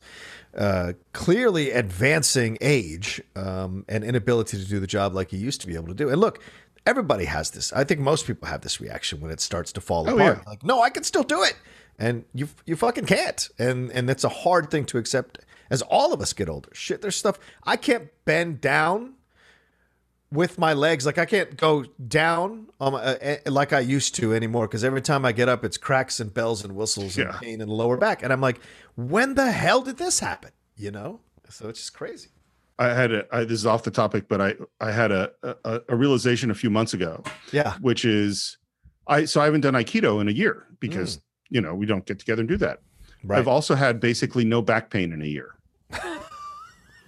uh, 0.58 0.92
clearly 1.14 1.72
advancing 1.72 2.58
age 2.60 3.22
um, 3.38 3.86
and 3.88 4.04
inability 4.04 4.58
to 4.58 4.66
do 4.68 4.80
the 4.82 4.88
job 4.88 5.14
like 5.16 5.32
he 5.32 5.38
used 5.38 5.62
to 5.62 5.68
be 5.68 5.76
able 5.76 5.88
to 5.88 5.94
do. 5.94 6.10
And 6.10 6.20
look, 6.20 6.42
everybody 6.86 7.24
has 7.26 7.52
this. 7.52 7.72
I 7.72 7.86
think 7.86 8.02
most 8.02 8.28
people 8.28 8.50
have 8.50 8.60
this 8.60 8.82
reaction 8.82 9.22
when 9.22 9.32
it 9.32 9.40
starts 9.40 9.72
to 9.74 9.80
fall 9.82 10.10
Oh, 10.10 10.16
apart. 10.16 10.40
yeah. 10.40 10.50
Like, 10.50 10.64
no, 10.66 10.82
I 10.82 10.90
can 10.90 11.04
still 11.06 11.24
do 11.24 11.44
it, 11.44 11.56
and 12.00 12.26
you 12.34 12.48
you 12.66 12.76
fucking 12.76 13.06
can't. 13.06 13.50
And 13.60 13.92
and 13.92 14.10
that's 14.10 14.24
a 14.24 14.30
hard 14.30 14.72
thing 14.72 14.86
to 14.86 14.98
accept 14.98 15.40
as 15.70 15.82
all 15.84 16.14
of 16.14 16.22
us 16.22 16.34
get 16.34 16.50
older. 16.50 16.70
Shit, 16.74 17.02
there's 17.02 17.16
stuff 17.16 17.38
I 17.64 17.76
can't 17.76 18.10
bend 18.26 18.62
down 18.62 19.16
with 20.32 20.58
my 20.58 20.74
legs. 20.74 21.06
Like 21.06 21.18
i 21.18 21.26
can't 21.26 21.58
go 21.58 21.84
down 22.08 22.68
um, 22.80 22.96
uh, 22.96 22.98
uh, 22.98 23.36
like 23.48 23.74
i 23.74 23.80
used 23.80 24.16
to 24.16 24.34
anymore 24.34 24.68
because 24.68 24.84
every 24.84 25.02
time 25.02 25.26
i 25.26 25.32
get 25.32 25.50
up 25.50 25.66
it's 25.66 25.76
cracks 25.76 26.20
and 26.20 26.32
bells 26.32 26.64
and 26.64 26.76
whistles 26.76 27.18
and 27.18 27.32
pain 27.34 27.62
in 27.62 27.68
the 27.68 27.74
lower 27.74 27.98
back. 27.98 28.24
And 28.24 28.32
i'm 28.32 28.42
like 28.42 28.60
when 28.96 29.36
the 29.36 29.52
hell 29.52 29.82
did 29.82 29.98
this 29.98 30.20
happen? 30.20 30.52
You 30.76 30.92
know? 30.92 31.20
So 31.50 31.68
it's 31.68 31.80
just 31.80 31.94
crazy. 31.94 32.30
I 32.78 32.94
had 32.94 33.12
a. 33.12 33.26
I, 33.36 33.44
this 33.44 33.60
is 33.60 33.66
off 33.66 33.84
the 33.84 33.92
topic, 33.92 34.30
but 34.30 34.40
I 34.40 34.56
I 34.80 34.92
had 34.92 35.12
a, 35.12 35.32
a 35.44 35.82
a 35.90 35.96
realization 35.98 36.50
a 36.50 36.54
few 36.54 36.70
months 36.70 36.94
ago, 36.94 37.24
yeah. 37.52 37.74
which 37.82 38.06
is, 38.06 38.58
I 39.06 39.26
so 39.26 39.42
I 39.42 39.46
haven't 39.46 39.62
done 39.62 39.74
Aikido 39.74 40.22
in 40.22 40.30
a 40.30 40.32
year 40.32 40.66
because 40.80 41.20
you 41.50 41.62
know 41.62 41.74
we 41.76 41.86
don't 41.86 42.06
get 42.06 42.20
together 42.20 42.42
and 42.42 42.50
do 42.50 42.58
that. 42.58 42.80
Right. 43.24 43.40
I've 43.40 43.48
also 43.48 43.76
had 43.76 44.00
basically 44.00 44.46
no 44.46 44.62
back 44.62 44.90
pain 44.90 45.12
in 45.12 45.22
a 45.22 45.26
year, 45.26 45.56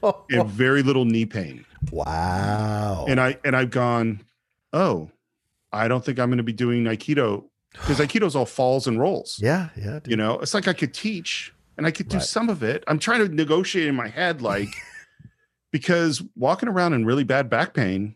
oh. 0.03 0.25
and 0.29 0.47
very 0.49 0.83
little 0.83 1.05
knee 1.05 1.25
pain. 1.25 1.65
wow 1.91 3.05
And 3.07 3.19
I 3.19 3.37
and 3.45 3.55
I've 3.55 3.71
gone, 3.71 4.21
oh, 4.73 5.09
I 5.71 5.87
don't 5.87 6.03
think 6.03 6.19
I'm 6.19 6.29
going 6.29 6.37
to 6.37 6.43
be 6.43 6.53
doing 6.53 6.83
Aikido 6.85 7.45
because 7.71 7.99
Aikido's 8.05 8.35
all 8.35 8.45
falls 8.45 8.87
and 8.87 8.99
rolls. 8.99 9.39
yeah 9.41 9.69
yeah 9.77 9.99
dude. 9.99 10.07
You 10.07 10.17
know, 10.17 10.39
it's 10.39 10.53
like 10.53 10.67
I 10.67 10.73
could 10.73 10.93
teach 10.93 11.53
and 11.77 11.87
I 11.87 11.91
could 11.91 12.09
do 12.09 12.17
Right. 12.17 12.25
some 12.25 12.49
of 12.49 12.61
it. 12.63 12.83
I'm 12.87 12.99
trying 12.99 13.25
to 13.25 13.33
negotiate 13.33 13.87
in 13.87 13.95
my 13.95 14.09
head, 14.09 14.41
like, 14.41 14.67
because 15.71 16.21
walking 16.35 16.67
around 16.69 16.93
in 16.93 17.05
really 17.05 17.23
bad 17.23 17.49
back 17.49 17.73
pain, 17.73 18.15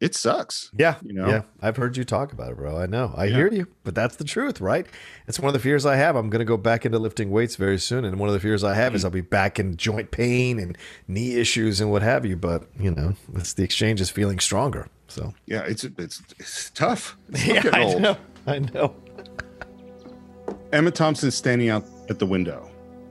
it 0.00 0.14
sucks. 0.14 0.70
yeah 0.76 0.96
you 1.02 1.12
know? 1.12 1.26
yeah 1.28 1.42
i've 1.60 1.76
heard 1.76 1.96
you 1.96 2.04
talk 2.04 2.32
about 2.32 2.52
it 2.52 2.56
bro 2.56 2.78
i 2.78 2.86
know 2.86 3.12
i 3.16 3.24
Yeah. 3.24 3.36
hear 3.36 3.52
you 3.52 3.66
but 3.84 3.94
that's 3.94 4.16
the 4.16 4.24
truth 4.24 4.60
right 4.60 4.86
it's 5.26 5.40
one 5.40 5.48
of 5.48 5.52
the 5.54 5.58
fears 5.58 5.84
i 5.84 5.96
have 5.96 6.14
i'm 6.16 6.30
going 6.30 6.38
to 6.40 6.44
go 6.44 6.56
back 6.56 6.86
into 6.86 6.98
lifting 6.98 7.30
weights 7.30 7.56
very 7.56 7.78
soon 7.78 8.04
and 8.04 8.18
one 8.18 8.28
of 8.28 8.32
the 8.32 8.40
fears 8.40 8.62
i 8.62 8.74
have 8.74 8.94
is 8.94 9.02
hmm. 9.02 9.06
i'll 9.06 9.10
be 9.12 9.20
back 9.20 9.58
in 9.58 9.76
joint 9.76 10.10
pain 10.10 10.58
and 10.58 10.78
knee 11.08 11.34
issues 11.36 11.80
and 11.80 11.90
what 11.90 12.02
have 12.02 12.24
you 12.24 12.36
but 12.36 12.64
you 12.78 12.90
know 12.90 13.14
it's 13.34 13.54
the 13.54 13.64
exchange 13.64 14.00
is 14.00 14.10
feeling 14.10 14.38
stronger 14.38 14.88
so 15.08 15.32
Yeah, 15.46 15.62
it's 15.62 15.84
it's 15.84 16.22
it's 16.38 16.70
tough. 16.70 17.16
It's 17.30 17.64
yeah 17.64 17.70
i 17.72 17.94
know 17.94 18.16
i 18.46 18.58
know 18.58 18.94
Emma 20.72 20.90
Thompson's 20.90 21.34
standing 21.34 21.70
out 21.70 21.84
at 22.10 22.18
the 22.18 22.26
window 22.26 22.70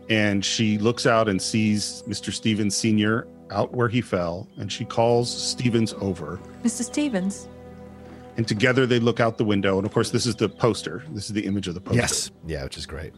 and 0.09 0.45
she 0.45 0.77
looks 0.77 1.05
out 1.05 1.27
and 1.27 1.41
sees 1.41 2.03
Mr. 2.07 2.31
Stevens 2.31 2.75
Sr. 2.77 3.27
out 3.51 3.73
where 3.73 3.87
he 3.89 4.01
fell 4.01 4.47
and 4.57 4.71
she 4.71 4.85
calls 4.85 5.29
Stevens 5.29 5.93
over 5.99 6.39
Mr. 6.63 6.83
Stevens? 6.83 7.47
and 8.37 8.47
together 8.47 8.85
they 8.85 8.99
look 8.99 9.19
out 9.19 9.37
the 9.37 9.45
window 9.45 9.77
and 9.77 9.85
of 9.87 9.91
course 9.93 10.11
this 10.11 10.25
is 10.25 10.35
the 10.35 10.47
poster 10.47 11.03
this 11.09 11.25
is 11.25 11.33
the 11.33 11.45
image 11.45 11.67
of 11.67 11.73
the 11.73 11.81
poster 11.81 11.99
yes 11.99 12.31
yeah 12.45 12.63
which 12.63 12.77
is 12.77 12.85
great 12.85 13.13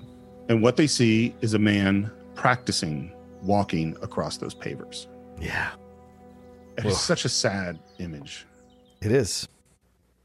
and 0.48 0.62
what 0.64 0.78
they 0.78 0.88
see 0.88 1.36
is 1.42 1.54
a 1.54 1.60
man 1.60 2.10
practicing 2.36 3.12
walking 3.42 3.98
across 4.02 4.38
those 4.38 4.56
pavers 4.56 5.08
yeah 5.42 5.72
it 6.78 6.86
is 6.86 6.98
such 7.00 7.26
a 7.26 7.30
sad 7.30 7.78
image 8.00 8.46
It 9.02 9.12
is. 9.12 9.48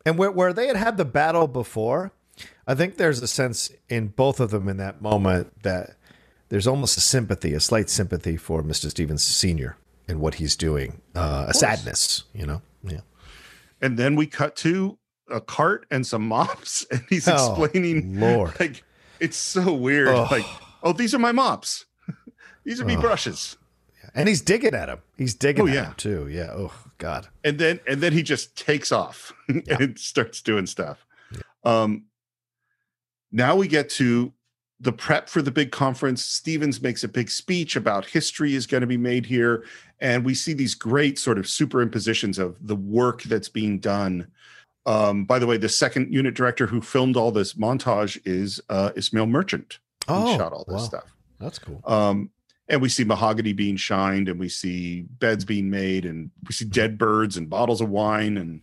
And 0.06 0.18
where, 0.18 0.30
where 0.30 0.52
they 0.52 0.66
had 0.68 0.76
had 0.76 0.96
the 0.96 1.04
battle 1.04 1.48
before, 1.48 2.12
I 2.66 2.74
think 2.74 2.96
there's 2.96 3.22
a 3.22 3.26
sense 3.26 3.70
in 3.88 4.08
both 4.08 4.38
of 4.38 4.50
them 4.50 4.68
in 4.68 4.76
that 4.76 5.00
moment 5.02 5.62
that 5.62 5.96
there's 6.50 6.66
almost 6.66 6.96
a 6.96 7.00
sympathy, 7.00 7.54
a 7.54 7.60
slight 7.60 7.88
sympathy 7.90 8.36
for 8.36 8.62
Mr. 8.62 8.90
Stevens 8.90 9.24
Sr. 9.24 9.76
and 10.08 10.20
what 10.20 10.34
he's 10.34 10.56
doing, 10.56 11.00
uh, 11.14 11.46
a 11.48 11.54
sadness, 11.54 12.24
you 12.34 12.46
know? 12.46 12.62
Yeah. 12.82 13.00
and 13.80 13.98
then 13.98 14.14
we 14.16 14.26
cut 14.26 14.56
to 14.56 14.98
a 15.30 15.40
cart 15.40 15.86
and 15.90 16.06
some 16.06 16.26
mops 16.36 16.84
and 16.90 17.02
he's 17.08 17.26
Oh, 17.28 17.34
explaining 17.62 18.20
Lord. 18.20 18.58
like 18.60 18.84
it's 19.20 19.36
so 19.38 19.72
weird 19.72 20.08
Oh. 20.08 20.28
like 20.30 20.44
oh 20.82 20.92
these 20.92 21.14
are 21.14 21.18
my 21.18 21.32
mops 21.32 21.86
these 22.64 22.78
are 22.80 22.84
me 22.84 22.96
Oh. 22.96 23.00
brushes 23.00 23.56
And 24.14 24.28
he's 24.28 24.42
digging 24.42 24.74
at 24.74 24.88
him. 24.90 24.98
He's 25.16 25.34
digging 25.34 25.64
Oh, 25.64 25.68
at 25.68 25.74
yeah. 25.74 25.86
him 25.86 25.94
too. 25.96 26.28
Yeah. 26.28 26.50
Oh, 26.52 26.72
God. 26.98 27.28
and 27.42 27.58
then 27.58 27.80
and 27.88 28.00
then 28.02 28.12
he 28.12 28.22
just 28.22 28.54
takes 28.56 28.92
off 28.92 29.32
and 29.48 29.98
starts 29.98 30.42
doing 30.42 30.66
stuff 30.66 31.06
um 31.64 32.04
now 33.32 33.56
we 33.56 33.66
get 33.66 33.88
to 33.88 34.32
the 34.84 34.92
prep 34.92 35.28
for 35.28 35.42
the 35.42 35.50
big 35.50 35.70
conference 35.72 36.24
stevens 36.24 36.80
makes 36.80 37.02
a 37.04 37.08
big 37.08 37.30
speech 37.30 37.74
about 37.76 38.04
history 38.06 38.54
is 38.54 38.66
going 38.66 38.80
to 38.82 38.86
be 38.86 38.96
made 38.96 39.26
here 39.26 39.64
and 40.00 40.24
we 40.24 40.34
see 40.34 40.52
these 40.52 40.74
great 40.74 41.18
sort 41.18 41.38
of 41.38 41.46
superimpositions 41.46 42.38
of 42.38 42.56
the 42.66 42.76
work 42.76 43.22
that's 43.24 43.48
being 43.48 43.78
done 43.78 44.26
um 44.86 45.24
by 45.24 45.38
the 45.38 45.46
way 45.46 45.56
the 45.56 45.68
second 45.68 46.12
unit 46.12 46.34
director 46.34 46.66
who 46.66 46.80
filmed 46.80 47.16
all 47.16 47.32
this 47.32 47.54
montage 47.54 48.20
is 48.24 48.60
uh 48.68 48.90
ismail 48.96 49.26
merchant 49.26 49.78
who 50.06 50.14
Oh, 50.14 50.36
shot 50.36 50.52
all 50.52 50.64
this 50.68 50.82
wow. 50.82 50.88
stuff 50.88 51.14
That's 51.40 51.58
cool. 51.58 51.80
um, 51.86 52.30
and 52.68 52.80
we 52.80 52.88
see 52.88 53.04
mahogany 53.04 53.52
being 53.52 53.76
shined, 53.76 54.26
and 54.30 54.40
we 54.40 54.48
see 54.48 55.02
beds 55.18 55.44
being 55.44 55.68
made, 55.68 56.06
and 56.06 56.30
we 56.48 56.54
see 56.54 56.64
dead 56.64 56.96
birds 56.96 57.36
and 57.36 57.50
bottles 57.50 57.82
of 57.82 57.90
wine, 57.90 58.38
and 58.38 58.62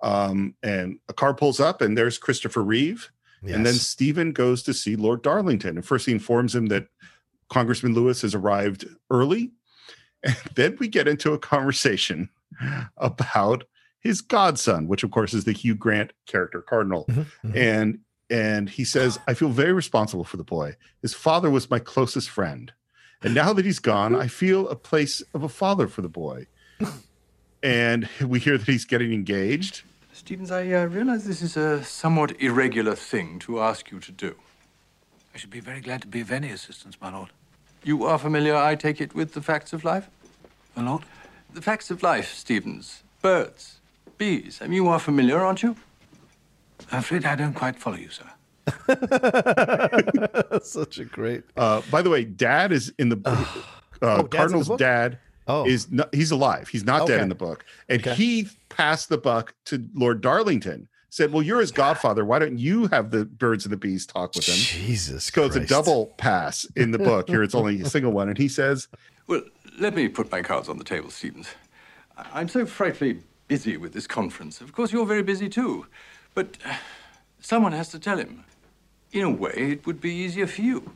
um, 0.00 0.54
and 0.62 0.98
a 1.08 1.12
car 1.12 1.34
pulls 1.34 1.58
up, 1.58 1.82
and 1.82 1.98
there's 1.98 2.18
Christopher 2.18 2.62
Reeve, 2.62 3.10
and 3.44 3.66
then 3.66 3.74
Stephen 3.74 4.32
goes 4.32 4.62
to 4.64 4.74
see 4.74 4.96
Lord 4.96 5.22
Darlington, 5.22 5.76
and 5.76 5.84
first 5.86 6.06
he 6.06 6.12
informs 6.12 6.54
him 6.54 6.66
that 6.66 6.86
Congressman 7.48 7.94
Lewis 7.94 8.22
has 8.22 8.34
arrived 8.34 8.86
early, 9.10 9.50
and 10.22 10.36
then 10.54 10.76
we 10.78 10.88
get 10.88 11.08
into 11.08 11.32
a 11.32 11.38
conversation 11.38 12.28
about 12.96 13.64
his 14.00 14.20
godson, 14.20 14.88
which 14.88 15.02
of 15.04 15.10
course 15.10 15.32
is 15.34 15.44
the 15.44 15.52
Hugh 15.52 15.74
Grant 15.74 16.12
character, 16.26 16.60
Cardinal, 16.62 17.04
Mhm. 17.06 17.56
and 17.56 17.98
and 18.30 18.70
he 18.70 18.84
says, 18.84 19.18
"I 19.28 19.34
feel 19.34 19.50
very 19.50 19.72
responsible 19.74 20.24
for 20.24 20.38
the 20.38 20.44
boy. 20.44 20.76
His 21.02 21.12
father 21.12 21.50
was 21.50 21.68
my 21.70 21.78
closest 21.78 22.30
friend, 22.30 22.72
and 23.22 23.34
now 23.34 23.52
that 23.52 23.64
he's 23.66 23.78
gone, 23.78 24.14
I 24.16 24.26
feel 24.28 24.68
a 24.68 24.76
place 24.76 25.22
of 25.34 25.42
a 25.42 25.48
father 25.48 25.86
for 25.88 26.02
the 26.02 26.08
boy." 26.08 26.46
And 27.64 28.08
we 28.26 28.40
hear 28.40 28.58
that 28.58 28.66
he's 28.66 28.84
getting 28.84 29.12
engaged. 29.12 29.82
Stevens, 30.24 30.52
I 30.52 30.70
uh, 30.72 30.84
realize 30.84 31.24
this 31.24 31.42
is 31.42 31.56
a 31.56 31.82
somewhat 31.82 32.40
irregular 32.40 32.94
thing 32.94 33.40
to 33.40 33.60
ask 33.60 33.90
you 33.90 33.98
to 33.98 34.12
do. 34.12 34.36
I 35.34 35.38
should 35.38 35.50
be 35.50 35.58
very 35.58 35.80
glad 35.80 36.00
to 36.02 36.06
be 36.06 36.20
of 36.20 36.30
any 36.30 36.50
assistance, 36.50 36.96
my 37.00 37.12
lord. 37.12 37.30
You 37.82 38.04
are 38.04 38.20
familiar, 38.20 38.54
I 38.54 38.76
take 38.76 39.00
it, 39.00 39.16
with 39.16 39.34
the 39.34 39.42
facts 39.42 39.72
of 39.72 39.82
life? 39.82 40.08
My 40.76 40.84
lord? 40.84 41.02
The 41.52 41.60
facts 41.60 41.90
of 41.90 42.04
life, 42.04 42.32
Stevens. 42.34 43.02
Birds, 43.20 43.80
bees. 44.16 44.60
I 44.62 44.66
mean, 44.68 44.74
you 44.84 44.88
are 44.90 45.00
familiar, 45.00 45.40
aren't 45.40 45.64
you? 45.64 45.74
I'm 46.92 47.00
afraid 47.00 47.24
I 47.24 47.34
don't 47.34 47.54
quite 47.54 47.74
follow 47.74 47.96
you, 47.96 48.10
sir. 48.10 48.30
Such 50.62 51.00
a 51.00 51.04
great. 51.04 51.42
Uh, 51.56 51.82
by 51.90 52.00
the 52.00 52.10
way, 52.10 52.22
Dad 52.24 52.70
is 52.70 52.94
in 52.96 53.08
the 53.08 53.20
uh, 53.24 53.44
Oh, 54.02 54.22
Dad's 54.22 54.22
in 54.22 54.22
the 54.22 54.36
Cardinal's 54.36 54.68
dad. 54.78 55.18
Oh. 55.52 55.66
is 55.66 55.90
not, 55.90 56.14
he's 56.14 56.30
alive. 56.30 56.68
He's 56.68 56.84
not 56.84 57.06
dead 57.06 57.20
in 57.20 57.28
the 57.28 57.34
book, 57.34 57.64
and 57.88 58.00
Okay. 58.00 58.14
he 58.14 58.48
passed 58.68 59.08
the 59.08 59.18
buck 59.18 59.54
to 59.66 59.84
Lord 59.94 60.20
Darlington, 60.22 60.88
said, 61.10 61.30
"Well, 61.32 61.42
you're 61.42 61.60
his 61.60 61.70
godfather. 61.72 62.24
Why 62.24 62.38
don't 62.38 62.58
you 62.58 62.86
have 62.88 63.10
the 63.10 63.24
birds 63.26 63.64
and 63.66 63.72
the 63.72 63.76
bees 63.76 64.06
talk 64.06 64.34
with 64.34 64.46
him?" 64.46 64.54
Jesus, 64.56 65.24
so 65.24 65.44
it's 65.44 65.56
a 65.56 65.66
double 65.66 66.06
pass 66.16 66.64
in 66.76 66.90
the 66.92 66.98
book. 66.98 67.28
Here, 67.28 67.42
it's 67.42 67.54
only 67.54 67.80
a 67.82 67.84
single 67.96 68.12
one, 68.12 68.28
and 68.28 68.38
he 68.38 68.48
says, 68.48 68.88
Well, 69.26 69.42
let 69.78 69.94
me 69.94 70.08
put 70.08 70.30
my 70.32 70.42
cards 70.42 70.68
on 70.68 70.78
the 70.78 70.84
table, 70.84 71.10
Stevens. 71.10 71.48
I- 72.16 72.26
I'm 72.40 72.48
so 72.48 72.64
frightfully 72.66 73.20
busy 73.48 73.76
with 73.76 73.92
this 73.92 74.06
conference. 74.06 74.60
Of 74.62 74.72
course, 74.72 74.92
you're 74.92 75.04
very 75.06 75.22
busy 75.22 75.48
too. 75.50 75.86
But 76.34 76.56
uh, 76.64 76.76
someone 77.40 77.72
has 77.72 77.88
to 77.90 77.98
tell 77.98 78.16
him. 78.18 78.44
In 79.12 79.22
a 79.24 79.30
way, 79.30 79.52
it 79.56 79.86
would 79.86 80.00
be 80.00 80.14
easier 80.14 80.46
for 80.46 80.62
you. 80.62 80.92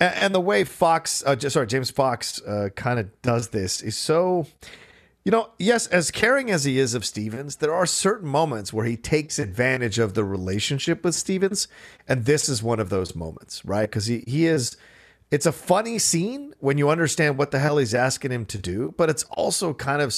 And, 0.00 0.14
and 0.14 0.34
the 0.34 0.40
way 0.40 0.64
Fox, 0.64 1.22
uh, 1.24 1.38
sorry, 1.38 1.66
James 1.66 1.90
Fox, 1.90 2.40
uh, 2.42 2.68
kind 2.74 2.98
of 2.98 3.22
does 3.22 3.48
this 3.48 3.82
is 3.82 3.96
so. 3.96 4.46
You 5.24 5.32
know, 5.32 5.50
yes, 5.58 5.86
as 5.88 6.10
caring 6.10 6.50
as 6.50 6.64
he 6.64 6.78
is 6.78 6.94
of 6.94 7.04
Stevens, 7.04 7.56
there 7.56 7.74
are 7.74 7.84
certain 7.84 8.28
moments 8.28 8.72
where 8.72 8.86
he 8.86 8.96
takes 8.96 9.38
advantage 9.38 9.98
of 9.98 10.14
the 10.14 10.24
relationship 10.24 11.04
with 11.04 11.14
Stevens, 11.14 11.68
and 12.08 12.24
this 12.24 12.48
is 12.48 12.62
one 12.62 12.80
of 12.80 12.88
those 12.88 13.14
moments, 13.14 13.62
right? 13.64 13.82
Because 13.82 14.06
he 14.06 14.24
he 14.26 14.46
is. 14.46 14.76
It's 15.30 15.44
a 15.44 15.52
funny 15.52 15.98
scene 15.98 16.54
when 16.60 16.78
you 16.78 16.88
understand 16.88 17.36
what 17.36 17.50
the 17.50 17.58
hell 17.58 17.76
he's 17.76 17.92
asking 17.92 18.30
him 18.30 18.46
to 18.46 18.56
do, 18.56 18.94
but 18.96 19.10
it's 19.10 19.24
also 19.24 19.74
kind 19.74 20.00
of 20.00 20.14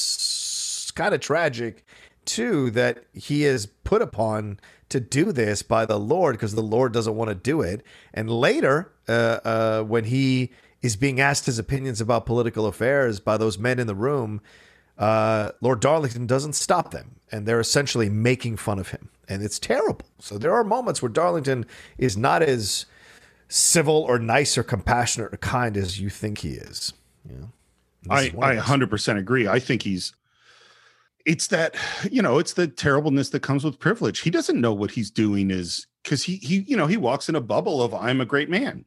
kind 0.94 1.14
of 1.14 1.20
tragic 1.20 1.84
too 2.24 2.70
that 2.70 3.04
he 3.12 3.44
is 3.44 3.66
put 3.66 4.02
upon 4.02 4.60
to 4.90 5.00
do 5.00 5.32
this 5.32 5.62
by 5.62 5.86
the 5.86 5.98
Lord 5.98 6.34
because 6.34 6.54
the 6.54 6.62
Lord 6.62 6.92
doesn't 6.92 7.16
want 7.16 7.28
to 7.30 7.34
do 7.34 7.60
it. 7.62 7.82
And 8.12 8.30
later, 8.30 8.92
uh, 9.08 9.40
uh, 9.44 9.82
when 9.82 10.04
he 10.04 10.50
is 10.82 10.96
being 10.96 11.20
asked 11.20 11.46
his 11.46 11.58
opinions 11.58 12.00
about 12.00 12.26
political 12.26 12.66
affairs 12.66 13.20
by 13.20 13.36
those 13.36 13.58
men 13.58 13.78
in 13.78 13.86
the 13.86 13.94
room, 13.94 14.40
uh, 14.98 15.52
Lord 15.60 15.80
Darlington 15.80 16.26
doesn't 16.26 16.54
stop 16.54 16.90
them, 16.90 17.16
and 17.32 17.46
they're 17.46 17.60
essentially 17.60 18.10
making 18.10 18.58
fun 18.58 18.78
of 18.78 18.90
him, 18.90 19.08
and 19.28 19.42
it's 19.42 19.58
terrible. 19.58 20.06
So 20.18 20.36
there 20.36 20.52
are 20.52 20.62
moments 20.62 21.00
where 21.00 21.08
Darlington 21.08 21.64
is 21.96 22.16
not 22.16 22.42
as 22.42 22.84
civil 23.48 23.96
or 23.96 24.18
nice 24.18 24.58
or 24.58 24.62
compassionate 24.62 25.32
or 25.32 25.38
kind 25.38 25.76
as 25.76 26.00
you 26.00 26.10
think 26.10 26.38
he 26.38 26.50
is. 26.50 26.92
You 27.28 27.36
know? 27.36 27.52
I 28.08 28.22
is 28.24 28.34
I 28.40 28.56
100% 28.56 29.18
agree. 29.18 29.48
I 29.48 29.58
think 29.58 29.82
he's 29.82 30.12
it's 31.26 31.48
that 31.48 31.74
you 32.10 32.22
know 32.22 32.38
it's 32.38 32.54
the 32.54 32.66
terribleness 32.66 33.30
that 33.30 33.42
comes 33.42 33.64
with 33.64 33.78
privilege. 33.78 34.20
He 34.20 34.30
doesn't 34.30 34.60
know 34.60 34.72
what 34.72 34.90
he's 34.90 35.10
doing 35.10 35.50
is 35.50 35.86
because 36.02 36.22
he 36.22 36.36
he 36.36 36.60
you 36.66 36.76
know 36.76 36.86
he 36.86 36.96
walks 36.96 37.28
in 37.28 37.34
a 37.36 37.40
bubble 37.40 37.82
of 37.82 37.94
I'm 37.94 38.20
a 38.20 38.26
great 38.26 38.50
man, 38.50 38.84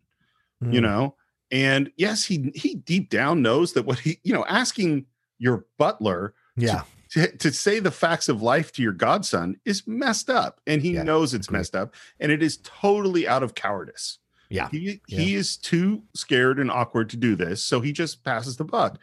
you 0.62 0.80
Mm. 0.80 0.84
know, 0.84 1.16
and 1.52 1.92
yes 1.98 2.24
he 2.26 2.52
he 2.56 2.76
deep 2.76 3.10
down 3.10 3.42
knows 3.42 3.74
that 3.74 3.86
what 3.86 4.00
he 4.00 4.20
you 4.24 4.34
know 4.34 4.46
asking 4.48 5.06
your 5.40 5.66
butler 5.78 6.34
Yeah. 6.56 6.84
to, 7.12 7.36
to 7.38 7.52
say 7.52 7.80
the 7.80 7.92
facts 7.92 8.30
of 8.30 8.42
life 8.42 8.72
to 8.74 8.82
your 8.82 8.94
godson 8.94 9.60
is 9.66 9.86
messed 9.86 10.30
up 10.30 10.62
and 10.66 10.82
he 10.82 10.94
knows 10.94 11.34
it's 11.34 11.52
messed 11.52 11.76
up 11.76 11.94
and 12.20 12.32
it 12.32 12.42
is 12.42 12.58
totally 12.64 13.28
out 13.28 13.44
of 13.44 13.56
cowardice 13.56 14.20
Yeah. 14.50 14.70
he 14.72 15.02
he 15.08 15.36
is 15.36 15.58
too 15.58 16.04
scared 16.16 16.60
and 16.60 16.72
awkward 16.72 17.10
to 17.10 17.18
do 17.18 17.36
this 17.36 17.62
so 17.64 17.82
he 17.82 17.92
just 17.92 18.24
passes 18.24 18.56
the 18.58 18.64
buck 18.64 19.00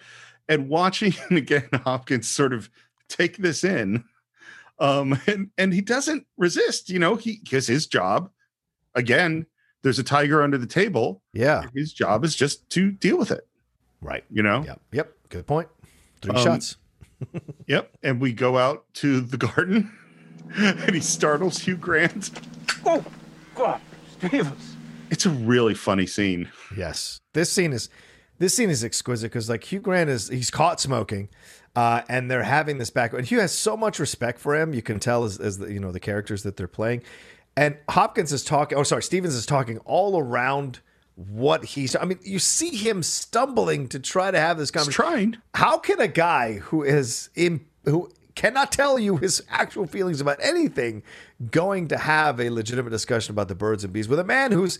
and 0.48 0.68
watching 0.68 1.12
again 1.30 1.68
hopkins 1.84 2.26
sort 2.26 2.52
of 2.54 2.70
take 3.10 3.36
this 3.38 3.62
in 3.64 4.04
um 4.78 5.20
and 5.26 5.50
and 5.58 5.74
he 5.74 5.80
doesn't 5.82 6.26
resist 6.38 6.88
you 6.88 6.98
know 6.98 7.16
he 7.16 7.38
because 7.44 7.66
his 7.66 7.86
job 7.86 8.30
again 8.94 9.44
there's 9.82 9.98
a 9.98 10.02
tiger 10.04 10.42
under 10.42 10.56
the 10.56 10.66
table 10.66 11.22
Yeah. 11.34 11.64
his 11.74 11.92
job 11.92 12.24
is 12.24 12.34
just 12.34 12.68
to 12.70 12.90
deal 12.92 13.18
with 13.18 13.30
it 13.30 13.46
Right. 14.00 14.24
you 14.30 14.42
know 14.42 14.64
Yep. 14.64 14.80
Yep. 14.92 15.12
Good 15.28 15.46
point. 15.46 15.68
Three 16.22 16.34
Um, 16.36 16.42
shots. 16.44 16.76
Yep. 17.66 17.90
And 18.02 18.18
we 18.20 18.32
go 18.32 18.56
out 18.56 18.84
to 18.94 19.20
the 19.20 19.36
garden 19.36 19.92
and 20.56 20.94
he 20.94 21.00
startles 21.02 21.58
Hugh 21.58 21.76
Grant. 21.76 22.30
Oh, 22.86 23.04
God, 23.54 23.78
Stevens. 24.18 24.74
It's 25.10 25.26
a 25.26 25.30
really 25.30 25.74
funny 25.74 26.06
scene. 26.06 26.48
Yes. 26.76 27.20
This 27.34 27.52
scene 27.52 27.72
is 27.74 27.90
this 28.38 28.54
scene 28.54 28.70
is 28.70 28.82
exquisite 28.82 29.30
because 29.30 29.50
like 29.50 29.64
Hugh 29.70 29.80
Grant 29.80 30.08
is 30.08 30.28
he's 30.28 30.50
caught 30.50 30.80
smoking, 30.80 31.28
uh, 31.76 32.02
and 32.08 32.30
they're 32.30 32.42
having 32.42 32.78
this 32.78 32.90
back. 32.90 33.12
And 33.12 33.24
Hugh 33.24 33.40
has 33.40 33.52
so 33.52 33.76
much 33.76 33.98
respect 33.98 34.38
for 34.38 34.56
him. 34.56 34.74
You 34.74 34.82
can 34.82 34.98
tell 34.98 35.24
as, 35.24 35.38
as 35.38 35.58
the 35.58 35.72
you 35.72 35.80
know 35.80 35.92
the 35.92 36.00
characters 36.00 36.42
that 36.42 36.56
they're 36.56 36.68
playing. 36.68 37.02
And 37.56 37.76
Hopkins 37.88 38.32
is 38.32 38.44
talking. 38.44 38.78
Oh, 38.78 38.82
sorry, 38.82 39.02
Stevens 39.02 39.34
is 39.34 39.46
talking 39.46 39.78
all 39.78 40.18
around 40.18 40.80
what 41.14 41.64
he's. 41.64 41.94
I 41.96 42.04
mean, 42.04 42.18
you 42.22 42.38
see 42.38 42.76
him 42.76 43.02
stumbling 43.02 43.88
to 43.88 43.98
try 43.98 44.30
to 44.30 44.38
have 44.38 44.58
this 44.58 44.70
conversation. 44.70 45.04
trying. 45.04 45.36
How 45.54 45.78
can 45.78 46.00
a 46.00 46.08
guy 46.08 46.54
who 46.54 46.82
is 46.82 47.30
in 47.34 47.66
who 47.84 48.10
cannot 48.34 48.72
tell 48.72 48.98
you 48.98 49.16
his 49.16 49.42
actual 49.50 49.86
feelings 49.86 50.20
about 50.20 50.38
anything 50.42 51.02
going 51.50 51.88
to 51.88 51.98
have 51.98 52.40
a 52.40 52.50
legitimate 52.50 52.90
discussion 52.90 53.32
about 53.32 53.48
the 53.48 53.54
birds 53.54 53.84
and 53.84 53.92
bees 53.92 54.08
with 54.08 54.18
a 54.18 54.24
man 54.24 54.52
who's 54.52 54.78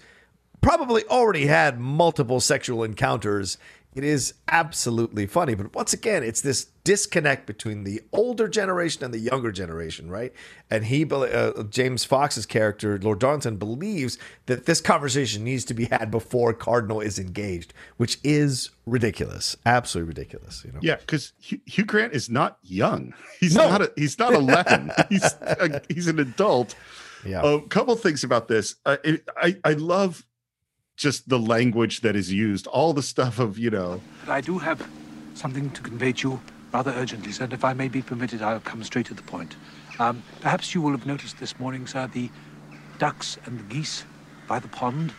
probably 0.61 1.05
already 1.07 1.47
had 1.47 1.79
multiple 1.79 2.41
sexual 2.41 2.85
encounters. 2.85 3.59
It 3.93 4.05
is 4.05 4.35
absolutely 4.47 5.27
funny. 5.27 5.55
But 5.55 5.75
once 5.75 5.93
again, 5.93 6.23
it's 6.23 6.41
this 6.43 6.67
disconnect 6.85 7.45
between 7.47 7.83
the 7.83 8.01
older 8.13 8.47
generation 8.47 9.03
and 9.05 9.13
the 9.13 9.19
younger 9.19 9.51
generation, 9.51 10.09
right? 10.09 10.33
And 10.71 10.85
he, 10.85 11.05
uh, 11.11 11.65
James 11.65 12.05
Fox's 12.05 12.47
character, 12.47 12.99
Lord 13.03 13.19
Darlington, 13.19 13.57
believes 13.57 14.17
that 14.47 14.67
this 14.67 14.81
conversation 14.81 15.43
needs 15.43 15.65
to 15.65 15.75
be 15.75 15.87
had 15.87 16.11
before 16.11 16.53
Cardinal 16.55 17.01
is 17.01 17.19
engaged, 17.19 17.75
which 17.97 18.19
is 18.23 18.71
ridiculous. 18.87 19.57
Absolutely 19.67 20.09
ridiculous. 20.09 20.65
You 20.65 20.73
know? 20.73 20.79
Yeah, 20.83 20.97
because 20.97 21.33
Hugh, 21.41 21.85
Grant 21.85 22.13
is 22.13 22.31
not 22.31 22.59
young. 22.63 23.13
He's 23.41 23.57
No. 23.57 23.69
not. 23.71 23.83
A, 23.83 23.93
he's 23.97 24.19
not 24.19 24.35
eleven. 24.35 24.93
he's 25.09 25.25
a, 25.41 25.83
he's 25.89 26.07
an 26.07 26.19
adult. 26.21 26.75
Yeah. 27.27 27.43
A 27.43 27.61
couple 27.63 27.95
things 27.97 28.23
about 28.25 28.49
this. 28.49 28.77
Uh, 28.87 28.97
it, 29.05 29.29
I 29.37 29.57
I 29.65 29.73
love 29.73 30.25
just 31.01 31.29
the 31.31 31.39
language 31.39 32.03
that 32.03 32.15
is 32.15 32.31
used. 32.33 32.67
All 32.67 32.93
the 32.93 33.03
stuff 33.03 33.39
of 33.39 33.59
you 33.59 33.71
know. 33.71 34.01
But 34.27 34.33
I 34.33 34.41
do 34.43 34.59
have 34.59 34.87
something 35.35 35.71
to 35.71 35.81
convey 35.81 36.13
to 36.13 36.29
you 36.29 36.41
rather 36.73 36.91
urgently, 36.93 37.33
sir. 37.33 37.45
And 37.45 37.53
if 37.55 37.65
I 37.65 37.73
may 37.73 37.89
be 37.89 38.03
permitted, 38.03 38.43
I'll 38.43 38.61
come 38.61 38.85
straight 38.85 39.07
to 39.07 39.15
the 39.15 39.23
point. 39.23 39.57
Um, 39.99 40.23
perhaps 40.41 40.75
you 40.75 40.83
will 40.83 40.93
have 40.93 41.07
noticed 41.07 41.39
this 41.41 41.59
morning, 41.59 41.87
sir, 41.87 42.07
the 42.07 42.31
ducks 42.99 43.39
and 43.47 43.59
the 43.59 43.63
geese 43.65 44.05
by 44.47 44.59
the 44.59 44.69
pond. 44.69 45.13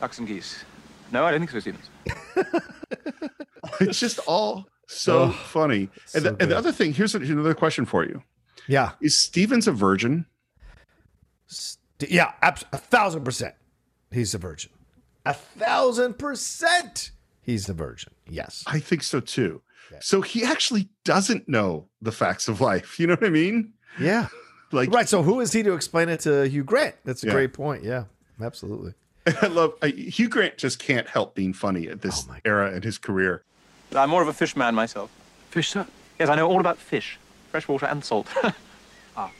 Ducks 0.00 0.18
and 0.18 0.26
geese. 0.26 0.64
No, 1.12 1.24
I 1.24 1.30
don't 1.30 1.40
think 1.40 1.50
so, 1.52 1.60
Stevens. 1.60 1.88
It's 3.80 4.00
just 4.00 4.18
all 4.26 4.66
so 4.86 5.24
Oh, 5.24 5.30
funny. 5.30 5.82
And, 5.82 5.90
so 6.06 6.20
the, 6.20 6.28
and 6.42 6.50
the 6.50 6.56
other 6.56 6.72
thing. 6.72 6.92
Here's 6.94 7.14
another 7.14 7.54
question 7.54 7.84
for 7.84 8.04
you. 8.04 8.22
Yeah. 8.66 8.92
Is 9.00 9.20
Stevens 9.22 9.68
a 9.68 9.72
virgin? 9.72 10.26
Yeah, 12.00 12.32
abs- 12.42 12.64
a 12.72 12.78
thousand 12.78 13.24
percent. 13.24 13.54
He's 14.10 14.34
a 14.34 14.38
virgin. 14.38 14.70
A 15.28 15.34
thousand 15.34 16.18
percent. 16.18 17.10
He's 17.42 17.68
a 17.68 17.74
virgin. 17.74 18.12
Yes. 18.28 18.64
I 18.66 18.78
think 18.80 19.02
so 19.02 19.20
too. 19.20 19.62
So 20.00 20.20
he 20.20 20.44
actually 20.44 20.88
doesn't 21.04 21.48
know 21.48 21.86
the 22.02 22.12
facts 22.12 22.46
of 22.48 22.60
life. 22.60 22.98
You 23.00 23.06
know 23.06 23.14
what 23.14 23.24
I 23.24 23.30
mean? 23.30 23.72
Yeah. 24.00 24.28
Like 24.72 24.90
right. 24.92 25.08
So 25.08 25.22
who 25.22 25.40
is 25.40 25.52
he 25.52 25.62
to 25.62 25.72
explain 25.74 26.08
it 26.08 26.20
to 26.20 26.46
Hugh 26.48 26.64
Grant? 26.64 26.94
That's 27.04 27.22
a 27.22 27.26
Yeah. 27.26 27.32
great 27.32 27.52
point. 27.52 27.84
Yeah. 27.84 28.04
Absolutely. 28.40 28.92
I 29.42 29.46
love 29.48 29.74
I, 29.82 29.88
Hugh 29.88 30.28
Grant. 30.28 30.56
Just 30.58 30.78
can't 30.78 31.08
help 31.08 31.34
being 31.34 31.52
funny 31.52 31.88
at 31.88 32.00
this 32.02 32.26
era 32.44 32.72
in 32.74 32.82
his 32.82 32.98
career. 32.98 33.44
I'm 33.94 34.10
more 34.10 34.22
of 34.22 34.28
a 34.28 34.32
fish 34.34 34.56
man 34.56 34.74
myself. 34.74 35.10
Fish, 35.50 35.70
sir? 35.70 35.86
Yes, 36.18 36.28
I 36.28 36.34
know 36.36 36.48
all 36.48 36.60
about 36.60 36.76
fish, 36.78 37.18
freshwater 37.50 37.86
and 37.86 38.04
salt. 38.04 38.28
ah. 39.16 39.30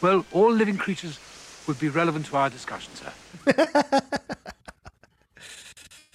Well, 0.00 0.24
all 0.32 0.50
living 0.52 0.76
creatures 0.78 1.18
would 1.66 1.78
be 1.78 1.88
relevant 1.88 2.26
to 2.26 2.36
our 2.36 2.48
discussion, 2.50 2.92
sir. 2.94 3.12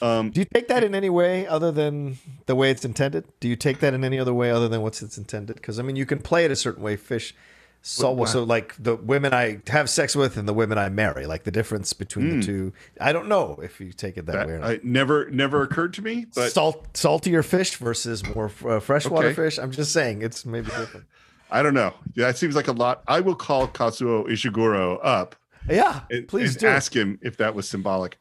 Um, 0.01 0.31
Do 0.31 0.39
you 0.41 0.45
take 0.53 0.67
that 0.69 0.83
in 0.83 0.95
any 0.95 1.09
way 1.09 1.45
other 1.47 1.71
than 1.71 2.17
the 2.45 2.55
way 2.55 2.71
it's 2.71 2.85
intended? 2.85 3.25
Do 3.39 3.47
you 3.47 3.55
take 3.55 3.79
that 3.79 3.93
in 3.93 4.03
any 4.03 4.17
other 4.19 4.33
way 4.33 4.51
other 4.51 4.67
than 4.67 4.81
what's 4.81 5.01
it's 5.01 5.17
intended? 5.17 5.55
Because 5.57 5.79
I 5.79 5.83
mean, 5.83 5.95
you 5.95 6.05
can 6.05 6.19
play 6.19 6.45
it 6.45 6.51
a 6.51 6.55
certain 6.55 6.81
way. 6.83 6.95
Fish, 6.95 7.35
salt. 7.81 8.17
What- 8.17 8.29
So 8.29 8.43
like 8.43 8.75
the 8.79 8.95
women 8.95 9.33
I 9.33 9.59
have 9.67 9.89
sex 9.89 10.15
with 10.15 10.37
and 10.37 10.47
the 10.47 10.53
women 10.53 10.77
I 10.77 10.89
marry, 10.89 11.25
like 11.25 11.43
the 11.43 11.51
difference 11.51 11.91
between 11.93 12.29
Hmm. 12.29 12.39
the 12.39 12.45
two. 12.45 12.73
I 13.01 13.11
don't 13.11 13.27
know 13.27 13.59
if 13.61 13.79
you 13.81 13.91
take 13.91 14.17
it 14.17 14.25
that, 14.27 14.33
That 14.33 14.47
way. 14.47 14.53
Or 14.53 14.59
not. 14.59 14.69
I, 14.69 14.79
never 14.83 15.29
never 15.31 15.63
occurred 15.63 15.93
to 15.95 16.01
me. 16.01 16.27
But 16.33 16.51
Salt, 16.51 16.95
saltier 16.95 17.43
fish 17.43 17.75
versus 17.75 18.25
more 18.35 18.51
uh, 18.67 18.79
freshwater 18.79 19.27
Okay. 19.27 19.35
fish. 19.35 19.57
I'm 19.59 19.71
just 19.71 19.91
saying 19.91 20.21
it's 20.21 20.45
maybe 20.45 20.67
different. 20.67 21.05
I 21.51 21.63
don't 21.63 21.73
know. 21.73 21.93
Yeah, 22.13 22.27
That 22.27 22.37
seems 22.37 22.55
like 22.55 22.67
a 22.67 22.73
lot. 22.73 23.01
I 23.07 23.21
will 23.21 23.35
call 23.35 23.67
Kazuo 23.67 24.27
Ishiguro 24.29 24.99
up. 25.03 25.35
Yeah, 25.69 26.01
and, 26.09 26.27
please 26.27 26.51
and 26.51 26.59
do. 26.59 26.67
ask 26.67 26.95
him 26.95 27.17
if 27.21 27.37
that 27.37 27.53
was 27.55 27.67
symbolic. 27.67 28.17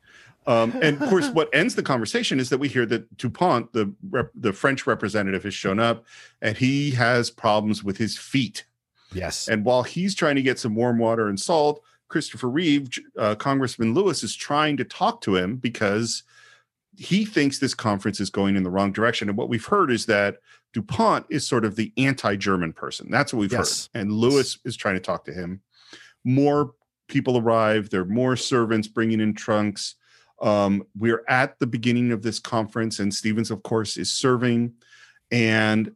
Um, 0.48 0.76
and 0.82 1.00
of 1.00 1.08
course, 1.08 1.28
what 1.32 1.48
ends 1.52 1.74
the 1.74 1.82
conversation 1.82 2.40
is 2.40 2.48
that 2.50 2.58
we 2.58 2.68
hear 2.68 2.86
that 2.86 3.16
Dupont, 3.16 3.72
the 3.72 3.92
rep, 4.10 4.30
the 4.34 4.52
French 4.52 4.86
representative, 4.86 5.44
has 5.44 5.54
shown 5.54 5.78
up, 5.78 6.04
and 6.42 6.56
he 6.56 6.90
has 6.92 7.30
problems 7.30 7.84
with 7.84 7.98
his 7.98 8.18
feet. 8.18 8.64
Yes. 9.12 9.48
And 9.48 9.64
while 9.64 9.82
he's 9.82 10.14
trying 10.14 10.36
to 10.36 10.42
get 10.42 10.58
some 10.58 10.74
warm 10.74 10.98
water 10.98 11.28
and 11.28 11.38
salt, 11.38 11.82
Christopher 12.08 12.48
Reeve, 12.48 12.88
uh, 13.18 13.34
Congressman 13.34 13.94
Lewis, 13.94 14.22
is 14.22 14.34
trying 14.34 14.76
to 14.78 14.84
talk 14.84 15.20
to 15.22 15.36
him 15.36 15.56
because 15.56 16.22
he 16.96 17.24
thinks 17.24 17.58
this 17.58 17.74
conference 17.74 18.18
is 18.18 18.30
going 18.30 18.56
in 18.56 18.62
the 18.64 18.70
wrong 18.70 18.90
direction. 18.92 19.28
And 19.28 19.38
what 19.38 19.48
we've 19.48 19.64
heard 19.64 19.90
is 19.90 20.06
that 20.06 20.38
DuPont 20.72 21.26
is 21.30 21.46
sort 21.46 21.64
of 21.64 21.76
the 21.76 21.92
anti 21.96 22.36
German 22.36 22.72
person. 22.72 23.08
That's 23.10 23.32
what 23.32 23.40
we've 23.40 23.52
Yes. 23.52 23.88
heard. 23.94 24.00
And 24.00 24.12
Lewis 24.12 24.58
is 24.64 24.76
trying 24.76 24.94
to 24.96 25.00
talk 25.00 25.24
to 25.26 25.32
him. 25.32 25.60
more 26.24 26.72
people 27.06 27.38
arrive. 27.38 27.88
There 27.88 28.02
are 28.02 28.04
more 28.04 28.36
servants 28.36 28.86
bringing 28.88 29.20
in 29.20 29.32
trunks. 29.32 29.94
Um, 30.40 30.84
we're 30.96 31.24
at 31.28 31.58
the 31.58 31.66
beginning 31.66 32.12
of 32.12 32.22
this 32.22 32.38
conference, 32.38 32.98
and 33.00 33.12
Stevens, 33.12 33.50
of 33.50 33.62
course, 33.62 33.96
is 33.96 34.12
serving. 34.12 34.74
And 35.30 35.92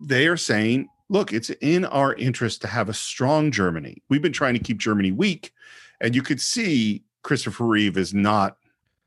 they 0.00 0.26
are 0.26 0.36
saying, 0.36 0.88
look, 1.08 1.32
it's 1.32 1.50
in 1.50 1.84
our 1.84 2.14
interest 2.14 2.62
to 2.62 2.68
have 2.68 2.88
a 2.88 2.94
strong 2.94 3.50
Germany. 3.50 4.02
We've 4.08 4.22
been 4.22 4.32
trying 4.32 4.54
to 4.54 4.60
keep 4.60 4.78
Germany 4.78 5.12
weak. 5.12 5.52
And 6.00 6.14
you 6.14 6.22
could 6.22 6.40
see 6.40 7.04
Christopher 7.22 7.64
Reeve 7.64 7.96
is 7.96 8.12
not 8.12 8.56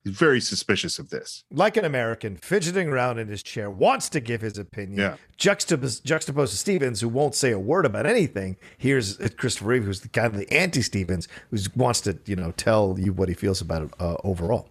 very 0.09 0.41
suspicious 0.41 0.99
of 0.99 1.09
this. 1.09 1.43
Like 1.51 1.77
an 1.77 1.85
American, 1.85 2.37
fidgeting 2.37 2.89
around 2.89 3.19
in 3.19 3.27
his 3.27 3.41
chair, 3.41 3.69
wants 3.69 4.09
to 4.09 4.19
give 4.19 4.41
his 4.41 4.57
opinion. 4.57 4.99
Yeah. 4.99 5.15
Juxtapos- 5.37 6.03
juxtaposed 6.03 6.51
to 6.51 6.57
Stevens, 6.57 7.01
who 7.01 7.09
won't 7.09 7.35
say 7.35 7.51
a 7.51 7.59
word 7.59 7.85
about 7.85 8.05
anything. 8.05 8.57
Here's 8.77 9.17
Christopher 9.37 9.69
Reeve, 9.69 9.85
who's 9.85 10.01
the 10.01 10.09
kind 10.09 10.27
of 10.27 10.39
the 10.39 10.51
anti-Stevens, 10.53 11.27
who 11.51 11.57
wants 11.75 12.01
to, 12.01 12.17
you 12.25 12.35
know, 12.35 12.51
tell 12.51 12.95
you 12.99 13.13
what 13.13 13.29
he 13.29 13.35
feels 13.35 13.61
about 13.61 13.83
it 13.83 13.93
uh, 13.99 14.17
overall. 14.23 14.69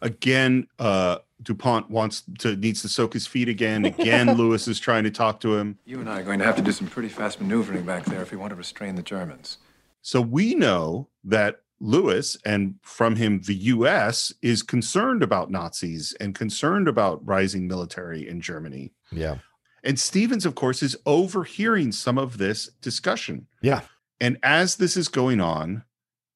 Again, 0.00 0.66
uh, 0.78 1.18
Dupont 1.42 1.90
wants 1.90 2.22
to 2.38 2.56
needs 2.56 2.82
to 2.82 2.88
soak 2.88 3.12
his 3.12 3.26
feet 3.26 3.48
again. 3.48 3.84
Again, 3.84 4.32
Lewis 4.36 4.68
is 4.68 4.78
trying 4.80 5.04
to 5.04 5.10
talk 5.10 5.40
to 5.40 5.56
him. 5.56 5.78
You 5.84 6.00
and 6.00 6.08
I 6.08 6.20
are 6.20 6.22
going 6.22 6.38
to 6.38 6.44
have 6.44 6.56
to 6.56 6.62
do 6.62 6.72
some 6.72 6.86
pretty 6.86 7.08
fast 7.08 7.40
maneuvering 7.40 7.84
back 7.84 8.04
there 8.04 8.22
if 8.22 8.30
we 8.30 8.36
want 8.36 8.50
to 8.50 8.56
restrain 8.56 8.94
the 8.94 9.02
Germans. 9.02 9.58
So 10.02 10.20
we 10.20 10.54
know 10.54 11.08
that 11.24 11.60
Lewis 11.82 12.36
and 12.44 12.76
from 12.82 13.16
him 13.16 13.40
the 13.40 13.54
US 13.54 14.32
is 14.40 14.62
concerned 14.62 15.20
about 15.22 15.50
Nazis 15.50 16.14
and 16.20 16.32
concerned 16.34 16.86
about 16.86 17.26
rising 17.26 17.66
military 17.66 18.26
in 18.26 18.40
Germany. 18.40 18.92
Yeah. 19.10 19.38
And 19.82 19.98
Stevens, 19.98 20.46
of 20.46 20.54
course, 20.54 20.80
is 20.80 20.96
overhearing 21.06 21.90
some 21.90 22.16
of 22.18 22.38
this 22.38 22.70
discussion. 22.80 23.48
Yeah. 23.62 23.80
And 24.20 24.38
as 24.44 24.76
this 24.76 24.96
is 24.96 25.08
going 25.08 25.40
on, 25.40 25.82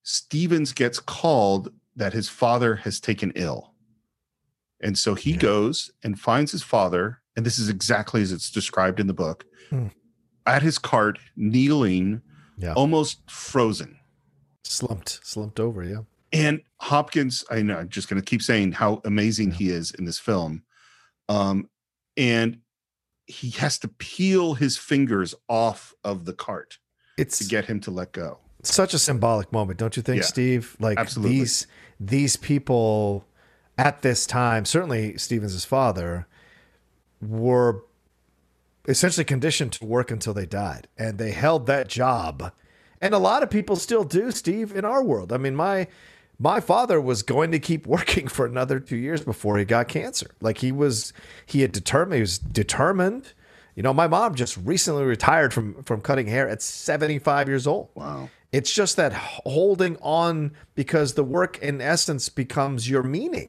Stevens 0.03 0.73
gets 0.73 0.99
called 0.99 1.73
that 1.95 2.13
his 2.13 2.29
father 2.29 2.77
has 2.77 2.99
taken 2.99 3.31
ill. 3.37 3.73
And 4.81 4.99
so 4.99 5.15
he 5.15 5.37
goes 5.37 5.93
and 6.03 6.19
finds 6.19 6.51
his 6.51 6.65
father, 6.65 7.23
and 7.37 7.47
this 7.47 7.59
is 7.61 7.69
exactly 7.69 8.21
as 8.21 8.33
it's 8.33 8.51
described 8.51 8.99
in 8.99 9.07
the 9.07 9.15
book, 9.15 9.45
Hmm. 9.71 9.89
at 10.45 10.63
his 10.63 10.79
cart, 10.79 11.19
kneeling, 11.37 12.21
Yeah. 12.59 12.75
almost 12.75 13.31
frozen. 13.31 13.97
Slumped, 14.69 15.21
slumped 15.23 15.61
over, 15.61 15.85
yeah. 15.85 16.01
And 16.33 16.61
Hopkins, 16.81 17.45
I 17.51 17.63
know 17.63 17.79
I'm 17.79 17.89
just 17.89 18.09
going 18.09 18.21
to 18.21 18.25
keep 18.25 18.43
saying 18.43 18.73
how 18.73 19.01
amazing 19.05 19.53
he 19.53 19.71
is 19.71 19.93
in 19.93 20.05
this 20.05 20.19
film. 20.19 20.65
Um, 21.29 21.71
and 22.17 22.59
he 23.27 23.51
has 23.51 23.79
to 23.79 23.89
peel 23.89 24.55
his 24.55 24.77
fingers 24.77 25.35
off 25.49 25.95
of 26.05 26.25
the 26.25 26.33
cart 26.33 26.79
it's 27.17 27.39
to 27.39 27.45
get 27.45 27.65
him 27.67 27.81
to 27.81 27.91
let 27.91 28.13
go. 28.13 28.39
Such 28.63 28.93
a 28.95 28.99
symbolic 28.99 29.53
moment, 29.53 29.79
don't 29.79 29.97
you 29.97 30.03
think, 30.03 30.19
Yeah. 30.23 30.27
Steve? 30.27 30.77
Like 30.81 30.99
Absolutely. 30.99 31.39
these 31.39 31.67
these 31.99 32.37
people 32.37 33.25
at 33.79 34.03
this 34.03 34.27
time, 34.27 34.65
certainly 34.65 35.17
Stevens' 35.19 35.65
father, 35.65 36.27
were 37.21 37.85
essentially 38.89 39.25
conditioned 39.25 39.73
to 39.75 39.85
work 39.85 40.11
until 40.11 40.35
they 40.35 40.47
died. 40.47 40.89
And 40.99 41.19
they 41.19 41.31
held 41.33 41.67
that 41.67 41.89
job. 41.89 42.53
And 43.07 43.15
a 43.15 43.19
lot 43.19 43.43
of 43.43 43.51
people 43.51 43.77
still 43.77 44.05
do, 44.05 44.31
Steve, 44.31 44.75
in 44.75 44.85
our 44.85 45.03
world. 45.03 45.33
I 45.33 45.37
mean, 45.37 45.55
my 45.55 45.87
my 46.39 46.61
father 46.61 47.01
was 47.01 47.23
going 47.23 47.53
to 47.53 47.59
keep 47.59 47.87
working 47.87 48.29
for 48.29 48.47
another 48.47 48.81
two 48.81 48.97
years 48.97 49.23
before 49.23 49.59
he 49.59 49.65
got 49.65 49.89
cancer. 49.89 50.31
Like 50.41 50.59
he 50.59 50.73
was 50.73 51.13
he 51.47 51.63
had 51.63 51.73
determined 51.73 52.15
he 52.17 52.21
was 52.21 52.39
determined. 52.39 53.33
You 53.75 53.83
know, 53.83 53.93
my 53.93 54.09
mom 54.09 54.35
just 54.35 54.57
recently 54.57 55.05
retired 55.05 55.53
from 55.55 55.83
from 55.85 56.01
cutting 56.01 56.27
hair 56.27 56.49
at 56.49 56.63
75 56.63 57.49
years 57.49 57.67
old. 57.67 57.91
Wow. 57.95 58.31
It's 58.53 58.73
just 58.73 58.97
that 58.97 59.13
holding 59.13 59.97
on 59.99 60.53
because 60.75 61.15
the 61.15 61.25
work 61.25 61.59
in 61.59 61.81
essence 61.81 62.29
becomes 62.29 62.89
your 62.89 63.03
meaning. 63.03 63.49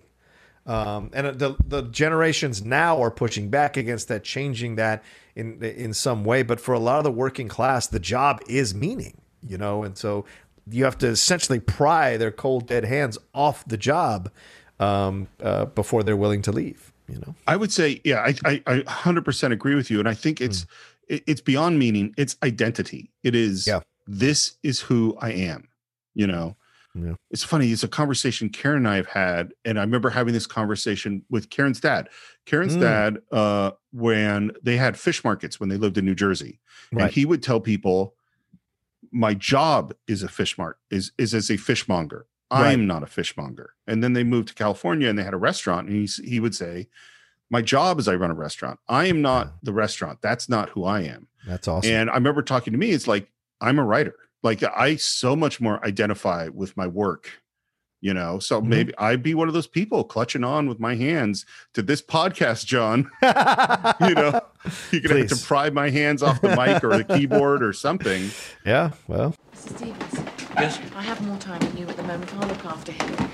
Um, 0.68 1.12
and 1.14 1.40
the 1.40 1.56
the 1.66 1.84
generations 1.84 2.64
now 2.64 3.02
are 3.02 3.10
pushing 3.10 3.50
back 3.50 3.78
against 3.78 4.10
that, 4.10 4.26
changing 4.26 4.76
that 4.76 5.02
in 5.34 5.64
in 5.64 5.94
some 5.94 6.26
way. 6.26 6.44
But 6.44 6.60
for 6.60 6.74
a 6.74 6.80
lot 6.80 6.98
of 6.98 7.06
the 7.06 7.12
working 7.12 7.48
class, 7.48 7.88
the 7.88 8.02
job 8.02 8.42
is 8.50 8.76
meaning, 8.76 9.22
you 9.46 9.58
know, 9.58 9.84
and 9.84 9.98
so 9.98 10.26
you 10.70 10.84
have 10.84 10.98
to 11.00 11.08
essentially 11.08 11.60
pry 11.60 12.18
their 12.18 12.32
cold 12.32 12.68
dead 12.68 12.84
hands 12.86 13.18
off 13.34 13.66
the 13.68 13.78
job 13.78 14.30
um, 14.80 15.28
uh, 15.42 15.66
before 15.66 16.04
they're 16.04 16.18
willing 16.18 16.42
to 16.44 16.52
leave. 16.52 16.92
You 17.08 17.20
know, 17.20 17.36
I 17.48 17.56
would 17.56 17.72
say, 17.72 18.02
yeah, 18.04 18.20
I, 18.20 18.36
I, 18.46 18.62
I 18.68 18.80
100% 18.82 19.52
agree 19.54 19.76
with 19.76 19.90
you. 19.90 20.00
And 20.00 20.10
I 20.10 20.14
think 20.14 20.42
it's, 20.42 20.66
it, 21.08 21.24
it's 21.26 21.40
beyond 21.42 21.80
meaning. 21.80 22.14
It's 22.18 22.36
identity. 22.44 23.12
It 23.24 23.34
is, 23.34 23.66
Yeah. 23.66 23.80
this 24.08 24.58
is 24.62 24.82
who 24.82 25.18
I 25.22 25.32
am, 25.32 25.70
you 26.16 26.28
know? 26.28 26.58
Yeah. 26.94 27.14
It's 27.32 27.44
funny. 27.44 27.72
It's 27.72 27.84
a 27.84 27.88
conversation 27.88 28.50
Karen 28.50 28.80
and 28.80 28.88
I 28.90 28.96
have 28.98 29.08
had. 29.08 29.54
And 29.64 29.78
I 29.80 29.84
remember 29.84 30.10
having 30.10 30.34
this 30.34 30.48
conversation 30.48 31.24
with 31.30 31.50
Karen's 31.50 31.80
dad. 31.80 32.10
Karen's 32.46 32.76
Mm. 32.76 32.82
dad, 32.82 33.18
uh, 33.32 33.72
when 33.94 34.52
they 34.64 34.76
had 34.78 34.98
fish 35.00 35.24
markets 35.24 35.60
when 35.62 35.70
they 35.70 35.78
lived 35.78 35.98
in 35.98 36.06
New 36.06 36.16
Jersey. 36.16 36.60
Right. 36.92 37.04
And 37.04 37.12
he 37.14 37.24
would 37.24 37.42
tell 37.42 37.62
people, 37.62 38.16
my 39.12 39.34
job 39.34 39.94
is 40.08 40.24
a 40.24 40.28
fish 40.28 40.58
mart, 40.58 40.78
is, 40.90 41.12
is 41.18 41.34
as 41.34 41.50
a 41.50 41.58
fishmonger. 41.58 42.28
Right. 42.52 42.72
I'm 42.72 42.88
not 42.88 43.04
a 43.04 43.08
fishmonger. 43.08 43.74
And 43.88 44.04
then 44.04 44.14
they 44.14 44.24
moved 44.24 44.50
to 44.50 44.54
California 44.54 45.10
and 45.10 45.20
they 45.20 45.24
had 45.24 45.34
a 45.34 45.38
restaurant. 45.38 45.90
And 45.90 46.08
he, 46.08 46.24
he 46.24 46.40
would 46.40 46.56
say, 46.56 46.88
my 47.50 47.62
job 47.62 48.00
is 48.00 48.08
I 48.08 48.16
run 48.16 48.32
a 48.32 48.36
restaurant. 48.36 48.80
I 48.88 49.06
am 49.06 49.22
not 49.22 49.54
the 49.64 49.74
restaurant. 49.74 50.22
That's 50.22 50.50
not 50.50 50.70
who 50.70 50.86
I 50.86 51.02
am. 51.02 51.28
that's 51.46 51.68
awesome. 51.68 51.92
And 51.92 52.10
I 52.10 52.16
remember 52.16 52.42
talking 52.42 52.74
to 52.74 52.80
me, 52.80 52.92
it's 52.92 53.08
like, 53.08 53.30
I'm 53.62 53.80
a 53.80 53.86
writer. 53.86 54.16
Like 54.44 54.64
I 54.64 54.96
so 54.98 55.36
much 55.36 55.60
more 55.60 55.84
identify 55.86 56.50
with 56.50 56.78
my 56.78 56.88
work, 56.88 57.32
you 58.08 58.14
know? 58.14 58.40
So 58.40 58.62
Mhm. 58.62 58.68
maybe 58.68 58.94
I'd 58.98 59.22
be 59.22 59.34
one 59.36 59.50
of 59.50 59.54
those 59.54 59.68
people 59.68 60.06
clutching 60.06 60.46
on 60.46 60.68
with 60.70 60.80
my 60.80 60.96
hands 60.96 61.46
to 61.74 61.82
this 61.82 62.02
podcast, 62.02 62.66
John. 62.66 63.12
you 63.22 64.16
know, 64.16 64.42
you're 64.92 65.02
going 65.02 65.28
to 65.28 65.28
have 65.28 65.38
to 65.40 65.46
pry 65.46 65.70
my 65.70 65.90
hands 65.90 66.24
off 66.24 66.40
the 66.42 66.56
mic 66.56 66.84
or 66.86 66.98
the 66.98 67.04
keyboard 67.18 67.62
or 67.62 67.74
something. 67.74 68.32
yeah, 68.66 68.92
well, 69.08 69.36
Mr. 69.54 69.76
Stevens, 69.78 70.30
Yes? 70.56 70.80
I 70.96 71.02
have 71.04 71.22
more 71.28 71.38
time 71.38 71.60
than 71.60 71.76
you 71.78 71.86
at 71.88 71.98
the 71.98 72.04
moment. 72.04 72.34
I'll 72.36 72.48
look 72.48 72.66
after 72.66 72.94
him. 72.94 73.30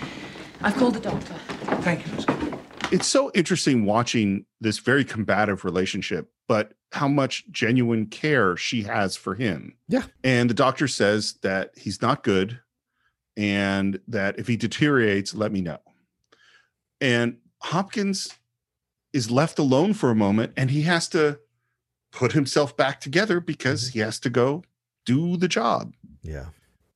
I've 0.61 0.75
called 0.75 0.95
the 0.95 0.99
doctor. 0.99 1.35
Thank 1.83 2.05
you, 2.07 2.13
Miss 2.13 2.25
It's 2.91 3.07
so 3.07 3.29
interesting 3.35 3.85
watching 3.85 4.45
this 4.59 4.79
very 4.79 5.05
combative 5.05 5.63
relationship, 5.63 6.31
but 6.47 6.73
how 6.91 7.07
much 7.07 7.45
genuine 7.51 8.07
care 8.07 8.57
she 8.57 8.83
has 8.83 9.15
for 9.15 9.35
him. 9.35 9.75
Yeah. 9.87 10.03
And 10.23 10.49
the 10.49 10.53
doctor 10.53 10.87
says 10.87 11.35
that 11.43 11.71
he's 11.77 12.01
not 12.01 12.23
good 12.23 12.59
and 13.35 13.99
that 14.07 14.39
if 14.39 14.47
he 14.47 14.57
deteriorates, 14.57 15.33
let 15.33 15.51
me 15.51 15.61
know. 15.61 15.79
And 17.01 17.37
Hopkins 17.61 18.33
is 19.13 19.29
left 19.29 19.59
alone 19.59 19.93
for 19.93 20.09
a 20.09 20.15
moment 20.15 20.53
and 20.57 20.71
he 20.71 20.81
has 20.81 21.07
to 21.09 21.39
put 22.11 22.33
himself 22.33 22.75
back 22.75 22.99
together 22.99 23.39
because 23.39 23.85
mm-hmm. 23.85 23.93
he 23.93 23.99
has 23.99 24.19
to 24.19 24.29
go 24.29 24.63
do 25.05 25.37
the 25.37 25.47
job 25.47 25.93
yeah. 26.21 26.45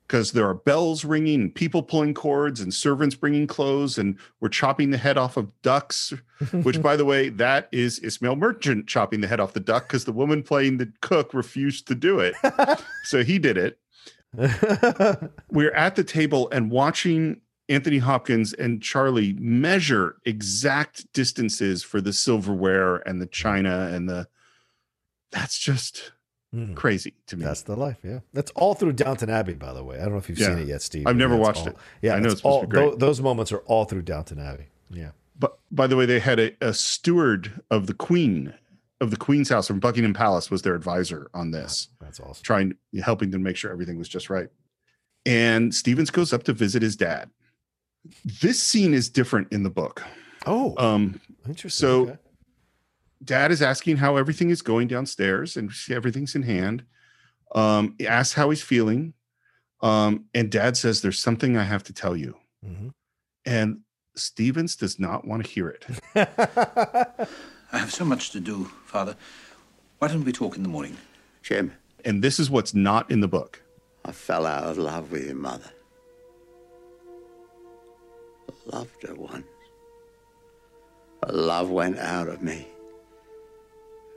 because 0.07 0.31
there 0.31 0.47
are 0.47 0.53
bells 0.53 1.03
ringing 1.03 1.51
people 1.51 1.83
pulling 1.83 2.13
cords 2.13 2.61
and 2.61 2.73
servants 2.73 3.15
bringing 3.15 3.45
clothes 3.45 3.97
and 3.97 4.17
we're 4.39 4.49
chopping 4.49 4.91
the 4.91 4.97
head 4.97 5.17
off 5.17 5.37
of 5.37 5.49
ducks 5.61 6.13
which 6.63 6.81
by 6.81 6.95
the 6.95 7.05
way 7.05 7.29
that 7.29 7.67
is 7.71 7.99
ismail 7.99 8.35
merchant 8.35 8.87
chopping 8.87 9.21
the 9.21 9.27
head 9.27 9.39
off 9.39 9.53
the 9.53 9.59
duck 9.59 9.87
because 9.87 10.05
the 10.05 10.13
woman 10.13 10.41
playing 10.41 10.77
the 10.77 10.91
cook 11.01 11.33
refused 11.33 11.87
to 11.87 11.95
do 11.95 12.19
it 12.19 12.35
so 13.03 13.23
he 13.23 13.37
did 13.37 13.57
it 13.57 13.79
we're 15.51 15.71
at 15.73 15.95
the 15.95 16.03
table 16.03 16.49
and 16.51 16.69
watching 16.71 17.41
anthony 17.69 17.97
hopkins 17.97 18.53
and 18.53 18.81
charlie 18.81 19.33
measure 19.33 20.17
exact 20.25 21.11
distances 21.13 21.83
for 21.83 21.99
the 21.99 22.13
silverware 22.13 22.97
and 23.07 23.21
the 23.21 23.25
china 23.27 23.89
and 23.91 24.07
the 24.09 24.27
that's 25.31 25.57
just 25.57 26.11
Mm. 26.55 26.75
crazy 26.75 27.13
to 27.27 27.35
me 27.35 27.43
That's 27.43 27.63
the 27.63 27.75
life, 27.75 27.97
yeah. 28.05 28.19
That's 28.31 28.51
all 28.51 28.73
through 28.73 28.93
Downton 28.93 29.29
Abbey, 29.29 29.53
by 29.53 29.73
the 29.73 29.83
way. 29.83 29.97
I 29.97 30.03
don't 30.03 30.13
know 30.13 30.17
if 30.17 30.29
you've 30.29 30.39
Yeah. 30.39 30.47
seen 30.47 30.59
it 30.59 30.67
yet, 30.69 30.81
Steve. 30.81 31.05
I've 31.05 31.17
never 31.17 31.35
watched 31.35 31.63
all- 31.63 31.67
it. 31.67 31.75
Yeah, 32.01 32.15
I 32.15 32.19
know 32.21 32.29
it's 32.29 32.39
all, 32.39 32.65
tho- 32.65 32.95
those 32.95 33.19
moments 33.19 33.51
are 33.51 33.57
all 33.65 33.83
through 33.83 34.03
Downton 34.03 34.39
Abbey. 34.39 34.67
Yeah. 34.89 35.09
But 35.37 35.59
by 35.71 35.87
the 35.87 35.97
way, 35.97 36.05
they 36.05 36.19
had 36.21 36.39
a, 36.39 36.55
a 36.61 36.73
steward 36.73 37.61
of 37.69 37.87
the 37.87 37.93
Queen 37.93 38.53
of 39.01 39.11
the 39.11 39.17
Queen's 39.17 39.49
house 39.49 39.67
from 39.67 39.79
Buckingham 39.79 40.13
Palace 40.13 40.49
was 40.49 40.61
their 40.63 40.75
advisor 40.75 41.29
on 41.33 41.51
this, 41.51 41.89
That's 41.99 42.19
awesome. 42.19 42.43
trying 42.43 42.75
helping 43.03 43.29
them 43.29 43.43
make 43.43 43.55
sure 43.55 43.71
everything 43.71 43.97
was 43.97 44.09
just 44.09 44.29
right. 44.29 44.49
And 45.25 45.73
Stevens 45.73 46.09
goes 46.09 46.33
up 46.33 46.43
to 46.43 46.53
visit 46.53 46.81
his 46.81 46.95
dad. 46.95 47.29
This 48.41 48.61
scene 48.63 48.93
is 48.93 49.09
different 49.09 49.51
in 49.51 49.63
the 49.63 49.69
book. 49.69 50.03
Oh, 50.45 50.73
Um, 50.77 51.19
interesting. 51.47 51.69
so 51.87 52.01
okay. 52.03 52.17
dad 53.23 53.51
is 53.51 53.61
asking 53.61 53.97
how 53.97 54.15
everything 54.15 54.49
is 54.49 54.61
going 54.61 54.87
downstairs 54.87 55.57
and 55.57 55.71
see 55.71 55.93
everything's 55.93 56.33
in 56.35 56.43
hand. 56.43 56.83
Um, 57.53 57.95
he 57.97 58.07
asks 58.07 58.33
how 58.33 58.49
he's 58.49 58.61
feeling. 58.63 59.13
Um, 59.81 60.25
and 60.33 60.49
dad 60.49 60.75
says, 60.77 61.01
There's 61.01 61.19
something 61.19 61.55
I 61.57 61.63
have 61.63 61.83
to 61.83 61.93
tell 61.93 62.15
you. 62.15 62.35
Mhm. 62.65 62.93
And 63.45 63.79
Stevens 64.15 64.75
does 64.75 64.97
not 64.99 65.27
want 65.27 65.43
to 65.45 65.49
hear 65.51 65.67
it. 65.69 65.85
I 67.71 67.77
have 67.79 67.93
so 67.93 68.05
much 68.05 68.31
to 68.31 68.39
do, 68.39 68.65
Father. 68.85 69.15
Why 69.99 70.07
don't 70.07 70.23
we 70.23 70.31
talk 70.31 70.55
in 70.55 70.63
the 70.63 70.69
morning? 70.69 70.97
Jim, 71.41 71.73
And 72.05 72.23
this 72.23 72.39
is 72.39 72.49
what's 72.49 72.73
not 72.73 73.09
in 73.11 73.19
the 73.19 73.27
book. 73.27 73.61
I 74.05 74.11
fell 74.11 74.45
out 74.45 74.63
of 74.63 74.77
love 74.77 75.11
with 75.11 75.25
your 75.25 75.35
mother. 75.35 75.69
I 78.49 78.75
loved 78.77 79.03
her 79.03 79.15
once. 79.15 79.45
But 81.21 81.33
love 81.35 81.69
went 81.69 81.97
out 81.97 82.27
of 82.27 82.41
me. 82.41 82.67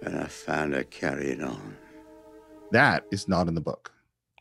And 0.03 0.17
I 0.19 0.27
found 0.27 0.75
her 0.75 0.85
carrying 0.85 1.43
on. 1.43 1.77
That 2.73 3.05
is 3.11 3.27
not 3.27 3.49
in 3.49 3.55
the 3.55 3.61
book. 3.61 3.93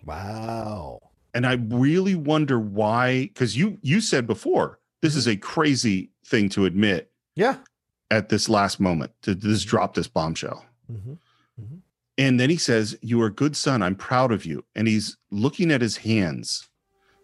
Wow. 0.06 1.00
And 1.34 1.46
I 1.46 1.54
really 1.70 2.16
wonder 2.16 2.60
why, 2.60 3.24
because 3.28 3.58
you 3.58 3.78
you 3.82 4.02
said 4.02 4.26
before 4.28 4.80
this 5.02 5.16
is 5.16 5.28
a 5.28 5.36
crazy 5.36 6.12
thing 6.26 6.50
to 6.50 6.66
admit 6.66 7.12
Yeah. 7.36 7.58
At 8.12 8.30
this 8.30 8.50
last 8.50 8.80
moment 8.80 9.12
to 9.22 9.36
just 9.36 9.68
drop 9.68 9.94
this 9.94 10.08
bombshell. 10.08 10.66
Mm-hmm. 10.92 11.14
And 12.18 12.38
then 12.38 12.50
he 12.50 12.58
says, 12.58 12.98
"You 13.02 13.22
are 13.22 13.28
a 13.28 13.34
good 13.34 13.56
son. 13.56 13.82
I'm 13.82 13.96
proud 13.96 14.34
of 14.34 14.46
you." 14.46 14.66
And 14.76 14.90
he's 14.90 15.16
looking 15.32 15.72
at 15.72 15.82
his 15.82 15.98
hands, 15.98 16.68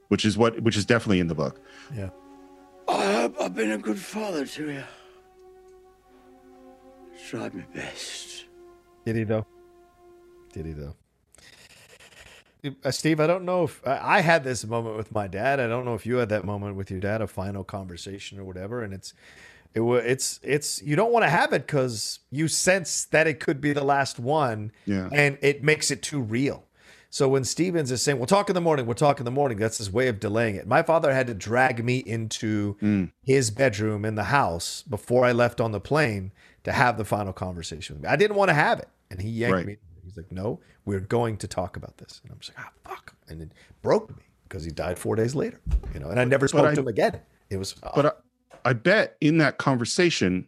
which 0.08 0.24
is 0.24 0.38
what 0.38 0.62
which 0.62 0.78
is 0.78 0.86
definitely 0.86 1.20
in 1.20 1.28
the 1.28 1.36
book. 1.36 1.60
Yeah. 1.94 2.12
I 2.88 3.14
hope 3.14 3.36
I've 3.42 3.54
been 3.54 3.72
a 3.72 3.78
good 3.78 4.00
father 4.00 4.46
to 4.46 4.72
you. 4.72 4.84
Tried 7.28 7.56
my 7.56 7.66
best. 7.74 8.46
Did 9.06 9.18
he 9.18 9.24
though? 9.26 9.46
Did 10.54 10.66
he 10.66 10.72
though? 10.72 10.96
Uh, 12.84 12.92
Steve, 12.92 13.20
I 13.20 13.28
don't 13.28 13.44
know 13.44 13.66
if 13.66 13.86
I 13.86 14.18
I 14.18 14.22
had 14.22 14.46
this 14.46 14.66
moment 14.66 14.96
with 14.96 15.12
my 15.12 15.28
dad. 15.28 15.60
I 15.60 15.68
don't 15.68 15.84
know 15.84 15.96
if 15.96 16.06
you 16.06 16.16
had 16.16 16.30
that 16.30 16.46
moment 16.46 16.78
with 16.78 16.90
your 16.90 17.02
dad, 17.02 17.22
a 17.22 17.28
final 17.28 17.66
conversation 17.66 18.40
or 18.40 18.46
whatever. 18.46 18.82
And 18.82 18.94
it's, 18.94 19.14
it 19.76 19.82
it's, 19.82 20.40
it's. 20.42 20.82
You 20.82 20.96
don't 20.96 21.12
want 21.12 21.24
to 21.24 21.30
have 21.30 21.54
it 21.54 21.68
because 21.68 22.20
you 22.32 22.48
sense 22.48 23.06
that 23.06 23.28
it 23.28 23.40
could 23.40 23.60
be 23.62 23.74
the 23.74 23.84
last 23.84 24.18
one, 24.20 24.72
Yeah. 24.86 25.10
and 25.12 25.38
it 25.42 25.64
makes 25.64 25.92
it 25.92 26.02
too 26.02 26.22
real. 26.22 26.64
So 27.10 27.30
when 27.30 27.44
Stevens 27.46 27.92
is 27.92 28.02
saying, 28.02 28.18
"We'll 28.18 28.26
talk 28.28 28.50
in 28.50 28.56
the 28.56 28.62
morning," 28.62 28.86
we'll 28.86 28.96
talk 28.96 29.20
in 29.20 29.26
the 29.26 29.32
morning. 29.32 29.58
That's 29.58 29.78
his 29.78 29.92
way 29.92 30.08
of 30.08 30.20
delaying 30.20 30.56
it. 30.56 30.68
My 30.68 30.82
father 30.82 31.14
had 31.14 31.28
to 31.28 31.34
drag 31.34 31.84
me 31.84 31.98
into 32.00 33.10
his 33.22 33.52
bedroom 33.52 34.04
in 34.06 34.16
the 34.16 34.26
house 34.26 34.82
before 34.82 35.24
I 35.26 35.32
left 35.32 35.62
on 35.62 35.72
the 35.72 35.80
plane 35.80 36.32
to 36.64 36.72
have 36.72 36.98
the 36.98 37.06
final 37.06 37.32
conversation 37.34 37.96
with 37.96 38.04
me. 38.04 38.10
I 38.10 38.16
didn't 38.16 38.36
want 38.38 38.50
to 38.50 38.54
have 38.56 38.80
it, 38.80 38.90
and 39.12 39.22
he 39.22 39.30
yanked 39.30 39.56
Right. 39.56 39.66
me. 39.66 39.78
He's 40.04 40.18
like, 40.18 40.32
"No, 40.32 40.60
we're 40.84 41.00
going 41.00 41.38
to 41.38 41.48
talk 41.48 41.78
about 41.78 41.98
this," 41.98 42.22
and 42.24 42.32
I'm 42.34 42.40
just 42.40 42.58
like, 42.58 42.66
"Ah, 42.68 42.90
fuck!" 42.90 43.16
And 43.30 43.42
it 43.42 43.52
broke 43.82 44.10
me 44.10 44.24
because 44.48 44.64
he 44.66 44.72
died 44.72 45.00
four 45.00 45.16
days 45.16 45.36
later. 45.36 45.60
You 45.94 46.00
know, 46.02 46.10
and 46.10 46.20
I 46.20 46.26
never 46.26 46.48
spoke 46.48 46.66
I- 46.66 46.74
to 46.76 46.82
him 46.82 46.88
again. 46.88 47.20
It 47.50 47.58
was, 47.58 47.76
But 47.96 48.06
I, 48.08 48.12
I 48.66 48.74
bet 48.74 49.16
in 49.22 49.38
that 49.38 49.58
conversation, 49.58 50.48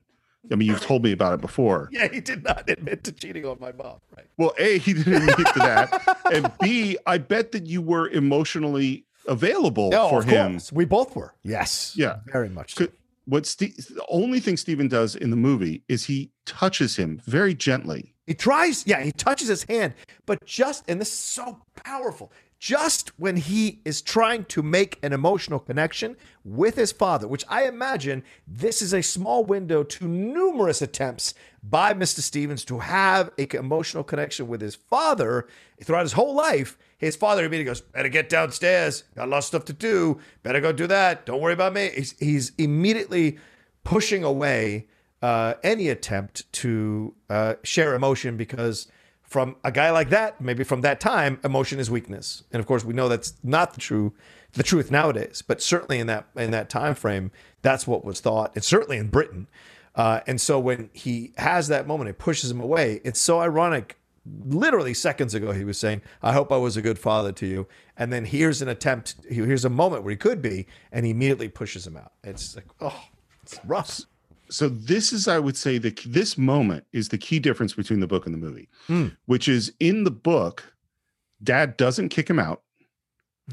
I 0.52 0.56
mean, 0.56 0.68
you've 0.68 0.82
told 0.82 1.04
me 1.04 1.12
about 1.12 1.34
it 1.36 1.42
before. 1.42 1.90
yeah, 1.94 2.08
he 2.12 2.20
did 2.20 2.44
not 2.44 2.70
admit 2.70 3.04
to 3.06 3.12
cheating 3.12 3.46
on 3.46 3.58
my 3.60 3.72
mom, 3.72 4.00
right? 4.16 4.26
Well, 4.38 4.54
A, 4.58 4.80
he 4.80 4.94
didn't 4.94 5.30
admit 5.30 5.48
to 5.54 5.60
that. 5.60 6.18
And 6.34 6.52
B, 6.60 6.98
I 7.06 7.18
bet 7.18 7.52
that 7.54 7.68
you 7.68 7.82
were 7.82 8.10
emotionally 8.10 9.06
available 9.28 9.90
No, 9.92 10.10
for 10.10 10.20
of 10.20 10.26
him. 10.26 10.54
course. 10.54 10.72
We 10.72 10.86
both 10.86 11.16
were. 11.16 11.34
Yes. 11.44 11.94
Yeah. 11.96 12.18
Very 12.26 12.50
much. 12.50 12.76
So. 12.76 12.88
What 13.26 13.46
Ste 13.46 13.76
the 13.76 14.06
only 14.08 14.40
thing 14.40 14.56
Steven 14.56 14.88
does 14.88 15.14
in 15.14 15.32
the 15.32 15.36
movie 15.36 15.84
is 15.90 16.06
he 16.06 16.32
touches 16.46 16.96
him 16.96 17.22
very 17.26 17.54
gently. 17.54 18.14
He 18.26 18.34
tries, 18.34 18.88
yeah, 18.88 19.02
he 19.04 19.12
touches 19.12 19.50
his 19.50 19.64
hand, 19.64 19.96
but 20.26 20.46
just, 20.46 20.86
and 20.88 21.00
this 21.02 21.10
is 21.10 21.20
so 21.20 21.60
powerful, 21.84 22.32
just 22.60 23.10
when 23.20 23.38
he 23.38 23.80
is 23.86 24.02
trying 24.02 24.46
to 24.46 24.64
make 24.64 24.98
an 25.04 25.14
emotional 25.14 25.60
connection 25.60 26.18
with 26.44 26.76
his 26.76 26.92
father, 26.92 27.28
which 27.28 27.44
I 27.48 27.68
imagine 27.68 28.24
this 28.48 28.82
is 28.82 28.94
a 28.94 29.04
small 29.04 29.44
window 29.44 29.84
to 29.84 30.08
numerous 30.08 30.82
attempts 30.82 31.34
by 31.62 31.94
Mr. 31.94 32.20
Stevens 32.20 32.66
to 32.66 32.80
have 32.80 33.32
an 33.38 33.48
emotional 33.54 34.04
connection 34.04 34.48
with 34.48 34.62
his 34.62 34.76
father 34.76 35.48
throughout 35.84 36.04
his 36.04 36.14
whole 36.14 36.34
life. 36.34 36.78
His 36.98 37.16
father 37.16 37.46
immediately 37.46 37.66
goes, 37.66 37.82
Better 37.82 38.10
get 38.10 38.30
downstairs. 38.30 39.04
Got 39.16 39.28
a 39.28 39.32
lot 39.32 39.38
of 39.40 39.44
stuff 39.44 39.66
to 39.66 39.74
do. 39.74 40.20
Better 40.42 40.62
go 40.62 40.72
do 40.72 40.88
that. 40.88 41.26
Don't 41.26 41.42
worry 41.42 41.54
about 41.54 41.74
me. 41.74 41.92
He's, 41.94 42.18
he's 42.20 42.52
immediately 42.58 43.38
pushing 43.84 44.24
away 44.24 44.88
uh, 45.22 45.56
any 45.64 45.90
attempt 45.90 46.52
to 46.54 47.14
uh, 47.30 47.56
share 47.64 47.94
emotion 47.94 48.38
because 48.38 48.88
from 49.28 49.58
a 49.64 49.72
guy 49.72 49.92
like 49.92 50.10
that, 50.10 50.40
maybe 50.40 50.64
from 50.64 50.82
that 50.82 51.00
time, 51.00 51.40
emotion 51.44 51.80
is 51.80 51.92
weakness. 51.92 52.44
And 52.52 52.60
of 52.60 52.66
course, 52.66 52.84
we 52.84 52.94
know 52.94 53.10
that's 53.10 53.34
not 53.44 53.74
the 53.74 53.80
true 53.80 54.14
the 54.54 54.64
truth 54.64 54.90
nowadays, 54.90 55.44
but 55.46 55.62
certainly 55.62 56.00
in 56.00 56.08
that 56.08 56.28
in 56.36 56.52
that 56.52 56.70
time 56.70 56.96
frame, 56.96 57.32
that's 57.62 57.86
what 57.86 58.06
was 58.06 58.20
thought, 58.20 58.52
and 58.56 58.64
certainly 58.64 58.98
in 58.98 59.10
Britain. 59.10 59.48
Uh, 59.96 60.22
and 60.28 60.40
so 60.40 60.60
when 60.60 60.90
he 60.94 61.34
has 61.38 61.68
that 61.68 61.88
moment, 61.88 62.10
it 62.10 62.18
pushes 62.18 62.50
him 62.50 62.62
away. 62.62 63.02
It's 63.04 63.20
so 63.20 63.40
ironic. 63.40 63.98
Literally 64.46 64.94
seconds 64.94 65.34
ago, 65.34 65.52
he 65.52 65.64
was 65.64 65.78
saying, 65.78 66.02
"I 66.22 66.34
hope 66.34 66.52
I 66.52 66.58
was 66.58 66.76
a 66.76 66.82
good 66.82 67.00
father 67.00 67.32
to 67.34 67.46
you," 67.46 67.68
and 67.98 68.12
then 68.12 68.26
here's 68.26 68.62
an 68.62 68.68
attempt. 68.68 69.16
Here's 69.30 69.66
a 69.66 69.70
moment 69.70 70.04
where 70.04 70.12
he 70.12 70.18
could 70.18 70.42
be, 70.42 70.68
and 70.92 71.06
he 71.06 71.12
immediately 71.12 71.50
pushes 71.50 71.86
him 71.86 71.98
out. 71.98 72.14
It's 72.24 72.56
like, 72.56 72.66
oh, 72.82 73.06
it's 73.44 73.60
rough. 73.66 74.02
So 74.50 74.70
this 74.70 75.12
is, 75.12 75.28
I 75.28 75.40
would 75.40 75.58
say, 75.58 75.78
that 75.80 76.00
this 76.06 76.38
moment 76.38 76.86
is 76.94 77.10
the 77.10 77.18
key 77.18 77.40
difference 77.40 77.74
between 77.74 78.00
the 78.00 78.08
book 78.08 78.26
and 78.26 78.34
the 78.34 78.40
movie, 78.40 78.70
Hmm. 78.88 79.08
which 79.26 79.48
is 79.48 79.74
in 79.80 80.04
the 80.04 80.12
book, 80.12 80.74
Dad 81.44 81.78
doesn't 81.78 82.10
kick 82.10 82.30
him 82.30 82.40
out. 82.40 82.64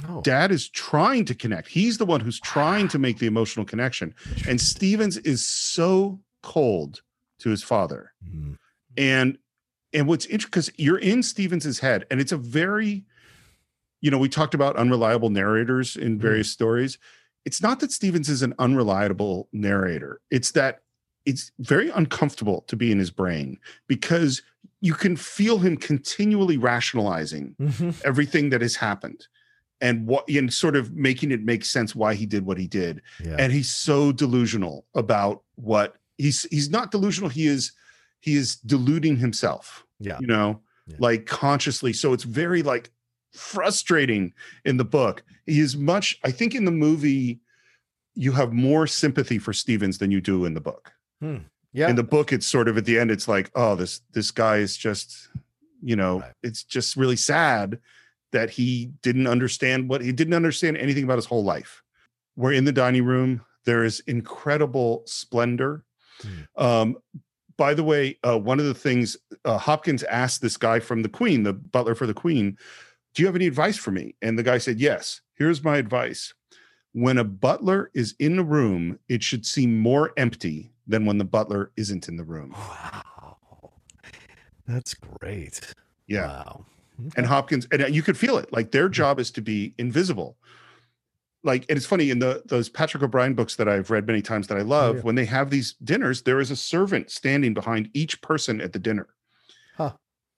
No. 0.02 0.22
Dad 0.22 0.50
is 0.50 0.68
trying 0.68 1.24
to 1.26 1.34
connect. 1.34 1.68
He's 1.68 1.98
the 1.98 2.06
one 2.06 2.20
who's 2.20 2.40
trying 2.40 2.88
to 2.88 2.98
make 2.98 3.18
the 3.18 3.26
emotional 3.26 3.64
connection. 3.64 4.14
And 4.48 4.60
Stevens 4.60 5.18
is 5.18 5.44
so 5.46 6.20
cold 6.42 7.02
to 7.40 7.50
his 7.50 7.62
father. 7.62 8.12
Hmm. 8.28 8.54
And 8.96 9.38
and 9.92 10.08
what's 10.08 10.26
interesting 10.26 10.50
because 10.50 10.70
you're 10.76 10.98
in 10.98 11.22
Stevens's 11.22 11.78
head, 11.78 12.04
and 12.10 12.20
it's 12.20 12.32
a 12.32 12.36
very, 12.36 13.04
you 14.00 14.10
know, 14.10 14.18
we 14.18 14.28
talked 14.28 14.54
about 14.54 14.74
unreliable 14.76 15.30
narrators 15.30 15.94
in 15.94 16.18
various 16.18 16.50
stories. 16.50 16.98
It's 17.44 17.62
not 17.62 17.78
that 17.80 17.92
Stevens 17.92 18.28
is 18.28 18.42
an 18.42 18.54
unreliable 18.58 19.48
narrator. 19.52 20.20
It's 20.32 20.50
that 20.52 20.80
it's 21.26 21.52
very 21.58 21.90
uncomfortable 21.90 22.62
to 22.68 22.76
be 22.76 22.92
in 22.92 22.98
his 22.98 23.10
brain 23.10 23.58
because 23.86 24.42
you 24.80 24.94
can 24.94 25.16
feel 25.16 25.58
him 25.58 25.76
continually 25.76 26.58
rationalizing 26.58 27.56
mm-hmm. 27.60 27.90
everything 28.04 28.50
that 28.50 28.60
has 28.60 28.76
happened 28.76 29.26
and 29.80 30.06
what 30.06 30.28
and 30.28 30.52
sort 30.52 30.76
of 30.76 30.92
making 30.92 31.30
it 31.32 31.42
make 31.42 31.64
sense 31.64 31.94
why 31.94 32.14
he 32.14 32.26
did 32.26 32.44
what 32.44 32.58
he 32.58 32.66
did. 32.66 33.02
Yeah. 33.24 33.36
and 33.38 33.52
he's 33.52 33.70
so 33.70 34.12
delusional 34.12 34.86
about 34.94 35.42
what 35.56 35.96
he's 36.18 36.42
he's 36.50 36.70
not 36.70 36.90
delusional. 36.90 37.30
He 37.30 37.46
is 37.46 37.72
he 38.20 38.34
is 38.34 38.56
deluding 38.56 39.16
himself 39.16 39.84
Yeah. 40.00 40.18
you 40.20 40.26
know 40.26 40.60
like 40.98 41.26
consciously. 41.26 41.92
So 41.92 42.12
it's 42.12 42.24
very 42.24 42.62
like 42.62 42.90
frustrating 43.32 44.32
in 44.64 44.76
the 44.76 44.84
book. 44.84 45.24
He 45.46 45.60
is 45.60 45.76
much 45.76 46.18
i 46.24 46.30
think 46.30 46.54
in 46.54 46.64
the 46.64 46.70
movie 46.70 47.40
you 48.14 48.32
have 48.32 48.52
more 48.52 48.86
sympathy 48.86 49.38
for 49.38 49.52
stevens 49.52 49.98
than 49.98 50.10
you 50.10 50.20
do 50.20 50.44
in 50.44 50.54
the 50.54 50.60
book 50.60 50.92
Hmm. 51.24 51.36
Yeah. 51.72 51.88
in 51.88 51.96
the 51.96 52.04
book 52.04 52.32
it's 52.32 52.46
sort 52.46 52.68
of 52.68 52.76
at 52.76 52.84
the 52.84 52.98
end 52.98 53.10
it's 53.10 53.26
like 53.26 53.50
oh 53.56 53.74
this 53.74 54.02
this 54.12 54.30
guy 54.30 54.58
is 54.58 54.76
just 54.76 55.28
you 55.82 55.96
know 55.96 56.22
it's 56.42 56.62
just 56.62 56.96
really 56.96 57.16
sad 57.16 57.80
that 58.32 58.50
he 58.50 58.90
didn't 59.00 59.26
understand 59.26 59.88
what 59.88 60.02
he 60.02 60.12
didn't 60.12 60.34
understand 60.34 60.76
anything 60.76 61.04
about 61.04 61.16
his 61.16 61.24
whole 61.24 61.44
life. 61.44 61.82
We're 62.36 62.52
in 62.52 62.64
the 62.64 62.72
dining 62.72 63.04
room. 63.06 63.40
There 63.64 63.84
is 63.84 64.00
incredible 64.06 65.04
splendor. 65.06 65.84
Um 66.56 66.98
by 67.56 67.72
the 67.72 67.84
way 67.84 68.18
uh, 68.22 68.38
one 68.38 68.60
of 68.60 68.66
the 68.66 68.74
things 68.74 69.16
uh, 69.46 69.56
hopkins 69.56 70.02
asked 70.02 70.42
this 70.42 70.58
guy 70.58 70.78
from 70.80 71.02
the 71.02 71.08
queen 71.08 71.42
the 71.44 71.54
butler 71.54 71.94
for 71.94 72.06
the 72.06 72.12
queen 72.12 72.58
do 73.14 73.22
you 73.22 73.26
have 73.26 73.36
any 73.36 73.46
advice 73.46 73.78
for 73.78 73.92
me? 73.92 74.14
And 74.20 74.38
the 74.38 74.42
guy 74.42 74.58
said 74.58 74.78
yes 74.78 75.22
here's 75.36 75.64
my 75.64 75.78
advice. 75.78 76.34
When 76.92 77.16
a 77.16 77.24
butler 77.24 77.90
is 77.94 78.14
in 78.18 78.36
the 78.36 78.44
room 78.44 78.98
it 79.08 79.22
should 79.22 79.46
seem 79.46 79.78
more 79.78 80.12
empty 80.18 80.73
than 80.86 81.04
when 81.06 81.18
the 81.18 81.24
butler 81.24 81.70
isn't 81.76 82.08
in 82.08 82.16
the 82.16 82.24
room 82.24 82.50
Wow. 82.52 83.70
That's 84.66 84.94
great. 84.94 85.74
yeah 86.06 86.26
Wow. 86.46 86.64
and 87.16 87.26
hopkins 87.26 87.66
and 87.72 87.82
uh, 87.82 87.86
you 87.86 88.02
could 88.02 88.16
feel 88.16 88.38
it 88.38 88.52
like 88.52 88.70
their 88.70 88.88
job 88.88 89.18
is 89.18 89.30
to 89.32 89.40
be 89.42 89.74
invisible 89.78 90.36
like 91.42 91.66
and 91.68 91.76
it's 91.76 91.86
funny 91.86 92.10
in 92.10 92.18
the 92.20 92.42
those 92.46 92.68
patrick 92.68 93.02
o'brian 93.02 93.34
books 93.34 93.56
that 93.56 93.68
i've 93.68 93.90
read 93.90 94.06
many 94.06 94.22
times 94.22 94.46
that 94.46 94.56
i 94.56 94.62
love 94.62 94.96
yeah. 94.96 95.02
when 95.02 95.14
they 95.16 95.24
have 95.24 95.50
these 95.50 95.74
dinners 95.84 96.22
there 96.22 96.40
is 96.40 96.50
a 96.50 96.56
servant 96.56 97.10
standing 97.10 97.52
behind 97.52 97.90
each 97.94 98.20
person 98.22 98.60
at 98.60 98.72
the 98.72 98.78
dinner 98.78 99.08
Huh. 99.76 99.92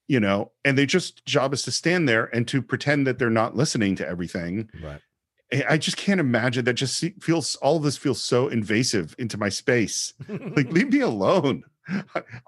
you 0.09 0.19
know 0.19 0.51
and 0.65 0.77
their 0.79 0.87
just 0.87 1.25
job 1.27 1.53
is 1.53 1.63
to 1.65 1.71
stand 1.71 2.09
there 2.09 2.25
and 2.35 2.49
to 2.49 2.63
pretend 2.63 3.07
that 3.07 3.19
they're 3.19 3.29
not 3.31 3.55
listening 3.55 3.95
to 3.97 4.09
everything 4.09 4.71
Right. 4.83 5.01
I- 5.53 5.79
just 5.79 5.97
can't 5.97 6.21
imagine 6.21 6.65
that 6.65 6.75
just 6.75 7.05
feels 7.21 7.55
all 7.57 7.77
of 7.77 7.83
this 7.83 7.97
feels 7.97 8.23
so 8.23 8.49
invasive 8.49 9.15
into 9.19 9.39
my 9.39 9.49
space. 9.49 10.13
Like 10.29 10.71
leave 10.73 10.93
me 10.93 11.01
alone. 11.01 11.65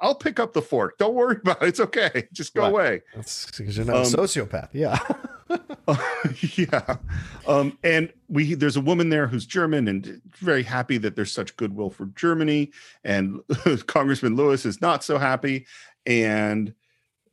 I'll 0.00 0.16
pick 0.16 0.40
up 0.40 0.52
the 0.52 0.62
fork. 0.62 0.98
Don't 0.98 1.14
worry 1.14 1.36
about 1.42 1.62
it. 1.62 1.68
It's 1.68 1.78
okay. 1.80 2.26
Just 2.32 2.54
go 2.54 2.62
Right. 2.62 2.68
away. 2.70 3.02
That's 3.14 3.46
because 3.56 3.76
you're 3.76 3.86
not 3.86 3.96
a 3.96 4.00
Um, 4.00 4.04
sociopath. 4.06 4.70
Yeah. 4.72 4.98
yeah. 6.56 6.96
Um 7.46 7.78
and 7.84 8.12
we 8.28 8.54
there's 8.54 8.76
a 8.76 8.80
woman 8.80 9.08
there 9.10 9.26
who's 9.28 9.46
german 9.46 9.88
and 9.88 10.20
very 10.36 10.62
happy 10.62 10.98
that 10.98 11.14
there's 11.16 11.32
such 11.32 11.56
goodwill 11.56 11.90
for 11.90 12.06
germany. 12.16 12.72
And 13.04 13.40
congressman 13.86 14.34
lewis 14.36 14.66
is 14.66 14.80
not 14.80 15.04
so 15.04 15.18
happy. 15.18 15.66
And 16.04 16.74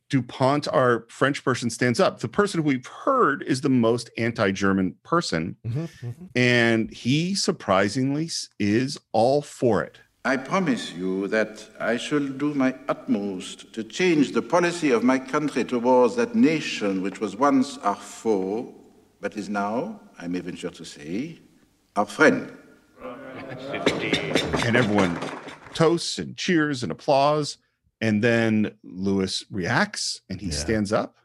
DuPont, 0.08 0.68
our 0.68 1.04
French 1.08 1.44
person, 1.44 1.70
stands 1.70 1.98
up. 1.98 2.20
The 2.20 2.28
person 2.28 2.62
who 2.62 2.68
we've 2.68 2.86
heard 2.86 3.42
is 3.42 3.60
the 3.60 3.68
most 3.68 4.10
anti 4.16 4.50
German 4.52 4.94
person. 5.02 5.56
Mm-hmm, 5.66 6.10
And 6.34 6.92
he 6.92 7.34
surprisingly 7.34 8.30
is 8.58 8.98
all 9.12 9.42
for 9.42 9.82
it. 9.82 9.98
I 10.24 10.36
promise 10.36 10.92
you 10.92 11.28
that 11.28 11.64
I 11.78 11.96
shall 11.96 12.26
do 12.26 12.52
my 12.52 12.74
utmost 12.88 13.72
to 13.74 13.84
change 13.84 14.32
the 14.32 14.42
policy 14.42 14.90
of 14.90 15.04
my 15.04 15.20
country 15.20 15.62
towards 15.64 16.16
that 16.16 16.34
nation 16.34 17.00
which 17.00 17.20
was 17.20 17.36
once 17.36 17.78
our 17.78 17.94
foe, 17.94 18.74
but 19.20 19.36
is 19.36 19.48
now, 19.48 20.00
I 20.18 20.26
may 20.26 20.40
venture 20.40 20.70
to 20.70 20.84
say, 20.84 21.38
our 21.94 22.06
friend. 22.06 22.52
And 24.64 24.76
everyone 24.76 25.16
toasts 25.74 26.18
and 26.18 26.36
cheers 26.36 26.82
and 26.82 26.90
applause. 26.90 27.58
And 28.00 28.22
then 28.22 28.72
Lewis 28.82 29.44
reacts 29.50 30.20
and 30.28 30.40
he 30.40 30.50
stands 30.50 30.92
up. 30.92 31.16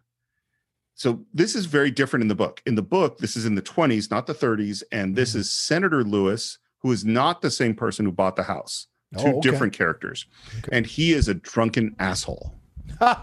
So 0.95 1.26
this 1.34 1.56
is 1.56 1.65
very 1.65 1.91
different 1.91 2.22
in 2.22 2.27
the 2.27 2.35
book. 2.35 2.61
In 2.65 2.76
the 2.76 2.81
book, 2.81 3.18
this 3.18 3.35
is 3.35 3.45
in 3.45 3.56
the 3.56 3.61
20s, 3.61 4.11
not 4.11 4.27
the 4.27 4.35
30s. 4.35 4.84
And 4.91 5.15
this 5.15 5.31
mm-hmm. 5.31 5.39
is 5.39 5.52
Senator 5.52 6.03
Lewis, 6.03 6.60
who 6.80 6.91
is 6.91 7.03
not 7.03 7.41
the 7.41 7.52
same 7.52 7.76
person 7.76 8.06
who 8.06 8.11
bought 8.11 8.35
the 8.35 8.43
house. 8.43 8.88
Oh, 9.15 9.23
Two 9.23 9.30
okay. 9.38 9.49
different 9.49 9.73
characters. 9.73 10.26
And 10.72 10.85
he 10.85 11.14
is 11.14 11.27
a 11.27 11.34
drunken 11.34 11.95
asshole. 11.99 12.56
okay. 13.02 13.18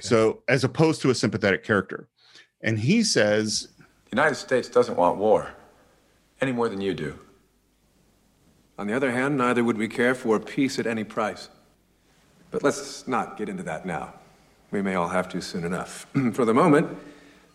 So 0.00 0.42
as 0.46 0.62
opposed 0.62 1.02
to 1.02 1.10
a 1.10 1.14
sympathetic 1.14 1.64
character. 1.64 2.08
And 2.60 2.78
he 2.78 3.02
says, 3.02 3.68
The 3.78 4.16
United 4.16 4.36
States 4.36 4.68
doesn't 4.68 4.96
want 4.96 5.16
war 5.16 5.54
any 6.40 6.52
more 6.52 6.68
than 6.68 6.80
you 6.80 6.94
do. 6.94 7.18
On 8.78 8.86
the 8.86 8.94
other 8.94 9.10
hand, 9.10 9.36
neither 9.36 9.62
would 9.62 9.76
we 9.76 9.88
care 9.88 10.14
for 10.14 10.38
peace 10.40 10.78
at 10.78 10.86
any 10.86 11.04
price. 11.04 11.48
But 12.50 12.62
let's 12.62 13.06
not 13.06 13.36
get 13.36 13.48
into 13.48 13.62
that 13.64 13.86
now. 13.86 14.14
We 14.70 14.82
may 14.82 14.94
all 14.94 15.08
have 15.08 15.28
to 15.30 15.40
soon 15.40 15.64
enough. 15.64 16.06
for 16.32 16.44
the 16.44 16.54
moment, 16.54 16.96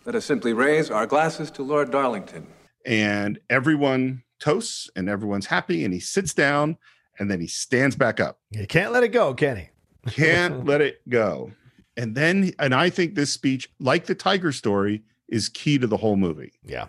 let 0.04 0.14
us 0.14 0.24
simply 0.24 0.52
raise 0.52 0.90
our 0.90 1.06
glasses 1.06 1.50
to 1.52 1.62
Lord 1.62 1.90
Darlington. 1.90 2.46
and 2.84 3.38
everyone 3.50 4.22
toasts 4.38 4.88
and 4.94 5.08
everyone's 5.08 5.46
happy. 5.46 5.84
And 5.84 5.92
he 5.92 6.00
sits 6.00 6.32
down 6.34 6.76
and 7.18 7.30
then 7.30 7.40
he 7.40 7.46
stands 7.46 7.96
back 7.96 8.20
up. 8.20 8.38
He 8.50 8.66
can't 8.66 8.92
let 8.92 9.02
it 9.02 9.08
go, 9.08 9.34
can 9.34 9.56
he? 9.56 9.68
Can't 10.12 10.64
let 10.64 10.80
it 10.80 11.00
go. 11.08 11.50
And 11.96 12.14
then, 12.14 12.52
and 12.60 12.72
I 12.72 12.90
think 12.90 13.16
this 13.16 13.32
speech, 13.32 13.68
like 13.80 14.06
the 14.06 14.14
Tiger 14.14 14.52
story, 14.52 15.02
is 15.26 15.48
key 15.48 15.78
to 15.78 15.86
the 15.88 15.96
whole 15.96 16.14
movie. 16.14 16.52
Yeah. 16.64 16.86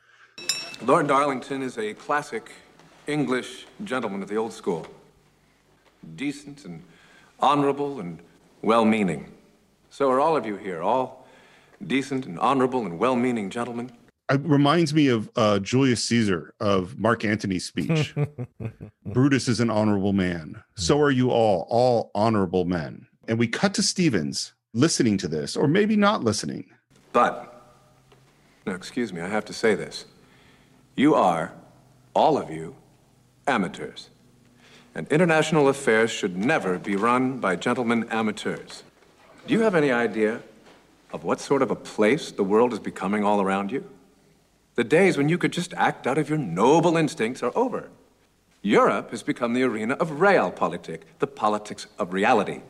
Lord 0.84 1.08
Darlington 1.08 1.64
is 1.64 1.80
a 1.80 1.96
classic 1.96 2.52
English 3.08 3.66
gentleman 3.84 4.22
of 4.22 4.30
the 4.30 4.36
old 4.36 4.54
school. 4.54 4.86
Decent 6.16 6.66
and 6.66 6.84
honorable 7.40 8.00
and 8.00 8.20
well 8.62 8.86
meaning. 8.86 9.32
So 9.90 10.10
are 10.10 10.20
all 10.20 10.36
of 10.36 10.46
you 10.46 10.58
here, 10.58 10.82
all 10.82 11.28
decent 11.86 12.26
and 12.26 12.40
honorable 12.40 12.86
and 12.86 13.00
well 13.00 13.16
meaning 13.16 13.50
gentlemen. 13.50 13.92
It 14.30 14.42
reminds 14.44 14.94
me 14.94 15.08
of 15.08 15.30
uh, 15.38 15.60
Julius 15.60 16.04
Caesar 16.06 16.54
of 16.60 17.00
Mark 17.00 17.24
Antony's 17.24 17.66
speech. 17.66 18.14
Brutus 19.06 19.48
is 19.48 19.62
an 19.62 19.70
honorable 19.70 20.12
man. 20.12 20.62
So 20.76 21.00
are 21.00 21.12
you 21.12 21.32
all, 21.32 21.66
all 21.70 22.12
honorable 22.14 22.66
men. 22.66 23.08
And 23.30 23.40
we 23.40 23.48
cut 23.48 23.74
to 23.76 23.84
Stevens 23.84 24.54
listening 24.74 25.18
to 25.20 25.30
this, 25.30 25.56
or 25.56 25.68
maybe 25.68 25.96
not 25.96 26.26
listening. 26.26 26.66
But, 27.14 27.72
now 28.66 28.74
excuse 28.74 29.14
me, 29.14 29.22
I 29.22 29.28
have 29.28 29.46
to 29.46 29.54
say 29.54 29.76
this. 29.76 30.06
You 30.96 31.16
are, 31.16 31.54
all 32.14 32.38
of 32.38 32.50
you, 32.50 32.76
amateurs. 33.48 34.10
And 34.98 35.08
international 35.10 35.68
affairs 35.68 36.10
should 36.10 36.36
never 36.36 36.80
be 36.80 36.96
run 36.96 37.38
by 37.38 37.56
gentlemen 37.56 38.08
amateurs. 38.10 38.84
Do 39.46 39.54
you 39.54 39.60
have 39.60 39.76
any 39.76 39.92
idea 39.92 40.42
of 41.14 41.24
what 41.24 41.40
sort 41.40 41.62
of 41.62 41.70
a 41.70 41.76
place 41.76 42.32
the 42.32 42.44
world 42.44 42.74
is 42.74 42.80
becoming 42.80 43.24
all 43.24 43.40
around 43.40 43.72
you? 43.72 43.88
The 44.74 44.84
days 44.84 45.16
when 45.16 45.30
you 45.30 45.38
could 45.38 45.54
just 45.54 45.72
act 45.76 46.08
out 46.08 46.18
of 46.18 46.30
your 46.30 46.40
noble 46.40 46.98
instincts 46.98 47.44
are 47.44 47.52
over. 47.56 47.92
Europe 48.64 49.12
has 49.12 49.22
become 49.22 49.54
the 49.54 49.62
arena 49.62 49.94
of 49.94 50.14
realpolitik, 50.14 51.02
the 51.20 51.28
politics 51.28 51.86
of 52.00 52.12
reality. 52.12 52.62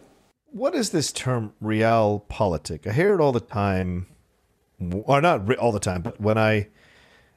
What 0.52 0.76
is 0.76 0.90
this 0.90 1.14
term 1.14 1.54
realpolitik? 1.64 2.88
I 2.88 2.92
hear 2.92 3.14
it 3.14 3.22
all 3.22 3.32
the 3.32 3.40
time, 3.40 4.08
or 4.82 5.22
not 5.22 5.56
all 5.56 5.72
the 5.72 5.80
time, 5.80 6.02
but 6.02 6.20
when 6.20 6.38
I 6.38 6.68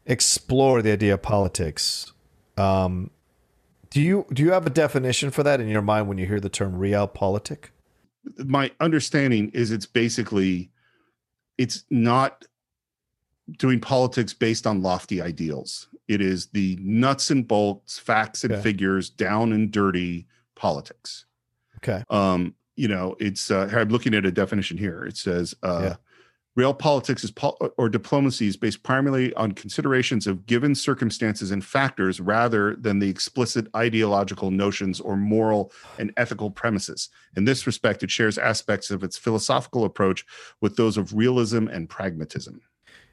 explore 0.05 0.83
the 0.83 0.91
idea 0.91 1.15
of 1.15 1.23
politics, 1.23 2.13
um, 2.57 3.13
do 3.91 4.01
you 4.01 4.27
do 4.33 4.43
you 4.43 4.53
have 4.53 4.67
a 4.67 4.71
definition 4.71 5.31
for 5.31 5.43
that 5.43 5.61
in 5.61 5.69
your 5.69 5.83
mind 5.83 6.09
when 6.09 6.19
you 6.19 6.27
hear 6.27 6.41
the 6.41 6.49
term 6.49 6.75
realpolitik? 6.75 7.67
my 8.45 8.71
understanding 8.81 9.49
is 9.55 9.71
it's 9.71 9.87
basically 9.87 10.71
it's 11.57 11.85
not 11.91 12.45
doing 13.59 13.81
politics 13.81 14.35
based 14.35 14.67
on 14.67 14.83
lofty 14.83 15.21
ideals 15.23 15.89
it 16.07 16.21
is 16.21 16.47
the 16.49 16.79
nuts 16.83 17.31
and 17.31 17.49
bolts 17.49 17.99
facts 17.99 18.45
and 18.45 18.53
Okay. 18.53 18.63
figures 18.63 19.09
down 19.09 19.53
and 19.53 19.71
dirty 19.73 20.27
politics 20.55 21.25
Okay. 21.79 22.05
um 22.11 22.55
you 22.77 22.87
know 22.89 23.17
it's 23.19 23.51
uh 23.51 23.69
i'm 23.73 23.89
looking 23.89 24.15
at 24.15 24.27
a 24.27 24.31
definition 24.31 24.77
here 24.77 25.03
it 25.05 25.17
says 25.17 25.55
uh 25.63 25.81
Yeah. 25.83 25.97
Real 26.57 26.75
politics 26.75 27.25
is 27.25 27.31
pol- 27.31 27.59
or 27.77 27.89
diplomacy 27.89 28.47
is 28.47 28.57
based 28.57 28.83
primarily 28.83 29.33
on 29.35 29.53
considerations 29.53 30.27
of 30.27 30.47
given 30.47 30.75
circumstances 30.75 31.51
and 31.51 31.65
factors 31.65 32.21
rather 32.21 32.75
than 32.77 32.99
the 32.99 33.09
explicit 33.09 33.69
ideological 33.77 34.51
notions 34.51 35.01
or 35.01 35.17
moral 35.17 35.73
and 35.99 36.13
ethical 36.17 36.51
premises 36.51 37.09
in 37.37 37.45
this 37.45 37.67
respect 37.67 38.03
it 38.03 38.11
shares 38.11 38.39
aspects 38.39 38.91
of 38.91 39.05
its 39.05 39.17
philosophical 39.17 39.85
approach 39.85 40.25
with 40.61 40.77
those 40.77 40.97
of 40.97 41.15
realism 41.15 41.67
and 41.69 41.89
pragmatism 41.89 42.61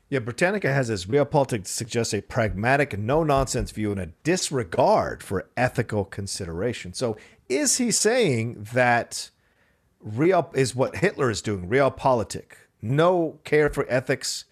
Yeah, 0.10 0.20
Britannica 0.20 0.72
has 0.72 0.88
this 0.88 1.06
realpolitik 1.06 1.68
suggests 1.68 2.14
a 2.14 2.22
pragmatic, 2.22 2.98
no 2.98 3.24
nonsense 3.24 3.72
view 3.72 3.92
and 3.92 4.00
a 4.00 4.08
disregard 4.24 5.22
for 5.22 5.50
ethical 5.58 6.06
consideration. 6.06 6.94
So, 6.94 7.18
is 7.50 7.78
he 7.78 7.92
saying 7.92 8.68
that 8.74 9.30
real 10.00 10.50
is 10.54 10.76
what 10.76 10.98
Hitler 10.98 11.30
is 11.30 11.42
doing? 11.42 11.68
real 11.68 11.92
Realpolitik, 11.92 12.54
no 12.88 13.40
care 13.44 13.70
for 13.70 13.86
ethics. 13.90 14.46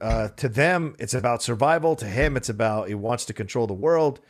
Uh, 0.00 0.28
to 0.28 0.48
them, 0.48 0.94
it's 0.98 1.14
about 1.14 1.42
survival. 1.42 1.96
To 1.96 2.06
him, 2.06 2.36
it's 2.36 2.48
about 2.48 2.88
he 2.88 2.94
wants 2.94 3.24
to 3.26 3.32
control 3.32 3.66
the 3.66 3.74
world. 3.74 4.20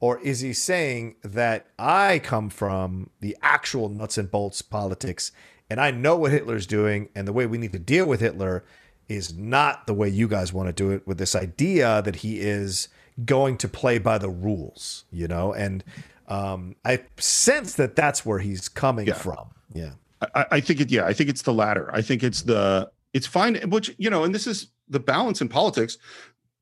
Or 0.00 0.18
is 0.20 0.40
he 0.40 0.52
saying 0.52 1.16
that 1.22 1.66
I 1.78 2.18
come 2.18 2.50
from 2.50 3.10
the 3.20 3.36
actual 3.42 3.88
nuts 3.88 4.18
and 4.18 4.30
bolts 4.30 4.60
politics 4.60 5.32
and 5.70 5.80
I 5.80 5.90
know 5.90 6.16
what 6.16 6.32
Hitler's 6.32 6.66
doing 6.66 7.08
and 7.14 7.26
the 7.26 7.32
way 7.32 7.46
we 7.46 7.58
need 7.58 7.72
to 7.72 7.78
deal 7.78 8.06
with 8.06 8.20
Hitler 8.20 8.64
is 9.08 9.34
not 9.34 9.86
the 9.86 9.94
way 9.94 10.08
you 10.08 10.28
guys 10.28 10.52
want 10.52 10.68
to 10.68 10.72
do 10.72 10.90
it 10.90 11.06
with 11.06 11.18
this 11.18 11.34
idea 11.34 12.02
that 12.02 12.16
he 12.16 12.40
is 12.40 12.88
going 13.24 13.56
to 13.58 13.68
play 13.68 13.98
by 13.98 14.18
the 14.18 14.28
rules, 14.28 15.04
you 15.10 15.28
know? 15.28 15.52
And 15.52 15.84
um, 16.28 16.76
I 16.84 17.04
sense 17.18 17.74
that 17.74 17.96
that's 17.96 18.26
where 18.26 18.40
he's 18.40 18.68
coming 18.68 19.12
from. 19.12 19.50
Yeah. 19.72 19.92
I, 20.34 20.46
I 20.52 20.60
think 20.60 20.80
it. 20.80 20.90
Yeah, 20.90 21.04
I 21.06 21.12
think 21.12 21.30
it's 21.30 21.42
the 21.42 21.52
latter. 21.54 21.90
I 21.94 22.02
think 22.02 22.22
it's 22.22 22.42
the. 22.42 22.90
It's 23.12 23.26
fine. 23.26 23.56
Which 23.70 23.94
you 23.98 24.10
know, 24.10 24.24
and 24.24 24.34
this 24.34 24.46
is 24.46 24.68
the 24.88 25.00
balance 25.00 25.40
in 25.40 25.48
politics 25.48 25.98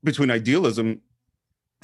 between 0.05 0.31
idealism 0.31 1.01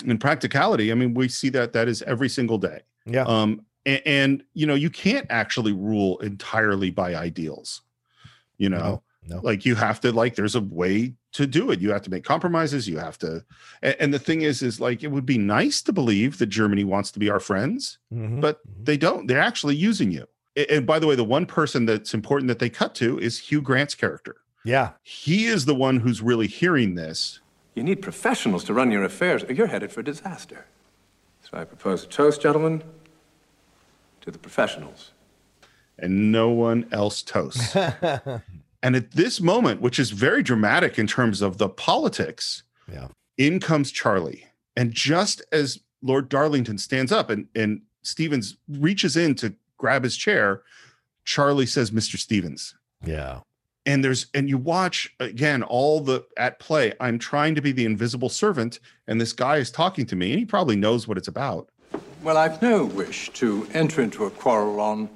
and 0.06 0.20
practicality. 0.20 0.92
I 0.92 0.94
mean, 0.94 1.14
we 1.14 1.28
see 1.28 1.48
that 1.50 1.72
that 1.72 1.88
is 1.88 2.02
every 2.02 2.28
single 2.28 2.58
day. 2.58 2.80
Yeah. 3.06 3.24
Um. 3.24 3.64
And, 3.86 4.02
and 4.06 4.42
you 4.54 4.66
know, 4.66 4.74
you 4.74 4.90
can't 4.90 5.26
actually 5.30 5.72
rule 5.72 6.18
entirely 6.18 6.90
by 6.90 7.14
ideals. 7.14 7.82
You 8.58 8.68
know, 8.70 9.02
No, 9.22 9.36
no. 9.36 9.40
like 9.42 9.64
you 9.64 9.74
have 9.76 10.00
to 10.00 10.12
like. 10.12 10.34
There's 10.34 10.56
a 10.56 10.60
way 10.60 11.14
to 11.32 11.46
do 11.46 11.70
it. 11.70 11.80
You 11.80 11.90
have 11.92 12.02
to 12.02 12.10
make 12.10 12.24
compromises. 12.24 12.88
You 12.88 12.98
have 12.98 13.16
to. 13.18 13.44
And, 13.82 13.96
and 14.00 14.14
the 14.14 14.18
thing 14.18 14.42
is, 14.42 14.62
is 14.62 14.80
like 14.80 15.02
it 15.04 15.08
would 15.12 15.24
be 15.26 15.38
nice 15.38 15.80
to 15.82 15.92
believe 15.92 16.38
that 16.38 16.46
Germany 16.46 16.84
wants 16.84 17.10
to 17.12 17.18
be 17.18 17.30
our 17.30 17.40
friends, 17.40 17.98
Mhm. 18.12 18.40
but 18.40 18.60
they 18.82 18.96
don't. 18.96 19.26
They're 19.28 19.40
actually 19.40 19.76
using 19.76 20.10
you. 20.10 20.26
A- 20.58 20.70
And 20.74 20.86
by 20.86 20.98
the 20.98 21.06
way, 21.06 21.14
the 21.14 21.24
one 21.24 21.46
person 21.46 21.86
that's 21.86 22.12
important 22.12 22.48
that 22.48 22.58
they 22.58 22.68
cut 22.68 22.94
to 22.96 23.18
is 23.18 23.38
Hugh 23.38 23.62
Grant's 23.62 23.94
character. 23.94 24.36
Yeah. 24.64 24.90
He 25.02 25.46
is 25.46 25.64
the 25.64 25.74
one 25.74 26.00
who's 26.00 26.20
really 26.20 26.46
hearing 26.48 26.94
this. 26.94 27.40
You 27.74 27.82
need 27.84 28.02
professionals 28.02 28.64
to 28.64 28.74
run 28.74 28.90
your 28.90 29.04
affairs, 29.04 29.44
or 29.44 29.52
you're 29.52 29.68
headed 29.68 29.92
for 29.92 30.02
disaster. 30.02 30.66
So 31.42 31.56
I 31.56 31.64
propose 31.64 32.04
a 32.04 32.08
toast, 32.08 32.42
gentlemen, 32.42 32.82
to 34.20 34.30
the 34.30 34.38
professionals. 34.38 35.12
and 36.00 36.30
no 36.30 36.48
one 36.50 36.86
else 36.92 37.22
toasts. 37.22 37.74
and 38.82 38.94
at 38.96 39.12
this 39.12 39.40
moment, 39.40 39.80
which 39.80 39.98
is 39.98 40.10
very 40.10 40.42
dramatic 40.44 40.98
in 40.98 41.06
terms 41.08 41.40
of 41.42 41.58
the 41.58 41.68
politics, 41.68 42.62
Yeah. 42.92 43.08
in 43.36 43.58
comes 43.60 43.90
Charlie. 43.90 44.44
And 44.76 44.92
just 44.92 45.42
as 45.50 45.80
Lord 46.02 46.28
Darlington 46.28 46.78
stands 46.78 47.10
up 47.10 47.30
and, 47.30 47.48
and 47.54 47.82
Stevens 48.02 48.56
reaches 48.68 49.16
in 49.16 49.34
to 49.36 49.54
grab 49.78 50.04
his 50.04 50.16
chair, 50.16 50.62
Charlie 51.24 51.66
says, 51.66 51.90
Mr. 51.90 52.18
Stevens. 52.18 52.74
Yeah. 53.04 53.40
And 53.86 54.04
there's 54.04 54.26
and 54.34 54.48
you 54.48 54.58
watch 54.58 55.14
again 55.18 55.62
all 55.62 56.00
the 56.00 56.26
at 56.36 56.58
play. 56.58 56.92
I'm 57.00 57.18
trying 57.18 57.54
to 57.54 57.62
be 57.62 57.72
the 57.72 57.86
invisible 57.86 58.28
servant, 58.28 58.80
and 59.06 59.18
this 59.18 59.32
guy 59.32 59.56
is 59.56 59.70
talking 59.70 60.04
to 60.06 60.16
me, 60.16 60.30
and 60.30 60.38
he 60.38 60.44
probably 60.44 60.76
knows 60.76 61.08
what 61.08 61.16
it's 61.16 61.28
about. 61.28 61.70
Well, 62.22 62.36
I've 62.36 62.60
no 62.60 62.84
wish 62.84 63.30
to 63.34 63.66
enter 63.72 64.02
into 64.02 64.24
a 64.24 64.30
quarrel 64.30 64.80
on 64.80 65.08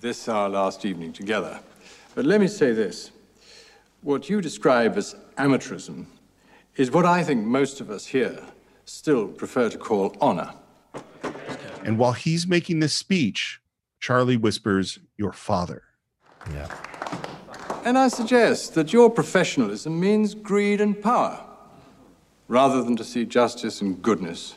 this 0.00 0.28
our 0.28 0.48
last 0.48 0.84
evening 0.84 1.12
together. 1.12 1.58
But 2.14 2.24
let 2.24 2.40
me 2.40 2.46
say 2.46 2.72
this. 2.72 3.10
What 4.02 4.28
you 4.28 4.40
describe 4.40 4.96
as 4.96 5.16
amateurism 5.38 6.06
is 6.76 6.92
what 6.92 7.04
I 7.04 7.24
think 7.24 7.44
most 7.44 7.80
of 7.80 7.90
us 7.90 8.06
here 8.06 8.40
still 8.84 9.26
prefer 9.26 9.68
to 9.70 9.78
call 9.78 10.16
honor. 10.20 10.52
And 11.84 11.98
while 11.98 12.12
he's 12.12 12.46
making 12.46 12.80
this 12.80 12.94
speech, 12.94 13.60
Charlie 14.00 14.36
whispers, 14.36 14.98
Your 15.16 15.32
father. 15.32 15.82
Yeah. 16.52 16.68
And 17.84 17.98
I 17.98 18.08
suggest 18.08 18.74
that 18.74 18.92
your 18.92 19.10
professionalism 19.10 19.98
means 19.98 20.34
greed 20.34 20.80
and 20.80 21.00
power, 21.00 21.44
rather 22.48 22.82
than 22.82 22.96
to 22.96 23.04
see 23.04 23.24
justice 23.24 23.80
and 23.80 24.00
goodness 24.02 24.56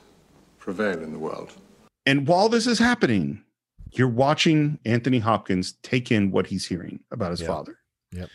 prevail 0.57 1.01
in 1.01 1.11
the 1.11 1.19
world. 1.19 1.53
And 2.05 2.27
while 2.27 2.49
this 2.49 2.67
is 2.67 2.79
happening, 2.79 3.43
you're 3.91 4.07
watching 4.07 4.79
Anthony 4.85 5.19
Hopkins 5.19 5.73
take 5.83 6.11
in 6.11 6.31
what 6.31 6.47
he's 6.47 6.65
hearing 6.67 7.01
about 7.11 7.31
his 7.31 7.41
Yep. 7.41 7.47
father. 7.49 7.77
Yep. 8.13 8.29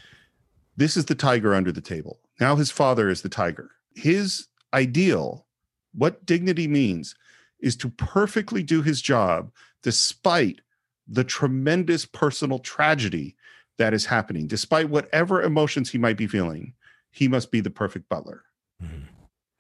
This 0.77 0.97
is 0.97 1.07
the 1.07 1.15
tiger 1.15 1.55
under 1.55 1.73
the 1.73 1.81
table. 1.81 2.21
Now 2.41 2.57
his 2.57 2.71
father 2.71 3.09
is 3.09 3.23
the 3.23 3.29
tiger. 3.29 3.71
His 3.95 4.49
ideal, 4.75 5.47
what 5.95 6.27
dignity 6.27 6.69
means, 6.69 7.15
is 7.61 7.77
to 7.77 7.89
perfectly 7.89 8.63
do 8.63 8.83
his 8.83 9.01
job 9.01 9.51
despite 9.83 10.61
the 11.09 11.25
tremendous 11.25 12.05
personal 12.07 12.59
tragedy 12.59 13.37
that 13.79 13.95
is 13.95 14.07
happening, 14.07 14.47
despite 14.47 14.89
whatever 14.89 15.43
emotions 15.43 15.91
he 15.91 15.99
might 15.99 16.17
be 16.17 16.27
feeling. 16.27 16.73
He 17.11 17.29
must 17.29 17.51
be 17.51 17.61
the 17.61 17.71
perfect 17.71 18.09
butler. 18.09 18.43
Mm-hmm. 18.83 19.05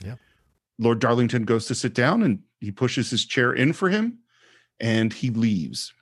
Yeah, 0.04 0.16
Lord 0.78 0.98
Darlington 0.98 1.44
goes 1.44 1.66
to 1.66 1.74
sit 1.74 1.94
down 1.94 2.22
and 2.22 2.40
he 2.60 2.70
pushes 2.70 3.10
his 3.10 3.24
chair 3.24 3.52
in 3.52 3.72
for 3.72 3.88
him 3.88 4.18
and 4.80 5.12
he 5.12 5.30
leaves. 5.30 5.92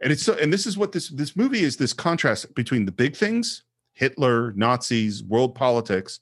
And 0.00 0.12
it's 0.12 0.22
so 0.22 0.34
and 0.34 0.52
this 0.52 0.66
is 0.66 0.78
what 0.78 0.92
this 0.92 1.08
this 1.08 1.34
movie 1.36 1.62
is 1.62 1.76
this 1.76 1.92
contrast 1.92 2.54
between 2.54 2.84
the 2.84 2.92
big 2.92 3.16
things, 3.16 3.64
Hitler, 3.94 4.52
Nazis, 4.52 5.24
world 5.24 5.54
politics, 5.56 6.20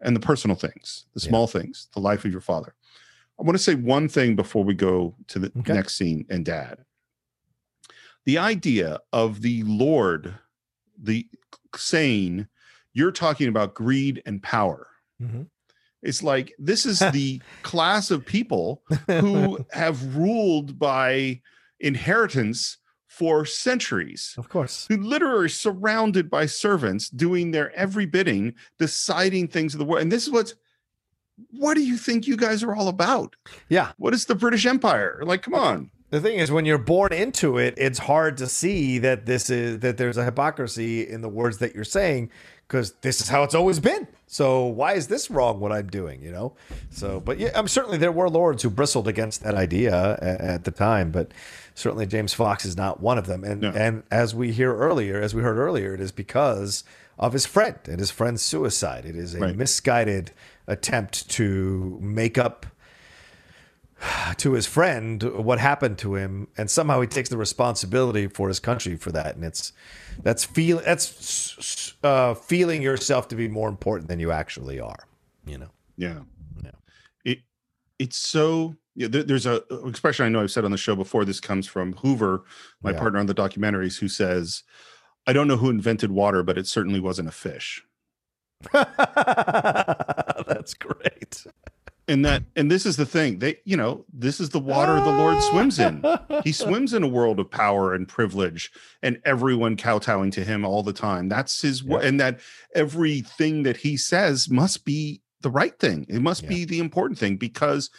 and 0.00 0.16
the 0.16 0.20
personal 0.20 0.56
things, 0.56 1.04
the 1.12 1.20
small 1.20 1.46
things, 1.46 1.88
the 1.94 2.00
life 2.00 2.24
of 2.24 2.32
your 2.32 2.40
father. 2.40 2.74
I 3.38 3.42
want 3.42 3.56
to 3.56 3.62
say 3.62 3.74
one 3.74 4.08
thing 4.08 4.36
before 4.36 4.64
we 4.64 4.74
go 4.74 5.14
to 5.28 5.38
the 5.38 5.52
Okay. 5.58 5.74
next 5.74 5.96
scene 5.96 6.24
and 6.30 6.44
dad. 6.44 6.78
The 8.30 8.38
idea 8.38 9.00
of 9.12 9.42
the 9.42 9.64
Lord, 9.64 10.38
the 10.96 11.26
saying, 11.74 12.46
you're 12.92 13.10
talking 13.10 13.48
about 13.48 13.74
greed 13.74 14.22
and 14.24 14.40
power. 14.40 14.86
Mhm. 15.20 15.48
It's 16.00 16.22
like 16.22 16.54
this 16.56 16.86
is 16.86 17.00
the 17.12 17.42
class 17.64 18.12
of 18.12 18.24
people 18.24 18.84
who 19.08 19.66
have 19.72 20.14
ruled 20.14 20.78
by 20.78 21.40
inheritance 21.80 22.78
for 23.08 23.44
centuries. 23.44 24.36
Of 24.38 24.48
course. 24.48 24.86
Who 24.88 24.98
literally 24.98 25.46
are 25.46 25.48
surrounded 25.48 26.30
by 26.30 26.46
servants 26.46 27.10
doing 27.10 27.50
their 27.50 27.72
every 27.72 28.06
bidding, 28.06 28.54
deciding 28.78 29.48
things 29.48 29.74
of 29.74 29.80
the 29.80 29.84
world. 29.84 30.02
And 30.02 30.12
this 30.12 30.28
is 30.28 30.30
what's 30.30 30.54
what 31.50 31.74
do 31.74 31.82
you 31.82 31.96
think 31.96 32.28
you 32.28 32.36
guys 32.36 32.62
are 32.62 32.76
all 32.76 32.86
about? 32.86 33.34
Yeah. 33.68 33.90
What 33.96 34.14
is 34.14 34.26
the 34.26 34.36
British 34.36 34.66
Empire? 34.66 35.20
Like, 35.24 35.42
come 35.42 35.54
on. 35.54 35.90
The 36.10 36.20
thing 36.20 36.38
is, 36.38 36.50
when 36.50 36.64
you're 36.64 36.78
born 36.78 37.12
into 37.12 37.56
it, 37.58 37.74
it's 37.76 38.00
hard 38.00 38.36
to 38.38 38.46
see 38.46 38.98
that 38.98 39.26
this 39.26 39.48
is 39.48 39.78
that 39.80 39.96
there's 39.96 40.16
a 40.16 40.24
hypocrisy 40.24 41.08
in 41.08 41.20
the 41.20 41.28
words 41.28 41.58
that 41.58 41.74
you're 41.74 41.84
saying 41.84 42.30
because 42.66 42.92
this 43.00 43.20
is 43.20 43.28
how 43.28 43.42
it's 43.44 43.54
always 43.54 43.80
been. 43.80 44.06
So 44.26 44.64
why 44.66 44.92
is 44.94 45.08
this 45.08 45.30
wrong? 45.30 45.58
What 45.60 45.72
I'm 45.72 45.88
doing, 45.88 46.22
you 46.22 46.30
know? 46.30 46.52
So, 46.90 47.18
but 47.20 47.38
yeah, 47.38 47.50
I'm 47.54 47.66
certainly 47.68 47.98
there 47.98 48.12
were 48.12 48.28
lords 48.28 48.62
who 48.62 48.70
bristled 48.70 49.08
against 49.08 49.42
that 49.42 49.54
idea 49.54 50.18
at, 50.22 50.40
at 50.40 50.64
the 50.64 50.70
time, 50.70 51.10
but 51.10 51.32
certainly 51.74 52.06
James 52.06 52.32
Fox 52.32 52.64
is 52.64 52.76
not 52.76 53.00
one 53.00 53.18
of 53.18 53.26
them. 53.26 53.42
And 53.44 53.64
and 53.64 54.02
as 54.10 54.34
we 54.34 54.52
hear 54.52 54.74
earlier, 54.76 55.20
as 55.20 55.34
we 55.34 55.42
heard 55.42 55.58
earlier, 55.58 55.94
it 55.94 56.00
is 56.00 56.12
because 56.12 56.84
of 57.18 57.32
his 57.32 57.44
friend 57.46 57.76
and 57.86 57.98
his 57.98 58.10
friend's 58.10 58.42
suicide. 58.42 59.04
It 59.04 59.14
is 59.16 59.34
a 59.34 59.40
Right. 59.40 59.56
misguided 59.56 60.30
attempt 60.66 61.28
to 61.30 61.98
make 62.00 62.38
up 62.38 62.66
to 64.38 64.52
his 64.52 64.66
friend 64.66 65.22
what 65.22 65.58
happened 65.58 65.98
to 65.98 66.14
him 66.14 66.48
and 66.56 66.70
somehow 66.70 67.00
he 67.00 67.06
takes 67.06 67.28
the 67.28 67.36
responsibility 67.36 68.26
for 68.28 68.48
his 68.48 68.58
country 68.58 68.96
for 68.96 69.12
that 69.12 69.34
and 69.36 69.44
it's 69.44 69.72
that's 70.22 70.44
feel 70.44 70.78
that's 70.78 71.94
uh, 72.02 72.32
feeling 72.34 72.80
yourself 72.80 73.28
to 73.28 73.36
be 73.36 73.46
more 73.46 73.68
important 73.68 74.08
than 74.08 74.18
you 74.18 74.32
actually 74.32 74.80
are 74.80 75.06
you 75.44 75.58
know 75.58 75.68
Yeah. 75.96 76.20
Yeah. 76.64 76.70
It 77.24 77.38
it's 77.98 78.16
so 78.16 78.76
yeah, 78.94 79.08
there, 79.08 79.22
there's 79.22 79.46
a 79.46 79.62
a 79.70 79.86
expression 79.86 80.24
I 80.24 80.28
know 80.30 80.40
I've 80.42 80.50
said 80.50 80.64
on 80.64 80.70
the 80.72 80.78
show 80.78 80.96
before. 80.96 81.24
This 81.24 81.40
comes 81.40 81.66
from 81.66 81.92
Hoover, 81.94 82.42
my 82.82 82.90
Yeah. 82.92 82.98
partner 82.98 83.20
on 83.20 83.26
the 83.26 83.34
documentaries, 83.34 83.98
who 84.00 84.08
says, 84.08 84.62
I 85.26 85.32
don't 85.32 85.46
know 85.46 85.56
who 85.58 85.70
invented 85.70 86.10
water, 86.10 86.42
but 86.42 86.58
it 86.58 86.66
certainly 86.66 87.00
wasn't 87.00 87.28
a 87.28 87.32
fish. 87.32 87.84
that's 88.72 90.74
great. 90.74 91.46
And 92.10 92.24
that 92.24 92.42
and 92.56 92.68
this 92.68 92.86
is 92.86 92.96
the 92.96 93.06
thing. 93.06 93.38
They, 93.38 93.58
you 93.64 93.76
know, 93.76 94.04
this 94.12 94.40
is 94.40 94.50
the 94.50 94.58
water 94.58 94.96
the 94.96 95.12
Lord 95.12 95.40
swims 95.42 95.78
in. 95.78 96.04
He 96.42 96.50
swims 96.64 96.92
in 96.92 97.04
a 97.04 97.08
world 97.08 97.38
of 97.38 97.48
power 97.48 97.94
and 97.94 98.08
privilege 98.08 98.72
and 99.00 99.22
everyone 99.24 99.76
kowtowing 99.76 100.32
to 100.32 100.44
him 100.44 100.64
all 100.64 100.82
the 100.82 100.92
time. 100.92 101.28
That's 101.28 101.62
his 101.62 101.84
wo- 101.84 101.98
and 101.98 102.18
that 102.18 102.40
everything 102.74 103.62
that 103.62 103.76
he 103.76 103.96
says 103.96 104.50
must 104.50 104.84
be 104.84 105.22
the 105.42 105.50
right 105.50 105.78
thing. 105.78 106.04
It 106.08 106.20
must 106.20 106.48
be 106.48 106.64
the 106.64 106.80
important 106.80 107.16
thing 107.16 107.36
because 107.36 107.90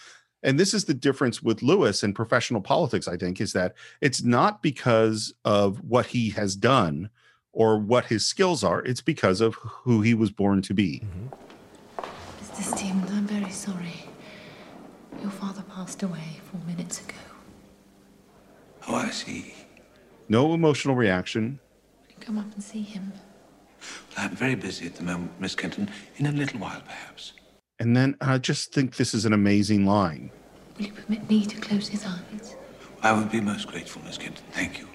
and 0.44 0.60
this 0.60 0.74
is 0.74 0.86
the 0.86 0.94
difference 0.94 1.42
with 1.42 1.62
Lewis 1.62 2.04
and 2.04 2.14
professional 2.14 2.62
politics, 2.62 3.08
I 3.08 3.16
think, 3.16 3.40
is 3.40 3.54
that 3.54 3.76
it's 4.02 4.24
not 4.24 4.62
because 4.62 5.34
of 5.46 5.82
what 5.86 6.08
he 6.08 6.32
has 6.32 6.58
done 6.58 7.10
or 7.54 7.78
what 7.78 8.06
his 8.06 8.26
skills 8.26 8.62
are. 8.62 8.84
It's 8.84 9.02
because 9.02 9.40
of 9.40 9.56
who 9.56 10.02
he 10.02 10.14
was 10.14 10.32
born 10.32 10.62
to 10.64 10.74
be. 10.74 11.04
Mm-hmm. 11.06 11.28
Mr. 12.62 12.78
Stevens, 12.78 13.12
I'm 13.12 13.28
very 13.28 13.52
sorry. 13.52 13.91
Your 15.22 15.32
father 15.32 15.64
passed 15.74 16.02
away 16.04 16.40
four 16.52 16.62
minutes 16.66 17.02
ago. 17.02 17.16
Oh, 18.88 18.96
I 18.96 19.10
see. 19.12 19.54
No 20.28 20.54
emotional 20.54 20.96
reaction. 20.96 21.60
Come 22.20 22.38
up 22.38 22.52
and 22.54 22.64
see 22.64 22.82
him. 22.82 23.14
Well, 24.16 24.26
I'm 24.26 24.36
very 24.36 24.56
busy 24.56 24.86
at 24.86 24.96
the 24.96 25.04
moment, 25.04 25.32
Miss 25.40 25.56
Kenton. 25.56 25.90
In 26.18 26.26
a 26.28 26.32
little 26.32 26.60
while, 26.60 26.82
perhaps. 26.82 27.34
And 27.80 27.96
then 27.96 28.16
I 28.22 28.38
just 28.38 28.74
think 28.74 28.96
this 28.96 29.14
is 29.14 29.26
an 29.26 29.34
amazing 29.34 29.86
line. 29.86 30.32
Will 30.78 30.86
you 30.86 30.94
permit 30.94 31.30
me 31.30 31.46
to 31.46 31.60
close 31.60 31.88
his 31.88 32.06
eyes? 32.06 32.56
I 33.04 33.12
would 33.12 33.32
be 33.32 33.42
most 33.42 33.68
grateful, 33.68 34.02
Miss 34.04 34.18
Kenton. 34.18 34.44
Thank 34.52 34.80
you. 34.80 34.88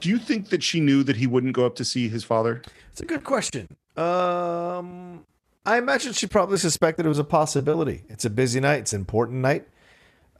Do 0.00 0.08
you 0.08 0.18
think 0.18 0.48
that 0.48 0.64
she 0.64 0.80
knew 0.80 1.04
that 1.04 1.16
he 1.16 1.28
wouldn't 1.28 1.52
go 1.52 1.64
up 1.64 1.76
to 1.76 1.84
see 1.84 2.08
his 2.08 2.24
father? 2.24 2.62
It's 2.90 3.00
a 3.00 3.06
good 3.06 3.22
question. 3.22 3.68
Um, 3.96 5.24
I 5.64 5.78
imagine 5.78 6.12
she 6.12 6.26
probably 6.26 6.58
suspected 6.58 7.06
it 7.06 7.08
was 7.08 7.18
a 7.18 7.24
possibility. 7.24 8.04
It's 8.08 8.24
a 8.24 8.30
busy 8.30 8.58
night. 8.60 8.80
It's 8.80 8.92
an 8.92 9.00
important 9.00 9.38
night. 9.40 9.68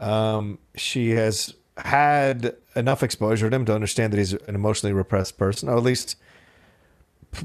Um, 0.00 0.58
she 0.74 1.10
has 1.10 1.54
had 1.76 2.56
enough 2.74 3.02
exposure 3.02 3.48
to 3.48 3.54
him 3.54 3.64
to 3.66 3.74
understand 3.74 4.12
that 4.12 4.18
he's 4.18 4.32
an 4.32 4.54
emotionally 4.54 4.92
repressed 4.92 5.38
person, 5.38 5.68
or 5.68 5.76
at 5.76 5.82
least 5.82 6.16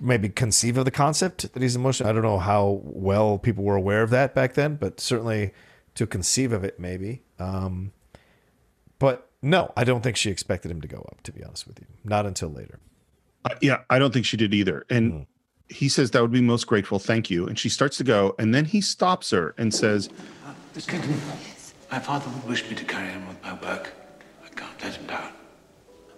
maybe 0.02 0.28
conceive 0.28 0.78
of 0.78 0.86
the 0.86 0.92
concept 0.92 1.54
that 1.54 1.62
he's 1.62 1.76
emotional. 1.76 2.10
I 2.10 2.14
don't 2.14 2.24
know 2.24 2.40
how 2.40 2.82
well 2.84 3.38
people 3.38 3.64
were 3.64 3.76
aware 3.76 4.02
of 4.02 4.10
that 4.10 4.34
back 4.34 4.54
then, 4.56 4.76
but 4.76 5.00
certainly 5.00 5.54
to 5.96 6.08
conceive 6.08 6.52
of 6.52 6.64
it, 6.64 6.80
maybe. 6.80 7.22
Um, 7.40 7.94
but 9.00 9.30
no, 9.42 9.72
I 9.78 9.84
don't 9.84 10.02
think 10.02 10.18
she 10.18 10.32
expected 10.32 10.72
him 10.72 10.82
to 10.82 10.88
go 10.88 11.08
up. 11.12 11.22
To 11.24 11.32
be 11.32 11.44
honest 11.44 11.68
with 11.68 11.80
you, 11.80 11.86
not 12.04 12.26
until 12.26 12.50
later. 12.50 12.80
Uh, 13.46 13.56
yeah, 13.62 13.82
I 13.90 14.00
don't 14.00 14.14
think 14.14 14.26
she 14.26 14.36
did 14.36 14.54
either. 14.54 14.84
And 14.90 15.12
Hmm. 15.12 15.22
He 15.70 15.90
says, 15.90 16.12
That 16.12 16.22
would 16.22 16.32
be 16.32 16.42
most 16.42 16.68
grateful. 16.68 17.00
Thank 17.00 17.30
you. 17.30 17.48
And 17.48 17.58
she 17.58 17.70
starts 17.70 17.98
to 17.98 18.04
go. 18.04 18.36
And 18.40 18.54
then 18.54 18.66
he 18.66 18.82
stops 18.82 19.32
her 19.32 19.54
and 19.58 19.74
says, 19.74 20.10
Miss 20.76 20.86
Kenton, 20.86 21.20
my 21.92 22.00
father 22.00 22.30
would 22.30 22.48
wish 22.48 22.70
me 22.70 22.76
to 22.76 22.86
carry 22.86 23.12
on 23.12 23.28
with 23.28 23.42
my 23.42 23.54
work. 23.54 23.94
I 24.46 24.50
can't 24.50 24.82
let 24.84 24.96
him 24.96 25.08
down. 25.08 25.32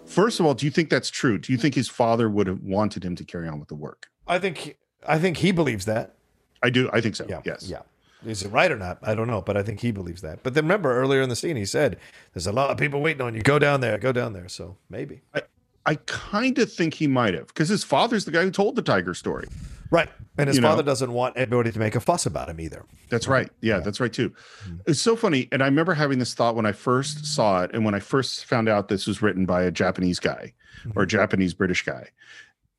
First 0.04 0.40
of 0.40 0.46
all, 0.46 0.54
do 0.54 0.66
you 0.66 0.72
think 0.72 0.90
that's 0.90 1.08
true? 1.08 1.38
Do 1.38 1.52
you 1.52 1.58
think 1.58 1.74
his 1.74 1.88
father 1.88 2.28
would 2.28 2.46
have 2.46 2.62
wanted 2.62 3.04
him 3.04 3.14
to 3.16 3.24
carry 3.24 3.48
on 3.48 3.60
with 3.60 3.68
the 3.68 3.76
work? 3.76 4.08
I 4.26 4.38
think 4.38 4.76
I 5.06 5.18
think 5.18 5.38
he 5.38 5.52
believes 5.52 5.84
that. 5.86 6.16
I 6.62 6.70
do. 6.70 6.90
I 6.92 7.00
think 7.00 7.16
so. 7.16 7.26
Yeah. 7.28 7.40
Yes. 7.44 7.68
Yeah. 7.68 7.82
Is 8.26 8.42
it 8.42 8.50
right 8.50 8.70
or 8.70 8.76
not? 8.76 8.98
I 9.02 9.14
don't 9.14 9.28
know, 9.28 9.40
but 9.40 9.56
I 9.56 9.62
think 9.62 9.80
he 9.80 9.92
believes 9.92 10.20
that. 10.20 10.42
But 10.42 10.54
then 10.54 10.64
remember 10.64 10.92
earlier 10.94 11.22
in 11.22 11.30
the 11.30 11.36
scene, 11.36 11.56
he 11.56 11.64
said, 11.64 11.98
"There's 12.34 12.46
a 12.46 12.52
lot 12.52 12.70
of 12.70 12.76
people 12.76 13.00
waiting 13.00 13.22
on 13.22 13.34
you. 13.34 13.40
Go 13.42 13.58
down 13.58 13.80
there. 13.80 13.96
Go 13.98 14.12
down 14.12 14.34
there." 14.34 14.48
So 14.48 14.76
maybe. 14.90 15.22
I, 15.34 15.42
I 15.86 15.94
kind 16.06 16.58
of 16.58 16.72
think 16.72 16.94
he 16.94 17.06
might 17.06 17.34
have 17.34 17.48
because 17.48 17.68
his 17.68 17.84
father's 17.84 18.24
the 18.24 18.30
guy 18.30 18.42
who 18.42 18.50
told 18.50 18.76
the 18.76 18.82
tiger 18.82 19.14
story. 19.14 19.48
Right. 19.90 20.08
And 20.38 20.46
his 20.46 20.56
You 20.56 20.62
know. 20.62 20.68
father 20.68 20.82
doesn't 20.84 21.12
want 21.12 21.36
everybody 21.36 21.72
to 21.72 21.78
make 21.78 21.96
a 21.96 22.00
fuss 22.00 22.24
about 22.26 22.48
him 22.48 22.60
either. 22.60 22.84
That's 23.08 23.26
right. 23.26 23.50
Yeah, 23.60 23.80
that's 23.80 23.98
right 23.98 24.12
too. 24.12 24.32
Hmm. 24.64 24.76
It's 24.86 25.00
so 25.00 25.16
funny. 25.16 25.48
And 25.50 25.62
I 25.62 25.66
remember 25.66 25.94
having 25.94 26.18
this 26.20 26.32
thought 26.34 26.54
when 26.54 26.66
I 26.66 26.72
first 26.72 27.26
saw 27.26 27.62
it 27.62 27.70
and 27.74 27.84
when 27.84 27.94
I 27.94 27.98
first 28.00 28.44
found 28.44 28.68
out 28.68 28.88
this 28.88 29.06
was 29.06 29.20
written 29.20 29.46
by 29.46 29.62
a 29.64 29.70
Japanese 29.70 30.20
guy 30.20 30.52
or 30.94 31.02
a 31.02 31.06
Japanese 31.06 31.54
British 31.54 31.84
guy 31.84 32.08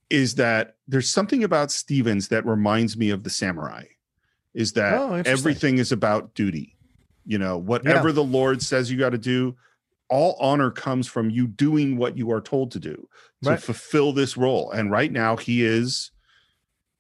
is 0.10 0.36
that 0.36 0.76
there's 0.88 1.10
something 1.10 1.44
about 1.44 1.72
Stevens 1.72 2.28
that 2.30 2.45
reminds 2.45 2.98
me 2.98 3.10
of 3.10 3.23
the 3.23 3.30
samurai. 3.30 3.84
Is 4.53 4.73
that 4.73 4.94
Oh, 4.94 5.14
everything 5.26 5.78
is 5.80 5.91
about 5.91 6.34
duty. 6.36 6.76
You 7.26 7.38
know, 7.40 7.57
whatever 7.57 8.10
Yeah. 8.10 8.15
the 8.15 8.23
Lord 8.23 8.61
says 8.61 8.91
you 8.91 8.98
got 8.98 9.11
to 9.11 9.18
do, 9.18 9.56
all 10.11 10.35
honor 10.39 10.69
comes 10.69 11.07
from 11.07 11.29
you 11.31 11.47
doing 11.47 11.97
what 11.97 12.17
you 12.17 12.31
are 12.31 12.41
told 12.41 12.69
to 12.71 12.79
do 12.79 13.07
to 13.43 13.49
Right. 13.49 13.59
fulfill 13.61 14.11
this 14.11 14.38
role. 14.38 14.69
And 14.69 14.91
right 14.91 15.11
now 15.11 15.38
he 15.38 15.65
is 15.65 16.11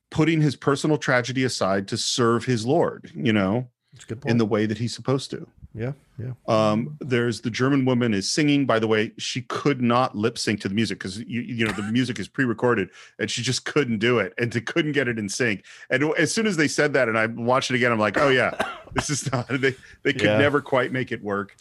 putting 0.09 0.41
his 0.41 0.55
personal 0.55 0.97
tragedy 0.97 1.43
aside 1.43 1.87
to 1.89 1.97
serve 1.97 2.45
his 2.45 2.65
Lord, 2.65 3.11
you 3.13 3.33
know, 3.33 3.69
That's 3.93 4.05
a 4.05 4.15
good 4.15 4.25
in 4.25 4.37
the 4.37 4.45
way 4.45 4.65
that 4.65 4.77
he's 4.77 4.95
supposed 4.95 5.29
to. 5.31 5.47
Yeah, 5.73 5.93
yeah. 6.19 6.33
Um, 6.49 6.97
there's 6.99 7.41
the 7.41 7.49
German 7.49 7.85
woman 7.85 8.13
is 8.13 8.29
singing. 8.29 8.65
By 8.65 8.77
the 8.79 8.87
way, 8.87 9.13
she 9.17 9.43
could 9.43 9.81
not 9.81 10.15
lip 10.17 10.37
sync 10.37 10.59
to 10.61 10.67
the 10.69 10.75
music 10.75 10.99
because 10.99 11.19
you 11.19 11.41
you 11.41 11.65
know 11.65 11.71
the 11.71 11.83
music 11.83 12.19
is 12.19 12.27
pre-recorded, 12.27 12.89
and 13.19 13.31
she 13.31 13.41
just 13.41 13.63
couldn't 13.63 13.99
do 13.99 14.19
it, 14.19 14.33
and 14.37 14.51
to, 14.51 14.59
couldn't 14.59 14.91
get 14.91 15.07
it 15.07 15.17
in 15.17 15.29
sync. 15.29 15.63
And 15.89 16.03
as 16.17 16.33
soon 16.33 16.45
as 16.45 16.57
they 16.57 16.67
said 16.67 16.91
that, 16.93 17.07
and 17.07 17.17
I 17.17 17.27
watched 17.27 17.71
it 17.71 17.75
again, 17.75 17.91
I'm 17.93 17.99
like, 17.99 18.17
oh 18.17 18.27
yeah, 18.29 18.51
this 18.93 19.09
is 19.09 19.31
not. 19.31 19.47
They 19.47 19.73
they 20.03 20.11
could 20.11 20.23
Yeah. 20.23 20.37
never 20.37 20.59
quite 20.61 20.91
make 20.91 21.13
it 21.13 21.23
work. 21.23 21.55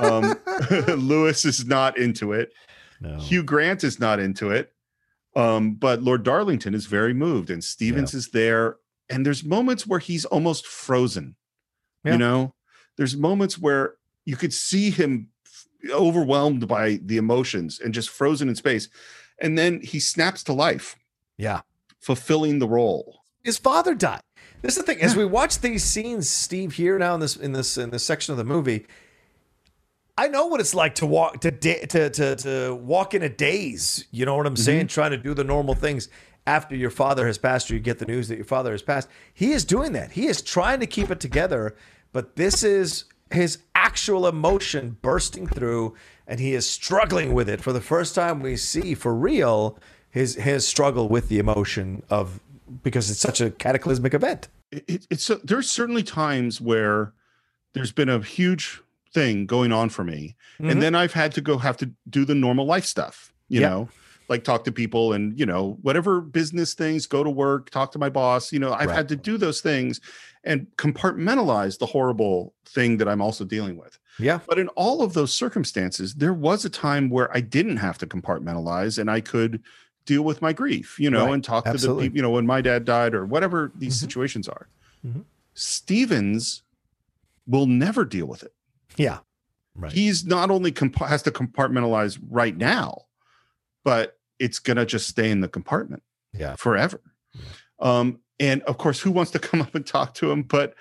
Um, 0.00 0.34
Lewis 0.88 1.44
is 1.44 1.64
not 1.64 1.96
into 1.96 2.32
it. 2.32 2.52
No. 3.00 3.16
Hugh 3.18 3.44
Grant 3.44 3.84
is 3.84 4.00
not 4.00 4.18
into 4.18 4.50
it. 4.50 4.72
Um, 5.36 5.74
but 5.74 6.02
Lord 6.02 6.24
Darlington 6.24 6.74
is 6.74 6.86
very 6.86 7.14
moved, 7.14 7.50
and 7.50 7.62
Stevens 7.62 8.14
is 8.14 8.28
there. 8.30 8.76
And 9.10 9.24
there's 9.24 9.44
moments 9.44 9.86
where 9.86 9.98
he's 10.00 10.24
almost 10.24 10.66
frozen. 10.66 11.36
Yeah. 12.04 12.12
You 12.12 12.18
know, 12.18 12.54
there's 12.96 13.16
moments 13.16 13.58
where 13.58 13.94
you 14.24 14.36
could 14.36 14.52
see 14.52 14.90
him 14.90 15.28
overwhelmed 15.90 16.66
by 16.66 16.98
the 17.04 17.16
emotions 17.16 17.80
and 17.80 17.92
just 17.92 18.08
frozen 18.08 18.48
in 18.48 18.54
space. 18.54 18.88
And 19.38 19.58
then 19.58 19.80
he 19.80 20.00
snaps 20.00 20.42
to 20.44 20.52
life, 20.52 20.96
Yeah. 21.36 21.60
fulfilling 22.00 22.58
the 22.58 22.68
role. 22.68 23.20
His 23.42 23.58
father 23.58 23.94
died. 23.94 24.22
This 24.62 24.78
is 24.78 24.84
the 24.84 24.94
thing. 24.94 25.02
As 25.02 25.14
we 25.14 25.26
watch 25.26 25.58
these 25.58 25.84
scenes, 25.84 26.30
Steve, 26.30 26.72
here 26.72 26.98
now 26.98 27.14
in 27.14 27.20
this 27.20 27.36
in 27.36 27.52
this 27.52 27.76
in 27.76 27.90
this 27.90 28.02
section 28.02 28.32
of 28.32 28.38
the 28.38 28.44
movie, 28.44 28.86
I 30.16 30.28
know 30.28 30.46
what 30.46 30.60
it's 30.60 30.74
like 30.74 30.94
to 30.96 31.06
walk 31.06 31.40
to 31.42 31.50
da- 31.50 31.84
to 31.86 32.08
to 32.08 32.36
to 32.36 32.74
walk 32.74 33.12
in 33.12 33.22
a 33.22 33.28
daze. 33.28 34.06
You 34.10 34.24
know 34.24 34.36
what 34.36 34.46
I'm 34.46 34.54
mm-hmm. 34.54 34.62
saying? 34.62 34.86
Trying 34.86 35.10
to 35.10 35.18
do 35.18 35.34
the 35.34 35.44
normal 35.44 35.74
things 35.74 36.08
after 36.46 36.74
your 36.74 36.90
father 36.90 37.26
has 37.26 37.36
passed, 37.36 37.70
or 37.70 37.74
you 37.74 37.80
get 37.80 37.98
the 37.98 38.06
news 38.06 38.28
that 38.28 38.36
your 38.36 38.44
father 38.44 38.72
has 38.72 38.80
passed. 38.80 39.08
He 39.34 39.52
is 39.52 39.64
doing 39.64 39.92
that. 39.92 40.12
He 40.12 40.26
is 40.26 40.40
trying 40.40 40.80
to 40.80 40.86
keep 40.86 41.10
it 41.10 41.20
together, 41.20 41.76
but 42.14 42.36
this 42.36 42.62
is 42.64 43.04
his 43.30 43.58
actual 43.74 44.26
emotion 44.26 44.96
bursting 45.02 45.46
through, 45.46 45.94
and 46.26 46.40
he 46.40 46.54
is 46.54 46.66
struggling 46.66 47.34
with 47.34 47.48
it 47.50 47.60
for 47.60 47.72
the 47.74 47.80
first 47.82 48.14
time. 48.14 48.40
We 48.40 48.56
see 48.56 48.94
for 48.94 49.14
real 49.14 49.78
his 50.10 50.36
his 50.36 50.66
struggle 50.66 51.08
with 51.10 51.28
the 51.28 51.38
emotion 51.38 52.02
of 52.08 52.40
because 52.82 53.10
it's 53.10 53.20
such 53.20 53.40
a 53.42 53.50
cataclysmic 53.50 54.14
event. 54.14 54.48
It, 54.72 54.84
it, 54.88 55.06
it's 55.10 55.24
so, 55.24 55.34
there's 55.44 55.68
certainly 55.68 56.02
times 56.02 56.60
where 56.60 57.12
there's 57.74 57.92
been 57.92 58.08
a 58.08 58.20
huge 58.22 58.80
thing 59.12 59.44
going 59.46 59.72
on 59.72 59.88
for 59.90 60.04
me, 60.04 60.36
Mhm. 60.60 60.70
and 60.70 60.82
then 60.82 60.94
I've 60.94 61.12
had 61.12 61.32
to 61.32 61.40
go 61.40 61.58
have 61.58 61.76
to 61.78 61.90
do 62.08 62.24
the 62.24 62.34
normal 62.34 62.64
life 62.66 62.84
stuff. 62.86 63.32
You 63.48 63.60
Yeah. 63.60 63.68
know, 63.68 63.88
like 64.28 64.44
talk 64.44 64.64
to 64.64 64.72
people 64.72 65.12
and 65.12 65.38
you 65.38 65.44
know 65.46 65.78
whatever 65.82 66.20
business 66.20 66.74
things, 66.74 67.06
go 67.06 67.24
to 67.24 67.30
work, 67.30 67.70
talk 67.70 67.90
to 67.92 67.98
my 67.98 68.08
boss. 68.08 68.52
You 68.52 68.60
know, 68.60 68.72
I've 68.72 68.88
Right. 68.88 68.96
had 68.96 69.08
to 69.08 69.16
do 69.16 69.36
those 69.36 69.60
things 69.60 70.00
and 70.44 70.66
compartmentalize 70.76 71.78
the 71.78 71.86
horrible 71.86 72.54
thing 72.66 72.98
that 72.98 73.08
I'm 73.08 73.20
also 73.22 73.44
dealing 73.44 73.76
with. 73.76 73.98
Yeah. 74.18 74.40
But 74.46 74.58
in 74.58 74.68
all 74.68 75.02
of 75.02 75.12
those 75.14 75.32
circumstances, 75.32 76.14
there 76.14 76.34
was 76.34 76.64
a 76.64 76.70
time 76.70 77.10
where 77.10 77.34
I 77.36 77.40
didn't 77.40 77.78
have 77.78 77.98
to 77.98 78.06
compartmentalize 78.06 78.98
and 78.98 79.10
I 79.10 79.20
could 79.20 79.62
deal 80.06 80.22
with 80.22 80.42
my 80.42 80.52
grief, 80.52 81.00
you 81.00 81.10
know, 81.10 81.24
Right. 81.26 81.34
and 81.34 81.44
talk 81.44 81.64
to 81.64 81.72
the 81.72 81.78
people, 81.78 82.04
you 82.16 82.22
know, 82.22 82.30
when 82.30 82.46
my 82.46 82.60
dad 82.60 82.84
died 82.84 83.14
or 83.14 83.24
whatever 83.24 83.72
these 83.74 83.98
situations 83.98 84.46
are. 84.48 84.68
Mhm. 85.04 85.24
Stevens 85.54 86.62
will 87.46 87.66
never 87.66 88.04
deal 88.04 88.26
with 88.26 88.42
it. 88.42 88.54
Yeah. 88.96 89.18
Right. 89.74 89.90
He's 89.92 90.24
not 90.24 90.50
only 90.50 90.70
comp- 90.72 90.96
has 91.00 91.22
to 91.22 91.30
compartmentalize 91.30 92.18
right 92.30 92.56
now, 92.56 93.02
but 93.82 94.18
it's 94.38 94.58
going 94.58 94.76
to 94.76 94.86
just 94.86 95.08
stay 95.08 95.30
in 95.30 95.40
the 95.40 95.48
compartment 95.48 96.02
Yeah. 96.32 96.54
forever. 96.56 97.00
Um, 97.80 98.20
and 98.40 98.62
of 98.62 98.78
course, 98.78 99.00
who 99.00 99.10
wants 99.10 99.30
to 99.32 99.38
come 99.38 99.60
up 99.66 99.74
and 99.74 99.86
talk 99.86 100.14
to 100.14 100.30
him? 100.30 100.42
But 100.42 100.74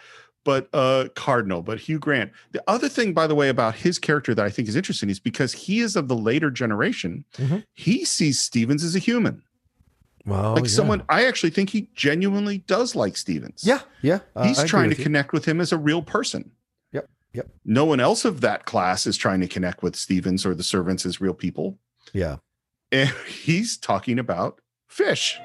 but 0.45 0.67
uh 0.73 1.07
Cardinal, 1.15 1.61
but 1.61 1.79
Hugh 1.79 1.99
Grant. 1.99 2.31
The 2.51 2.63
other 2.67 2.89
thing, 2.89 3.13
by 3.13 3.27
the 3.27 3.35
way, 3.35 3.49
about 3.49 3.75
his 3.75 3.97
character 3.99 4.35
that 4.35 4.45
I 4.45 4.49
think 4.49 4.67
is 4.67 4.75
interesting 4.75 5.09
is 5.09 5.19
because 5.19 5.53
he 5.53 5.79
is 5.79 5.95
of 5.95 6.07
the 6.07 6.15
later 6.15 6.51
generation, 6.51 7.23
Mhm. 7.37 7.63
he 7.73 8.03
sees 8.05 8.41
Stevens 8.41 8.83
as 8.83 8.95
a 8.95 8.99
human. 8.99 9.43
Well, 10.25 10.53
like 10.53 10.63
yeah. 10.65 10.69
someone 10.69 11.03
I 11.09 11.25
actually 11.25 11.49
think 11.49 11.69
he 11.69 11.89
genuinely 11.95 12.59
does 12.59 12.95
like 12.95 13.17
Stevens. 13.17 13.61
Yeah, 13.65 13.81
yeah. 14.01 14.19
uh, 14.35 14.43
He's 14.45 14.59
I 14.59 14.65
trying 14.67 14.89
to 14.89 14.97
you. 14.97 15.03
connect 15.03 15.33
with 15.33 15.45
him 15.45 15.59
as 15.59 15.71
a 15.73 15.77
real 15.77 16.01
person. 16.01 16.51
Yep, 16.93 17.09
yep. 17.33 17.49
No 17.65 17.83
one 17.83 17.99
else 17.99 18.23
of 18.23 18.39
that 18.41 18.65
class 18.65 19.05
is 19.05 19.17
trying 19.17 19.41
to 19.41 19.47
connect 19.49 19.83
with 19.83 19.95
Stevens 19.97 20.45
or 20.45 20.55
the 20.55 20.63
servants 20.63 21.05
as 21.05 21.19
real 21.19 21.33
people. 21.33 21.77
Yeah. 22.13 22.37
And 22.91 23.09
he's 23.27 23.75
talking 23.77 24.17
about 24.17 24.61
fish. 24.87 25.37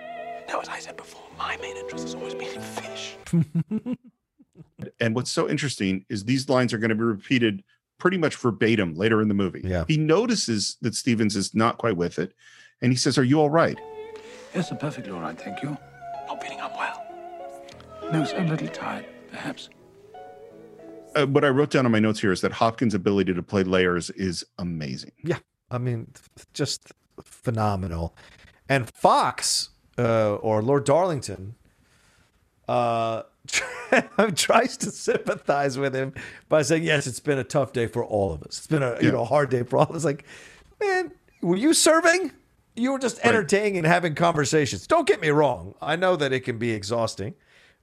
Now, 0.47 0.60
as 0.60 0.68
I 0.68 0.78
said 0.78 0.97
before, 0.97 1.22
my 1.39 1.56
main 1.59 1.77
interest 1.77 2.05
has 2.05 2.15
always 2.15 2.35
been 2.35 2.55
in 2.55 2.60
fish. 2.60 3.16
And 5.01 5.15
what's 5.15 5.31
so 5.31 5.48
interesting 5.48 6.05
is 6.09 6.24
these 6.24 6.48
lines 6.48 6.73
are 6.73 6.78
going 6.78 6.90
to 6.90 6.94
be 6.94 7.02
repeated 7.02 7.62
pretty 7.98 8.19
much 8.19 8.36
verbatim 8.36 8.94
later 8.94 9.20
in 9.20 9.28
the 9.28 9.35
movie. 9.35 9.60
Yeah. 9.65 9.85
He 9.89 9.97
notices 9.97 10.77
that 10.82 10.94
Stevens 10.94 11.36
is 11.36 11.55
not 11.55 11.78
quite 11.78 11.97
with 11.97 12.19
it. 12.19 12.32
And 12.81 12.93
he 12.93 12.97
says, 12.97 13.19
Are 13.19 13.24
you 13.24 13.40
all 13.40 13.51
right? 13.51 13.78
Yes, 14.55 14.70
I'm 14.70 14.78
perfectly 14.78 15.12
all 15.12 15.20
right, 15.20 15.39
thank 15.39 15.62
you. 15.62 15.77
Not 16.27 16.43
feeling 16.43 16.60
unwell. 16.60 17.05
No, 18.12 18.24
sir, 18.24 18.39
a 18.39 18.44
little 18.44 18.69
tired, 18.69 19.06
perhaps. 19.31 19.69
Uh, 21.15 21.27
what 21.27 21.44
I 21.44 21.48
wrote 21.48 21.70
down 21.70 21.85
on 21.86 21.93
my 21.93 21.98
notes 21.98 22.20
here 22.20 22.32
is 22.32 22.40
that 22.43 22.52
Hopkins' 22.52 22.94
ability 22.94 23.35
to 23.35 23.43
play 23.43 23.62
layers 23.62 24.10
is 24.10 24.44
amazing. 24.59 25.12
Yeah, 25.24 25.39
I 25.70 25.78
mean, 25.78 26.12
just 26.55 26.93
phenomenal. 27.23 28.15
And 28.69 28.89
Fox 28.94 29.70
uh, 29.98 30.36
or 30.36 30.62
Lord 30.62 30.84
Darlington 30.84 31.54
uh, 32.68 33.22
tries 34.34 34.76
to 34.78 34.90
sympathize 34.90 35.78
with 35.78 35.94
him 35.94 36.12
by 36.48 36.62
saying, 36.62 36.84
"Yes, 36.84 37.06
it's 37.06 37.20
been 37.20 37.38
a 37.38 37.44
tough 37.44 37.72
day 37.72 37.86
for 37.86 38.04
all 38.04 38.32
of 38.32 38.42
us. 38.42 38.58
It's 38.58 38.66
been 38.66 38.82
a 38.82 38.98
you 39.00 39.10
know 39.10 39.24
hard 39.24 39.50
day 39.50 39.62
for 39.62 39.78
all 39.78 39.86
of 39.86 39.96
us." 39.96 40.04
Like, 40.04 40.24
man, 40.80 41.12
were 41.40 41.56
you 41.56 41.74
serving? 41.74 42.32
You 42.76 42.92
were 42.92 42.98
just 42.98 43.18
entertaining 43.24 43.78
and 43.78 43.86
having 43.86 44.14
conversations. 44.14 44.86
Don't 44.86 45.06
get 45.06 45.20
me 45.20 45.30
wrong. 45.30 45.74
I 45.82 45.96
know 45.96 46.14
that 46.14 46.32
it 46.32 46.40
can 46.40 46.58
be 46.58 46.70
exhausting. 46.70 47.34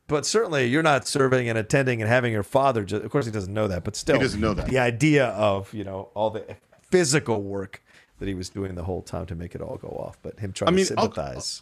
But 0.08 0.26
certainly, 0.26 0.68
you're 0.68 0.84
not 0.84 1.08
serving 1.08 1.50
and 1.50 1.58
attending 1.58 2.00
and 2.00 2.08
having 2.08 2.32
your 2.32 2.44
father. 2.44 2.84
Just, 2.84 3.04
of 3.04 3.10
course, 3.10 3.26
he 3.26 3.32
doesn't 3.32 3.54
know 3.54 3.68
that, 3.68 3.84
but 3.84 3.96
still, 3.96 4.18
he 4.18 4.22
doesn't 4.22 4.40
know 4.40 4.54
that. 4.54 4.68
The 4.68 4.78
idea 4.78 5.28
of 5.30 5.74
you 5.74 5.84
know 5.84 6.10
all 6.14 6.30
the 6.30 6.46
physical 6.84 7.42
work 7.42 7.82
that 8.20 8.28
he 8.28 8.34
was 8.34 8.50
doing 8.50 8.76
the 8.76 8.84
whole 8.84 9.02
time 9.02 9.26
to 9.26 9.36
make 9.36 9.56
it 9.56 9.62
all 9.62 9.78
go 9.78 9.90
off, 9.90 10.18
but 10.22 10.40
him 10.40 10.54
trying 10.54 10.70
I 10.70 10.72
mean, 10.72 10.86
to 10.86 10.96
I'll. 10.98 11.14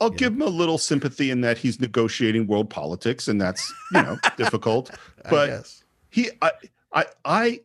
I'll 0.01 0.09
give 0.09 0.33
him 0.33 0.41
a 0.41 0.47
little 0.47 0.77
sympathy 0.77 1.31
in 1.31 1.41
that 1.41 1.57
he's 1.57 1.79
negotiating 1.79 2.47
world 2.47 2.69
politics, 2.69 3.27
and 3.27 3.41
that's 3.41 3.71
you 3.91 4.01
know 4.01 4.17
difficult. 4.37 4.91
But 5.29 5.83
he, 6.09 6.29
I, 6.41 6.51
I, 6.93 7.05
I. 7.25 7.61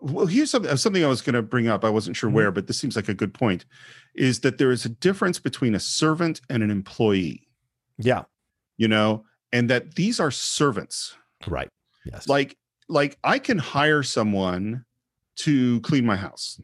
Well, 0.00 0.26
here's 0.26 0.50
something 0.50 0.70
uh, 0.70 0.76
something 0.76 1.04
I 1.04 1.08
was 1.08 1.22
going 1.22 1.34
to 1.34 1.42
bring 1.42 1.68
up. 1.68 1.84
I 1.84 1.90
wasn't 1.90 2.16
sure 2.16 2.28
mm-hmm. 2.28 2.36
where, 2.36 2.50
but 2.52 2.66
this 2.66 2.78
seems 2.78 2.96
like 2.96 3.08
a 3.08 3.14
good 3.14 3.34
point. 3.34 3.66
Is 4.14 4.40
that 4.40 4.58
there 4.58 4.70
is 4.70 4.84
a 4.84 4.90
difference 4.90 5.38
between 5.38 5.74
a 5.74 5.80
servant 5.80 6.40
and 6.48 6.62
an 6.62 6.70
employee? 6.70 7.48
Yeah, 7.98 8.24
You 8.76 8.88
know, 8.88 9.24
and 9.52 9.70
that 9.70 9.94
these 9.94 10.20
are 10.20 10.30
servants. 10.30 11.16
right. 11.46 11.68
Yes. 12.04 12.28
Like, 12.28 12.56
like 12.88 13.18
I 13.24 13.38
can 13.38 13.58
hire 13.58 14.02
someone 14.02 14.84
to 15.36 15.80
clean 15.80 16.06
my 16.06 16.16
house, 16.16 16.60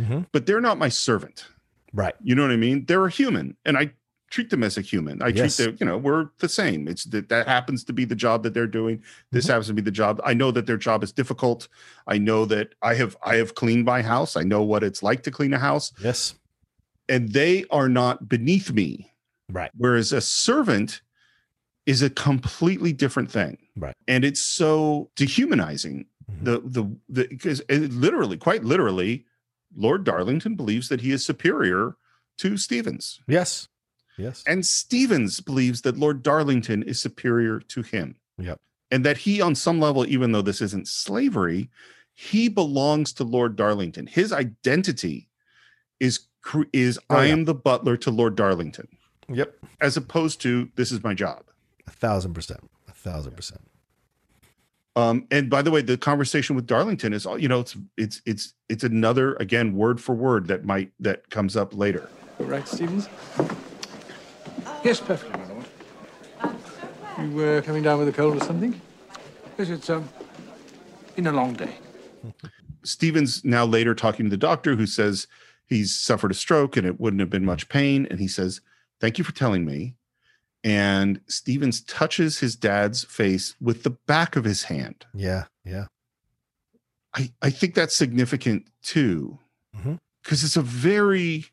Mhm. 0.00 0.26
but 0.32 0.46
they're 0.46 0.60
not 0.60 0.78
my 0.78 0.88
servant. 0.88 1.46
Right. 1.92 2.14
You 2.22 2.34
know 2.34 2.42
what 2.42 2.50
I 2.52 2.56
mean? 2.56 2.84
They're 2.86 3.04
a 3.06 3.10
human, 3.10 3.56
and 3.64 3.76
I 3.76 3.92
treat 4.30 4.50
them 4.50 4.62
as 4.62 4.78
a 4.78 4.80
human. 4.80 5.20
I 5.22 5.28
Yes. 5.28 5.56
treat 5.56 5.66
them, 5.66 5.76
you 5.80 5.86
know, 5.86 5.98
we're 5.98 6.28
the 6.38 6.48
same. 6.48 6.86
It's 6.86 7.04
that 7.06 7.28
that 7.30 7.48
happens 7.48 7.82
to 7.84 7.92
be 7.92 8.04
the 8.04 8.14
job 8.14 8.44
that 8.44 8.54
they're 8.54 8.68
doing. 8.68 9.02
This 9.32 9.44
Mm-hmm. 9.46 9.50
happens 9.52 9.66
to 9.66 9.74
be 9.74 9.82
the 9.82 9.90
job. 9.90 10.20
I 10.24 10.34
know 10.34 10.52
that 10.52 10.66
their 10.66 10.76
job 10.76 11.02
is 11.02 11.10
difficult. 11.12 11.66
I 12.06 12.18
know 12.18 12.44
that 12.46 12.74
I 12.80 12.94
have 12.94 13.16
I 13.24 13.36
have 13.36 13.54
cleaned 13.56 13.84
my 13.84 14.02
house. 14.02 14.36
I 14.36 14.42
know 14.44 14.62
what 14.62 14.84
it's 14.84 15.02
like 15.02 15.24
to 15.24 15.30
clean 15.32 15.52
a 15.52 15.58
house, 15.58 15.92
Yes. 16.00 16.34
and 17.08 17.32
they 17.32 17.64
are 17.72 17.88
not 17.88 18.28
beneath 18.28 18.70
me. 18.72 19.12
Right. 19.50 19.72
Whereas 19.76 20.12
a 20.12 20.20
servant 20.20 21.02
is 21.86 22.02
a 22.02 22.10
completely 22.10 22.92
different 22.92 23.32
thing. 23.32 23.58
Right. 23.76 23.96
And 24.06 24.24
it's 24.24 24.40
so 24.40 25.10
dehumanizing. 25.16 26.06
Mm-hmm. 26.30 26.44
The 26.44 26.60
the 26.60 26.96
the 27.08 27.26
because 27.26 27.62
literally, 27.68 28.36
quite 28.36 28.62
literally, 28.62 29.26
Lord 29.76 30.04
Darlington 30.04 30.54
believes 30.56 30.88
that 30.88 31.00
he 31.00 31.12
is 31.12 31.24
superior 31.24 31.96
to 32.38 32.56
Stevens. 32.56 33.20
Yes. 33.26 33.68
Yes. 34.18 34.42
And 34.46 34.66
Stevens 34.66 35.40
believes 35.40 35.82
that 35.82 35.96
Lord 35.96 36.22
Darlington 36.22 36.82
is 36.82 37.00
superior 37.00 37.60
to 37.60 37.82
him. 37.82 38.16
Yep. 38.38 38.58
And 38.90 39.04
that 39.04 39.18
he, 39.18 39.40
on 39.40 39.54
some 39.54 39.78
level, 39.80 40.04
even 40.06 40.32
though 40.32 40.42
this 40.42 40.60
isn't 40.60 40.88
slavery, 40.88 41.70
he 42.14 42.48
belongs 42.48 43.12
to 43.14 43.24
Lord 43.24 43.56
Darlington. 43.56 44.06
His 44.06 44.32
identity 44.32 45.28
is 46.00 46.20
is 46.72 46.98
Oh, 47.10 47.16
I 47.16 47.26
yeah. 47.26 47.32
am 47.32 47.44
the 47.44 47.54
butler 47.54 47.96
to 47.98 48.10
Lord 48.10 48.34
Darlington, 48.34 48.88
Yep. 49.28 49.54
as 49.82 49.96
opposed 49.98 50.40
to 50.40 50.70
this 50.74 50.90
is 50.90 51.04
my 51.04 51.12
job. 51.14 51.44
A 51.86 51.90
thousand 51.90 52.32
percent. 52.34 52.60
A 52.88 52.92
thousand 52.92 53.36
percent. 53.36 53.60
Um, 54.96 55.26
and 55.30 55.48
by 55.48 55.62
the 55.62 55.70
way, 55.70 55.82
the 55.82 55.96
conversation 55.96 56.56
with 56.56 56.66
Darlington 56.66 57.12
is 57.12 57.24
all 57.26 57.38
you 57.38 57.48
know. 57.48 57.60
It's 57.60 57.76
it's 57.96 58.22
it's 58.26 58.54
it's 58.68 58.84
another 58.84 59.34
again 59.34 59.74
word 59.74 60.00
for 60.00 60.14
word 60.14 60.48
that 60.48 60.64
might 60.64 60.90
that 61.00 61.30
comes 61.30 61.56
up 61.56 61.74
later. 61.74 62.08
Right, 62.38 62.66
Stevens? 62.66 63.08
Yes, 64.82 64.98
perfectly, 64.98 65.38
my 65.38 65.46
lord. 65.52 65.66
You 67.20 67.36
were 67.36 67.58
uh, 67.58 67.62
coming 67.62 67.82
down 67.82 67.98
with 67.98 68.08
a 68.08 68.12
cold 68.12 68.36
or 68.36 68.44
something? 68.44 68.80
Yes, 69.58 69.68
it's 69.68 69.90
um, 69.90 70.08
been 71.14 71.26
a 71.26 71.32
long 71.32 71.52
day. 71.52 71.74
Stevens 72.82 73.44
now 73.44 73.64
later 73.64 73.94
talking 73.94 74.26
to 74.26 74.30
the 74.30 74.36
doctor 74.38 74.74
who 74.74 74.86
says 74.86 75.26
he's 75.66 75.94
suffered 75.94 76.30
a 76.30 76.34
stroke 76.34 76.76
and 76.76 76.86
it 76.86 76.98
wouldn't 76.98 77.20
have 77.20 77.30
been 77.30 77.44
much 77.44 77.68
pain. 77.68 78.06
And 78.10 78.18
he 78.18 78.28
says, 78.28 78.60
Thank 79.00 79.18
you 79.18 79.24
for 79.24 79.32
telling 79.32 79.64
me. 79.64 79.94
And 80.62 81.20
Stevens 81.26 81.80
touches 81.82 82.40
his 82.40 82.54
dad's 82.56 83.04
face 83.04 83.54
with 83.60 83.82
the 83.82 83.90
back 84.06 84.36
of 84.36 84.44
his 84.44 84.64
hand. 84.64 85.06
Yeah, 85.14 85.44
yeah. 85.64 85.86
I, 87.14 87.32
I 87.42 87.50
think 87.50 87.74
that's 87.74 87.96
significant 87.96 88.66
too, 88.82 89.38
because 90.22 90.44
it's 90.44 90.56
a 90.56 90.62
very 90.62 91.46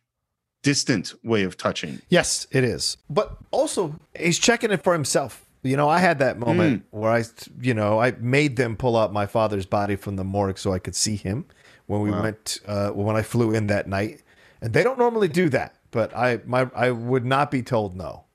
distant 0.62 1.14
way 1.24 1.44
of 1.44 1.58
touching. 1.58 2.02
Yes, 2.10 2.46
it 2.52 2.64
is. 2.64 2.98
But 3.10 3.38
also, 3.52 3.96
he's 4.20 4.38
checking 4.40 4.72
it 4.72 4.84
for 4.84 4.94
himself. 4.94 5.46
You 5.64 5.76
know, 5.78 5.90
I 5.90 6.00
had 6.00 6.20
that 6.20 6.38
moment 6.38 6.86
where 6.92 7.12
I, 7.12 7.24
you 7.62 7.74
know, 7.74 8.00
I 8.00 8.12
made 8.12 8.56
them 8.58 8.76
pull 8.78 8.96
out 8.96 9.12
my 9.12 9.26
father's 9.26 9.66
body 9.66 9.96
from 9.96 10.16
the 10.16 10.24
morgue 10.24 10.58
so 10.60 10.72
I 10.74 10.80
could 10.80 10.96
see 10.96 11.16
him 11.16 11.46
when 11.88 12.02
we 12.02 12.12
Wow. 12.12 12.24
went 12.24 12.60
uh, 12.68 12.90
when 12.90 13.16
I 13.16 13.22
flew 13.22 13.54
in 13.54 13.68
that 13.68 13.88
night. 13.88 14.22
And 14.62 14.74
they 14.74 14.84
don't 14.84 15.00
normally 15.00 15.28
do 15.28 15.50
that, 15.50 15.76
but 15.92 16.16
I 16.16 16.40
my 16.46 16.70
I 16.76 16.92
would 16.92 17.26
not 17.26 17.52
be 17.52 17.62
told 17.64 17.96
no. 17.96 18.26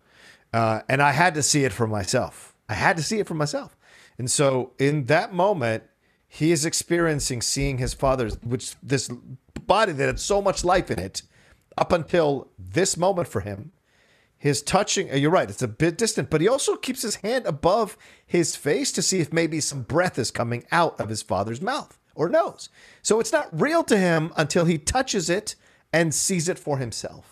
Uh, 0.53 0.81
and 0.89 1.01
I 1.03 1.13
had 1.13 1.35
to 1.35 1.43
see 1.43 1.65
it 1.65 1.73
for 1.73 1.87
myself. 1.87 2.55
I 2.69 2.75
had 2.75 2.97
to 2.97 3.03
see 3.03 3.19
it 3.19 3.27
for 3.27 3.35
myself. 3.35 3.77
And 4.19 4.31
so 4.31 4.73
in 4.79 5.05
that 5.07 5.33
moment, 5.33 5.85
he 6.29 6.53
is 6.53 6.65
experiencing 6.65 7.43
seeing 7.43 7.79
his 7.79 7.95
father's, 7.95 8.37
which 8.43 8.75
this 8.83 9.11
body 9.67 9.93
that 9.93 10.07
had 10.07 10.21
so 10.21 10.41
much 10.41 10.65
life 10.65 10.91
in 10.91 10.99
it, 10.99 11.23
up 11.77 11.93
until 11.93 12.51
this 12.59 12.97
moment 12.97 13.29
for 13.29 13.41
him. 13.41 13.73
His 14.37 14.61
touching, 14.61 15.11
uh, 15.11 15.15
you're 15.15 15.31
right, 15.31 15.49
it's 15.49 15.63
a 15.63 15.69
bit 15.69 15.97
distant, 15.97 16.29
but 16.29 16.41
he 16.41 16.49
also 16.49 16.77
keeps 16.77 17.03
his 17.03 17.17
hand 17.17 17.47
above 17.47 17.97
his 18.27 18.57
face 18.57 18.91
to 18.93 19.03
see 19.03 19.21
if 19.21 19.33
maybe 19.33 19.61
some 19.61 19.83
breath 19.83 20.19
is 20.19 20.31
coming 20.31 20.65
out 20.73 20.99
of 21.01 21.09
his 21.09 21.23
father's 21.23 21.63
mouth 21.63 21.99
or 22.15 22.29
nose. 22.29 22.69
So 23.03 23.21
it's 23.21 23.33
not 23.33 23.49
real 23.53 23.85
to 23.85 23.97
him 23.97 24.33
until 24.37 24.65
he 24.65 24.79
touches 24.79 25.31
it 25.31 25.55
and 25.93 26.15
sees 26.15 26.49
it 26.49 26.59
for 26.59 26.79
himself. 26.79 27.32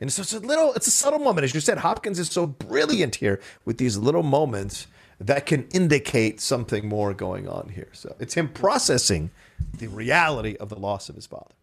And 0.00 0.12
so 0.12 0.22
it's 0.22 0.32
a 0.34 0.40
little, 0.40 0.72
it's 0.74 0.86
a 0.86 0.90
subtle 0.90 1.18
moment. 1.18 1.44
As 1.44 1.54
you 1.54 1.60
said, 1.60 1.78
Hopkins 1.78 2.18
is 2.18 2.28
so 2.30 2.46
brilliant 2.46 3.16
here 3.16 3.40
with 3.64 3.78
these 3.78 3.96
little 3.96 4.22
moments 4.22 4.86
that 5.18 5.46
can 5.46 5.66
indicate 5.72 6.40
something 6.40 6.86
more 6.88 7.14
going 7.14 7.48
on 7.48 7.70
here. 7.74 7.88
So 7.92 8.14
it's 8.20 8.34
him 8.34 8.48
processing 8.48 9.30
the 9.78 9.86
reality 9.88 10.56
of 10.60 10.68
the 10.68 10.78
loss 10.78 11.08
of 11.08 11.14
his 11.14 11.26
father. 11.26 11.54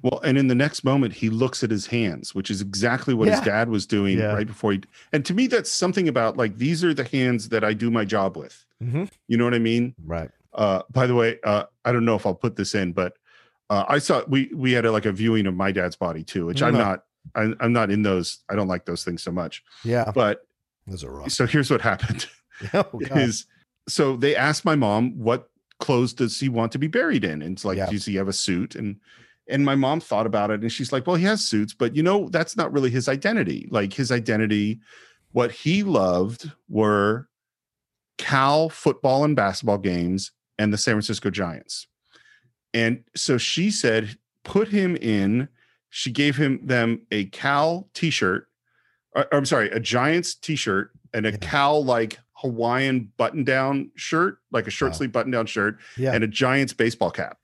Well, 0.00 0.18
and 0.24 0.38
in 0.38 0.46
the 0.48 0.54
next 0.54 0.82
moment, 0.82 1.12
he 1.12 1.28
looks 1.28 1.62
at 1.62 1.70
his 1.70 1.86
hands, 1.86 2.34
which 2.34 2.50
is 2.50 2.62
exactly 2.62 3.12
what 3.12 3.28
his 3.28 3.40
dad 3.42 3.68
was 3.68 3.84
doing 3.86 4.16
Yeah. 4.18 4.32
right 4.32 4.46
before 4.46 4.72
he. 4.72 4.80
And 5.12 5.26
to 5.26 5.34
me, 5.34 5.46
that's 5.46 5.70
something 5.70 6.08
about 6.08 6.38
like 6.38 6.56
these 6.56 6.82
are 6.82 6.94
the 6.94 7.04
hands 7.04 7.50
that 7.50 7.62
I 7.64 7.74
do 7.74 7.90
my 7.90 8.06
job 8.06 8.34
with. 8.38 8.64
Mhm. 8.82 9.10
You 9.28 9.36
know 9.36 9.44
what 9.44 9.52
I 9.52 9.58
mean? 9.58 9.94
Right. 10.06 10.30
Uh, 10.54 10.82
by 10.90 11.06
the 11.06 11.14
way, 11.14 11.38
uh, 11.44 11.64
I 11.84 11.92
don't 11.92 12.06
know 12.06 12.14
if 12.14 12.24
I'll 12.24 12.34
put 12.34 12.56
this 12.56 12.74
in, 12.74 12.92
but 12.94 13.18
uh, 13.68 13.84
I 13.86 13.98
saw 13.98 14.22
we 14.26 14.50
we 14.54 14.72
had 14.72 14.86
a, 14.86 14.90
like 14.92 15.04
a 15.04 15.12
viewing 15.12 15.46
of 15.46 15.54
my 15.54 15.70
dad's 15.70 15.96
body 15.96 16.22
too, 16.24 16.46
which 16.46 16.62
I'm 16.62 16.72
not. 16.74 17.04
I'm, 17.34 17.54
I'm 17.60 17.72
not 17.72 17.90
in 17.90 18.02
those. 18.02 18.38
I 18.48 18.54
don't 18.54 18.68
like 18.68 18.84
those 18.86 19.04
things 19.04 19.22
so 19.22 19.30
much. 19.32 19.62
Yeah. 19.84 20.10
But 20.14 20.46
Those 20.86 21.04
are 21.04 21.10
rough. 21.12 21.30
so 21.32 21.46
here's 21.46 21.70
what 21.70 21.80
happened. 21.80 22.26
Oh, 22.72 22.84
God. 23.08 23.18
is 23.18 23.46
so 23.88 24.16
they 24.16 24.36
asked 24.36 24.64
my 24.64 24.76
mom 24.76 25.18
what 25.18 25.50
clothes 25.80 26.12
does 26.14 26.38
he 26.38 26.48
want 26.48 26.70
to 26.70 26.78
be 26.78 26.86
buried 26.86 27.24
in 27.24 27.42
and 27.42 27.54
it's 27.56 27.64
like 27.64 27.76
Yeah. 27.78 27.90
does 27.90 28.04
he 28.04 28.14
have 28.14 28.28
a 28.28 28.32
suit 28.32 28.76
and 28.76 29.00
and 29.48 29.64
my 29.64 29.74
mom 29.74 29.98
thought 29.98 30.24
about 30.24 30.52
it 30.52 30.60
and 30.60 30.70
she's 30.70 30.92
like 30.92 31.04
well 31.04 31.16
he 31.16 31.24
has 31.24 31.44
suits 31.44 31.74
but 31.74 31.96
you 31.96 32.02
know 32.04 32.28
that's 32.28 32.56
not 32.56 32.72
really 32.72 32.90
his 32.90 33.08
identity 33.08 33.66
like 33.72 33.92
his 33.92 34.12
identity 34.12 34.78
what 35.32 35.50
he 35.50 35.82
loved 35.82 36.52
were 36.68 37.28
cal 38.18 38.68
football 38.68 39.24
and 39.24 39.34
basketball 39.34 39.78
games 39.78 40.30
and 40.56 40.72
the 40.72 40.78
san 40.78 40.92
francisco 40.94 41.28
giants 41.30 41.88
and 42.72 43.02
so 43.16 43.36
she 43.36 43.68
said 43.68 44.16
put 44.44 44.68
him 44.68 44.94
in 44.96 45.48
she 45.96 46.10
gave 46.10 46.36
him 46.36 46.58
them 46.66 47.00
a 47.12 47.26
cal 47.26 47.88
t-shirt 47.94 48.48
or, 49.14 49.22
or, 49.22 49.34
i'm 49.34 49.44
sorry 49.44 49.70
a 49.70 49.78
giants 49.78 50.34
t-shirt 50.34 50.90
and 51.12 51.24
a 51.24 51.38
cal 51.38 51.84
like 51.84 52.18
hawaiian 52.32 53.12
button 53.16 53.44
down 53.44 53.90
shirt 53.94 54.38
like 54.50 54.66
a 54.66 54.70
short 54.70 54.94
sleeve 54.96 55.12
button 55.12 55.30
down 55.30 55.46
shirt 55.46 55.78
Yeah. 55.96 56.12
and 56.12 56.24
a 56.24 56.26
giants 56.26 56.72
baseball 56.72 57.12
cap 57.12 57.38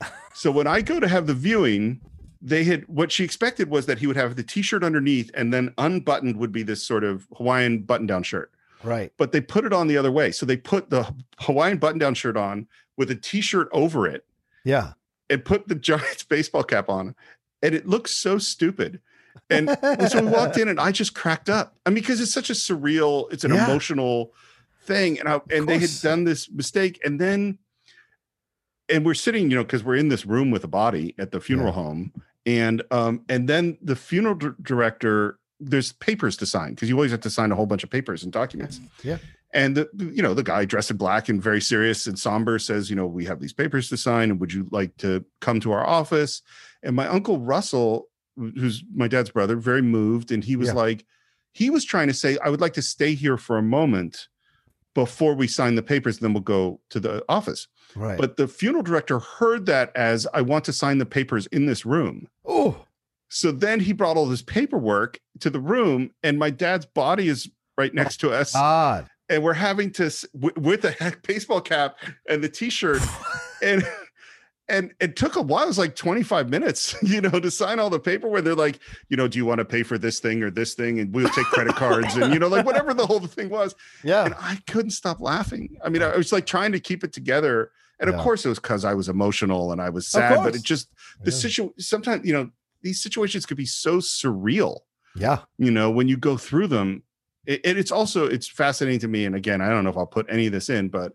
so 0.34 0.50
when 0.50 0.66
i 0.66 0.80
go 0.80 0.98
to 0.98 1.06
have 1.06 1.28
the 1.28 1.34
viewing 1.34 2.00
they 2.42 2.64
had 2.64 2.86
what 2.88 3.12
she 3.12 3.22
expected 3.24 3.70
was 3.70 3.86
that 3.86 3.98
he 4.00 4.06
would 4.08 4.16
have 4.16 4.34
the 4.34 4.42
t-shirt 4.42 4.82
underneath 4.82 5.30
and 5.34 5.54
then 5.54 5.72
unbuttoned 5.78 6.36
would 6.36 6.50
be 6.52 6.64
this 6.64 6.82
sort 6.84 7.04
of 7.04 7.28
hawaiian 7.36 7.82
button 7.82 8.06
down 8.06 8.22
shirt 8.24 8.50
Right. 8.82 9.12
but 9.16 9.30
they 9.32 9.40
put 9.40 9.64
it 9.64 9.72
on 9.72 9.86
the 9.86 9.96
other 9.96 10.10
way 10.12 10.32
so 10.32 10.44
they 10.44 10.56
put 10.56 10.90
the 10.90 11.14
hawaiian 11.38 11.78
button 11.78 11.98
down 12.00 12.14
shirt 12.14 12.36
on 12.36 12.66
with 12.96 13.10
a 13.12 13.14
t-shirt 13.14 13.68
over 13.72 14.06
it 14.08 14.24
Yeah. 14.64 14.92
and 15.30 15.42
put 15.44 15.68
the 15.68 15.74
Giants 15.74 16.22
baseball 16.34 16.62
cap 16.64 16.88
on, 16.90 17.14
and 17.64 17.74
it 17.74 17.86
looks 17.88 18.12
so 18.14 18.38
stupid. 18.38 19.00
And 19.50 19.68
so 20.08 20.20
we 20.22 20.30
walked 20.30 20.56
in, 20.58 20.68
and 20.68 20.78
I 20.78 20.92
just 20.92 21.14
cracked 21.14 21.48
up. 21.50 21.76
I 21.84 21.90
mean, 21.90 21.96
because 21.96 22.20
it's 22.20 22.32
such 22.32 22.50
a 22.50 22.52
surreal, 22.52 23.32
it's 23.32 23.42
an 23.44 23.52
Yeah. 23.52 23.64
emotional 23.64 24.32
thing, 24.84 25.18
and 25.18 25.28
I, 25.28 25.40
and 25.50 25.68
they 25.68 25.78
had 25.78 25.90
done 26.02 26.24
this 26.24 26.50
mistake, 26.50 27.00
and 27.04 27.20
then, 27.20 27.58
and 28.88 29.04
we're 29.04 29.14
sitting, 29.14 29.50
you 29.50 29.56
know, 29.56 29.64
because 29.64 29.82
we're 29.82 29.96
in 29.96 30.08
this 30.08 30.24
room 30.26 30.50
with 30.50 30.62
a 30.64 30.68
body 30.68 31.14
at 31.18 31.30
the 31.32 31.40
funeral 31.40 31.72
home, 31.72 32.12
and 32.46 32.82
um, 32.90 33.24
and 33.28 33.48
then 33.48 33.78
the 33.82 33.96
funeral 33.96 34.34
dir- 34.34 34.56
director, 34.62 35.38
there's 35.58 35.92
papers 35.92 36.36
to 36.38 36.46
sign 36.46 36.70
because 36.74 36.88
you 36.88 36.94
always 36.94 37.10
have 37.10 37.20
to 37.22 37.30
sign 37.30 37.50
a 37.50 37.54
whole 37.56 37.66
bunch 37.66 37.82
of 37.82 37.90
papers 37.90 38.22
and 38.22 38.32
documents. 38.32 38.80
Yeah. 39.02 39.18
And 39.54 39.76
the 39.76 39.88
you 40.12 40.20
know 40.20 40.34
the 40.34 40.42
guy 40.42 40.64
dressed 40.64 40.90
in 40.90 40.96
black 40.96 41.28
and 41.28 41.40
very 41.40 41.60
serious 41.60 42.06
and 42.06 42.18
somber 42.18 42.58
says, 42.58 42.90
you 42.90 42.96
know, 42.96 43.06
we 43.06 43.24
have 43.24 43.40
these 43.40 43.52
papers 43.52 43.88
to 43.88 43.96
sign, 43.96 44.30
and 44.30 44.40
would 44.40 44.52
you 44.52 44.66
like 44.70 44.96
to 44.98 45.24
come 45.40 45.60
to 45.60 45.72
our 45.72 45.86
office? 45.86 46.42
And 46.82 46.94
my 46.96 47.06
uncle 47.06 47.38
Russell, 47.38 48.08
who's 48.36 48.82
my 48.94 49.06
dad's 49.08 49.30
brother, 49.30 49.56
very 49.56 49.80
moved, 49.80 50.32
and 50.32 50.42
he 50.44 50.56
was 50.56 50.68
Yeah. 50.68 50.74
like, 50.74 51.06
he 51.52 51.70
was 51.70 51.84
trying 51.84 52.08
to 52.08 52.14
say, 52.14 52.36
I 52.44 52.50
would 52.50 52.60
like 52.60 52.74
to 52.74 52.82
stay 52.82 53.14
here 53.14 53.36
for 53.36 53.56
a 53.56 53.62
moment 53.62 54.26
before 54.94 55.34
we 55.34 55.46
sign 55.46 55.76
the 55.76 55.82
papers, 55.82 56.18
then 56.18 56.32
we'll 56.32 56.40
go 56.42 56.80
to 56.90 57.00
the 57.00 57.24
office. 57.28 57.66
Right. 57.96 58.18
But 58.18 58.36
the 58.36 58.46
funeral 58.48 58.82
director 58.82 59.18
heard 59.20 59.66
that 59.66 59.90
as 59.96 60.26
I 60.34 60.40
want 60.40 60.64
to 60.66 60.72
sign 60.72 60.98
the 60.98 61.06
papers 61.06 61.46
in 61.46 61.66
this 61.66 61.84
room. 61.86 62.28
Oh. 62.44 62.84
So 63.28 63.50
then 63.50 63.80
he 63.80 63.92
brought 63.92 64.16
all 64.16 64.26
this 64.26 64.42
paperwork 64.42 65.18
to 65.40 65.50
the 65.50 65.58
room, 65.60 66.10
and 66.22 66.38
my 66.38 66.50
dad's 66.50 66.86
body 66.86 67.28
is 67.28 67.48
right 67.76 67.92
next 67.94 68.18
to 68.18 68.30
us 68.32 68.52
God. 68.52 69.08
And 69.34 69.42
we're 69.42 69.52
having 69.52 69.90
to 69.92 70.10
w- 70.38 70.54
with 70.56 70.82
the 70.82 71.16
baseball 71.26 71.60
cap 71.60 71.96
and 72.28 72.42
the 72.42 72.48
t-shirt. 72.48 73.02
And 73.62 73.82
and 74.68 74.92
it 75.00 75.16
took 75.16 75.36
a 75.36 75.42
while 75.42 75.64
it 75.64 75.68
was 75.68 75.78
like 75.78 75.94
25 75.96 76.48
minutes 76.50 76.94
you 77.02 77.20
know 77.20 77.38
to 77.40 77.50
sign 77.50 77.78
all 77.78 77.88
the 77.88 78.00
paperwork. 78.00 78.44
They're 78.44 78.54
like 78.54 78.78
you 79.08 79.16
know 79.16 79.26
do 79.28 79.38
you 79.38 79.46
want 79.46 79.58
to 79.60 79.64
pay 79.64 79.82
for 79.82 79.96
this 79.96 80.20
thing 80.20 80.42
or 80.42 80.50
this 80.50 80.74
thing? 80.74 80.98
And 81.00 81.14
we'll 81.14 81.28
take 81.30 81.46
credit 81.46 81.74
cards 81.74 82.14
and 82.16 82.32
you 82.32 82.38
know 82.38 82.48
like 82.48 82.66
whatever 82.66 82.92
the 82.92 83.06
whole 83.06 83.20
thing 83.20 83.48
was. 83.48 83.74
Yeah. 84.02 84.24
and 84.26 84.34
i 84.38 84.58
couldn't 84.66 84.90
stop 84.90 85.20
laughing. 85.20 85.76
I 85.84 85.88
mean 85.88 86.02
i 86.02 86.14
was 86.16 86.32
like 86.32 86.44
trying 86.46 86.72
to 86.72 86.80
keep 86.80 87.04
it 87.04 87.12
together. 87.12 87.70
And 88.00 88.10
of 88.10 88.16
course 88.20 88.44
it 88.44 88.48
was 88.50 88.58
because 88.58 88.84
i 88.84 88.92
was 88.92 89.08
emotional 89.08 89.72
and 89.72 89.80
i 89.80 89.88
was 89.88 90.06
sad 90.08 90.36
but 90.42 90.54
it 90.54 90.62
just 90.62 90.88
the 91.22 91.30
Yeah. 91.30 91.36
situation 91.38 91.72
sometimes 91.78 92.26
you 92.26 92.32
know 92.34 92.50
these 92.82 93.00
situations 93.02 93.46
could 93.46 93.56
be 93.56 93.66
so 93.66 93.98
surreal. 93.98 94.80
Yeah. 95.16 95.38
you 95.58 95.70
know 95.70 95.90
when 95.90 96.08
you 96.08 96.16
go 96.18 96.36
through 96.36 96.66
them 96.66 97.02
it, 97.46 97.60
it- 97.64 97.76
it's 97.78 97.90
also 97.92 98.26
it's 98.26 98.48
fascinating 98.48 99.00
to 99.00 99.08
me 99.08 99.24
and 99.24 99.34
again 99.34 99.60
i 99.60 99.68
don't 99.68 99.84
know 99.84 99.90
if 99.90 99.96
i'll 99.96 100.06
put 100.06 100.26
any 100.28 100.46
of 100.46 100.52
this 100.52 100.68
in 100.70 100.88
but 100.88 101.12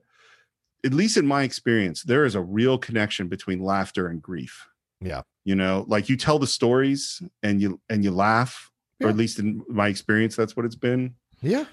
at 0.85 0.93
least 0.93 1.17
in 1.17 1.25
my 1.25 1.43
experience 1.43 2.03
there 2.03 2.25
is 2.25 2.35
a 2.35 2.41
real 2.41 2.77
connection 2.77 3.27
between 3.27 3.59
laughter 3.61 4.07
and 4.07 4.21
grief 4.21 4.67
Yeah. 5.01 5.21
you 5.45 5.55
know 5.55 5.85
like 5.87 6.09
you 6.09 6.15
tell 6.17 6.39
the 6.39 6.47
stories 6.47 7.21
and 7.43 7.61
you 7.61 7.79
and 7.89 8.03
you 8.03 8.11
laugh 8.11 8.71
or 9.01 9.09
at 9.09 9.15
least 9.17 9.39
in 9.39 9.63
my 9.69 9.87
experience 9.87 10.35
that's 10.35 10.55
what 10.57 10.65
it's 10.65 10.75
been 10.75 11.15
Yeah. 11.41 11.65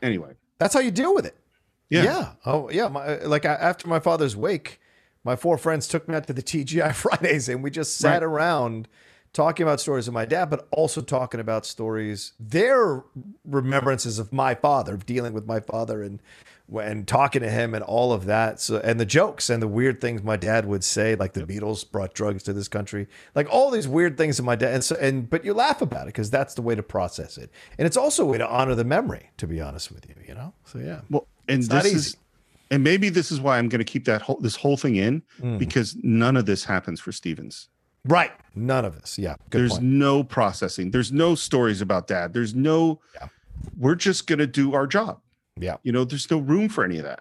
anyway 0.00 0.34
That's 0.58 0.74
how 0.74 0.80
you 0.80 0.92
deal 0.92 1.12
with 1.14 1.26
it. 1.26 1.36
Yeah. 1.90 2.04
Yeah. 2.04 2.32
Oh, 2.46 2.70
yeah. 2.70 2.86
My, 2.88 3.16
like 3.24 3.44
I, 3.44 3.54
after 3.54 3.86
my 3.88 3.98
father's 4.00 4.34
wake, 4.36 4.80
my 5.24 5.34
four 5.36 5.58
friends 5.58 5.88
took 5.88 6.08
me 6.08 6.14
out 6.14 6.26
to 6.28 6.32
the 6.32 6.42
TGI 6.42 6.94
Fridays 7.04 7.48
and 7.48 7.62
we 7.64 7.70
just 7.70 7.96
sat 7.98 8.12
Right. 8.14 8.22
around 8.22 8.86
talking 9.32 9.64
about 9.64 9.80
stories 9.80 10.08
of 10.08 10.14
my 10.14 10.24
dad, 10.24 10.50
but 10.50 10.68
also 10.70 11.00
talking 11.00 11.40
about 11.40 11.64
stories, 11.64 12.32
their 12.38 13.02
remembrances 13.44 14.18
of 14.18 14.32
my 14.32 14.54
father, 14.54 14.94
of 14.94 15.06
dealing 15.06 15.32
with 15.32 15.46
my 15.46 15.60
father 15.60 16.02
and 16.02 16.20
and 16.80 17.06
talking 17.06 17.42
to 17.42 17.50
him 17.50 17.74
and 17.74 17.84
all 17.84 18.12
of 18.12 18.24
that. 18.24 18.58
So 18.60 18.78
and 18.78 18.98
the 18.98 19.04
jokes 19.04 19.50
and 19.50 19.62
the 19.62 19.68
weird 19.68 20.00
things 20.00 20.22
my 20.22 20.36
dad 20.36 20.64
would 20.66 20.84
say, 20.84 21.14
like 21.14 21.32
the 21.34 21.42
Beatles 21.42 21.90
brought 21.90 22.14
drugs 22.14 22.42
to 22.44 22.52
this 22.52 22.68
country, 22.68 23.08
like 23.34 23.46
all 23.50 23.70
these 23.70 23.88
weird 23.88 24.16
things 24.16 24.36
that 24.38 24.42
my 24.44 24.56
dad 24.56 24.74
and 24.74 24.84
so 24.84 24.96
and 24.96 25.28
but 25.28 25.44
you 25.44 25.52
laugh 25.54 25.82
about 25.82 26.04
it 26.04 26.06
because 26.06 26.30
that's 26.30 26.54
the 26.54 26.62
way 26.62 26.74
to 26.74 26.82
process 26.82 27.36
it, 27.36 27.50
and 27.78 27.86
it's 27.86 27.96
also 27.96 28.22
a 28.22 28.26
way 28.26 28.38
to 28.38 28.48
honor 28.48 28.74
the 28.74 28.84
memory. 28.84 29.30
To 29.38 29.46
be 29.46 29.60
honest 29.60 29.92
with 29.92 30.08
you, 30.08 30.14
you 30.26 30.34
know. 30.34 30.54
So 30.64 30.78
yeah. 30.78 31.00
well 31.10 31.26
and 31.48 31.62
this 31.62 31.84
is. 31.86 32.16
And 32.70 32.82
maybe 32.82 33.10
this 33.10 33.30
is 33.30 33.38
why 33.38 33.58
I'm 33.58 33.68
going 33.68 33.80
to 33.80 33.84
keep 33.84 34.06
that 34.06 34.22
whole 34.22 34.38
this 34.40 34.56
whole 34.56 34.78
thing 34.78 34.96
in 34.96 35.22
Mm. 35.42 35.58
because 35.58 35.94
none 36.02 36.38
of 36.38 36.46
this 36.46 36.64
happens 36.64 37.00
for 37.00 37.12
Stevens. 37.12 37.68
Right. 38.04 38.32
None 38.54 38.84
of 38.84 39.00
this. 39.00 39.18
Yeah. 39.18 39.36
Good 39.50 39.60
There's 39.60 39.72
point. 39.72 39.84
no 39.84 40.24
processing. 40.24 40.90
There's 40.90 41.12
no 41.12 41.34
stories 41.34 41.80
about 41.80 42.06
dad. 42.08 42.32
There's 42.34 42.54
no. 42.54 43.00
We're 43.78 43.94
just 43.94 44.26
going 44.26 44.40
to 44.40 44.46
do 44.46 44.74
our 44.74 44.86
job. 44.86 45.20
Yeah. 45.58 45.76
You 45.82 45.92
know, 45.92 46.04
there's 46.04 46.30
no 46.30 46.38
room 46.38 46.68
for 46.68 46.84
any 46.84 46.98
of 46.98 47.04
that. 47.04 47.20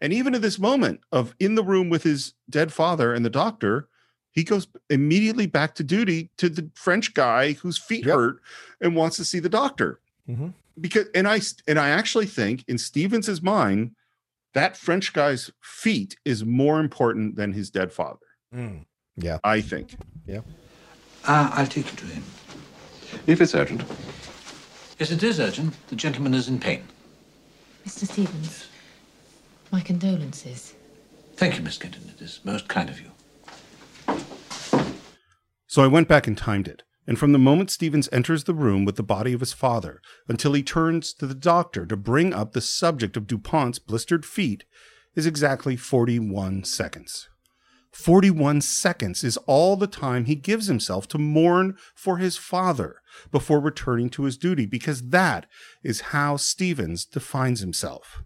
And 0.00 0.12
even 0.12 0.34
at 0.34 0.42
this 0.42 0.58
moment 0.58 1.00
of 1.12 1.34
in 1.40 1.54
the 1.54 1.64
room 1.64 1.88
with 1.88 2.02
his 2.02 2.34
dead 2.50 2.72
father 2.72 3.14
and 3.14 3.24
the 3.24 3.30
doctor, 3.30 3.88
he 4.30 4.44
goes 4.44 4.68
immediately 4.90 5.46
back 5.46 5.74
to 5.76 5.82
duty 5.82 6.30
to 6.36 6.48
the 6.48 6.70
French 6.74 7.14
guy 7.14 7.52
whose 7.52 7.78
feet 7.78 8.04
hurt 8.04 8.40
and 8.80 8.94
wants 8.94 9.16
to 9.16 9.24
see 9.24 9.40
the 9.40 9.48
doctor. 9.48 10.00
Mhm. 10.28 10.52
Because 10.80 11.06
and 11.14 11.26
I 11.26 11.40
and 11.66 11.78
I 11.78 11.88
actually 11.88 12.26
think 12.26 12.64
in 12.68 12.78
Stevens's 12.78 13.42
mind, 13.42 13.92
that 14.54 14.76
French 14.76 15.12
guy's 15.12 15.50
feet 15.60 16.16
is 16.24 16.44
more 16.44 16.78
important 16.80 17.34
than 17.36 17.52
his 17.54 17.70
dead 17.70 17.92
father. 17.92 18.26
Mm. 18.54 18.84
Yeah. 19.18 19.38
I 19.44 19.60
think. 19.60 19.96
Yeah. 20.26 20.40
Uh, 21.26 21.50
I'll 21.52 21.66
take 21.66 21.90
you 21.90 21.96
to 21.96 22.06
him. 22.06 22.22
If 23.26 23.40
it's 23.40 23.54
urgent. 23.54 23.82
Yes, 24.98 25.10
it 25.10 25.22
is 25.22 25.40
urgent. 25.40 25.74
The 25.88 25.96
gentleman 25.96 26.34
is 26.34 26.48
in 26.48 26.58
pain. 26.58 26.82
Mr. 27.86 28.06
Stevens, 28.06 28.68
my 29.70 29.80
condolences. 29.80 30.74
Thank 31.36 31.56
you, 31.56 31.62
Miss 31.62 31.78
Kenton. 31.78 32.02
It 32.14 32.20
is 32.20 32.40
most 32.44 32.68
kind 32.68 32.90
of 32.90 33.00
you. 33.00 33.10
So 35.66 35.82
I 35.82 35.86
went 35.86 36.08
back 36.08 36.26
and 36.26 36.36
timed 36.36 36.68
it. 36.68 36.82
And 37.06 37.18
from 37.18 37.32
the 37.32 37.38
moment 37.38 37.70
Stevens 37.70 38.08
enters 38.12 38.44
the 38.44 38.52
room 38.54 38.84
with 38.84 38.96
the 38.96 39.02
body 39.02 39.32
of 39.32 39.40
his 39.40 39.54
father 39.54 40.02
until 40.28 40.52
he 40.52 40.62
turns 40.62 41.14
to 41.14 41.26
the 41.26 41.34
doctor 41.34 41.86
to 41.86 41.96
bring 41.96 42.34
up 42.34 42.52
the 42.52 42.60
subject 42.60 43.16
of 43.16 43.26
DuPont's 43.26 43.78
blistered 43.78 44.26
feet 44.26 44.64
is 45.14 45.26
exactly 45.26 45.74
41 45.76 46.64
seconds. 46.64 47.28
41 47.98 48.60
seconds 48.60 49.24
is 49.24 49.36
all 49.48 49.74
the 49.74 49.88
time 49.88 50.24
he 50.24 50.36
gives 50.36 50.68
himself 50.68 51.08
to 51.08 51.18
mourn 51.18 51.76
for 51.96 52.18
his 52.18 52.36
father 52.36 53.02
before 53.32 53.58
returning 53.58 54.08
to 54.10 54.22
his 54.22 54.38
duty, 54.38 54.66
because 54.66 55.08
that 55.08 55.46
is 55.82 56.12
how 56.12 56.36
Stevens 56.36 57.04
defines 57.04 57.58
himself. 57.58 58.22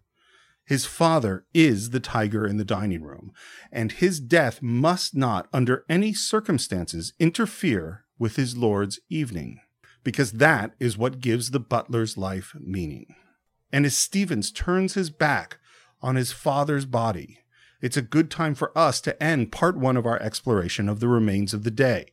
His 0.67 0.85
father 0.85 1.47
is 1.55 1.89
the 1.89 2.01
tiger 2.01 2.47
in 2.47 2.59
the 2.59 2.67
dining 2.67 3.03
room, 3.03 3.33
and 3.73 3.93
his 3.93 4.21
death 4.21 4.61
must 4.61 5.17
not, 5.17 5.49
under 5.55 5.87
any 5.89 6.13
circumstances, 6.13 7.15
interfere 7.19 8.05
with 8.19 8.37
his 8.37 8.55
lord's 8.55 9.01
evening, 9.09 9.59
because 10.05 10.33
that 10.33 10.73
is 10.81 10.99
what 10.99 11.21
gives 11.21 11.51
the 11.51 11.61
butler's 11.61 12.19
life 12.19 12.55
meaning. 12.61 13.07
And 13.73 13.87
as 13.87 13.97
Stevens 13.97 14.53
turns 14.53 14.93
his 14.93 15.09
back 15.09 15.57
on 16.03 16.17
his 16.17 16.31
father's 16.31 16.85
body, 16.85 17.39
it's 17.83 17.99
a 17.99 18.03
good 18.03 18.31
time 18.31 18.55
for 18.55 18.77
us 18.79 19.01
to 19.03 19.23
end 19.23 19.53
part 19.53 19.77
one 19.77 19.99
of 19.99 20.07
our 20.07 20.21
exploration 20.23 20.89
of 20.89 21.01
the 21.01 21.09
remains 21.09 21.53
of 21.53 21.65
the 21.65 21.71
day. 21.71 22.07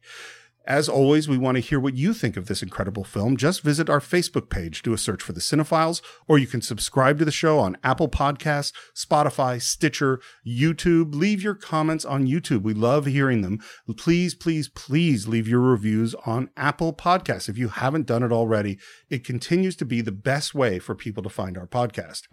As 0.67 0.87
always, 0.87 1.27
we 1.27 1.37
want 1.37 1.55
to 1.55 1.61
hear 1.61 1.79
what 1.79 1.95
you 1.95 2.13
think 2.13 2.37
of 2.37 2.45
this 2.45 2.61
incredible 2.61 3.03
film. 3.03 3.37
Just 3.37 3.63
visit 3.63 3.89
our 3.89 3.99
Facebook 3.99 4.51
page, 4.51 4.83
do 4.83 4.93
a 4.93 4.99
search 4.99 5.23
for 5.23 5.33
the 5.33 5.39
Cine-Files, 5.39 5.99
or 6.27 6.37
you 6.37 6.45
can 6.45 6.61
subscribe 6.61 7.17
to 7.17 7.25
the 7.25 7.31
show 7.31 7.57
on 7.57 7.75
Apple 7.83 8.07
Podcasts, 8.07 8.71
Spotify, 8.95 9.59
Stitcher, 9.59 10.21
YouTube. 10.45 11.15
Leave 11.15 11.41
your 11.41 11.55
comments 11.55 12.05
on 12.05 12.27
YouTube. 12.27 12.61
We 12.61 12.75
love 12.75 13.07
hearing 13.07 13.41
them. 13.41 13.57
Please, 13.97 14.35
please, 14.35 14.67
please 14.67 15.27
leave 15.27 15.47
your 15.47 15.61
reviews 15.61 16.13
on 16.27 16.51
Apple 16.55 16.93
Podcasts. 16.93 17.49
If 17.49 17.57
you 17.57 17.69
haven't 17.69 18.05
done 18.05 18.21
it 18.21 18.31
already, 18.31 18.77
it 19.09 19.23
continues 19.23 19.75
to 19.77 19.85
be 19.85 20.01
the 20.01 20.11
best 20.11 20.53
way 20.53 20.79
for 20.79 20.95
people 20.95 21.23
to 21.23 21.29
find 21.29 21.57
our 21.57 21.67
podcast. 21.67 22.23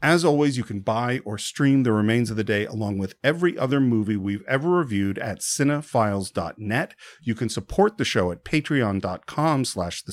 As 0.00 0.24
always, 0.24 0.56
you 0.56 0.64
can 0.64 0.80
buy 0.80 1.20
or 1.24 1.38
stream 1.38 1.82
The 1.82 1.92
Remains 1.92 2.30
of 2.30 2.36
the 2.36 2.44
Day 2.44 2.66
along 2.66 2.98
with 2.98 3.14
every 3.22 3.58
other 3.58 3.80
movie 3.80 4.16
we've 4.16 4.44
ever 4.46 4.70
reviewed 4.70 5.18
at 5.18 5.40
cine-files.net. 5.40 6.94
You 7.22 7.34
can 7.34 7.48
support 7.48 7.98
the 7.98 8.04
show 8.04 8.30
at 8.30 8.44
patreon.com 8.44 9.64
slash 9.64 10.02
the 10.02 10.12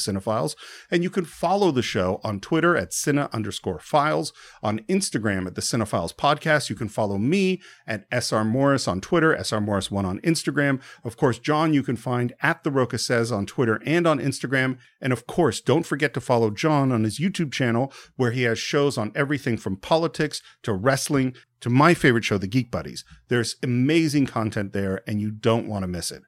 and 0.90 1.04
you 1.04 1.10
can 1.10 1.26
follow 1.26 1.72
the 1.72 1.82
show 1.82 2.20
on 2.24 2.40
Twitter 2.40 2.76
at 2.76 2.92
cine 2.92 3.32
underscore 3.32 3.80
files, 3.80 4.34
on 4.64 4.80
Instagram 4.88 5.46
at 5.46 5.56
the 5.56 5.62
Cine-Files 5.62 6.14
Podcast. 6.14 6.70
You 6.70 6.76
can 6.76 6.88
follow 6.88 7.18
me 7.18 7.62
at 7.86 8.06
SR 8.12 8.44
Morris 8.44 8.88
on 8.88 9.02
Twitter, 9.02 9.36
SR 9.36 9.60
Morris1 9.60 10.06
on 10.06 10.20
Instagram. 10.22 10.82
Of 11.04 11.18
course, 11.18 11.40
John, 11.40 11.74
you 11.74 11.84
can 11.84 11.96
find 11.96 12.34
at 12.42 12.64
The 12.64 12.72
Rocha 12.72 12.98
Says 12.98 13.32
on 13.32 13.46
Twitter 13.46 13.82
and 13.86 14.08
on 14.08 14.20
Instagram. 14.20 14.78
And 15.00 15.14
of 15.14 15.28
course, 15.28 15.62
don't 15.62 15.86
forget 15.86 16.14
to 16.14 16.22
follow 16.22 16.50
John 16.50 16.92
on 16.92 17.04
his 17.04 17.20
YouTube 17.20 17.52
channel, 17.52 17.94
where 18.16 18.32
he 18.32 18.44
has 18.44 18.58
shows 18.58 18.98
on 18.98 19.12
everything 19.16 19.58
from 19.58 19.78
politics 19.78 20.42
to 20.64 20.74
wrestling 20.74 21.36
to 21.62 21.70
my 21.70 21.94
favorite 21.94 22.24
show, 22.24 22.38
The 22.38 22.48
Geek 22.48 22.72
Buddies. 22.72 23.04
There's 23.30 23.56
amazing 23.64 24.26
content 24.26 24.74
there, 24.74 25.02
and 25.08 25.22
you 25.22 25.32
don't 25.32 25.68
want 25.68 25.84
to 25.84 25.88
miss 25.88 26.12
it. 26.12 26.24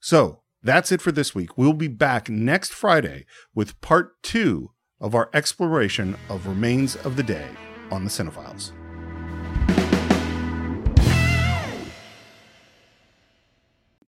So 0.00 0.42
that's 0.62 0.92
it 0.92 1.00
for 1.00 1.12
this 1.12 1.34
week. 1.34 1.56
We'll 1.56 1.72
be 1.72 1.88
back 1.88 2.28
next 2.28 2.72
Friday 2.72 3.26
with 3.54 3.80
part 3.80 4.22
two 4.22 4.70
of 5.00 5.14
our 5.14 5.30
exploration 5.34 6.16
of 6.28 6.46
Remains 6.46 6.96
of 6.96 7.16
the 7.16 7.22
Day 7.22 7.48
on 7.90 8.04
the 8.04 8.10
Cine-Files. 8.10 8.72